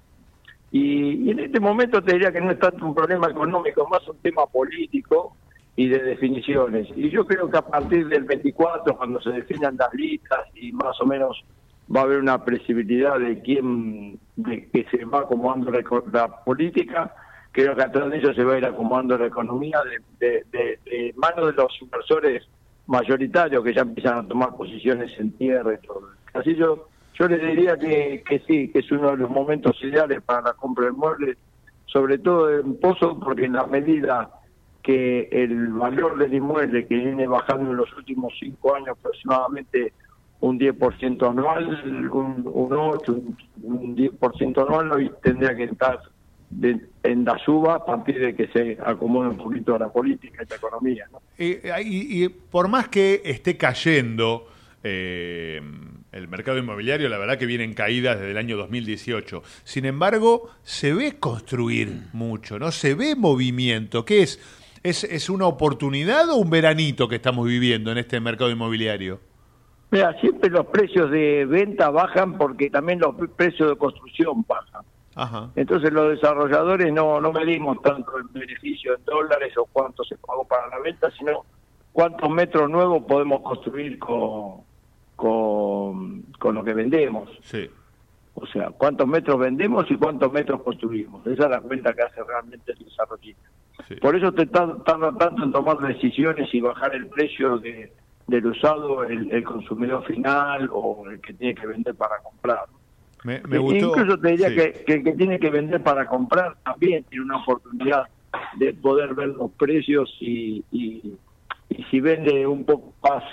Y, 0.72 1.30
en 1.32 1.40
este 1.40 1.60
momento 1.60 2.02
te 2.02 2.14
diría 2.14 2.32
que 2.32 2.40
no 2.40 2.52
es 2.52 2.60
tanto 2.60 2.86
un 2.86 2.96
problema 2.96 3.28
económico, 3.28 3.84
es 3.84 3.90
más 3.90 4.08
un 4.08 4.18
tema 4.20 4.46
político 4.46 5.36
y 5.76 5.90
de 5.90 6.00
definiciones. 6.00 6.88
Y 6.96 7.10
yo 7.10 7.26
creo 7.26 7.50
que 7.50 7.58
a 7.58 7.62
partir 7.62 8.08
del 8.08 8.24
24, 8.24 8.96
cuando 8.98 9.22
se 9.22 9.32
definan 9.32 9.76
las 9.78 9.94
listas 9.94 10.48
y 10.56 10.72
más 10.72 11.00
o 11.02 11.06
menos 11.06 11.44
va 11.94 12.02
a 12.02 12.04
haber 12.04 12.20
una 12.20 12.44
previsibilidad 12.44 13.20
de 13.20 13.42
quién, 13.42 14.18
de 14.38 14.70
que 14.70 14.86
se 14.92 15.04
va 15.06 15.20
acomodando 15.20 15.72
la, 15.72 15.84
la 16.12 16.44
política, 16.44 17.14
creo 17.52 17.76
que 17.76 17.84
atrás 17.84 18.10
de 18.10 18.18
eso 18.18 18.34
se 18.34 18.44
va 18.44 18.54
a 18.54 18.58
ir 18.58 18.66
acomodando 18.66 19.18
la 19.18 19.28
economía 19.28 19.80
de, 19.84 20.28
de, 20.28 20.46
de, 20.52 20.80
de 20.86 21.14
mano 21.18 21.46
de 21.48 21.54
los 21.54 21.82
inversores 21.82 22.48
mayoritarios 22.88 23.64
que 23.64 23.74
ya 23.74 23.82
empiezan 23.82 24.18
a 24.20 24.28
tomar 24.28 24.56
posiciones 24.56 25.12
en 25.20 25.32
tierra 25.34 25.74
y 25.74 25.86
todo. 25.86 26.10
Así 26.34 26.56
yo, 26.56 26.88
yo 27.14 27.28
les 27.28 27.42
diría 27.42 27.78
que, 27.78 28.24
que 28.28 28.40
sí, 28.48 28.70
que 28.72 28.80
es 28.80 28.92
uno 28.92 29.12
de 29.12 29.18
los 29.18 29.30
momentos 29.30 29.76
ideales 29.84 30.22
para 30.22 30.42
la 30.42 30.54
compra 30.54 30.86
de 30.86 30.92
muebles, 30.92 31.38
sobre 31.86 32.18
todo 32.18 32.50
en 32.50 32.80
Pozo, 32.80 33.20
porque 33.20 33.46
en 33.46 33.54
la 33.54 33.66
medida 33.66 34.30
que 34.84 35.28
el 35.32 35.68
valor 35.70 36.18
del 36.18 36.34
inmueble 36.34 36.88
que 36.88 36.96
viene 36.96 37.28
bajando 37.28 37.72
en 37.72 37.78
los 37.78 37.94
últimos 37.98 38.34
cinco 38.40 38.74
años 38.74 38.98
aproximadamente 38.98 39.92
un 40.40 40.60
10% 40.60 41.30
anual, 41.30 42.10
un, 42.14 42.50
un 42.54 42.74
8, 42.74 43.12
un, 43.12 43.38
un 43.64 43.98
10% 43.98 44.66
anual, 44.66 44.92
hoy 44.92 45.12
tendría 45.22 45.56
que 45.56 45.66
estar 45.66 46.00
de- 46.50 46.80
en 47.04 47.26
la 47.26 47.38
suba 47.40 47.76
a 47.76 47.86
partir 47.86 48.20
de 48.20 48.36
que 48.36 48.48
se 48.48 48.78
acomode 48.86 49.30
un 49.30 49.38
poquito 49.38 49.78
la 49.78 49.92
política 49.92 50.44
y 50.44 50.50
la 50.50 50.56
economía. 50.56 51.06
¿no? 51.12 51.22
Eh, 51.38 51.62
y, 51.86 52.24
y 52.26 52.30
por 52.30 52.68
más 52.68 52.88
que 52.90 53.22
esté 53.26 53.58
cayendo 53.58 54.48
eh, 54.84 55.62
el 56.12 56.28
mercado 56.28 56.58
inmobiliario, 56.58 57.10
la 57.10 57.18
verdad 57.18 57.38
que 57.38 57.46
viene 57.46 57.64
en 57.64 57.74
caída 57.74 58.16
desde 58.16 58.32
el 58.32 58.38
año 58.38 58.58
2018. 58.58 59.44
Sin 59.64 59.86
embargo, 59.86 60.50
se 60.64 60.94
ve 60.94 61.18
construir 61.20 62.04
mucho, 62.14 62.58
¿no? 62.60 62.72
Se 62.72 62.96
ve 62.96 63.16
movimiento. 63.16 64.06
¿Qué 64.06 64.22
es? 64.24 64.40
¿Es, 64.84 65.04
es 65.04 65.30
una 65.30 65.48
oportunidad 65.48 66.30
o 66.30 66.38
un 66.38 66.50
veranito 66.50 67.08
que 67.08 67.16
estamos 67.16 67.46
viviendo 67.48 67.92
en 67.92 67.98
este 67.98 68.20
mercado 68.20 68.50
inmobiliario? 68.52 69.20
Mira, 69.92 70.18
siempre 70.22 70.50
los 70.50 70.66
precios 70.68 71.10
de 71.12 71.46
venta 71.46 71.90
bajan 71.90 72.38
porque 72.38 72.70
también 72.70 73.00
los 73.00 73.16
precios 73.36 73.70
de 73.70 73.76
construcción 73.78 74.46
bajan. 74.48 74.84
Ajá. 75.20 75.50
Entonces 75.56 75.92
los 75.92 76.10
desarrolladores 76.12 76.94
no, 76.94 77.20
no 77.20 77.34
medimos 77.34 77.82
tanto 77.82 78.18
el 78.18 78.26
beneficio 78.32 78.96
en 78.96 79.04
dólares 79.04 79.52
o 79.58 79.66
cuánto 79.66 80.04
se 80.04 80.16
pagó 80.18 80.46
para 80.46 80.68
la 80.70 80.80
venta, 80.80 81.10
sino 81.18 81.44
cuántos 81.92 82.30
metros 82.30 82.70
nuevos 82.70 83.04
podemos 83.04 83.42
construir 83.42 83.98
con, 83.98 84.62
con, 85.16 86.22
con 86.40 86.56
lo 86.56 86.64
que 86.64 86.74
vendemos. 86.74 87.30
Sí. 87.42 87.70
O 88.36 88.46
sea, 88.46 88.70
cuántos 88.70 89.08
metros 89.08 89.40
vendemos 89.40 89.90
y 89.90 89.96
cuántos 89.98 90.32
metros 90.32 90.62
construimos. 90.62 91.26
Esa 91.26 91.46
es 91.46 91.50
la 91.50 91.62
cuenta 91.62 91.92
que 91.94 92.04
hace 92.04 92.24
realmente 92.24 92.72
el 92.74 92.86
desarrollista. 92.86 93.50
Por 94.00 94.16
eso 94.16 94.32
te 94.32 94.46
tar- 94.46 94.84
tarda 94.84 95.12
tanto 95.18 95.44
en 95.44 95.52
tomar 95.52 95.80
decisiones 95.80 96.54
y 96.54 96.62
bajar 96.62 96.94
el 96.94 97.08
precio 97.08 97.58
de, 97.58 97.92
del 98.28 98.46
usado 98.46 99.04
el, 99.04 99.32
el 99.32 99.44
consumidor 99.44 100.06
final 100.06 100.70
o 100.72 101.04
el 101.10 101.20
que 101.22 101.34
tiene 101.34 101.56
que 101.56 101.66
vender 101.66 101.96
para 101.96 102.20
comprar. 102.20 102.66
Me, 103.24 103.42
me 103.42 103.58
gustó. 103.58 103.90
Incluso 103.90 104.20
te 104.20 104.30
diría 104.30 104.50
sí. 104.50 104.56
que, 104.56 104.84
que 104.86 105.04
que 105.04 105.12
tiene 105.14 105.40
que 105.40 105.50
vender 105.50 105.82
para 105.82 106.06
comprar 106.08 106.56
también 106.64 107.04
tiene 107.06 107.26
una 107.26 107.38
oportunidad 107.38 108.08
de 108.58 108.74
poder 108.74 109.14
ver 109.16 109.30
los 109.30 109.52
precios 109.52 110.16
y, 110.20 110.64
y, 110.72 111.14
y 111.70 111.84
si 111.90 112.00
vende 112.00 112.46
un 112.46 112.64
poco 112.64 112.94
más, 113.04 113.24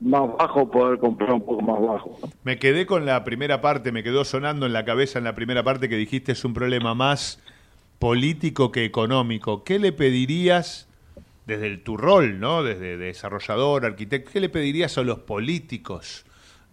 más 0.00 0.36
bajo, 0.38 0.70
poder 0.70 0.98
comprar 0.98 1.32
un 1.32 1.44
poco 1.44 1.62
más 1.62 1.80
bajo. 1.80 2.18
¿no? 2.22 2.28
Me 2.44 2.58
quedé 2.58 2.86
con 2.86 3.06
la 3.06 3.24
primera 3.24 3.60
parte, 3.60 3.92
me 3.92 4.02
quedó 4.02 4.24
sonando 4.24 4.66
en 4.66 4.72
la 4.72 4.84
cabeza 4.84 5.18
en 5.18 5.24
la 5.24 5.34
primera 5.34 5.62
parte 5.62 5.88
que 5.88 5.96
dijiste 5.96 6.32
es 6.32 6.44
un 6.44 6.54
problema 6.54 6.94
más 6.94 7.42
político 7.98 8.70
que 8.70 8.84
económico. 8.84 9.64
¿Qué 9.64 9.78
le 9.78 9.92
pedirías 9.92 10.88
desde 11.46 11.66
el, 11.66 11.82
tu 11.82 11.96
rol, 11.96 12.40
¿no? 12.40 12.62
Desde 12.62 12.96
desarrollador, 12.96 13.84
arquitecto, 13.84 14.30
¿qué 14.32 14.40
le 14.40 14.48
pedirías 14.48 14.96
a 14.98 15.02
los 15.02 15.20
políticos, 15.20 16.24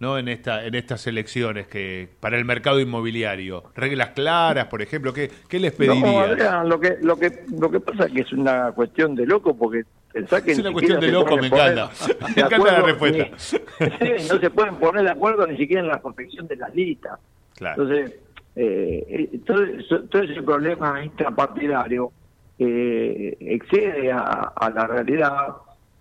¿no? 0.01 0.17
En 0.17 0.27
esta 0.27 0.65
en 0.65 0.73
estas 0.75 1.05
elecciones 1.07 1.67
que 1.67 2.09
para 2.19 2.35
el 2.37 2.43
mercado 2.43 2.79
inmobiliario, 2.79 3.63
reglas 3.75 4.09
claras, 4.09 4.65
por 4.65 4.81
ejemplo, 4.81 5.13
¿qué, 5.13 5.29
qué 5.47 5.59
les 5.59 5.79
No? 5.79 6.19
Adrián, 6.19 6.67
lo 6.67 6.79
que 6.79 6.97
lo 7.01 7.15
que 7.17 7.43
lo 7.57 7.69
que 7.69 7.79
pasa 7.79 8.05
es 8.07 8.11
que 8.11 8.21
es 8.21 8.33
una 8.33 8.71
cuestión 8.71 9.13
de 9.15 9.27
loco 9.27 9.55
porque 9.55 9.83
pensá 10.11 10.43
que 10.43 10.51
Es 10.53 10.59
una 10.59 10.71
cuestión 10.73 10.99
de 10.99 11.07
loco, 11.11 11.37
me 11.37 11.47
encanta. 11.47 11.91
Me 12.35 12.41
encanta 12.41 12.71
la 12.73 12.81
respuesta. 12.81 13.23
ni- 13.79 14.17
sí, 14.19 14.27
no 14.33 14.39
se 14.39 14.49
pueden 14.49 14.75
poner 14.77 15.03
de 15.03 15.11
acuerdo 15.11 15.45
ni 15.47 15.55
siquiera 15.55 15.81
en 15.83 15.87
la 15.87 16.01
confección 16.01 16.47
de 16.47 16.55
las 16.55 16.73
listas. 16.75 17.19
Claro. 17.55 17.83
Entonces, 17.83 18.19
eh, 18.55 19.29
eh, 19.33 19.39
todo, 19.45 20.03
todo 20.09 20.23
ese 20.23 20.41
problema 20.41 21.03
intrapartidario 21.05 22.11
eh, 22.57 23.37
excede 23.39 24.11
a, 24.11 24.51
a 24.55 24.69
la 24.71 24.87
realidad. 24.87 25.47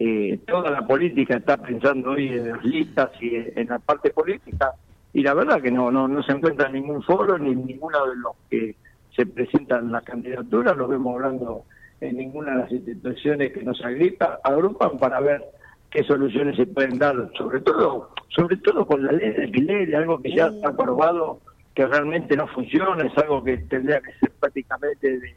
Eh, 0.02 0.40
toda 0.46 0.70
la 0.70 0.86
política 0.86 1.36
está 1.36 1.58
pensando 1.58 2.12
hoy 2.12 2.28
en 2.28 2.48
las 2.48 2.64
listas 2.64 3.10
y 3.20 3.36
en, 3.36 3.68
la 3.68 3.78
parte 3.78 4.08
política 4.08 4.72
y 5.12 5.22
la 5.22 5.34
verdad 5.34 5.60
que 5.60 5.70
no 5.70 5.90
no 5.90 6.08
no 6.08 6.22
se 6.22 6.32
encuentra 6.32 6.68
en 6.68 6.72
ningún 6.72 7.02
foro 7.02 7.36
ni 7.36 7.50
en 7.50 7.66
ninguno 7.66 8.06
de 8.06 8.16
los 8.16 8.32
que 8.48 8.76
se 9.14 9.26
presentan 9.26 9.92
las 9.92 10.02
candidaturas 10.02 10.74
lo 10.74 10.88
vemos 10.88 11.16
hablando 11.16 11.64
en 12.00 12.16
ninguna 12.16 12.52
de 12.52 12.58
las 12.62 12.72
instituciones 12.72 13.52
que 13.52 13.62
nos 13.62 13.84
agripa, 13.84 14.40
agrupan 14.42 14.96
para 14.98 15.20
ver 15.20 15.44
qué 15.90 16.02
soluciones 16.04 16.56
se 16.56 16.66
pueden 16.66 16.98
dar, 16.98 17.30
sobre 17.36 17.60
todo 17.60 18.14
sobre 18.28 18.56
todo 18.56 18.86
con 18.86 19.04
la 19.04 19.12
ley 19.12 19.34
de 19.34 19.42
alquiler, 19.42 19.96
algo 19.96 20.22
que 20.22 20.34
ya 20.34 20.46
está 20.46 20.70
aprobado 20.70 21.40
que 21.74 21.86
realmente 21.86 22.38
no 22.38 22.46
funciona, 22.46 23.04
es 23.04 23.18
algo 23.18 23.44
que 23.44 23.58
tendría 23.58 24.00
que 24.00 24.12
ser 24.14 24.30
prácticamente 24.40 25.20
de, 25.20 25.34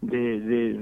de, 0.00 0.40
de, 0.40 0.76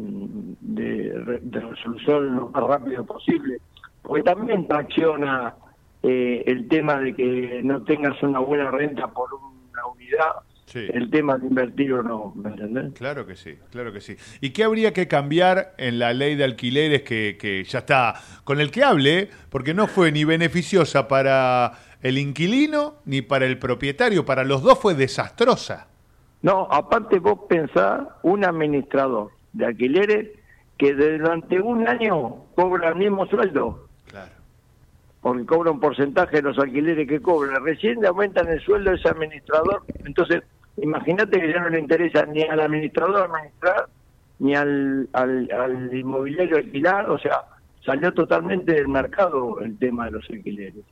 de 0.61 1.12
re- 1.24 1.41
de 1.43 1.61
resolución 1.61 2.36
lo 2.36 2.49
más 2.51 2.65
rápido 2.65 3.05
posible, 3.05 3.59
porque 4.03 4.23
también 4.23 4.66
tracciona 4.69 5.55
eh, 6.03 6.43
el 6.47 6.69
tema 6.69 6.99
de 6.99 7.15
que 7.15 7.61
no 7.65 7.82
tengas 7.85 8.23
una 8.23 8.39
buena 8.41 8.70
renta 8.70 9.07
por 9.09 9.28
una 9.35 9.86
unidad, 9.86 10.32
Sí. 10.66 10.86
el 10.93 11.09
tema 11.09 11.39
de 11.39 11.47
invertir 11.47 11.93
o 11.93 12.03
no, 12.03 12.32
¿me 12.35 12.49
entendés? 12.51 12.95
Claro 12.95 13.27
que 13.27 13.36
sí, 13.36 13.55
claro 13.70 13.93
que 13.93 14.01
sí. 14.01 14.16
¿Y 14.41 14.51
qué 14.51 14.65
habría 14.65 14.93
que 14.93 15.07
cambiar 15.07 15.73
en 15.78 16.01
la 16.01 16.12
ley 16.15 16.35
de 16.35 16.43
alquileres 16.43 17.03
que, 17.03 17.36
que 17.39 17.62
ya 17.62 17.81
está 17.81 18.15
con 18.43 18.61
el 18.61 18.73
que 18.73 18.82
hable? 18.82 19.28
Porque 19.51 19.73
no 19.73 19.86
fue 19.86 20.11
ni 20.11 20.24
beneficiosa 20.24 21.07
para 21.07 21.74
el 22.03 22.19
inquilino 22.19 22.95
ni 23.05 23.23
para 23.23 23.47
el 23.47 23.59
propietario. 23.59 24.24
Para 24.24 24.43
los 24.43 24.62
dos 24.62 24.78
fue 24.81 24.95
desastrosa. 24.95 25.86
No, 26.45 26.69
aparte 26.71 27.21
vos 27.21 27.39
pensás 27.49 28.03
un 28.23 28.45
administrador 28.45 29.31
de 29.55 29.65
alquileres 29.65 30.29
que 30.77 30.93
durante 30.93 31.59
un 31.59 31.89
año 31.89 32.45
cobra 32.55 32.91
el 32.91 32.97
mismo 32.97 33.25
sueldo. 33.25 33.89
Claro. 34.09 34.31
Porque 35.23 35.47
cobra 35.47 35.71
un 35.71 35.81
porcentaje 35.81 36.37
de 36.37 36.43
los 36.43 36.59
alquileres 36.59 37.09
que 37.09 37.23
cobra. 37.23 37.59
Recién 37.61 37.99
le 38.03 38.09
aumentan 38.09 38.47
el 38.49 38.61
sueldo 38.61 38.91
a 38.91 38.95
ese 38.95 39.09
administrador. 39.09 39.85
Entonces, 40.05 40.43
imagínate 40.77 41.41
que 41.41 41.51
ya 41.51 41.61
no 41.61 41.71
le 41.71 41.81
interesa 41.81 42.27
ni 42.27 42.43
al 42.43 42.61
administrador 42.61 43.31
administrar, 43.31 43.87
ni 44.39 44.55
al, 44.55 45.09
al, 45.15 45.51
al 45.51 45.97
inmobiliario 45.97 46.59
alquilar. 46.59 47.09
O 47.09 47.19
sea, 47.19 47.41
salió 47.87 48.12
totalmente 48.12 48.75
del 48.75 48.89
mercado 48.89 49.61
el 49.61 49.79
tema 49.79 50.05
de 50.05 50.11
los 50.11 50.29
alquileres. 50.29 50.85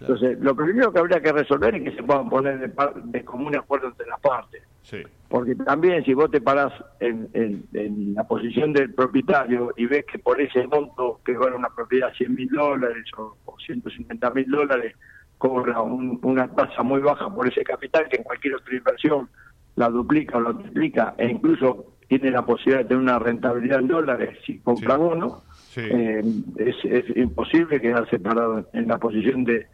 Entonces, 0.00 0.38
lo 0.40 0.54
primero 0.56 0.92
que 0.92 0.98
habría 0.98 1.20
que 1.20 1.32
resolver 1.32 1.74
es 1.74 1.82
que 1.82 1.96
se 1.96 2.02
puedan 2.02 2.28
poner 2.30 2.58
de, 2.58 2.68
par- 2.68 2.94
de 2.94 3.24
común 3.24 3.54
acuerdo 3.56 3.88
entre 3.88 4.06
las 4.06 4.20
partes. 4.20 4.62
Sí. 4.82 5.02
Porque 5.28 5.54
también 5.56 6.04
si 6.04 6.14
vos 6.14 6.30
te 6.30 6.40
parás 6.40 6.72
en, 7.00 7.28
en- 7.34 7.64
en 7.74 8.14
la 8.14 8.24
posición 8.24 8.72
del 8.72 8.92
propietario 8.94 9.72
y 9.76 9.86
ves 9.86 10.04
que 10.10 10.18
por 10.18 10.40
ese 10.40 10.66
monto 10.66 11.20
que 11.24 11.36
vale 11.36 11.54
una 11.54 11.68
propiedad 11.68 12.12
100 12.14 12.34
mil 12.34 12.48
dólares 12.48 13.04
o, 13.18 13.36
o 13.44 13.56
150 13.64 14.30
mil 14.30 14.46
dólares 14.50 14.94
cobra 15.38 15.80
un- 15.82 16.18
una 16.22 16.48
tasa 16.48 16.82
muy 16.82 17.00
baja 17.00 17.32
por 17.34 17.46
ese 17.46 17.62
capital 17.62 18.08
que 18.08 18.16
en 18.16 18.22
cualquier 18.24 18.54
otra 18.56 18.74
inversión 18.74 19.28
la 19.76 19.88
duplica 19.88 20.38
o 20.38 20.40
la 20.40 20.54
triplica 20.58 21.14
e 21.18 21.26
incluso 21.28 21.94
tiene 22.08 22.30
la 22.30 22.44
posibilidad 22.44 22.78
de 22.82 22.84
tener 22.88 23.02
una 23.02 23.18
rentabilidad 23.20 23.78
en 23.80 23.86
dólares 23.88 24.38
si 24.44 24.58
compra 24.58 24.96
bono, 24.96 25.42
eh, 25.90 26.24
es, 26.56 26.76
es 26.84 27.16
imposible 27.16 27.80
quedarse 27.80 28.18
parado 28.18 28.68
en 28.72 28.88
la 28.88 28.98
posición 28.98 29.44
de, 29.44 29.68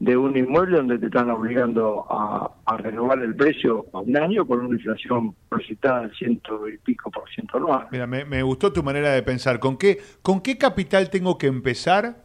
de 0.00 0.16
un 0.16 0.34
inmueble 0.36 0.78
donde 0.78 0.98
te 0.98 1.06
están 1.06 1.30
obligando 1.30 2.06
a, 2.10 2.50
a 2.64 2.76
renovar 2.78 3.18
el 3.20 3.36
precio 3.36 3.84
a 3.92 3.98
un 4.00 4.16
año 4.16 4.46
con 4.46 4.60
una 4.64 4.74
inflación 4.74 5.34
proyectada 5.48 6.00
del 6.00 6.14
ciento 6.16 6.66
y 6.68 6.78
pico 6.78 7.10
por 7.10 7.28
ciento 7.30 7.58
anual. 7.58 7.86
Mira, 7.92 8.06
me, 8.06 8.24
me 8.24 8.42
gustó 8.42 8.72
tu 8.72 8.82
manera 8.82 9.10
de 9.12 9.22
pensar. 9.22 9.60
¿Con 9.60 9.76
qué, 9.76 9.98
¿Con 10.22 10.40
qué 10.40 10.56
capital 10.56 11.10
tengo 11.10 11.36
que 11.36 11.48
empezar, 11.48 12.16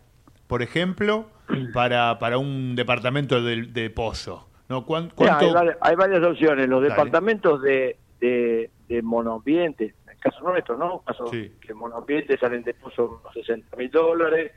por 0.48 0.62
ejemplo, 0.62 1.28
para, 1.74 2.18
para 2.18 2.38
un 2.38 2.76
departamento 2.78 3.44
de, 3.44 3.64
de 3.64 3.90
pozo? 3.90 4.48
¿No? 4.70 4.86
¿Cuán- 4.86 5.12
Mira, 5.20 5.38
¿Cuánto? 5.38 5.46
hay, 5.46 5.52
vari- 5.68 5.78
hay 5.82 5.96
varias 5.98 6.24
opciones. 6.24 6.70
Los 6.70 6.82
Dale. 6.82 6.94
departamentos 6.96 7.62
de, 7.62 7.98
de, 8.22 8.70
de 8.88 9.02
monoambiente, 9.02 9.94
en 10.06 10.12
el 10.14 10.18
caso 10.20 10.40
nuestro, 10.46 10.78
¿no? 10.78 11.02
caso 11.06 11.26
que 11.30 11.74
monoambiente 11.74 12.38
salen 12.38 12.64
de 12.64 12.74
pozo 12.74 13.20
unos 13.22 13.34
60 13.34 13.76
mil 13.76 13.92
dólares, 13.92 14.54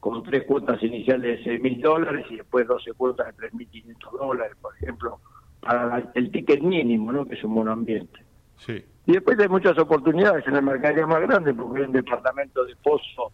con 0.00 0.22
tres 0.22 0.44
cuotas 0.44 0.82
iniciales 0.82 1.38
de 1.38 1.44
6 1.44 1.60
mil 1.62 1.80
dólares 1.80 2.26
y 2.30 2.36
después 2.36 2.66
12 2.66 2.92
cuotas 2.94 3.26
de 3.36 3.48
3.500 3.50 4.18
dólares, 4.18 4.56
por 4.60 4.74
ejemplo, 4.76 5.18
para 5.60 5.86
la- 5.86 6.10
el 6.14 6.30
ticket 6.30 6.60
mínimo, 6.62 7.12
¿no? 7.12 7.26
que 7.26 7.34
es 7.34 7.44
un 7.44 7.52
monoambiente. 7.54 8.20
Sí. 8.58 8.84
Y 9.06 9.12
después 9.12 9.38
hay 9.38 9.48
muchas 9.48 9.78
oportunidades 9.78 10.46
en 10.46 10.54
la 10.54 10.60
mercadería 10.60 11.06
más 11.06 11.20
grande, 11.22 11.54
porque 11.54 11.80
hay 11.80 11.86
un 11.86 11.92
departamento 11.92 12.64
de 12.64 12.74
pozo 12.76 13.32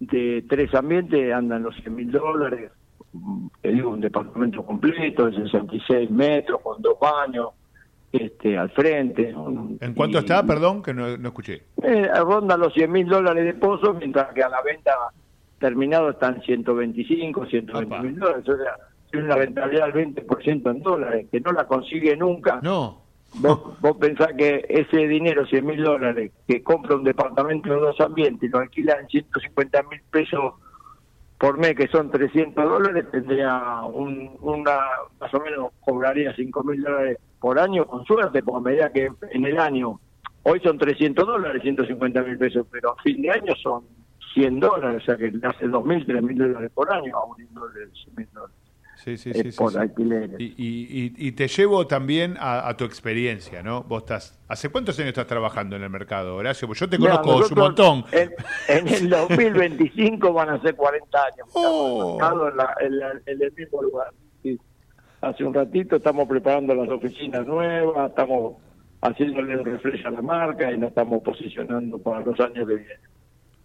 de 0.00 0.44
tres 0.48 0.74
ambientes, 0.74 1.32
andan 1.32 1.62
los 1.62 1.74
100 1.76 1.94
mil 1.94 2.10
dólares, 2.10 2.70
te 3.62 3.68
digo, 3.72 3.90
un 3.90 4.00
departamento 4.00 4.64
completo 4.64 5.26
de 5.30 5.36
66 5.36 6.10
metros, 6.10 6.60
con 6.62 6.82
dos 6.82 6.98
baños, 7.00 7.50
este 8.12 8.56
al 8.58 8.70
frente. 8.70 9.32
¿no? 9.32 9.70
¿En 9.80 9.94
cuánto 9.94 10.18
Y- 10.18 10.20
está? 10.20 10.44
Perdón, 10.44 10.82
que 10.82 10.92
no, 10.94 11.16
no 11.16 11.28
escuché. 11.28 11.62
eh, 11.82 12.08
ronda 12.22 12.56
los 12.56 12.72
100 12.74 12.90
mil 12.90 13.06
dólares 13.06 13.44
de 13.44 13.54
pozo, 13.54 13.94
mientras 13.94 14.32
que 14.34 14.42
a 14.42 14.48
la 14.48 14.62
venta 14.62 14.92
terminado 15.64 16.10
están 16.10 16.42
125, 16.42 17.46
120 17.46 17.98
mil 18.00 18.18
dólares. 18.18 18.46
O 18.46 18.54
sea, 18.54 18.76
una 19.18 19.36
rentabilidad 19.36 19.94
del 19.94 20.14
20% 20.14 20.70
en 20.70 20.82
dólares, 20.82 21.26
que 21.32 21.40
no 21.40 21.52
la 21.52 21.66
consigue 21.66 22.14
nunca. 22.18 22.60
No. 22.62 23.02
Vos, 23.36 23.80
vos 23.80 23.96
pensás 23.96 24.28
que 24.36 24.66
ese 24.68 25.08
dinero, 25.08 25.46
100 25.46 25.64
mil 25.64 25.82
dólares, 25.82 26.32
que 26.46 26.62
compra 26.62 26.96
un 26.96 27.04
departamento 27.04 27.70
de 27.70 27.80
dos 27.80 27.98
ambientes 27.98 28.46
y 28.46 28.52
lo 28.52 28.58
alquila 28.58 28.98
en 29.00 29.08
150 29.08 29.82
mil 29.84 30.02
pesos 30.10 30.52
por 31.38 31.56
mes, 31.56 31.74
que 31.74 31.88
son 31.88 32.10
300 32.10 32.62
dólares, 32.62 33.06
tendría 33.10 33.80
un, 33.84 34.36
una, 34.42 34.78
más 35.18 35.32
o 35.32 35.40
menos 35.40 35.72
cobraría 35.80 36.36
5 36.36 36.62
mil 36.62 36.82
dólares 36.82 37.18
por 37.40 37.58
año, 37.58 37.86
con 37.86 38.04
suerte, 38.04 38.42
porque 38.42 38.58
a 38.58 38.70
medida 38.70 38.92
que 38.92 39.08
en 39.30 39.44
el 39.46 39.58
año, 39.58 39.98
hoy 40.42 40.60
son 40.60 40.76
300 40.76 41.26
dólares, 41.26 41.62
150 41.62 42.22
mil 42.22 42.36
pesos, 42.36 42.66
pero 42.70 42.92
a 42.92 43.02
fin 43.02 43.22
de 43.22 43.30
año 43.30 43.54
son 43.56 44.03
100 44.34 44.60
dólares, 44.60 45.02
o 45.02 45.04
sea 45.06 45.16
que 45.16 45.30
le 45.30 45.46
hace 45.46 45.66
2 45.68 45.84
mil, 45.86 46.04
3 46.04 46.22
mil 46.22 46.36
dólares 46.36 46.70
por 46.74 46.92
año 46.92 47.16
a 47.16 47.24
un 47.24 47.40
inmueble 47.40 47.80
de 47.86 47.92
100 47.92 48.14
mil 48.16 48.28
dólares. 48.34 48.56
Sí, 48.96 49.18
sí, 49.18 49.32
sí, 49.34 49.50
por 49.58 49.76
alquileres. 49.78 50.40
Y, 50.40 50.44
y- 50.56 51.12
y- 51.18 51.32
te 51.32 51.46
llevo 51.46 51.86
también 51.86 52.36
a, 52.40 52.66
a 52.68 52.74
tu 52.76 52.84
experiencia, 52.84 53.62
¿no? 53.62 53.82
Vos 53.82 54.04
estás, 54.04 54.40
¿hace 54.48 54.70
cuántos 54.70 54.98
años 54.98 55.08
estás 55.08 55.26
trabajando 55.26 55.76
en 55.76 55.82
el 55.82 55.90
mercado, 55.90 56.36
Horacio? 56.36 56.66
Pues 56.66 56.80
yo 56.80 56.88
te 56.88 56.96
conozco 56.98 57.54
un 57.54 57.60
montón. 57.60 58.04
En, 58.12 58.30
en 58.68 58.88
el 58.88 59.10
2025 59.10 60.32
van 60.32 60.48
a 60.50 60.62
ser 60.62 60.74
40 60.74 61.18
años. 61.18 61.48
Oh. 61.52 62.14
Estamos 62.18 62.50
en, 62.50 62.56
la- 62.56 62.74
en 62.80 62.98
la- 62.98 63.12
en 63.26 63.42
el 63.42 63.52
mismo 63.52 63.82
lugar. 63.82 64.08
sí. 64.42 64.58
Hace 65.20 65.44
un 65.44 65.52
ratito 65.54 65.96
estamos 65.96 66.26
preparando 66.28 66.74
las 66.74 66.88
oficinas 66.88 67.46
nuevas, 67.46 68.10
estamos 68.10 68.56
haciéndole 69.02 69.56
un 69.58 69.64
refresh 69.64 70.06
a 70.06 70.10
la 70.10 70.22
marca 70.22 70.70
y 70.72 70.78
nos 70.78 70.88
estamos 70.90 71.22
posicionando 71.22 71.98
para 71.98 72.20
los 72.20 72.38
años 72.40 72.66
que 72.68 72.74
vienen. 72.74 72.98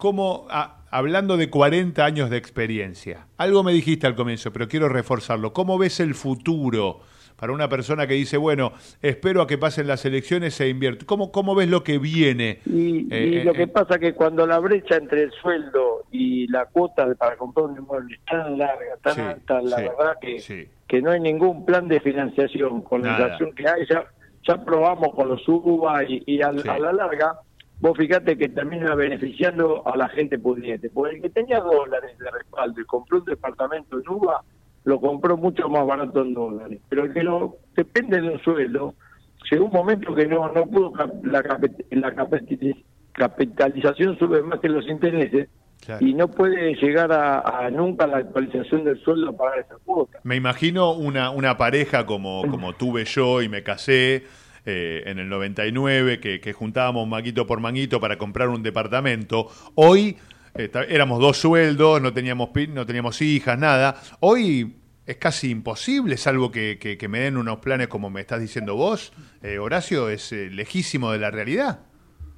¿Cómo, 0.03 0.47
a- 0.49 0.77
hablando 0.91 1.35
de 1.35 1.49
40 1.49 2.05
años 2.05 2.30
de 2.30 2.38
experiencia, 2.38 3.27
algo 3.38 3.63
me 3.63 3.73
dijiste 3.73 4.07
al 4.07 4.15
comienzo, 4.15 4.53
pero 4.53 4.69
quiero 4.69 4.88
reforzarlo. 4.88 5.51
¿Cómo 5.51 5.77
ves 5.77 5.99
el 5.99 6.15
futuro 6.15 7.01
para 7.35 7.51
una 7.51 7.67
persona 7.67 8.07
que 8.07 8.13
dice, 8.13 8.38
bueno, 8.38 8.71
espero 9.01 9.41
a 9.41 9.47
que 9.47 9.57
pasen 9.57 9.88
las 9.88 10.05
elecciones 10.05 10.57
e 10.61 10.69
invierto? 10.69 11.05
¿Cómo, 11.05 11.34
cómo 11.34 11.53
ves 11.53 11.67
lo 11.67 11.84
que 11.84 11.97
viene? 11.99 12.59
Y, 12.65 13.13
Eh, 13.13 13.26
y 13.27 13.38
eh, 13.39 13.43
lo 13.43 13.51
que 13.51 13.63
eh, 13.63 13.67
pasa 13.67 13.99
que 13.99 14.13
cuando 14.13 14.47
la 14.47 14.59
brecha 14.59 14.95
entre 14.95 15.23
el 15.23 15.31
sueldo 15.34 16.05
y 16.11 16.47
la 16.47 16.65
cuota 16.67 17.05
para 17.15 17.35
comprar 17.35 17.65
un 17.65 17.77
inmueble 17.77 18.15
es 18.15 18.21
tan 18.26 18.57
larga, 18.57 18.95
tan 19.03 19.15
Sí, 19.15 19.21
alta, 19.21 19.61
la 19.61 19.77
sí, 19.77 19.84
verdad 19.84 20.13
que, 20.21 20.39
sí. 20.39 20.65
que 20.88 21.01
no 21.01 21.11
hay 21.11 21.19
ningún 21.19 21.65
plan 21.65 21.89
de 21.89 21.99
financiación. 21.99 22.84
Con 22.84 23.01
la 23.03 23.09
inflación 23.09 23.53
que 23.53 23.67
hay, 23.67 23.85
ya, 23.89 24.05
ya 24.47 24.63
probamos 24.63 25.13
con 25.13 25.27
los 25.27 25.45
UBA 25.45 26.05
y, 26.05 26.23
y 26.26 26.41
a 26.41 26.53
la 26.53 26.91
larga, 26.93 27.38
vos 27.80 27.97
fíjate 27.97 28.38
que 28.38 28.49
termina 28.49 28.95
beneficiando 28.95 29.88
a 29.88 29.95
la 29.97 30.10
gente 30.10 30.38
pudiente. 30.39 30.89
Porque 30.89 31.15
el 31.18 31.22
que 31.22 31.30
tenía 31.30 31.60
dólares 31.60 32.18
de 32.18 32.30
respaldo 32.31 32.81
y 32.81 32.85
compró 32.85 33.19
un 33.19 33.26
departamento 33.26 33.99
en 33.99 34.07
UBA, 34.10 34.41
lo 34.85 34.99
compró 34.99 35.38
mucho 35.38 35.68
más 35.69 35.85
barato 35.85 36.22
en 36.22 36.34
dólares. 36.34 36.80
Pero 36.89 37.03
el 37.06 37.14
que 37.14 37.23
lo 37.23 37.57
depende 37.76 38.22
de 38.22 38.30
un 38.30 38.39
sueldo, 38.41 38.95
llegó 39.51 39.65
un 39.65 39.72
momento 39.72 40.14
que 40.15 40.27
no 40.27 40.51
no 40.51 40.65
pudo 40.65 40.93
la, 40.95 41.11
la 41.23 41.43
capi- 41.43 42.76
capitalización 43.14 44.18
sube 44.18 44.41
más 44.43 44.60
que 44.60 44.69
los 44.69 44.88
intereses 44.88 45.49
Claro. 45.85 46.06
y 46.06 46.14
no 46.14 46.27
puede 46.27 46.76
llegar 46.76 47.10
a, 47.14 47.39
a 47.39 47.69
nunca 47.69 48.06
la 48.06 48.18
actualización 48.18 48.84
del 48.84 48.99
sueldo 49.01 49.31
para 49.38 49.61
esa 49.61 49.76
cuota. 49.85 50.19
Me 50.23 50.35
imagino 50.35 50.91
una, 50.91 51.30
una 51.30 51.56
pareja 51.56 52.06
como, 52.06 52.41
como 52.51 52.73
tuve 52.73 53.06
yo 53.06 53.41
y 53.41 53.47
me 53.47 53.64
casé 53.64 54.26
eh, 54.69 55.03
en 55.09 55.19
el 55.19 55.27
99, 55.29 56.19
que, 56.19 56.39
que 56.39 56.53
juntábamos 56.53 57.07
manguito 57.07 57.45
por 57.47 57.59
manguito 57.59 57.99
para 57.99 58.17
comprar 58.17 58.49
un 58.49 58.61
departamento. 58.63 59.47
Hoy 59.75 60.17
eh, 60.55 60.69
éramos 60.89 61.19
dos 61.19 61.37
sueldos, 61.37 62.01
no 62.01 62.13
teníamos, 62.13 62.49
no 62.69 62.85
teníamos 62.85 63.21
hijas, 63.21 63.57
nada. 63.57 63.95
Hoy 64.19 64.75
es 65.05 65.17
casi 65.17 65.49
imposible, 65.49 66.17
salvo 66.17 66.51
que, 66.51 66.77
que- 66.79 66.97
que 66.97 67.07
me 67.07 67.19
den 67.19 67.35
unos 67.37 67.57
planes 67.59 67.87
como 67.87 68.09
me 68.11 68.21
estás 68.21 68.39
diciendo 68.39 68.75
vos. 68.75 69.11
Eh, 69.41 69.57
Horacio, 69.57 70.07
es 70.09 70.31
eh, 70.31 70.49
lejísimo 70.51 71.11
de 71.11 71.17
la 71.19 71.31
realidad. 71.31 71.79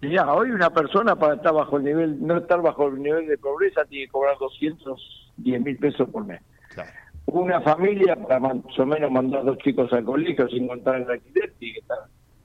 Ya, 0.01 0.31
hoy 0.33 0.49
una 0.51 0.69
persona 0.71 1.15
para 1.15 1.35
estar 1.35 1.53
bajo 1.53 1.77
el 1.77 1.83
nivel, 1.83 2.25
no 2.25 2.37
estar 2.37 2.61
bajo 2.61 2.87
el 2.87 3.03
nivel 3.03 3.27
de 3.27 3.37
pobreza 3.37 3.85
tiene 3.85 4.05
que 4.05 4.11
cobrar 4.11 4.35
210 4.39 5.61
mil 5.61 5.77
pesos 5.77 6.09
por 6.09 6.25
mes. 6.25 6.41
Una 7.27 7.61
familia 7.61 8.15
para 8.15 8.39
más 8.39 8.55
o 8.77 8.85
menos 8.85 9.11
mandar 9.11 9.45
dos 9.45 9.57
chicos 9.59 9.93
al 9.93 10.03
colegio 10.03 10.49
sin 10.49 10.67
contar 10.67 10.95
el 11.01 11.09
alquiler 11.09 11.53
tiene 11.59 11.73
que 11.75 11.79
estar 11.81 11.97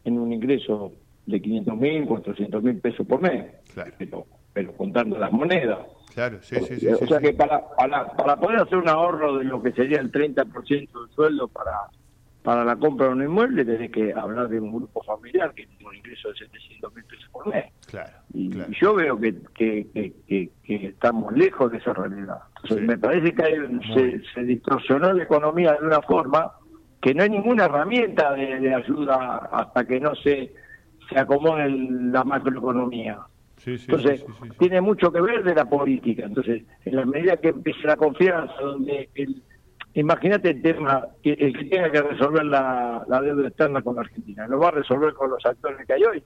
en 0.07 0.19
un 0.19 0.33
ingreso 0.33 0.93
de 1.27 1.41
500 1.41 1.77
mil, 1.77 2.07
400 2.07 2.62
mil 2.62 2.81
pesos 2.81 3.07
por 3.07 3.20
mes. 3.20 3.45
Pero, 3.99 4.27
pero 4.53 4.73
contando 4.73 5.19
las 5.19 5.33
monedas. 5.33 5.78
Claro, 6.15 6.39
sí, 6.41 6.57
sí, 6.61 6.77
sí. 6.81 6.89
o 6.89 6.97
sí, 6.97 7.07
sea 7.07 7.19
sí. 7.19 7.24
que 7.27 7.33
para, 7.35 7.62
para, 7.77 8.07
para 8.12 8.37
poder 8.37 8.61
hacer 8.61 8.78
un 8.78 8.89
ahorro 8.89 9.37
de 9.39 9.45
lo 9.45 9.62
que 9.62 9.73
sería 9.73 9.99
el 10.01 10.11
30% 10.11 10.70
del 10.70 11.11
sueldo 11.15 11.49
para, 11.49 11.73
para 12.43 12.65
la 12.65 12.77
compra 12.77 13.09
de 13.09 13.12
un 13.15 13.23
inmueble, 13.24 13.65
tenés 13.65 13.91
que 13.91 14.15
hablar 14.15 14.49
de 14.49 14.61
un 14.61 14.73
grupo 14.73 15.03
familiar 15.03 15.53
que 15.53 15.66
tiene 15.66 15.85
un 15.87 15.97
ingreso 15.97 16.28
de 16.31 16.37
700 16.37 16.95
mil 16.95 17.05
pesos 17.05 17.28
por 17.33 17.49
mes. 17.49 17.66
Claro. 17.91 18.12
Y 18.33 18.51
yo 18.81 18.95
veo 18.95 19.19
que, 19.19 19.35
que, 19.55 19.87
que, 19.93 20.12
que- 20.27 20.51
que 20.65 20.87
estamos 20.87 21.33
lejos 21.37 21.70
de 21.73 21.78
esa 21.78 21.93
realidad. 21.93 22.39
Entonces, 22.62 22.87
me 22.87 22.97
parece 22.99 23.35
que 23.35 23.43
hay- 23.43 23.81
se, 23.95 24.23
se 24.33 24.43
distorsionó 24.45 25.12
la 25.12 25.23
economía 25.24 25.73
de 25.78 25.87
una 25.87 26.01
forma 26.03 26.53
que 27.01 27.14
no 27.14 27.23
hay 27.23 27.31
ninguna 27.31 27.66
herramienta 27.66 28.32
de, 28.35 28.60
de 28.60 28.74
ayuda 28.74 29.48
hasta 29.52 29.85
que 29.85 30.01
no 30.01 30.14
se, 30.16 30.52
se 31.09 31.18
acomode 31.18 31.64
el- 31.64 32.12
la 32.12 32.24
macroeconomía. 32.24 33.18
Sí, 33.59 33.78
sí, 33.78 33.86
Entonces, 33.89 34.20
sí, 34.27 34.48
tiene 34.59 34.81
mucho 34.81 35.10
que 35.12 35.20
ver 35.20 35.43
de 35.44 35.55
la 35.55 35.64
política. 35.64 36.24
Entonces, 36.27 36.62
en 36.85 36.97
la 36.97 37.05
medida 37.06 37.36
que 37.36 37.48
empiece 37.48 37.86
la 37.86 37.97
confianza, 37.97 38.55
donde 38.60 39.09
el, 39.14 39.43
imagínate 39.94 40.51
el 40.51 40.62
tema, 40.62 41.06
que 41.23 41.32
el 41.32 41.56
que 41.56 41.64
tenga 41.64 41.90
que 41.90 42.02
resolver 42.02 42.44
la, 42.44 43.02
la 43.09 43.20
deuda 43.23 43.48
externa 43.48 43.82
con 43.82 43.97
la 43.97 44.02
Argentina, 44.02 44.47
¿lo 44.47 44.59
va 44.59 44.68
a 44.68 44.73
resolver 44.73 45.14
con 45.14 45.31
los 45.31 45.44
actores 45.44 45.86
que 45.86 45.93
hay 45.94 46.05
hoy? 46.05 46.23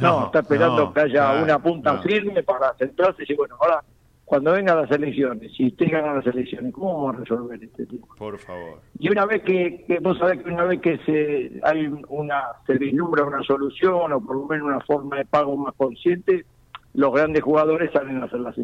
No, 0.00 0.20
No, 0.20 0.26
está 0.26 0.40
esperando 0.40 0.84
no, 0.84 0.92
que 0.94 1.00
haya 1.00 1.12
claro, 1.12 1.42
una 1.44 1.58
punta 1.58 1.98
firme 2.02 2.42
para 2.42 2.74
centrarse 2.74 3.16
y 3.18 3.22
decir, 3.22 3.36
bueno, 3.36 3.56
ahora, 3.60 3.82
cuando 4.28 4.52
vengan 4.52 4.76
las 4.76 4.90
elecciones, 4.90 5.50
si 5.56 5.68
usted 5.68 5.90
gana 5.90 6.12
las 6.12 6.26
elecciones, 6.26 6.74
¿cómo 6.74 7.06
vamos 7.06 7.16
a 7.16 7.18
resolver 7.20 7.64
este 7.64 7.86
tema? 7.86 8.06
Por 8.18 8.38
favor. 8.38 8.78
Y 8.98 9.08
una 9.08 9.24
vez 9.24 9.42
que, 9.42 9.86
que 9.86 10.00
vos 10.00 10.18
sabés 10.18 10.42
que 10.42 10.50
una 10.50 10.64
vez 10.64 10.82
que 10.82 10.98
se 10.98 11.58
hay 11.62 11.90
una 12.08 12.42
se 12.66 12.74
vislumbra 12.74 13.24
una 13.24 13.42
solución 13.42 14.12
o 14.12 14.20
por 14.20 14.36
lo 14.36 14.44
menos 14.44 14.66
una 14.66 14.80
forma 14.80 15.16
de 15.16 15.24
pago 15.24 15.56
más 15.56 15.74
consciente, 15.76 16.44
los 16.92 17.10
grandes 17.10 17.42
jugadores 17.42 17.90
salen 17.90 18.22
a 18.22 18.28
ser 18.28 18.40
las 18.40 18.58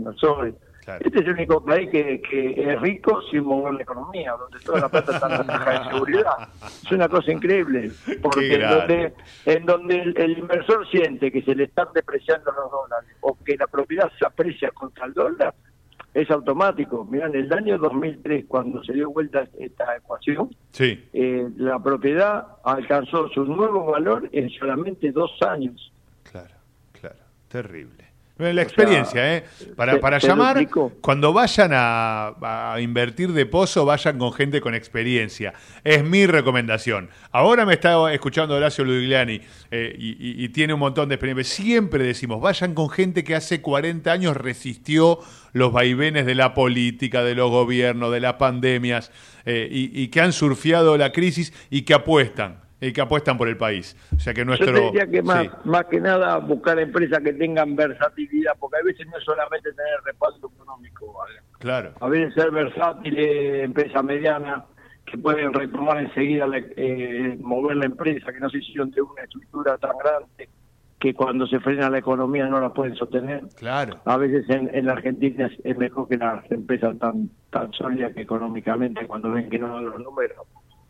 Este 1.05 1.19
es 1.21 1.25
el 1.27 1.31
único 1.31 1.65
país 1.65 1.89
que, 1.91 2.21
que 2.21 2.73
es 2.73 2.81
rico 2.81 3.21
sin 3.31 3.45
mover 3.45 3.75
la 3.75 3.83
economía, 3.83 4.33
donde 4.39 4.59
toda 4.61 4.81
la 4.81 4.89
plata 4.89 5.13
está 5.15 5.27
en 5.27 5.47
la 5.47 5.59
caja 5.59 5.85
de 5.85 5.91
seguridad. 5.91 6.49
Es 6.85 6.93
una 6.93 7.09
cosa 7.09 7.33
increíble, 7.33 7.91
porque 8.23 8.55
en 8.55 8.61
donde, 8.79 9.15
en 9.47 9.67
donde 9.67 9.97
el, 10.03 10.19
el 10.19 10.39
inversor 10.39 10.87
siente 10.91 11.31
que 11.33 11.43
se 11.43 11.55
le 11.55 11.65
están 11.65 11.89
depreciando 11.95 12.53
los 12.53 12.71
dólares 12.71 13.11
o 13.21 13.37
que 13.45 13.57
la 13.57 13.67
propiedad 13.67 14.11
se 14.19 14.27
aprecia 14.27 14.71
contra 14.73 15.07
el 15.07 15.15
dólar, 15.15 15.55
es 16.13 16.31
automático. 16.31 17.05
Mirá, 17.05 17.27
en 17.27 17.35
el 17.35 17.53
año 17.53 17.77
2003, 17.79 18.45
cuando 18.47 18.85
se 18.85 18.93
dio 18.93 19.11
vuelta 19.11 19.49
esta 19.59 19.97
ecuación, 19.97 20.55
Sí. 20.71 21.09
eh, 21.13 21.49
la 21.57 21.79
propiedad 21.83 22.47
alcanzó 22.63 23.29
su 23.31 23.45
nuevo 23.45 23.87
valor 23.87 24.29
en 24.33 24.49
solamente 24.51 25.11
dos 25.13 25.31
años. 25.43 25.91
Terrible. 27.49 28.04
La 28.37 28.63
experiencia, 28.63 29.37
¿eh? 29.37 29.45
Para, 29.77 30.01
para 30.01 30.19
te 30.19 30.27
llamar, 30.27 30.57
cuando 31.01 31.33
vayan 31.33 31.71
a, 31.73 32.73
a 32.75 32.81
invertir 32.81 33.33
de 33.33 33.47
pozo, 33.47 33.85
vayan 33.85 34.19
con 34.19 34.33
gente 34.33 34.61
con 34.61 34.75
experiencia. 34.75 35.55
Es 35.85 36.03
mi 36.03 36.27
recomendación. 36.27 37.11
Ahora 37.31 37.65
me 37.65 37.75
está 37.75 38.13
escuchando 38.13 38.57
Horacio 38.57 38.85
Ludigliani 38.85 39.41
eh, 39.71 39.95
y, 39.97 40.09
y- 40.41 40.45
y 40.45 40.49
tiene 40.49 40.75
un 40.75 40.81
montón 40.81 41.09
de 41.09 41.15
experiencia. 41.15 41.45
Siempre 41.45 42.03
decimos, 42.05 42.41
vayan 42.41 42.75
con 42.75 42.91
gente 42.91 43.23
que 43.23 43.37
hace 43.37 43.61
40 43.63 44.11
años 44.11 44.37
resistió 44.37 45.21
los 45.53 45.73
vaivenes 45.73 46.27
de 46.27 46.35
la 46.35 46.55
política, 46.55 47.23
de 47.23 47.37
los 47.37 47.51
gobiernos, 47.51 48.11
de 48.11 48.19
las 48.19 48.35
pandemias 48.35 49.13
eh, 49.47 49.69
y, 49.71 50.03
y 50.03 50.09
que 50.09 50.21
han 50.21 50.33
surfeado 50.33 50.97
la 50.99 51.13
crisis 51.13 51.53
y 51.71 51.83
que 51.83 51.95
apuestan. 51.95 52.64
Y 52.87 52.93
que 52.93 53.01
apuestan 53.01 53.39
por 53.39 53.49
el 53.49 53.57
país. 53.57 53.97
O 54.17 54.19
sea 54.19 54.35
que 54.35 54.45
nuestro. 54.45 54.73
Yo 54.77 54.91
diría 54.93 55.07
que 55.07 55.23
más, 55.23 55.43
sí. 55.45 55.51
más 55.65 55.85
que 55.87 56.01
nada 56.01 56.39
buscar 56.39 56.79
empresas 56.79 57.21
que 57.21 57.33
tengan 57.33 57.75
versatilidad, 57.77 58.53
porque 58.59 58.79
a 58.79 58.85
veces 58.85 59.07
no 59.07 59.17
es 59.19 59.25
solamente 59.25 59.71
tener 59.73 59.95
respaldo 60.05 60.51
económico, 60.55 61.13
¿vale? 61.15 61.41
Claro. 61.59 61.93
a 62.01 62.09
veces 62.09 62.35
ser 62.35 62.51
versátiles, 62.51 63.65
empresa 63.65 64.03
mediana, 64.03 64.65
que 65.07 65.17
pueden 65.19 65.53
retomar 65.53 65.99
enseguida, 65.99 66.47
la- 66.47 66.59
eh, 66.59 67.39
mover 67.41 67.77
la 67.77 67.87
empresa, 67.87 68.33
que 68.33 68.41
no 68.41 68.51
se 68.51 68.59
hicieron 68.59 68.91
de 68.91 69.01
una 69.03 69.23
estructura 69.23 69.79
tan 69.79 69.93
grande 69.99 70.49
que 70.99 71.13
cuando 71.15 71.47
se 71.47 71.61
frena 71.61 71.91
la 71.91 71.99
economía 71.99 72.47
no 72.47 72.61
la 72.61 72.73
pueden 72.73 72.95
sostener. 72.97 73.43
Claro. 73.57 74.01
A 74.07 74.17
veces 74.17 74.49
en, 74.49 74.71
en 74.75 74.87
la 74.87 74.93
Argentina 74.93 75.47
es, 75.47 75.53
es 75.65 75.77
mejor 75.77 76.09
que 76.09 76.17
las 76.17 76.51
empresas 76.51 76.99
tan 76.99 77.29
tan 77.51 77.73
sólidas 77.75 78.15
que 78.15 78.23
económicamente 78.23 79.07
cuando 79.07 79.31
ven 79.31 79.51
que 79.51 79.59
no 79.59 79.69
dan 79.75 79.85
los 79.85 80.01
números 80.01 80.39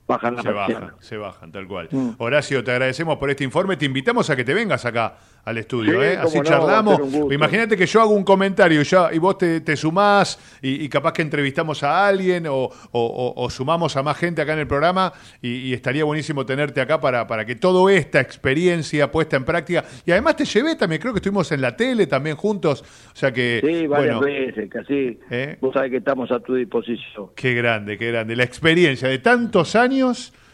bajan 0.06 0.34
las 0.36 0.44
Se 0.44 0.50
bajan, 0.52 0.92
se 1.00 1.16
bajan, 1.16 1.50
tal 1.52 1.66
cual. 1.66 1.88
Mm. 1.90 2.10
Horacio, 2.18 2.62
te 2.62 2.70
agradecemos 2.72 3.16
por 3.18 3.30
este 3.30 3.44
informe. 3.44 3.76
Te 3.76 3.86
invitamos 3.86 4.28
a 4.30 4.36
que 4.36 4.44
te 4.44 4.52
vengas 4.54 4.84
acá 4.84 5.16
al 5.44 5.58
estudio, 5.58 6.00
Sí, 6.00 6.06
¿eh? 6.06 6.16
Así 6.18 6.38
no, 6.38 6.44
charlamos. 6.44 7.00
Imagínate 7.30 7.76
que 7.76 7.84
yo 7.86 8.00
hago 8.00 8.12
un 8.14 8.24
comentario 8.24 8.80
y, 8.80 8.84
ya, 8.84 9.10
y 9.12 9.18
vos 9.18 9.36
te, 9.38 9.60
te 9.60 9.76
sumás 9.76 10.38
y, 10.62 10.82
y 10.84 10.88
capaz 10.88 11.12
que 11.12 11.22
entrevistamos 11.22 11.82
a 11.82 12.06
alguien 12.06 12.46
o, 12.46 12.54
o- 12.64 12.70
o- 12.92 13.34
o 13.44 13.50
sumamos 13.50 13.94
a 13.96 14.02
más 14.02 14.16
gente 14.16 14.40
acá 14.40 14.54
en 14.54 14.60
el 14.60 14.66
programa 14.66 15.12
y, 15.42 15.48
y 15.68 15.74
estaría 15.74 16.04
buenísimo 16.04 16.46
tenerte 16.46 16.80
acá 16.80 16.98
para, 17.00 17.26
para 17.26 17.44
que 17.44 17.56
toda 17.56 17.92
esta 17.92 18.20
experiencia 18.20 19.10
puesta 19.10 19.36
en 19.36 19.44
práctica. 19.44 19.84
Y 20.06 20.12
además 20.12 20.36
te 20.36 20.44
llevé 20.46 20.76
también, 20.76 21.00
creo 21.00 21.12
que 21.12 21.18
estuvimos 21.18 21.50
en 21.52 21.60
la 21.60 21.76
tele 21.76 22.06
también 22.06 22.36
juntos. 22.36 22.82
O 22.82 23.16
sea 23.16 23.32
que, 23.32 23.60
Sí, 23.62 23.86
varias 23.86 24.18
bueno, 24.18 24.20
veces, 24.20 24.70
casi. 24.70 25.18
¿Eh? 25.30 25.56
Vos 25.60 25.72
sabés 25.74 25.90
que 25.90 25.98
estamos 25.98 26.30
a 26.30 26.40
tu 26.40 26.54
disposición. 26.54 27.28
Qué 27.36 27.54
grande, 27.54 27.98
qué 27.98 28.10
grande. 28.10 28.34
La 28.36 28.44
experiencia 28.44 29.08
de 29.08 29.18
tantos 29.18 29.76
años 29.76 29.93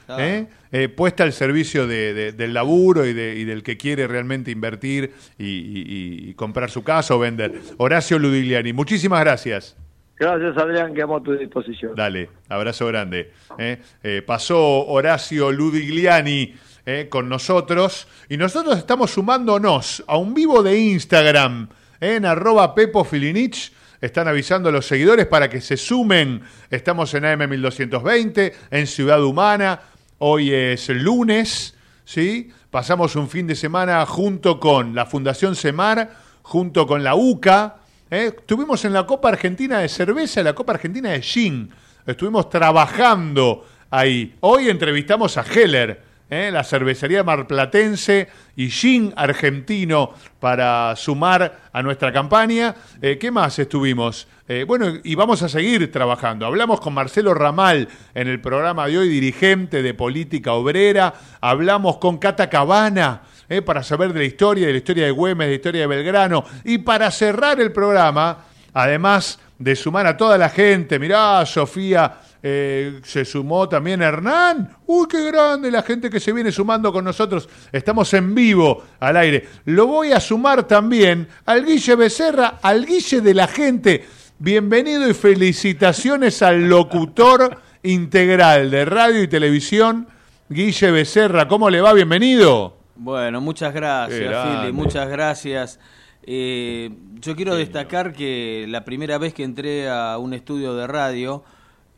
Claro. 0.07 0.23
¿eh? 0.25 0.47
Eh, 0.73 0.89
puesta 0.89 1.23
al 1.25 1.33
servicio 1.33 1.87
de- 1.87 2.13
de- 2.15 2.33
del 2.33 2.53
laburo 2.55 3.07
y, 3.07 3.13
de- 3.13 3.37
y 3.37 3.45
del 3.45 3.63
que 3.63 3.77
quiere 3.77 4.07
realmente 4.09 4.51
invertir 4.51 5.13
y, 5.39 5.45
y- 5.47 6.31
y 6.31 6.35
comprar 6.35 6.71
su 6.71 6.83
casa 6.83 7.15
o 7.15 7.19
vender. 7.19 7.61
Horacio 7.77 8.19
Ludigliani, 8.19 8.73
muchísimas 8.73 9.21
gracias. 9.21 9.77
Gracias, 10.19 10.57
Adrián, 10.59 10.93
quedamos 10.95 11.23
a 11.23 11.25
tu 11.25 11.33
disposición. 11.33 11.95
Dale, 11.95 12.29
abrazo 12.49 12.87
grande. 12.89 13.33
¿eh? 13.59 13.79
Eh, 14.03 14.23
pasó 14.27 14.87
Horacio 14.87 15.51
Ludigliani 15.51 16.55
¿eh? 16.87 17.07
con 17.09 17.29
nosotros 17.29 18.07
y 18.29 18.37
nosotros 18.37 18.77
estamos 18.77 19.13
sumándonos 19.13 20.05
a 20.07 20.17
un 20.19 20.35
vivo 20.35 20.63
de 20.63 20.79
Instagram 20.79 21.69
¿eh? 22.01 22.17
en 22.17 22.27
arroba 22.27 22.75
Pepo 22.75 23.05
Filinich. 23.05 23.73
Están 24.01 24.29
avisando 24.29 24.71
a 24.71 24.73
los 24.73 24.87
seguidores 24.87 25.27
para 25.27 25.51
que 25.51 25.61
se 25.61 25.77
sumen. 25.77 26.41
Estamos 26.71 27.13
en 27.13 27.27
AM 27.27 27.51
1220, 27.51 28.55
en 28.71 28.87
Ciudad 28.87 29.23
Humana. 29.23 29.79
Hoy 30.17 30.55
es 30.55 30.89
lunes, 30.89 31.75
¿sí? 32.07 32.51
Pasamos 32.71 33.15
un 33.17 33.29
fin 33.29 33.47
de 33.47 33.55
semana 33.55 34.07
junto 34.07 34.59
con 34.59 34.95
la 34.95 35.05
Fundación 35.05 35.55
Semar, 35.55 36.17
junto 36.41 36.87
con 36.87 37.05
la 37.05 37.15
UCA. 37.15 37.77
¿eh? 38.11 38.33
Estuvimos 38.39 38.87
en 38.87 38.95
la 38.95 39.05
Copa 39.05 39.29
Argentina 39.29 39.81
de 39.81 39.89
Cerveza 39.91 40.41
y 40.41 40.45
la 40.45 40.55
Copa 40.55 40.73
Argentina 40.73 41.11
de 41.11 41.21
Gin. 41.21 41.71
Estuvimos 42.07 42.49
trabajando 42.49 43.67
ahí. 43.91 44.35
Hoy 44.41 44.71
entrevistamos 44.71 45.37
a 45.37 45.43
Heller, 45.43 46.03
¿eh? 46.31 46.51
la 46.51 46.65
cervecería 46.65 47.25
marplatense 47.25 48.29
y 48.57 48.71
Gin 48.71 49.13
argentino 49.17 50.15
para 50.39 50.95
sumar 50.97 51.59
a 51.73 51.83
nuestra 51.83 52.13
campaña. 52.13 52.75
Eh, 53.03 53.19
¿Qué 53.19 53.31
más 53.31 53.59
estuvimos? 53.59 54.29
Eh, 54.49 54.65
bueno, 54.67 54.87
y 55.05 55.15
vamos 55.15 55.43
a 55.43 55.49
seguir 55.49 55.91
trabajando. 55.93 56.47
Hablamos 56.47 56.81
con 56.81 56.95
Marcelo 56.95 57.35
Ramal 57.35 57.89
en 58.15 58.29
el 58.29 58.41
programa 58.41 58.87
de 58.87 58.99
hoy, 58.99 59.09
dirigente 59.09 59.83
de 59.83 59.95
política 59.95 60.53
obrera. 60.53 61.13
Hablamos 61.41 61.99
con 61.99 62.19
Cata 62.19 62.49
Cabana 62.49 63.23
para 63.67 63.83
saber 63.83 64.13
de 64.13 64.21
la 64.21 64.25
historia, 64.25 64.67
de 64.69 64.73
la 64.73 64.79
historia 64.79 65.05
de 65.07 65.11
Güemes, 65.11 65.47
de 65.47 65.51
la 65.51 65.57
historia 65.57 65.81
de 65.83 65.87
Belgrano. 65.89 66.45
Y 66.65 66.79
para 66.79 67.11
cerrar 67.11 67.61
el 67.61 67.73
programa, 67.73 68.45
además 68.73 69.41
de 69.59 69.75
sumar 69.75 70.07
a 70.07 70.17
toda 70.17 70.39
la 70.39 70.49
gente, 70.49 70.99
mirá, 70.99 71.45
Sofía. 71.47 72.21
Eh, 72.43 73.01
se 73.05 73.25
sumó 73.25 73.69
también 73.69 74.01
Hernán. 74.01 74.77
Uy, 74.87 75.07
qué 75.09 75.25
grande 75.27 75.71
la 75.71 75.83
gente 75.83 76.09
que 76.09 76.21
se 76.21 76.33
viene 76.33 76.51
sumando 76.51 76.93
con 76.93 77.05
nosotros. 77.05 77.49
Estamos 77.71 78.13
en 78.15 78.35
vivo 78.35 78.85
al 78.99 79.17
aire. 79.17 79.47
Lo 79.67 79.87
voy 79.87 80.13
a 80.13 80.21
sumar 80.21 80.67
también 80.67 81.29
al 81.47 81.65
Guille 81.65 81.97
Becerra, 81.97 82.59
al 82.63 82.87
Guille 82.87 83.21
de 83.21 83.35
la 83.35 83.47
gente. 83.47 84.07
Bienvenido 84.39 85.09
y 85.09 85.13
felicitaciones 85.13 86.41
al 86.41 86.69
locutor 86.69 87.59
integral 87.83 88.71
de 88.71 88.85
radio 88.87 89.23
y 89.23 89.29
televisión, 89.29 90.09
Guille 90.49 90.91
Becerra. 90.91 91.47
¿Cómo 91.47 91.69
le 91.69 91.81
va? 91.83 91.93
Bienvenido. 91.93 92.79
Bueno, 92.97 93.41
muchas 93.41 93.75
gracias. 93.75 94.61
Fili, 94.61 94.73
muchas 94.73 95.09
gracias. 95.09 95.79
Eh, 96.23 96.91
yo 97.21 97.37
quiero 97.37 97.55
destacar 97.55 98.13
que 98.13 98.67
la 98.69 98.85
primera 98.85 99.19
vez 99.19 99.35
que 99.35 99.43
entré 99.43 99.89
a 99.89 100.19
un 100.19 100.33
estudio 100.35 100.75
de 100.75 100.87
radio 100.87 101.43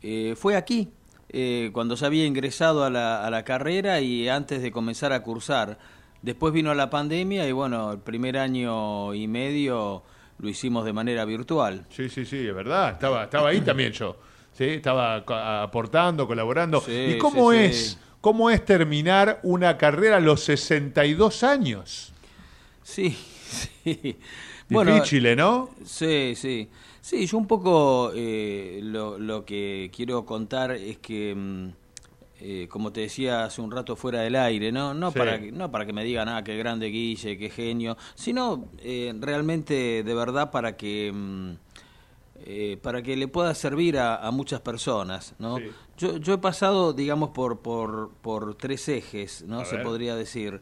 eh, 0.03 0.35
fue 0.37 0.55
aquí, 0.55 0.89
eh, 1.29 1.71
cuando 1.73 1.95
ya 1.95 2.07
había 2.07 2.25
ingresado 2.25 2.83
a 2.83 2.89
la, 2.89 3.25
a 3.25 3.29
la 3.31 3.43
carrera 3.43 4.01
y 4.01 4.29
antes 4.29 4.61
de 4.61 4.71
comenzar 4.71 5.13
a 5.13 5.23
cursar. 5.23 5.79
Después 6.21 6.53
vino 6.53 6.73
la 6.73 6.89
pandemia 6.89 7.47
y 7.47 7.51
bueno, 7.51 7.91
el 7.93 7.99
primer 7.99 8.37
año 8.37 9.13
y 9.13 9.27
medio 9.27 10.03
lo 10.39 10.49
hicimos 10.49 10.85
de 10.85 10.93
manera 10.93 11.25
virtual. 11.25 11.85
Sí, 11.89 12.09
sí, 12.09 12.25
sí, 12.25 12.47
es 12.47 12.55
verdad. 12.55 12.91
Estaba, 12.91 13.23
estaba 13.23 13.49
ahí 13.49 13.61
también 13.61 13.91
yo. 13.91 14.15
¿sí? 14.53 14.65
Estaba 14.65 15.23
aportando, 15.63 16.27
colaborando. 16.27 16.81
Sí, 16.81 17.15
¿Y 17.15 17.17
cómo 17.17 17.51
sí, 17.51 17.57
es? 17.57 17.89
sí. 17.91 17.97
¿Cómo 18.21 18.49
es 18.49 18.63
terminar 18.63 19.41
una 19.43 19.77
carrera 19.77 20.17
a 20.17 20.19
los 20.21 20.41
62 20.45 21.43
años? 21.43 22.13
Sí, 22.81 23.09
sí. 23.83 24.17
Difícil, 24.69 25.35
¿no? 25.35 25.69
Sí, 25.83 26.33
sí. 26.35 26.69
Sí, 27.03 27.25
yo 27.27 27.37
un 27.37 27.47
poco 27.47 28.11
eh, 28.15 28.79
lo, 28.81 29.17
lo 29.17 29.43
que 29.43 29.91
quiero 29.93 30.25
contar 30.25 30.71
es 30.71 30.99
que, 30.99 31.35
mm, 31.35 31.67
eh, 32.39 32.67
como 32.69 32.93
te 32.93 33.01
decía 33.01 33.43
hace 33.43 33.59
un 33.61 33.71
rato 33.71 33.97
fuera 33.97 34.21
del 34.21 34.37
aire, 34.37 34.71
no, 34.71 34.93
no, 34.93 35.11
Sí. 35.11 35.17
para, 35.19 35.37
que- 35.37 35.51
no 35.51 35.69
para 35.69 35.85
que 35.85 35.91
me 35.91 36.05
digan, 36.05 36.29
ah, 36.29 36.45
qué 36.45 36.55
grande 36.57 36.87
Guille, 36.87 37.37
qué 37.37 37.49
genio, 37.49 37.97
sino 38.15 38.69
eh, 38.79 39.13
realmente 39.19 40.01
de 40.03 40.13
verdad 40.15 40.49
para 40.49 40.77
que... 40.77 41.11
mm, 41.13 41.51
eh, 42.45 42.77
para 42.81 43.01
que 43.01 43.17
le 43.17 43.27
pueda 43.27 43.53
servir 43.53 43.97
a, 43.97 44.15
a 44.17 44.31
muchas 44.31 44.61
personas, 44.61 45.33
¿no? 45.39 45.57
Sí. 45.57 45.63
Yo, 45.97 46.17
yo 46.17 46.33
he 46.35 46.37
pasado, 46.37 46.91
digamos, 46.93 47.29
por, 47.29 47.59
por, 47.59 48.11
por 48.21 48.55
tres 48.55 48.87
ejes, 48.89 49.43
¿no? 49.47 49.59
A 49.59 49.65
Se 49.65 49.75
ver. 49.75 49.83
podría 49.85 50.15
decir. 50.15 50.61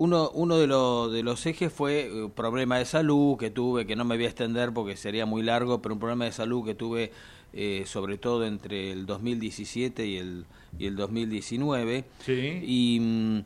Uno, 0.00 0.30
uno 0.30 0.56
de, 0.56 0.66
los 0.66 1.12
de 1.12 1.22
los 1.22 1.44
ejes 1.44 1.70
fue 1.70 2.06
eh, 2.06 2.24
un 2.24 2.30
problema 2.30 2.78
de 2.78 2.86
salud 2.86 3.36
que 3.36 3.50
tuve, 3.50 3.86
que 3.86 3.96
no 3.96 4.06
me 4.06 4.16
voy 4.16 4.24
a 4.24 4.28
extender 4.28 4.72
porque 4.72 4.96
sería 4.96 5.26
muy 5.26 5.42
largo, 5.42 5.82
pero 5.82 5.94
un 5.94 6.00
problema 6.00 6.24
de 6.24 6.32
salud 6.32 6.64
que 6.64 6.74
tuve 6.74 7.12
eh, 7.52 7.82
sobre 7.84 8.16
todo 8.16 8.46
entre 8.46 8.92
el 8.92 9.04
2017 9.04 10.06
y 10.06 10.16
el, 10.16 10.46
y 10.78 10.86
el 10.86 10.96
2019. 10.96 12.04
Sí. 12.24 12.62
Y 12.64 12.98
mm, 13.00 13.38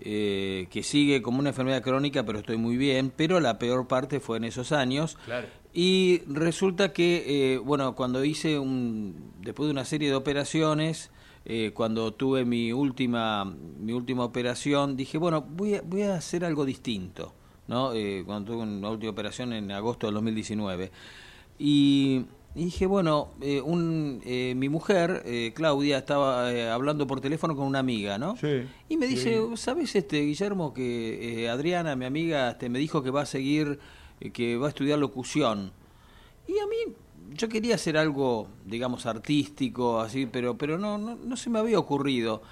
eh, 0.00 0.66
que 0.70 0.82
sigue 0.82 1.22
como 1.22 1.38
una 1.38 1.48
enfermedad 1.48 1.80
crónica, 1.80 2.26
pero 2.26 2.40
estoy 2.40 2.58
muy 2.58 2.76
bien, 2.76 3.10
pero 3.16 3.40
la 3.40 3.58
peor 3.58 3.88
parte 3.88 4.20
fue 4.20 4.36
en 4.36 4.44
esos 4.44 4.72
años. 4.72 5.16
Claro. 5.24 5.46
Y 5.72 6.22
resulta 6.26 6.92
que, 6.92 7.54
eh, 7.54 7.58
bueno, 7.58 7.94
cuando 7.94 8.22
hice 8.22 8.58
un, 8.58 9.32
después 9.40 9.68
de 9.68 9.72
una 9.72 9.86
serie 9.86 10.10
de 10.10 10.14
operaciones, 10.14 11.10
eh, 11.48 11.70
cuando 11.72 12.12
tuve 12.12 12.44
mi 12.44 12.72
última, 12.72 13.44
mi 13.44 13.92
última 13.92 14.24
operación, 14.24 14.96
dije, 14.96 15.16
bueno, 15.16 15.42
voy 15.42 15.76
a, 15.76 15.82
voy 15.82 16.02
a 16.02 16.16
hacer 16.16 16.44
algo 16.44 16.64
distinto, 16.64 17.32
¿no? 17.68 17.92
Eh, 17.92 18.24
cuando 18.26 18.52
tuve 18.52 18.64
una 18.64 18.90
última 18.90 19.12
operación 19.12 19.52
en 19.52 19.70
agosto 19.70 20.08
del 20.08 20.14
2019. 20.14 20.90
Y, 21.58 22.24
y 22.56 22.64
dije, 22.64 22.86
bueno, 22.86 23.28
eh, 23.40 23.60
un, 23.60 24.20
eh, 24.26 24.54
mi 24.56 24.68
mujer, 24.68 25.22
Claudia, 25.54 25.98
estaba 25.98 26.48
hablando 26.74 27.06
por 27.06 27.20
teléfono 27.20 27.54
con 27.54 27.66
una 27.68 27.78
amiga, 27.78 28.18
¿no? 28.18 28.36
Sí. 28.36 28.62
Y 28.88 28.96
me 28.96 29.06
dice, 29.06 29.40
Sí. 29.50 29.56
¿sabes, 29.56 29.94
este 29.94 30.22
Guillermo, 30.22 30.74
que 30.74 31.48
Adriana, 31.48 31.94
mi 31.94 32.06
amiga, 32.06 32.50
este, 32.50 32.68
me 32.68 32.80
dijo 32.80 33.04
que 33.04 33.10
va 33.10 33.22
a 33.22 33.26
seguir, 33.26 33.78
que 34.32 34.56
va 34.56 34.66
a 34.66 34.70
estudiar 34.70 34.98
locución? 34.98 35.70
Y 36.48 36.58
a 36.58 36.66
mí, 36.66 36.92
yo 37.36 37.48
quería 37.48 37.74
hacer 37.76 37.96
algo, 37.96 38.48
digamos, 38.64 39.06
artístico, 39.06 40.00
así, 40.00 40.26
pero, 40.26 40.56
pero 40.56 40.78
no, 40.78 40.98
no, 40.98 41.16
no 41.16 41.36
se 41.36 41.50
me 41.50 41.58
había 41.58 41.78
ocurrido. 41.78 42.42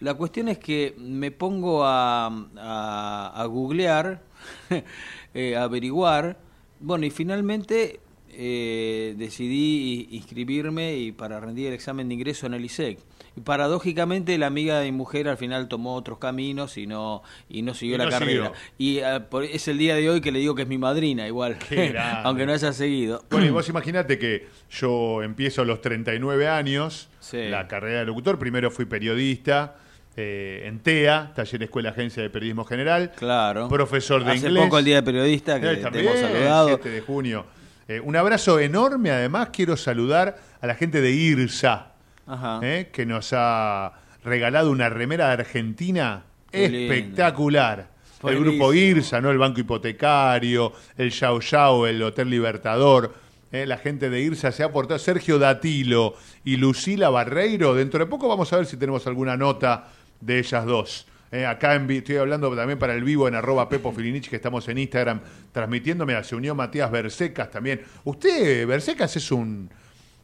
La 0.00 0.14
cuestión 0.14 0.48
es 0.48 0.58
que 0.58 0.94
me 0.98 1.30
pongo 1.30 1.84
a, 1.84 2.26
a, 2.56 3.32
a 3.34 3.46
googlear, 3.46 4.22
eh, 5.34 5.56
averiguar, 5.56 6.38
bueno, 6.80 7.06
y 7.06 7.10
finalmente 7.10 8.00
eh, 8.32 9.14
decidí 9.16 10.08
inscribirme 10.12 10.96
y 10.96 11.12
para 11.12 11.38
rendir 11.40 11.68
el 11.68 11.74
examen 11.74 12.08
de 12.08 12.14
ingreso 12.14 12.46
en 12.46 12.54
el 12.54 12.64
ISEC. 12.64 12.98
Y 13.36 13.40
paradójicamente 13.40 14.36
la 14.36 14.46
amiga 14.48 14.78
de 14.80 14.90
mi 14.90 14.96
mujer 14.96 15.26
al 15.28 15.38
final 15.38 15.66
tomó 15.68 15.94
otros 15.94 16.18
caminos 16.18 16.76
y 16.76 16.86
no 16.86 17.22
y 17.48 17.62
no 17.62 17.72
siguió 17.72 17.94
Y 17.94 17.98
la 17.98 18.04
no 18.04 18.10
carrera. 18.10 18.52
Y 18.76 19.00
ah, 19.00 19.26
por- 19.30 19.44
es 19.44 19.68
el 19.68 19.78
día 19.78 19.94
de 19.96 20.10
hoy 20.10 20.20
que 20.20 20.32
le 20.32 20.38
digo 20.38 20.54
que 20.54 20.62
es 20.62 20.68
mi 20.68 20.76
madrina 20.78 21.26
igual, 21.26 21.56
aunque 22.24 22.44
no 22.46 22.52
haya 22.52 22.72
seguido. 22.72 23.24
Bueno, 23.30 23.46
y 23.46 23.50
vos 23.50 23.68
imaginate 23.70 24.18
que 24.18 24.46
yo 24.70 25.22
empiezo 25.22 25.62
a 25.62 25.64
los 25.64 25.80
39 25.80 26.48
años 26.48 27.08
Sí. 27.20 27.48
la 27.48 27.68
carrera 27.68 28.00
de 28.00 28.06
locutor. 28.06 28.38
Primero 28.38 28.70
fui 28.70 28.84
periodista 28.84 29.76
eh, 30.16 30.64
en 30.66 30.80
TEA, 30.80 31.32
Taller 31.34 31.62
Escuela 31.62 31.90
Agencia 31.90 32.22
de 32.22 32.28
Periodismo 32.28 32.64
General. 32.64 33.12
Claro. 33.16 33.68
Profesor 33.68 34.24
de 34.24 34.32
Hace 34.32 34.48
inglés. 34.48 34.64
poco 34.64 34.78
el 34.78 34.84
día 34.84 34.96
de 34.96 35.02
periodista 35.04 35.58
que 35.58 35.70
Eh, 35.70 35.76
te 35.76 35.82
también, 35.82 36.06
hemos 36.06 36.18
saludado. 36.20 36.68
7 36.68 36.88
de 36.90 37.00
junio. 37.00 37.46
Eh, 37.92 38.00
un 38.00 38.16
abrazo 38.16 38.58
enorme, 38.58 39.10
además 39.10 39.50
quiero 39.52 39.76
saludar 39.76 40.38
a 40.62 40.66
la 40.66 40.74
gente 40.74 41.02
de 41.02 41.10
IRSA, 41.10 41.88
Ajá. 42.26 42.58
eh, 42.62 42.88
que 42.90 43.04
nos 43.04 43.32
ha 43.34 43.92
regalado 44.24 44.70
una 44.70 44.88
remera 44.88 45.26
de 45.26 45.32
Argentina 45.34 46.22
Qué 46.50 46.70
lindo. 46.70 46.94
espectacular. 46.94 47.80
El 47.80 48.22
Buenísimo. 48.22 48.50
grupo 48.52 48.72
IRSA, 48.72 49.20
¿no? 49.20 49.30
El 49.30 49.36
Banco 49.38 49.60
Hipotecario, 49.60 50.72
el 50.96 51.10
Yao 51.10 51.40
Yao, 51.40 51.86
el 51.86 52.02
Hotel 52.02 52.30
Libertador. 52.30 53.12
eh, 53.50 53.66
la 53.66 53.76
gente 53.76 54.08
de 54.08 54.20
IRSA 54.22 54.50
se 54.52 54.62
ha 54.62 54.66
aportado, 54.66 54.98
Sergio 54.98 55.38
Datilo 55.38 56.14
y 56.44 56.56
Lucila 56.56 57.10
Barreiro. 57.10 57.74
Dentro 57.74 57.98
de 58.00 58.06
poco 58.06 58.26
vamos 58.26 58.50
a 58.54 58.56
ver 58.56 58.64
si 58.64 58.78
tenemos 58.78 59.06
alguna 59.06 59.36
nota 59.36 59.88
de 60.22 60.38
ellas 60.38 60.64
dos. 60.64 61.06
Eh, 61.32 61.46
acá 61.46 61.74
en 61.74 61.90
estoy 61.90 62.16
hablando 62.16 62.54
también 62.54 62.78
para 62.78 62.94
el 62.94 63.02
vivo 63.02 63.26
en 63.26 63.34
arroba 63.34 63.66
Pepo 63.68 63.90
Filinich, 63.90 64.28
que 64.28 64.36
estamos 64.36 64.68
en 64.68 64.76
Instagram 64.76 65.20
transmitiendo. 65.50 66.04
Mira, 66.04 66.22
se 66.22 66.36
unió 66.36 66.54
Matías 66.54 66.90
Bersecas 66.90 67.50
también. 67.50 67.80
Usted, 68.04 68.66
Bersecas, 68.66 69.16
es 69.16 69.32
un, 69.32 69.70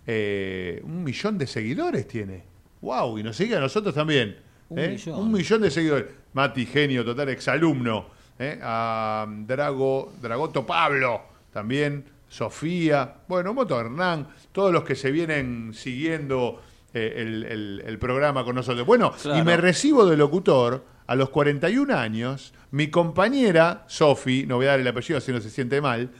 eh, 0.06 0.80
un 0.84 1.02
millón 1.02 1.38
de 1.38 1.46
seguidores 1.46 2.06
tiene. 2.06 2.42
¡Wow! 2.82 3.18
Y 3.18 3.22
nos 3.22 3.36
sigue 3.36 3.56
a 3.56 3.60
nosotros 3.60 3.94
también. 3.94 4.36
Un 4.68 4.78
¿eh? 4.78 4.88
millón. 4.90 5.18
Un 5.18 5.32
millón 5.32 5.62
de 5.62 5.70
seguidores. 5.70 6.04
Mati, 6.34 6.66
genio, 6.66 7.04
total, 7.04 7.30
exalumno. 7.30 8.06
¿eh? 8.38 8.58
A 8.62 9.26
Drago, 9.46 10.12
Dragoto 10.20 10.66
Pablo, 10.66 11.22
también. 11.52 12.04
Sofía, 12.28 13.14
bueno, 13.26 13.54
montón, 13.54 13.86
Hernán, 13.86 14.28
todos 14.52 14.70
los 14.70 14.84
que 14.84 14.94
se 14.94 15.10
vienen 15.10 15.72
siguiendo 15.72 16.60
el, 16.92 17.44
el- 17.44 17.82
el 17.86 17.98
programa 17.98 18.44
con 18.44 18.54
nosotros. 18.54 18.86
Bueno, 18.86 19.14
y 19.34 19.40
me 19.42 19.56
recibo 19.56 20.04
de 20.04 20.18
locutor 20.18 20.84
a 21.08 21.16
los 21.16 21.30
41 21.30 21.92
años. 21.96 22.54
Mi 22.70 22.88
compañera, 22.88 23.84
Sofi, 23.88 24.46
no 24.46 24.56
voy 24.56 24.66
a 24.66 24.70
dar 24.70 24.80
el 24.80 24.86
apellido 24.86 25.20
si 25.20 25.32
no 25.32 25.40
se 25.40 25.50
siente 25.50 25.80
mal, 25.80 26.10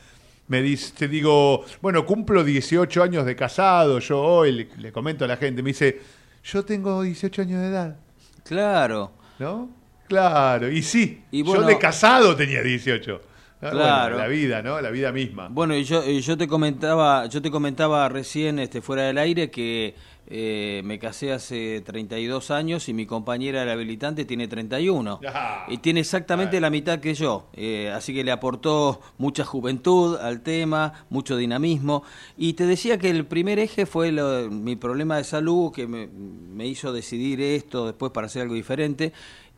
me 0.49 0.63
dice, 0.63 0.93
te 0.97 1.07
digo, 1.09 1.65
bueno, 1.83 2.05
cumplo 2.07 2.43
18 2.43 3.03
años 3.03 3.25
de 3.27 3.37
casado, 3.37 3.99
yo 4.01 4.21
hoy 4.21 4.51
le, 4.53 4.69
le 4.79 4.91
comento 4.91 5.25
a 5.25 5.29
la 5.29 5.37
gente, 5.37 5.63
me 5.63 5.69
dice, 5.71 6.01
yo 6.43 6.65
tengo 6.65 7.03
18 7.03 7.43
años 7.43 7.61
de 7.61 7.69
edad. 7.69 7.97
Claro. 8.45 9.13
¿No? 9.39 9.71
Claro, 10.09 10.71
y 10.71 10.83
sí, 10.83 11.23
Y 11.31 11.43
bueno- 11.43 11.61
yo 11.63 11.67
de 11.69 11.79
casado 11.79 12.35
tenía 12.35 12.63
18. 12.63 13.21
Ah, 13.61 13.71
bueno, 13.71 13.79
Claro. 13.79 14.17
la 14.19 14.27
vida, 14.29 14.63
¿no? 14.63 14.81
La 14.81 14.89
vida 14.91 15.13
misma. 15.13 15.49
Bueno, 15.51 15.77
y 15.77 15.85
yo, 15.85 16.03
y 16.09 16.21
yo 16.23 16.39
te 16.39 16.49
comentaba, 16.49 17.27
yo 17.27 17.43
te 17.43 17.51
comentaba 17.51 18.09
recién 18.09 18.59
este 18.61 18.81
fuera 18.81 19.03
del 19.03 19.19
aire 19.19 19.51
que 19.51 19.95
eh, 20.31 20.83
me 20.85 20.99
casé 20.99 21.33
hace 21.33 21.81
32 21.81 22.51
años 22.51 22.89
y 22.91 22.93
mi 22.93 23.07
compañera 23.07 23.63
el 23.63 23.71
habilitante 23.71 24.27
tiene 24.27 24.47
31 24.47 25.21
Ah. 25.27 25.65
y 25.69 25.79
tiene 25.79 26.01
exactamente 26.01 26.61
la 26.61 26.69
mitad 26.69 27.01
que 27.01 27.15
yo, 27.15 27.49
eh, 27.55 27.91
así 27.95 28.13
que 28.13 28.23
le 28.25 28.31
aportó 28.31 29.01
mucha 29.17 29.45
juventud 29.45 30.17
al 30.19 30.43
tema, 30.43 30.93
mucho 31.09 31.37
dinamismo. 31.37 32.03
Y 32.37 32.53
te 32.53 32.67
decía 32.67 32.99
que 32.99 33.09
el 33.09 33.25
primer 33.25 33.59
eje 33.59 33.87
fue 33.87 34.13
lo- 34.13 34.51
mi 34.51 34.77
problema 34.77 35.17
de 35.17 35.25
salud 35.25 35.73
que 35.73 35.87
me, 35.87 36.07
me 36.09 36.67
hizo 36.67 36.93
decidir 36.93 37.41
esto 37.41 37.87
después 37.87 38.13
para 38.13 38.27
hacer 38.27 38.43
algo 38.43 38.55
diferente. 38.55 39.13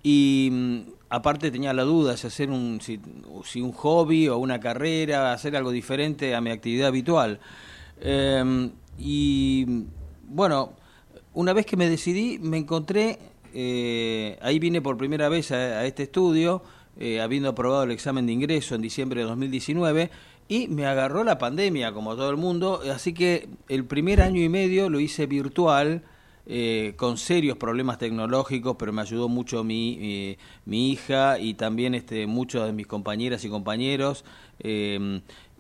Y 0.05 0.49
mm, 0.53 0.79
aparte 1.11 1.51
tenía 1.51 1.73
la 1.73 1.83
duda 1.83 2.17
si 2.17 2.27
hacer 2.29 2.49
un 2.51 2.81
si, 2.81 3.01
si 3.45 3.61
un 3.61 3.73
hobby 3.73 4.29
o 4.29 4.39
una 4.39 4.61
carrera, 4.61 5.33
hacer 5.33 5.57
algo 5.57 5.73
diferente 5.73 6.35
a 6.35 6.41
mi 6.41 6.51
actividad 6.51 6.87
habitual. 6.89 7.41
Eh, 8.01 8.71
y 8.99 9.67
bueno, 10.31 10.73
una 11.35 11.53
vez 11.53 11.67
que 11.67 11.77
me 11.77 11.89
decidí, 11.89 12.39
me 12.39 12.57
encontré, 12.57 13.19
eh, 13.53 14.39
ahí 14.43 14.59
vine 14.59 14.81
por 14.81 14.97
primera 14.97 15.29
vez 15.29 15.51
a, 15.51 15.85
este 15.85 16.05
estudio, 16.05 16.63
eh, 16.99 17.21
habiendo 17.21 17.49
aprobado 17.49 17.83
el 17.83 17.91
examen 17.91 18.27
de 18.27 18.33
ingreso 18.33 18.75
en 18.75 18.83
diciembre 18.83 19.21
de 19.21 19.27
2019, 19.27 20.11
y 20.49 20.69
me 20.69 20.87
agarró 20.87 21.25
la 21.25 21.39
pandemia, 21.39 21.93
como 21.93 22.15
todo 22.15 22.31
el 22.31 22.37
mundo, 22.37 22.81
así 22.93 23.13
que 23.13 23.49
el 23.69 23.85
primer 23.85 24.23
año 24.23 24.41
y 24.41 24.49
medio 24.49 24.89
lo 24.89 25.01
hice 25.01 25.27
virtual, 25.27 26.03
eh, 26.47 26.95
con 26.97 27.17
serios 27.17 27.57
problemas 27.57 27.99
tecnológicos, 27.99 28.77
pero 28.77 28.93
me 28.93 29.03
ayudó 29.03 29.29
mucho 29.29 29.63
mi, 29.63 30.37
mi 30.65 30.91
hija 30.91 31.39
y 31.39 31.55
también 31.55 31.95
este, 31.95 32.27
muchos 32.27 32.67
de 32.67 32.73
mis 32.73 32.87
compañeras 32.87 33.45
y 33.45 33.49
compañeros. 33.49 34.25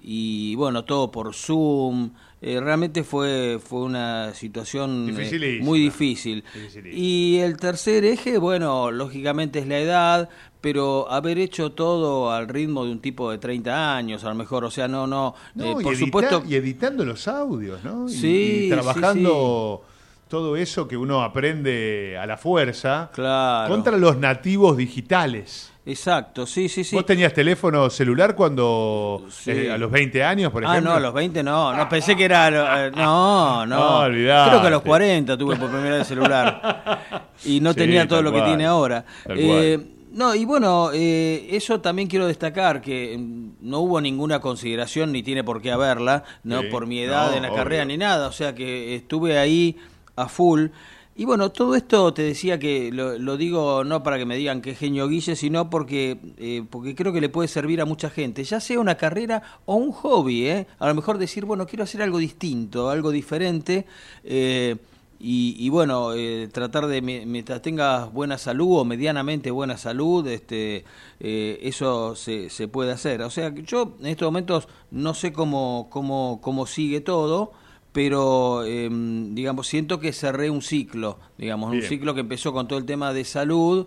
y 0.03 0.55
bueno, 0.55 0.85
todo 0.85 1.11
por 1.11 1.35
Zoom. 1.35 2.13
Eh, 2.43 2.59
realmente 2.61 3.05
fue, 3.05 3.59
fue 3.63 3.81
una 3.83 4.33
situación 4.35 5.09
eh, 5.09 5.13
Dificilísima. 5.13 5.65
muy 5.65 5.79
difícil. 5.81 6.45
Y 6.93 7.39
el 7.39 7.57
tercer 7.59 8.05
eje, 8.05 8.39
bueno, 8.39 8.91
lógicamente 8.91 9.59
es 9.59 9.67
la 9.69 9.79
edad, 9.79 10.29
pero 10.63 11.11
haber 11.11 11.39
hecho 11.39 11.73
todo 11.73 12.31
al 12.31 12.49
ritmo 12.49 12.85
de 12.85 12.93
un 12.93 13.01
tipo 13.01 13.31
de 13.31 13.39
30 13.39 13.97
años, 13.97 14.25
a 14.25 14.29
lo 14.31 14.35
mejor, 14.35 14.65
o 14.65 14.71
sea, 14.71 14.89
no, 14.89 15.07
no, 15.07 15.35
No, 15.55 15.65
eh, 15.65 15.71
y, 15.81 15.83
por 15.83 15.95
edita- 15.95 16.05
supuesto... 16.07 16.43
y 16.49 16.55
editando 16.55 17.05
los 17.05 17.29
audios, 17.29 17.83
¿no? 17.85 18.09
Sí, 18.09 18.67
y, 18.67 18.69
trabajando 18.71 19.83
todo 20.31 20.57
eso 20.57 20.87
que 20.89 20.97
uno 20.97 21.23
aprende 21.23 22.17
a 22.17 22.25
la 22.25 22.37
fuerza 22.39 23.11
Claro. 23.13 23.69
contra 23.69 23.97
los 23.99 24.17
nativos 24.17 24.77
digitales. 24.77 25.73
Exacto, 25.85 26.47
sí, 26.47 26.69
sí, 26.69 26.85
sí. 26.85 26.95
¿Vos 26.95 27.05
tenías 27.05 27.33
teléfono 27.33 27.91
celular 27.91 28.37
cuando 28.37 29.25
Sí. 29.29 29.51
eh, 29.51 29.73
a 29.73 29.77
los 29.77 29.91
20 29.91 30.23
años, 30.23 30.53
por 30.53 30.65
Ah, 30.65 30.71
ejemplo? 30.71 30.91
no, 30.93 30.97
a 30.97 31.01
los 31.01 31.13
20 31.13 31.43
no, 31.43 31.75
no 31.75 31.89
pensé 31.89 32.15
que 32.17 32.25
era. 32.27 32.87
eh, 32.87 32.93
No, 32.95 33.67
no. 33.67 33.77
No, 33.77 33.99
olvidate. 34.01 34.51
Creo 34.51 34.61
que 34.63 34.67
a 34.69 34.71
los 34.71 34.83
40 34.83 35.37
tuve 35.37 35.57
por 35.57 35.69
primera 35.69 35.97
vez 35.97 36.07
celular. 36.07 37.03
Y 37.45 37.61
no 37.61 37.73
Sí, 37.73 37.79
tenía 37.79 38.07
todo 38.07 38.23
lo 38.23 38.33
que 38.33 38.43
tiene 38.43 38.67
ahora. 38.67 39.05
Eh, 39.29 39.79
no, 40.13 40.35
y 40.35 40.45
bueno, 40.45 40.91
eh, 40.93 41.49
eso 41.51 41.81
también 41.81 42.07
quiero 42.09 42.27
destacar, 42.29 42.81
que 42.81 43.17
mm, 43.19 43.51
no 43.63 43.79
hubo 43.81 44.01
ninguna 44.01 44.39
consideración, 44.41 45.11
ni 45.13 45.23
tiene 45.25 45.43
por 45.43 45.61
qué 45.63 45.73
haberla, 45.73 46.23
no 46.45 46.61
Sí, 46.63 46.67
por 46.69 46.87
mi 46.87 47.01
edad 47.01 47.31
no, 47.31 47.37
en 47.37 47.43
la 47.43 47.49
obvio. 47.49 47.59
carrera 47.59 47.85
ni 47.85 47.97
nada, 47.97 48.29
o 48.29 48.33
sea 48.33 48.55
que 48.55 48.95
estuve 48.97 49.39
ahí 49.39 49.77
a 50.23 50.29
full. 50.29 50.69
Y 51.17 51.25
bueno, 51.27 51.51
todo 51.53 51.75
esto 51.75 52.15
te 52.15 52.23
decía 52.23 52.59
que 52.59 52.91
lo, 52.93 53.19
lo 53.19 53.37
digo 53.37 53.85
no 53.85 54.03
para 54.03 54.17
que 54.17 54.25
me 54.25 54.37
digan 54.37 54.63
que 54.63 54.75
genio 54.75 55.07
Guille, 55.09 55.37
sino 55.37 55.69
porque, 55.69 56.19
eh, 56.39 56.65
porque 56.71 56.95
creo 56.95 57.13
que 57.13 57.21
le 57.21 57.29
puede 57.29 57.49
servir 57.49 57.81
a 57.81 57.85
mucha 57.85 58.09
gente, 58.11 58.43
ya 58.45 58.59
sea 58.61 58.81
una 58.81 58.95
carrera 58.97 59.43
o 59.67 59.75
un 59.75 59.93
hobby, 59.93 60.47
¿eh? 60.47 60.67
A 60.79 60.89
lo 60.89 60.95
mejor 60.95 61.19
decir, 61.19 61.45
bueno, 61.45 61.67
quiero 61.67 61.85
hacer 61.85 62.01
algo 62.03 62.19
distinto, 62.19 62.89
algo 62.89 63.11
diferente, 63.11 63.87
eh, 64.25 64.77
y, 65.23 65.69
bueno, 65.69 66.15
eh, 66.15 66.49
tratar 66.51 66.87
de, 66.87 67.03
mi- 67.03 67.27
mientras 67.27 67.61
tengas 67.61 68.11
buena 68.11 68.39
salud 68.39 68.79
o 68.79 68.85
medianamente 68.87 69.51
buena 69.51 69.77
salud, 69.77 70.27
este, 70.27 70.85
eh, 71.21 71.59
eso 71.63 72.15
se, 72.17 72.49
se 72.49 72.69
puede 72.69 72.93
hacer. 72.93 73.21
O 73.23 73.29
sea, 73.29 73.53
que 73.53 73.63
yo 73.63 73.97
en 74.01 74.07
estos 74.07 74.27
momentos 74.29 74.67
no 74.91 75.13
sé 75.13 75.31
cómo, 75.35 75.89
cómo, 75.91 76.41
cómo 76.43 76.65
sigue 76.67 77.03
todo, 77.03 77.53
pero 77.93 78.65
em, 78.65 79.35
digamos 79.35 79.67
siento 79.67 79.99
que 80.01 80.13
cerré 80.13 80.49
un 80.51 80.63
ciclo 80.63 81.19
digamos 81.39 81.73
un 81.73 81.83
ciclo 81.83 82.15
que 82.15 82.21
empezó 82.21 82.53
con 82.53 82.69
todo 82.69 82.79
el 82.79 82.85
tema 82.85 83.13
de 83.13 83.25
salud 83.25 83.87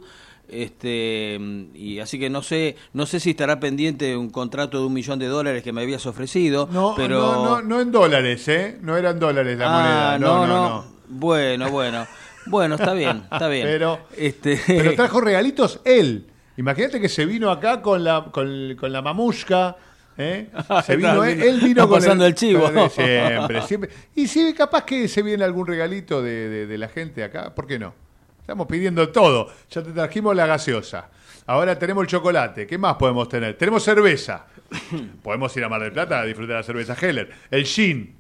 este 0.50 1.36
em, 1.36 1.70
y 1.74 2.00
así 2.00 2.20
que 2.20 2.30
no 2.30 2.42
sé 2.44 2.76
no 2.94 3.06
sé 3.06 3.20
si 3.20 3.32
estará 3.32 3.60
pendiente 3.60 4.16
un 4.18 4.30
contrato 4.30 4.80
de 4.80 4.86
un 4.86 4.94
millón 4.94 5.20
de 5.20 5.28
dólares 5.28 5.64
que 5.64 5.72
me 5.72 5.82
habías 5.82 6.06
ofrecido 6.06 6.68
No, 6.72 6.94
pero 6.96 7.20
no, 7.20 7.46
no, 7.46 7.62
no 7.62 7.82
en 7.82 7.92
dólares, 7.92 8.48
¿eh? 8.50 8.78
No 8.82 8.98
eran 8.98 9.20
dólares 9.20 9.58
la 9.58 9.66
Ah, 9.68 10.18
moneda. 10.18 10.20
No, 10.20 10.48
no, 10.48 10.70
no. 10.70 10.86
bueno 11.10 11.72
bueno 11.72 12.06
bueno 12.48 12.76
está 12.76 12.94
bien 12.94 13.24
está 13.32 13.48
bien 13.48 13.66
Pero, 13.68 14.00
este 14.18 14.60
pero 14.68 14.96
trajo 14.96 15.22
regalitos 15.22 15.80
él. 15.86 16.28
Imagínate 16.58 17.00
que 17.02 17.10
se 17.10 17.26
vino 17.26 17.50
acá 17.50 17.82
con 17.82 18.04
la, 18.04 18.26
con, 18.32 18.76
con 18.80 18.92
la 18.92 19.02
mamushka. 19.02 19.76
¿Eh? 20.18 20.48
Se 20.86 20.96
vino, 20.96 21.24
él, 21.24 21.36
bien. 21.38 21.48
él 21.50 21.60
vino 21.62 21.88
con 21.88 22.00
pasando 22.00 22.26
el 22.26 22.36
chivo. 22.36 22.70
Siempre, 22.90 23.62
siempre. 23.64 23.90
Y 24.16 24.28
si 24.28 24.54
capaz 24.54 24.84
que 24.86 25.08
se 25.08 25.22
viene 25.22 25.44
algún 25.44 25.66
regalito 25.68 26.22
de, 26.22 26.50
de- 26.50 26.68
de 26.68 26.78
la 26.78 26.88
gente 26.90 27.24
acá, 27.24 27.54
¿por 27.56 27.66
qué 27.68 27.80
no? 27.80 27.94
Estamos 28.42 28.68
pidiendo 28.68 29.08
todo. 29.10 29.50
Ya 29.70 29.82
te 29.84 29.92
trajimos 29.92 30.36
la 30.36 30.46
gaseosa. 30.46 31.10
Ahora 31.46 31.78
tenemos 31.80 32.04
el 32.04 32.08
chocolate. 32.10 32.68
¿Qué 32.68 32.78
más 32.78 32.96
podemos 32.96 33.28
tener? 33.30 33.58
Tenemos 33.58 33.84
cerveza. 33.84 34.46
podemos 35.24 35.56
ir 35.58 35.64
a 35.64 35.70
Mar 35.70 35.82
del 35.82 35.92
Plata 35.92 36.20
a 36.20 36.26
disfrutar 36.26 36.58
la 36.58 36.64
cerveza 36.64 36.96
Heller. 37.00 37.30
El 37.52 37.66
gin. 37.66 38.16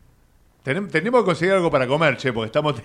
Tenem- 0.63 0.89
tenemos 0.89 1.21
que 1.21 1.25
conseguir 1.25 1.53
algo 1.55 1.69
para 1.69 1.85
comer, 1.87 2.15
che, 2.17 2.31
porque 2.31 2.45
estamos, 2.47 2.75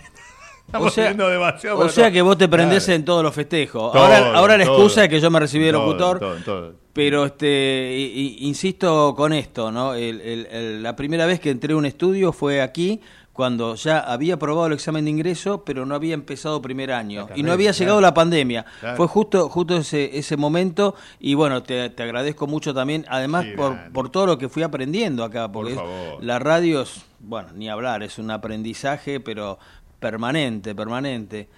estamos 0.68 0.88
o 0.88 0.90
sea, 0.90 1.12
demasiado. 1.12 1.78
o 1.78 1.88
sea 1.88 2.04
todo. 2.04 2.12
que 2.12 2.22
vos 2.22 2.38
te 2.38 2.48
prendés 2.48 2.84
Claro. 2.84 2.96
en 2.96 3.04
todos 3.04 3.22
los 3.24 3.34
festejos. 3.34 3.92
Todo, 3.92 4.02
ahora, 4.04 4.32
ahora 4.34 4.56
la 4.56 4.64
todo. 4.64 4.74
excusa 4.76 5.04
es 5.04 5.10
que 5.10 5.18
yo 5.20 5.30
me 5.30 5.40
recibí 5.40 5.64
de 5.64 5.72
locutor. 5.72 6.18
todo, 6.20 6.36
todo. 6.44 6.72
Pero 6.92 7.24
este, 7.26 7.92
insisto 8.40 9.14
con 9.16 9.32
esto, 9.32 9.70
¿no? 9.72 9.94
El- 9.94 10.20
el- 10.20 10.46
el- 10.46 10.82
la 10.82 10.96
primera 10.96 11.26
vez 11.26 11.40
que 11.40 11.50
entré 11.50 11.72
a 11.72 11.76
un 11.76 11.86
estudio 11.86 12.32
fue 12.32 12.60
aquí, 12.60 13.00
cuando 13.32 13.76
ya 13.76 14.00
había 14.00 14.34
aprobado 14.34 14.66
el 14.66 14.72
examen 14.72 15.04
de 15.04 15.12
ingreso, 15.12 15.62
pero 15.64 15.86
no 15.86 15.94
había 15.94 16.12
empezado 16.14 16.60
primer 16.60 16.90
año. 16.90 17.28
y 17.36 17.44
no 17.44 17.52
había 17.52 17.70
llegado 17.70 17.98
claro. 17.98 18.08
la 18.10 18.14
pandemia. 18.14 18.64
Claro. 18.80 18.96
Fue 18.96 19.06
justo, 19.06 19.48
justo 19.48 19.76
ese, 19.76 20.18
ese 20.18 20.36
momento. 20.36 20.96
Y 21.20 21.34
bueno, 21.34 21.62
te, 21.62 21.88
te 21.90 22.02
agradezco 22.02 22.48
mucho 22.48 22.74
también, 22.74 23.04
además 23.08 23.44
Sí, 23.44 23.52
por, 23.56 23.92
por 23.92 24.10
todo 24.10 24.26
lo 24.26 24.38
que 24.38 24.48
fui 24.48 24.64
aprendiendo 24.64 25.22
acá. 25.22 25.52
Porque 25.52 25.70
es- 25.74 25.78
favor. 25.78 26.18
la 26.24 26.40
radio 26.40 26.82
es, 26.82 27.04
bueno, 27.20 27.50
ni 27.54 27.68
hablar, 27.68 28.02
es 28.02 28.18
un 28.18 28.32
aprendizaje, 28.32 29.20
pero 29.20 29.60
permanente, 29.98 30.74
permanente. 30.74 31.48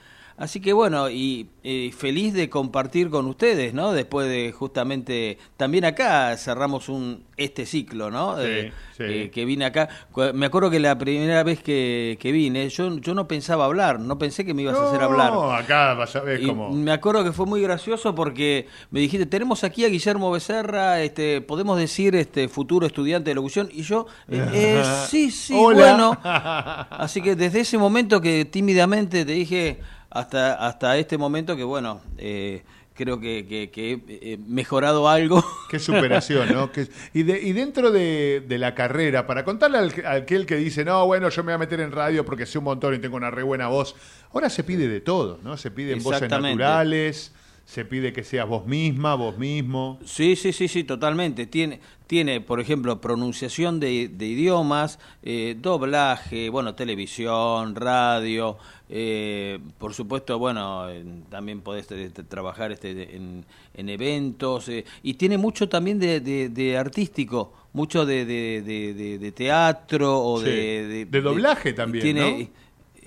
Así 0.41 0.59
que 0.59 0.73
bueno, 0.73 1.11
y 1.11 1.49
eh, 1.63 1.93
feliz 1.97 2.33
de 2.33 2.49
compartir 2.49 3.11
con 3.11 3.27
ustedes, 3.27 3.75
¿no? 3.75 3.93
Después 3.93 4.27
de 4.27 4.53
justamente, 4.53 5.37
también 5.59 5.85
acá 5.85 6.35
cerramos 6.39 6.89
un 6.89 7.25
este 7.37 7.67
ciclo, 7.67 8.11
¿no? 8.11 8.37
Sí, 8.39 8.43
Eh, 8.47 8.73
sí. 8.97 9.03
eh, 9.05 9.31
que 9.31 9.45
vine 9.45 9.67
acá. 9.67 9.89
Me 10.35 10.47
acuerdo 10.47 10.71
que 10.71 10.81
la 10.81 10.97
primera 10.97 11.43
vez 11.43 11.63
que, 11.63 12.17
que 12.21 12.33
vine, 12.33 12.69
yo, 12.71 12.97
yo 12.99 13.15
no 13.15 13.29
pensaba 13.29 13.67
hablar, 13.67 14.01
no 14.01 14.17
pensé 14.19 14.47
que 14.47 14.55
me 14.55 14.63
ibas 14.63 14.79
a 14.79 14.89
hacer 14.89 15.03
hablar. 15.03 15.31
No, 15.33 15.53
acá 15.53 15.93
vas 15.93 16.17
a 16.17 16.21
ver 16.21 16.43
cómo. 16.47 16.71
Me 16.71 16.91
acuerdo 16.93 17.23
que 17.23 17.33
fue 17.33 17.45
muy 17.45 17.61
gracioso 17.61 18.15
porque 18.15 18.67
me 18.91 19.01
dijiste, 19.01 19.27
tenemos 19.27 19.63
aquí 19.63 19.85
a 19.85 19.89
Guillermo 19.89 20.31
Becerra, 20.31 21.03
este, 21.03 21.43
podemos 21.43 21.79
decir 21.79 22.17
este 22.17 22.49
futuro 22.49 22.87
estudiante 22.87 23.29
de 23.31 23.35
locución, 23.35 23.69
y 23.73 23.83
yo, 23.83 24.07
eh, 24.29 24.43
eh, 24.55 24.83
sí, 25.07 25.31
sí, 25.31 25.55
Hola. 25.55 25.77
bueno. 25.79 26.19
Así 26.25 27.21
que 27.21 27.37
desde 27.37 27.61
ese 27.61 27.77
momento 27.77 28.23
que 28.23 28.47
tímidamente 28.47 29.25
te 29.27 29.33
dije, 29.33 29.81
hasta, 30.11 30.55
hasta 30.67 30.97
este 30.99 31.17
momento 31.19 31.57
que 31.57 31.65
bueno, 31.65 32.01
eh, 32.19 32.63
creo 32.95 33.19
que, 33.21 33.47
que- 33.47 33.71
que 33.71 33.93
he 33.93 34.33
eh, 34.35 34.39
mejorado 34.47 35.09
algo. 35.09 35.43
Qué 35.71 35.79
superación, 35.79 36.53
¿no? 36.53 36.71
Que- 36.73 36.89
y, 37.15 37.23
de- 37.23 37.41
y 37.41 37.53
dentro 37.53 37.91
de, 37.91 38.45
de 38.47 38.59
la 38.59 38.75
carrera, 38.75 39.27
para 39.27 39.45
contarle 39.45 39.79
al, 39.79 39.95
a 40.05 40.13
aquel 40.13 40.45
que 40.47 40.57
dice, 40.57 40.85
no, 40.85 41.07
bueno, 41.07 41.29
yo 41.31 41.43
me 41.43 41.47
voy 41.53 41.55
a 41.55 41.59
meter 41.59 41.81
en 41.81 41.93
radio 41.93 42.25
porque 42.25 42.45
sé 42.45 42.59
un 42.59 42.65
montón 42.65 42.95
y 42.95 42.99
tengo 42.99 43.17
una 43.17 43.31
re 43.31 43.43
buena 43.43 43.69
voz, 43.69 43.95
ahora 44.35 44.51
se 44.51 44.65
pide 44.65 44.89
de 44.89 45.01
todo, 45.01 45.39
¿no? 45.43 45.57
Se 45.57 45.71
piden 45.71 45.99
voces 46.03 46.29
naturales, 46.59 47.33
se 47.65 47.85
pide 47.85 48.13
que 48.13 48.25
seas 48.25 48.49
vos 48.49 48.67
misma, 48.67 49.15
vos 49.15 49.39
mismo. 49.39 49.99
Sí, 50.05 50.35
sí, 50.37 50.53
sí, 50.53 50.67
sí, 50.67 50.83
totalmente. 50.85 51.47
Tiene, 51.47 51.79
tiene 52.09 52.41
por 52.41 52.59
ejemplo, 52.61 53.01
pronunciación 53.01 53.79
de, 53.79 54.09
de 54.09 54.27
idiomas, 54.27 54.99
eh, 55.23 55.57
doblaje, 55.61 56.49
bueno, 56.51 56.75
televisión, 56.75 57.77
radio, 57.77 58.59
eh, 58.89 59.61
por 59.79 59.95
supuesto, 59.95 60.37
bueno, 60.39 60.89
en- 60.91 61.23
también 61.31 61.61
podés 61.61 61.87
eh, 61.93 62.11
trabajar 62.29 62.73
este, 62.73 63.15
en, 63.15 63.45
en 63.75 63.89
eventos, 63.89 64.69
eh, 64.69 64.85
y 65.05 65.15
tiene 65.15 65.39
mucho 65.39 65.69
también 65.69 66.01
de, 66.01 66.19
de- 66.21 66.49
de 66.49 66.77
artístico, 66.77 67.53
mucho 67.73 68.05
de, 68.05 68.25
de- 68.25 68.63
de- 68.63 68.95
de- 68.95 69.19
de 69.19 69.33
teatro 69.33 70.21
o 70.21 70.41
Sí. 70.41 70.47
de, 70.47 71.07
De 71.09 71.21
doblaje 71.21 71.73
también, 71.73 72.03
tiene, 72.03 72.51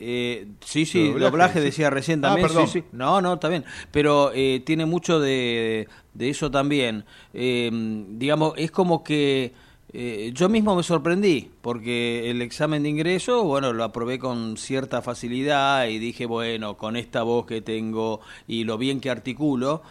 eh, 0.05 0.47
sí, 0.63 0.85
sí, 0.85 1.07
doblaje, 1.07 1.19
doblaje, 1.31 1.59
sí. 1.59 1.65
decía 1.65 1.89
recién 1.89 2.19
Ah, 2.19 2.29
también. 2.29 2.47
perdón. 2.47 2.67
sí, 2.67 2.79
sí. 2.81 2.85
No, 2.91 3.21
no, 3.21 3.33
está 3.33 3.49
bien. 3.49 3.63
Pero 3.91 4.31
eh, 4.33 4.61
tiene 4.65 4.85
mucho 4.85 5.19
de, 5.19 5.87
de 6.13 6.29
eso 6.29 6.51
también. 6.51 7.05
Eh, 7.33 7.69
digamos, 8.09 8.53
es 8.57 8.71
como 8.71 9.03
que 9.03 9.53
eh, 9.95 10.31
yo 10.33 10.49
mismo 10.49 10.75
me 10.75 10.81
sorprendí, 10.83 11.51
porque 11.61 12.29
el 12.31 12.41
examen 12.41 12.81
de 12.83 12.89
ingreso, 12.89 13.43
bueno, 13.43 13.73
lo 13.73 13.83
aprobé 13.83 14.17
con 14.17 14.57
cierta 14.57 15.01
facilidad 15.03 15.87
y 15.87 15.99
dije, 15.99 16.25
bueno, 16.25 16.77
con 16.77 16.95
esta 16.95 17.21
voz 17.23 17.45
que 17.45 17.61
tengo 17.61 18.19
y 18.47 18.63
lo 18.63 18.77
bien 18.77 18.99
que 18.99 19.09
articulo. 19.11 19.83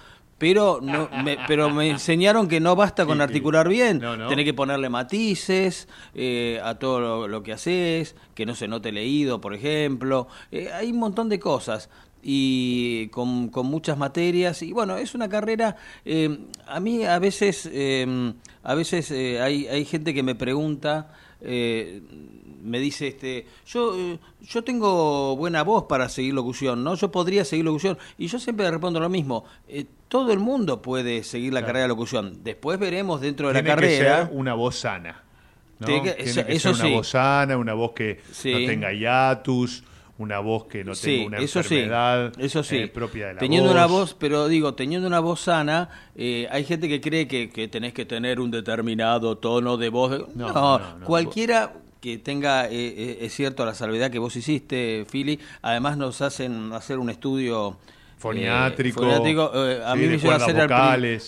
Pero, 0.42 0.80
no, 0.82 1.08
me, 1.22 1.38
pero 1.46 1.70
me 1.70 1.88
enseñaron 1.88 2.48
que 2.48 2.58
no 2.58 2.74
basta 2.74 3.06
con 3.06 3.20
articular 3.20 3.68
bien, 3.68 4.00
No, 4.00 4.16
no. 4.16 4.26
tenés 4.26 4.44
que 4.44 4.52
ponerle 4.52 4.88
matices 4.88 5.86
eh, 6.16 6.60
a 6.64 6.74
todo 6.80 6.98
lo, 6.98 7.28
lo 7.28 7.44
que 7.44 7.52
haces, 7.52 8.16
que 8.34 8.44
no 8.44 8.56
se 8.56 8.66
note 8.66 8.90
leído, 8.90 9.40
por 9.40 9.54
ejemplo. 9.54 10.26
Eh, 10.50 10.68
hay 10.74 10.90
un 10.90 10.98
montón 10.98 11.28
de 11.28 11.38
cosas 11.38 11.88
y 12.24 13.06
con, 13.12 13.50
con 13.50 13.66
muchas 13.66 13.96
materias 13.96 14.62
y 14.62 14.72
bueno 14.72 14.96
es 14.96 15.14
una 15.14 15.28
carrera 15.28 15.76
eh, 16.04 16.38
a 16.66 16.80
mí 16.80 17.04
a 17.04 17.18
veces 17.20 17.68
eh, 17.72 18.32
a 18.62 18.74
veces 18.74 19.10
hay 19.10 19.66
hay 19.66 19.84
gente 19.84 20.14
que 20.14 20.22
me 20.22 20.36
pregunta 20.36 21.12
eh, 21.40 22.00
me 22.62 22.78
dice 22.78 23.08
este 23.08 23.46
yo 23.66 23.96
eh, 23.98 24.18
yo 24.40 24.62
tengo 24.62 25.36
buena 25.36 25.62
voz 25.64 25.84
para 25.88 26.08
seguir 26.08 26.32
locución 26.34 26.84
no 26.84 26.94
yo 26.94 27.10
podría 27.10 27.44
seguir 27.44 27.64
locución 27.64 27.98
y 28.18 28.28
yo 28.28 28.38
siempre 28.38 28.70
respondo 28.70 29.00
lo 29.00 29.08
mismo 29.08 29.44
eh, 29.68 29.84
todo 30.08 30.32
el 30.32 30.38
mundo 30.38 30.80
puede 30.80 31.24
seguir 31.24 31.52
la 31.52 31.60
Claro. 31.60 31.66
carrera 31.66 31.82
de 31.84 31.88
locución 31.88 32.38
después 32.44 32.78
veremos 32.78 33.20
dentro 33.20 33.48
de 33.48 33.54
Tiene 33.54 33.68
la 33.68 33.74
que 33.74 33.80
carrera 33.80 34.26
ser 34.26 34.36
una 34.36 34.54
voz 34.54 34.76
sana. 34.76 35.22
¿no? 35.80 35.86
Tiene 35.86 36.02
que- 36.02 36.12
Tiene 36.12 36.30
eso- 36.30 36.46
que 36.46 36.52
eso 36.52 36.68
ser 36.74 36.80
una 36.80 36.88
sí. 36.90 36.94
voz 36.96 37.08
sana, 37.08 37.56
una 37.58 37.74
voz 37.74 37.92
que 37.92 38.20
Sí. 38.30 38.52
no 38.52 38.58
tenga 38.66 38.92
hiatus, 38.92 39.82
una 40.18 40.38
voz 40.38 40.66
que 40.66 40.84
no 40.84 40.94
Sí, 40.94 41.06
tenga 41.16 41.26
una 41.26 41.38
eso 41.38 41.62
sí, 41.64 41.74
enfermedad 41.74 42.32
eso 42.38 42.62
sí. 42.62 42.76
eh, 42.76 42.88
propia 42.88 43.28
de 43.28 43.34
la 43.34 43.40
teniendo 43.40 43.70
voz. 43.70 43.76
una 43.76 43.86
voz, 43.86 44.14
pero 44.16 44.46
digo, 44.46 44.74
teniendo 44.74 45.08
una 45.08 45.18
voz 45.18 45.40
sana, 45.40 45.88
eh, 46.14 46.46
hay 46.52 46.64
gente 46.64 46.88
que 46.88 47.00
cree 47.00 47.26
que, 47.26 47.48
que 47.50 47.66
tenés 47.66 47.92
que 47.94 48.04
tener 48.04 48.38
un 48.38 48.50
determinado 48.52 49.38
tono 49.38 49.76
de 49.76 49.88
voz. 49.88 50.10
No, 50.36 50.52
No, 50.52 50.78
no, 50.78 50.98
no. 50.98 51.06
cualquiera 51.06 51.72
que 52.02 52.18
tenga, 52.18 52.66
eh, 52.66 52.70
eh, 52.72 53.18
es 53.22 53.32
cierto, 53.32 53.64
la 53.64 53.74
salvedad 53.74 54.10
que 54.10 54.18
vos 54.18 54.34
hiciste, 54.34 55.06
Philly, 55.10 55.38
además 55.62 55.96
nos 55.96 56.20
hacen 56.20 56.72
hacer 56.72 56.98
un 56.98 57.08
estudio 57.08 57.78
eh, 57.78 58.18
Foniátrico, 58.18 59.00
foniátrico, 59.00 59.52
eh, 59.54 59.82
a 59.84 59.92
sí, 59.94 59.98
mí 59.98 60.06
me 60.08 60.18
cuerdas 60.18 60.42
hacer 60.42 60.72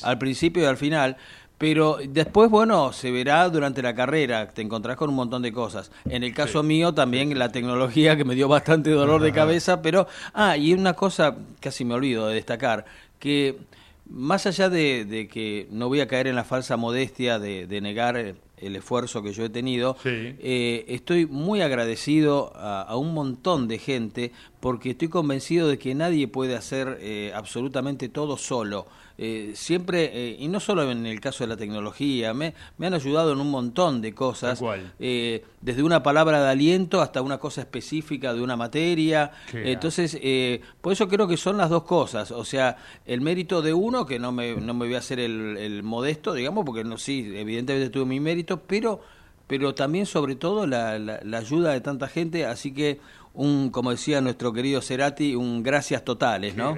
al 0.02 0.18
principio 0.18 0.64
y 0.64 0.66
al 0.66 0.76
final. 0.76 1.16
Pero 1.56 1.98
después, 2.08 2.50
bueno, 2.50 2.92
se 2.92 3.12
verá 3.12 3.48
durante 3.48 3.80
la 3.80 3.94
carrera, 3.94 4.48
te 4.48 4.60
encontrás 4.60 4.96
con 4.96 5.08
un 5.08 5.14
montón 5.14 5.40
de 5.42 5.52
cosas. 5.52 5.92
En 6.04 6.24
el 6.24 6.34
caso 6.34 6.64
mío 6.64 6.92
también 6.92 7.38
la 7.38 7.50
tecnología 7.50 8.16
que 8.16 8.24
me 8.24 8.34
dio 8.34 8.48
bastante 8.48 8.90
dolor 8.90 9.22
de 9.22 9.32
cabeza, 9.32 9.80
pero... 9.80 10.08
Ah, 10.34 10.56
y 10.56 10.72
una 10.72 10.94
cosa, 10.94 11.36
casi 11.60 11.84
me 11.84 11.94
olvido 11.94 12.26
de 12.26 12.34
destacar, 12.34 12.84
que 13.20 13.58
más 14.06 14.46
allá 14.46 14.68
de, 14.68 15.04
de 15.04 15.28
que 15.28 15.66
no 15.70 15.88
voy 15.88 16.00
a 16.00 16.08
caer 16.08 16.26
en 16.26 16.36
la 16.36 16.44
falsa 16.44 16.76
modestia 16.76 17.38
de, 17.38 17.66
de 17.66 17.80
negar 17.80 18.16
el, 18.16 18.36
esfuerzo 18.56 19.22
que 19.22 19.32
yo 19.32 19.44
he 19.44 19.50
tenido, 19.50 19.96
eh, 20.04 20.86
estoy 20.88 21.26
muy 21.26 21.60
agradecido 21.60 22.52
a, 22.56 22.80
a 22.80 22.96
un 22.96 23.12
montón 23.12 23.68
de 23.68 23.78
gente 23.78 24.32
porque 24.60 24.90
estoy 24.90 25.08
convencido 25.08 25.68
de 25.68 25.78
que 25.78 25.94
nadie 25.94 26.28
puede 26.28 26.56
hacer 26.56 26.96
eh, 27.00 27.32
absolutamente 27.34 28.08
todo 28.08 28.38
solo. 28.38 28.86
Eh, 29.16 29.52
siempre, 29.54 30.10
eh, 30.12 30.36
y 30.40 30.48
no 30.48 30.58
solo 30.58 30.90
en 30.90 31.06
el 31.06 31.20
caso 31.20 31.44
de 31.44 31.48
la 31.48 31.56
tecnología, 31.56 32.34
me, 32.34 32.52
me 32.78 32.88
han 32.88 32.94
ayudado 32.94 33.32
en 33.32 33.40
un 33.40 33.48
montón 33.50 34.00
de 34.00 34.12
cosas, 34.12 34.58
eh, 34.98 35.44
desde 35.60 35.84
una 35.84 36.02
palabra 36.02 36.42
de 36.42 36.48
aliento 36.50 37.00
hasta 37.00 37.22
una 37.22 37.38
cosa 37.38 37.60
específica 37.60 38.34
de 38.34 38.42
una 38.42 38.56
materia. 38.56 39.30
Entonces, 39.68 40.18
eh, 40.20 40.60
por 40.80 40.92
eso 40.92 41.06
creo 41.06 41.28
que 41.28 41.36
son 41.36 41.56
las 41.58 41.70
dos 41.70 41.84
cosas, 41.84 42.32
o 42.32 42.44
sea, 42.44 42.76
el 43.06 43.20
mérito 43.20 43.62
de 43.62 43.72
uno, 43.72 44.04
que 44.04 44.18
no 44.18 44.32
me, 44.32 44.56
no 44.56 44.74
me 44.74 44.86
voy 44.86 44.94
a 44.96 44.98
hacer 44.98 45.20
el, 45.20 45.56
el 45.58 45.82
modesto, 45.84 46.34
digamos, 46.34 46.64
porque 46.64 46.82
no, 46.82 46.98
sí, 46.98 47.32
evidentemente 47.36 47.90
tuve 47.90 48.06
mi 48.06 48.18
mérito, 48.18 48.62
pero, 48.66 49.00
pero 49.46 49.74
también 49.76 50.06
sobre 50.06 50.34
todo 50.34 50.66
la, 50.66 50.98
la- 50.98 51.20
la 51.22 51.38
ayuda 51.38 51.70
de 51.72 51.80
tanta 51.80 52.08
gente, 52.08 52.46
así 52.46 52.72
que 52.74 52.98
un, 53.32 53.70
como 53.70 53.90
decía 53.92 54.20
nuestro 54.20 54.52
querido 54.52 54.80
Cerati, 54.82 55.34
un 55.36 55.62
gracias 55.62 56.04
totales, 56.04 56.56
¿no? 56.56 56.74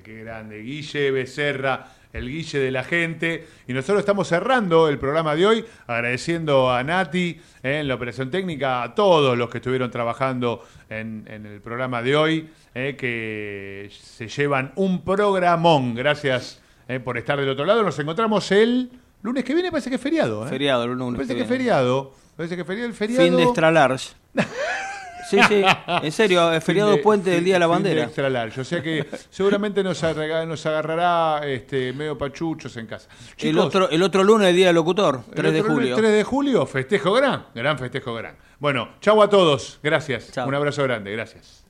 Grande, 0.00 0.02
qué 0.02 0.24
grande. 0.24 0.62
Guille 0.62 1.10
Becerra, 1.10 1.86
el 2.12 2.28
Guille 2.28 2.58
de 2.58 2.70
la 2.70 2.84
gente. 2.84 3.46
Y 3.66 3.72
nosotros 3.72 4.00
estamos 4.00 4.28
cerrando 4.28 4.88
el 4.88 4.98
programa 4.98 5.34
de 5.34 5.46
hoy, 5.46 5.64
agradeciendo 5.86 6.70
a 6.70 6.82
Nati 6.82 7.40
eh, 7.62 7.80
en 7.80 7.88
la 7.88 7.94
operación 7.94 8.30
técnica, 8.30 8.82
a 8.82 8.94
todos 8.94 9.36
los 9.36 9.50
que 9.50 9.58
estuvieron 9.58 9.90
trabajando 9.90 10.64
en, 10.88 11.24
en 11.28 11.46
el 11.46 11.60
programa 11.60 12.02
de 12.02 12.16
hoy, 12.16 12.50
eh, 12.74 12.96
que 12.98 13.90
se 13.90 14.28
llevan 14.28 14.72
un 14.76 15.04
programón. 15.04 15.94
Gracias 15.94 16.60
eh, 16.88 17.00
por 17.00 17.18
estar 17.18 17.38
del 17.38 17.48
otro 17.48 17.64
lado. 17.64 17.82
Nos 17.82 17.98
encontramos 17.98 18.50
el 18.52 18.90
lunes 19.22 19.44
que 19.44 19.54
viene, 19.54 19.70
parece 19.70 19.90
que 19.90 19.96
es 19.96 20.02
feriado. 20.02 20.46
¿eh? 20.46 20.48
Feriado, 20.48 20.84
el 20.84 20.90
lunes 20.92 21.16
Parece 21.16 21.34
que 21.34 21.38
que 21.38 21.42
es 21.44 21.48
feriado. 21.48 22.14
Parece 22.36 22.54
que 22.56 22.62
es 22.62 22.66
feriado. 22.66 22.88
El 22.88 22.94
feriado. 22.94 23.24
Fin 23.24 23.36
de 23.36 23.42
extra 23.42 23.70
large. 23.70 24.10
Sí, 25.30 25.38
sí, 25.48 25.62
en 26.02 26.12
serio, 26.12 26.60
feriado 26.60 26.90
de, 26.90 26.96
puente 26.98 27.30
del 27.30 27.44
Día 27.44 27.54
de 27.54 27.60
la 27.60 27.66
Bandera. 27.68 28.00
De 28.00 28.06
extra 28.06 28.28
largo. 28.28 28.60
O 28.60 28.64
sea 28.64 28.82
que 28.82 29.06
seguramente 29.30 29.82
nos, 29.84 30.02
agarrará 30.02 31.46
este, 31.46 31.92
medio 31.92 32.18
pachuchos 32.18 32.76
en 32.76 32.86
casa. 32.86 33.08
Chicos, 33.36 33.44
el, 33.44 33.58
otro, 33.58 33.90
el 33.90 34.02
otro 34.02 34.24
lunes, 34.24 34.48
el 34.48 34.56
Día 34.56 34.66
del 34.66 34.74
Locutor, 34.74 35.22
3 35.34 35.52
de 35.52 35.62
julio. 35.62 35.90
Lunes, 35.90 35.96
3 35.96 36.12
de 36.12 36.24
julio, 36.24 36.66
festejo 36.66 37.12
gran, 37.12 37.46
gran 37.54 37.78
festejo 37.78 38.14
gran. 38.14 38.36
Bueno, 38.58 38.90
chau 39.00 39.22
a 39.22 39.30
todos, 39.30 39.78
gracias. 39.82 40.36
Un 40.36 40.54
abrazo 40.54 40.82
grande, 40.82 41.12
gracias. 41.12 41.64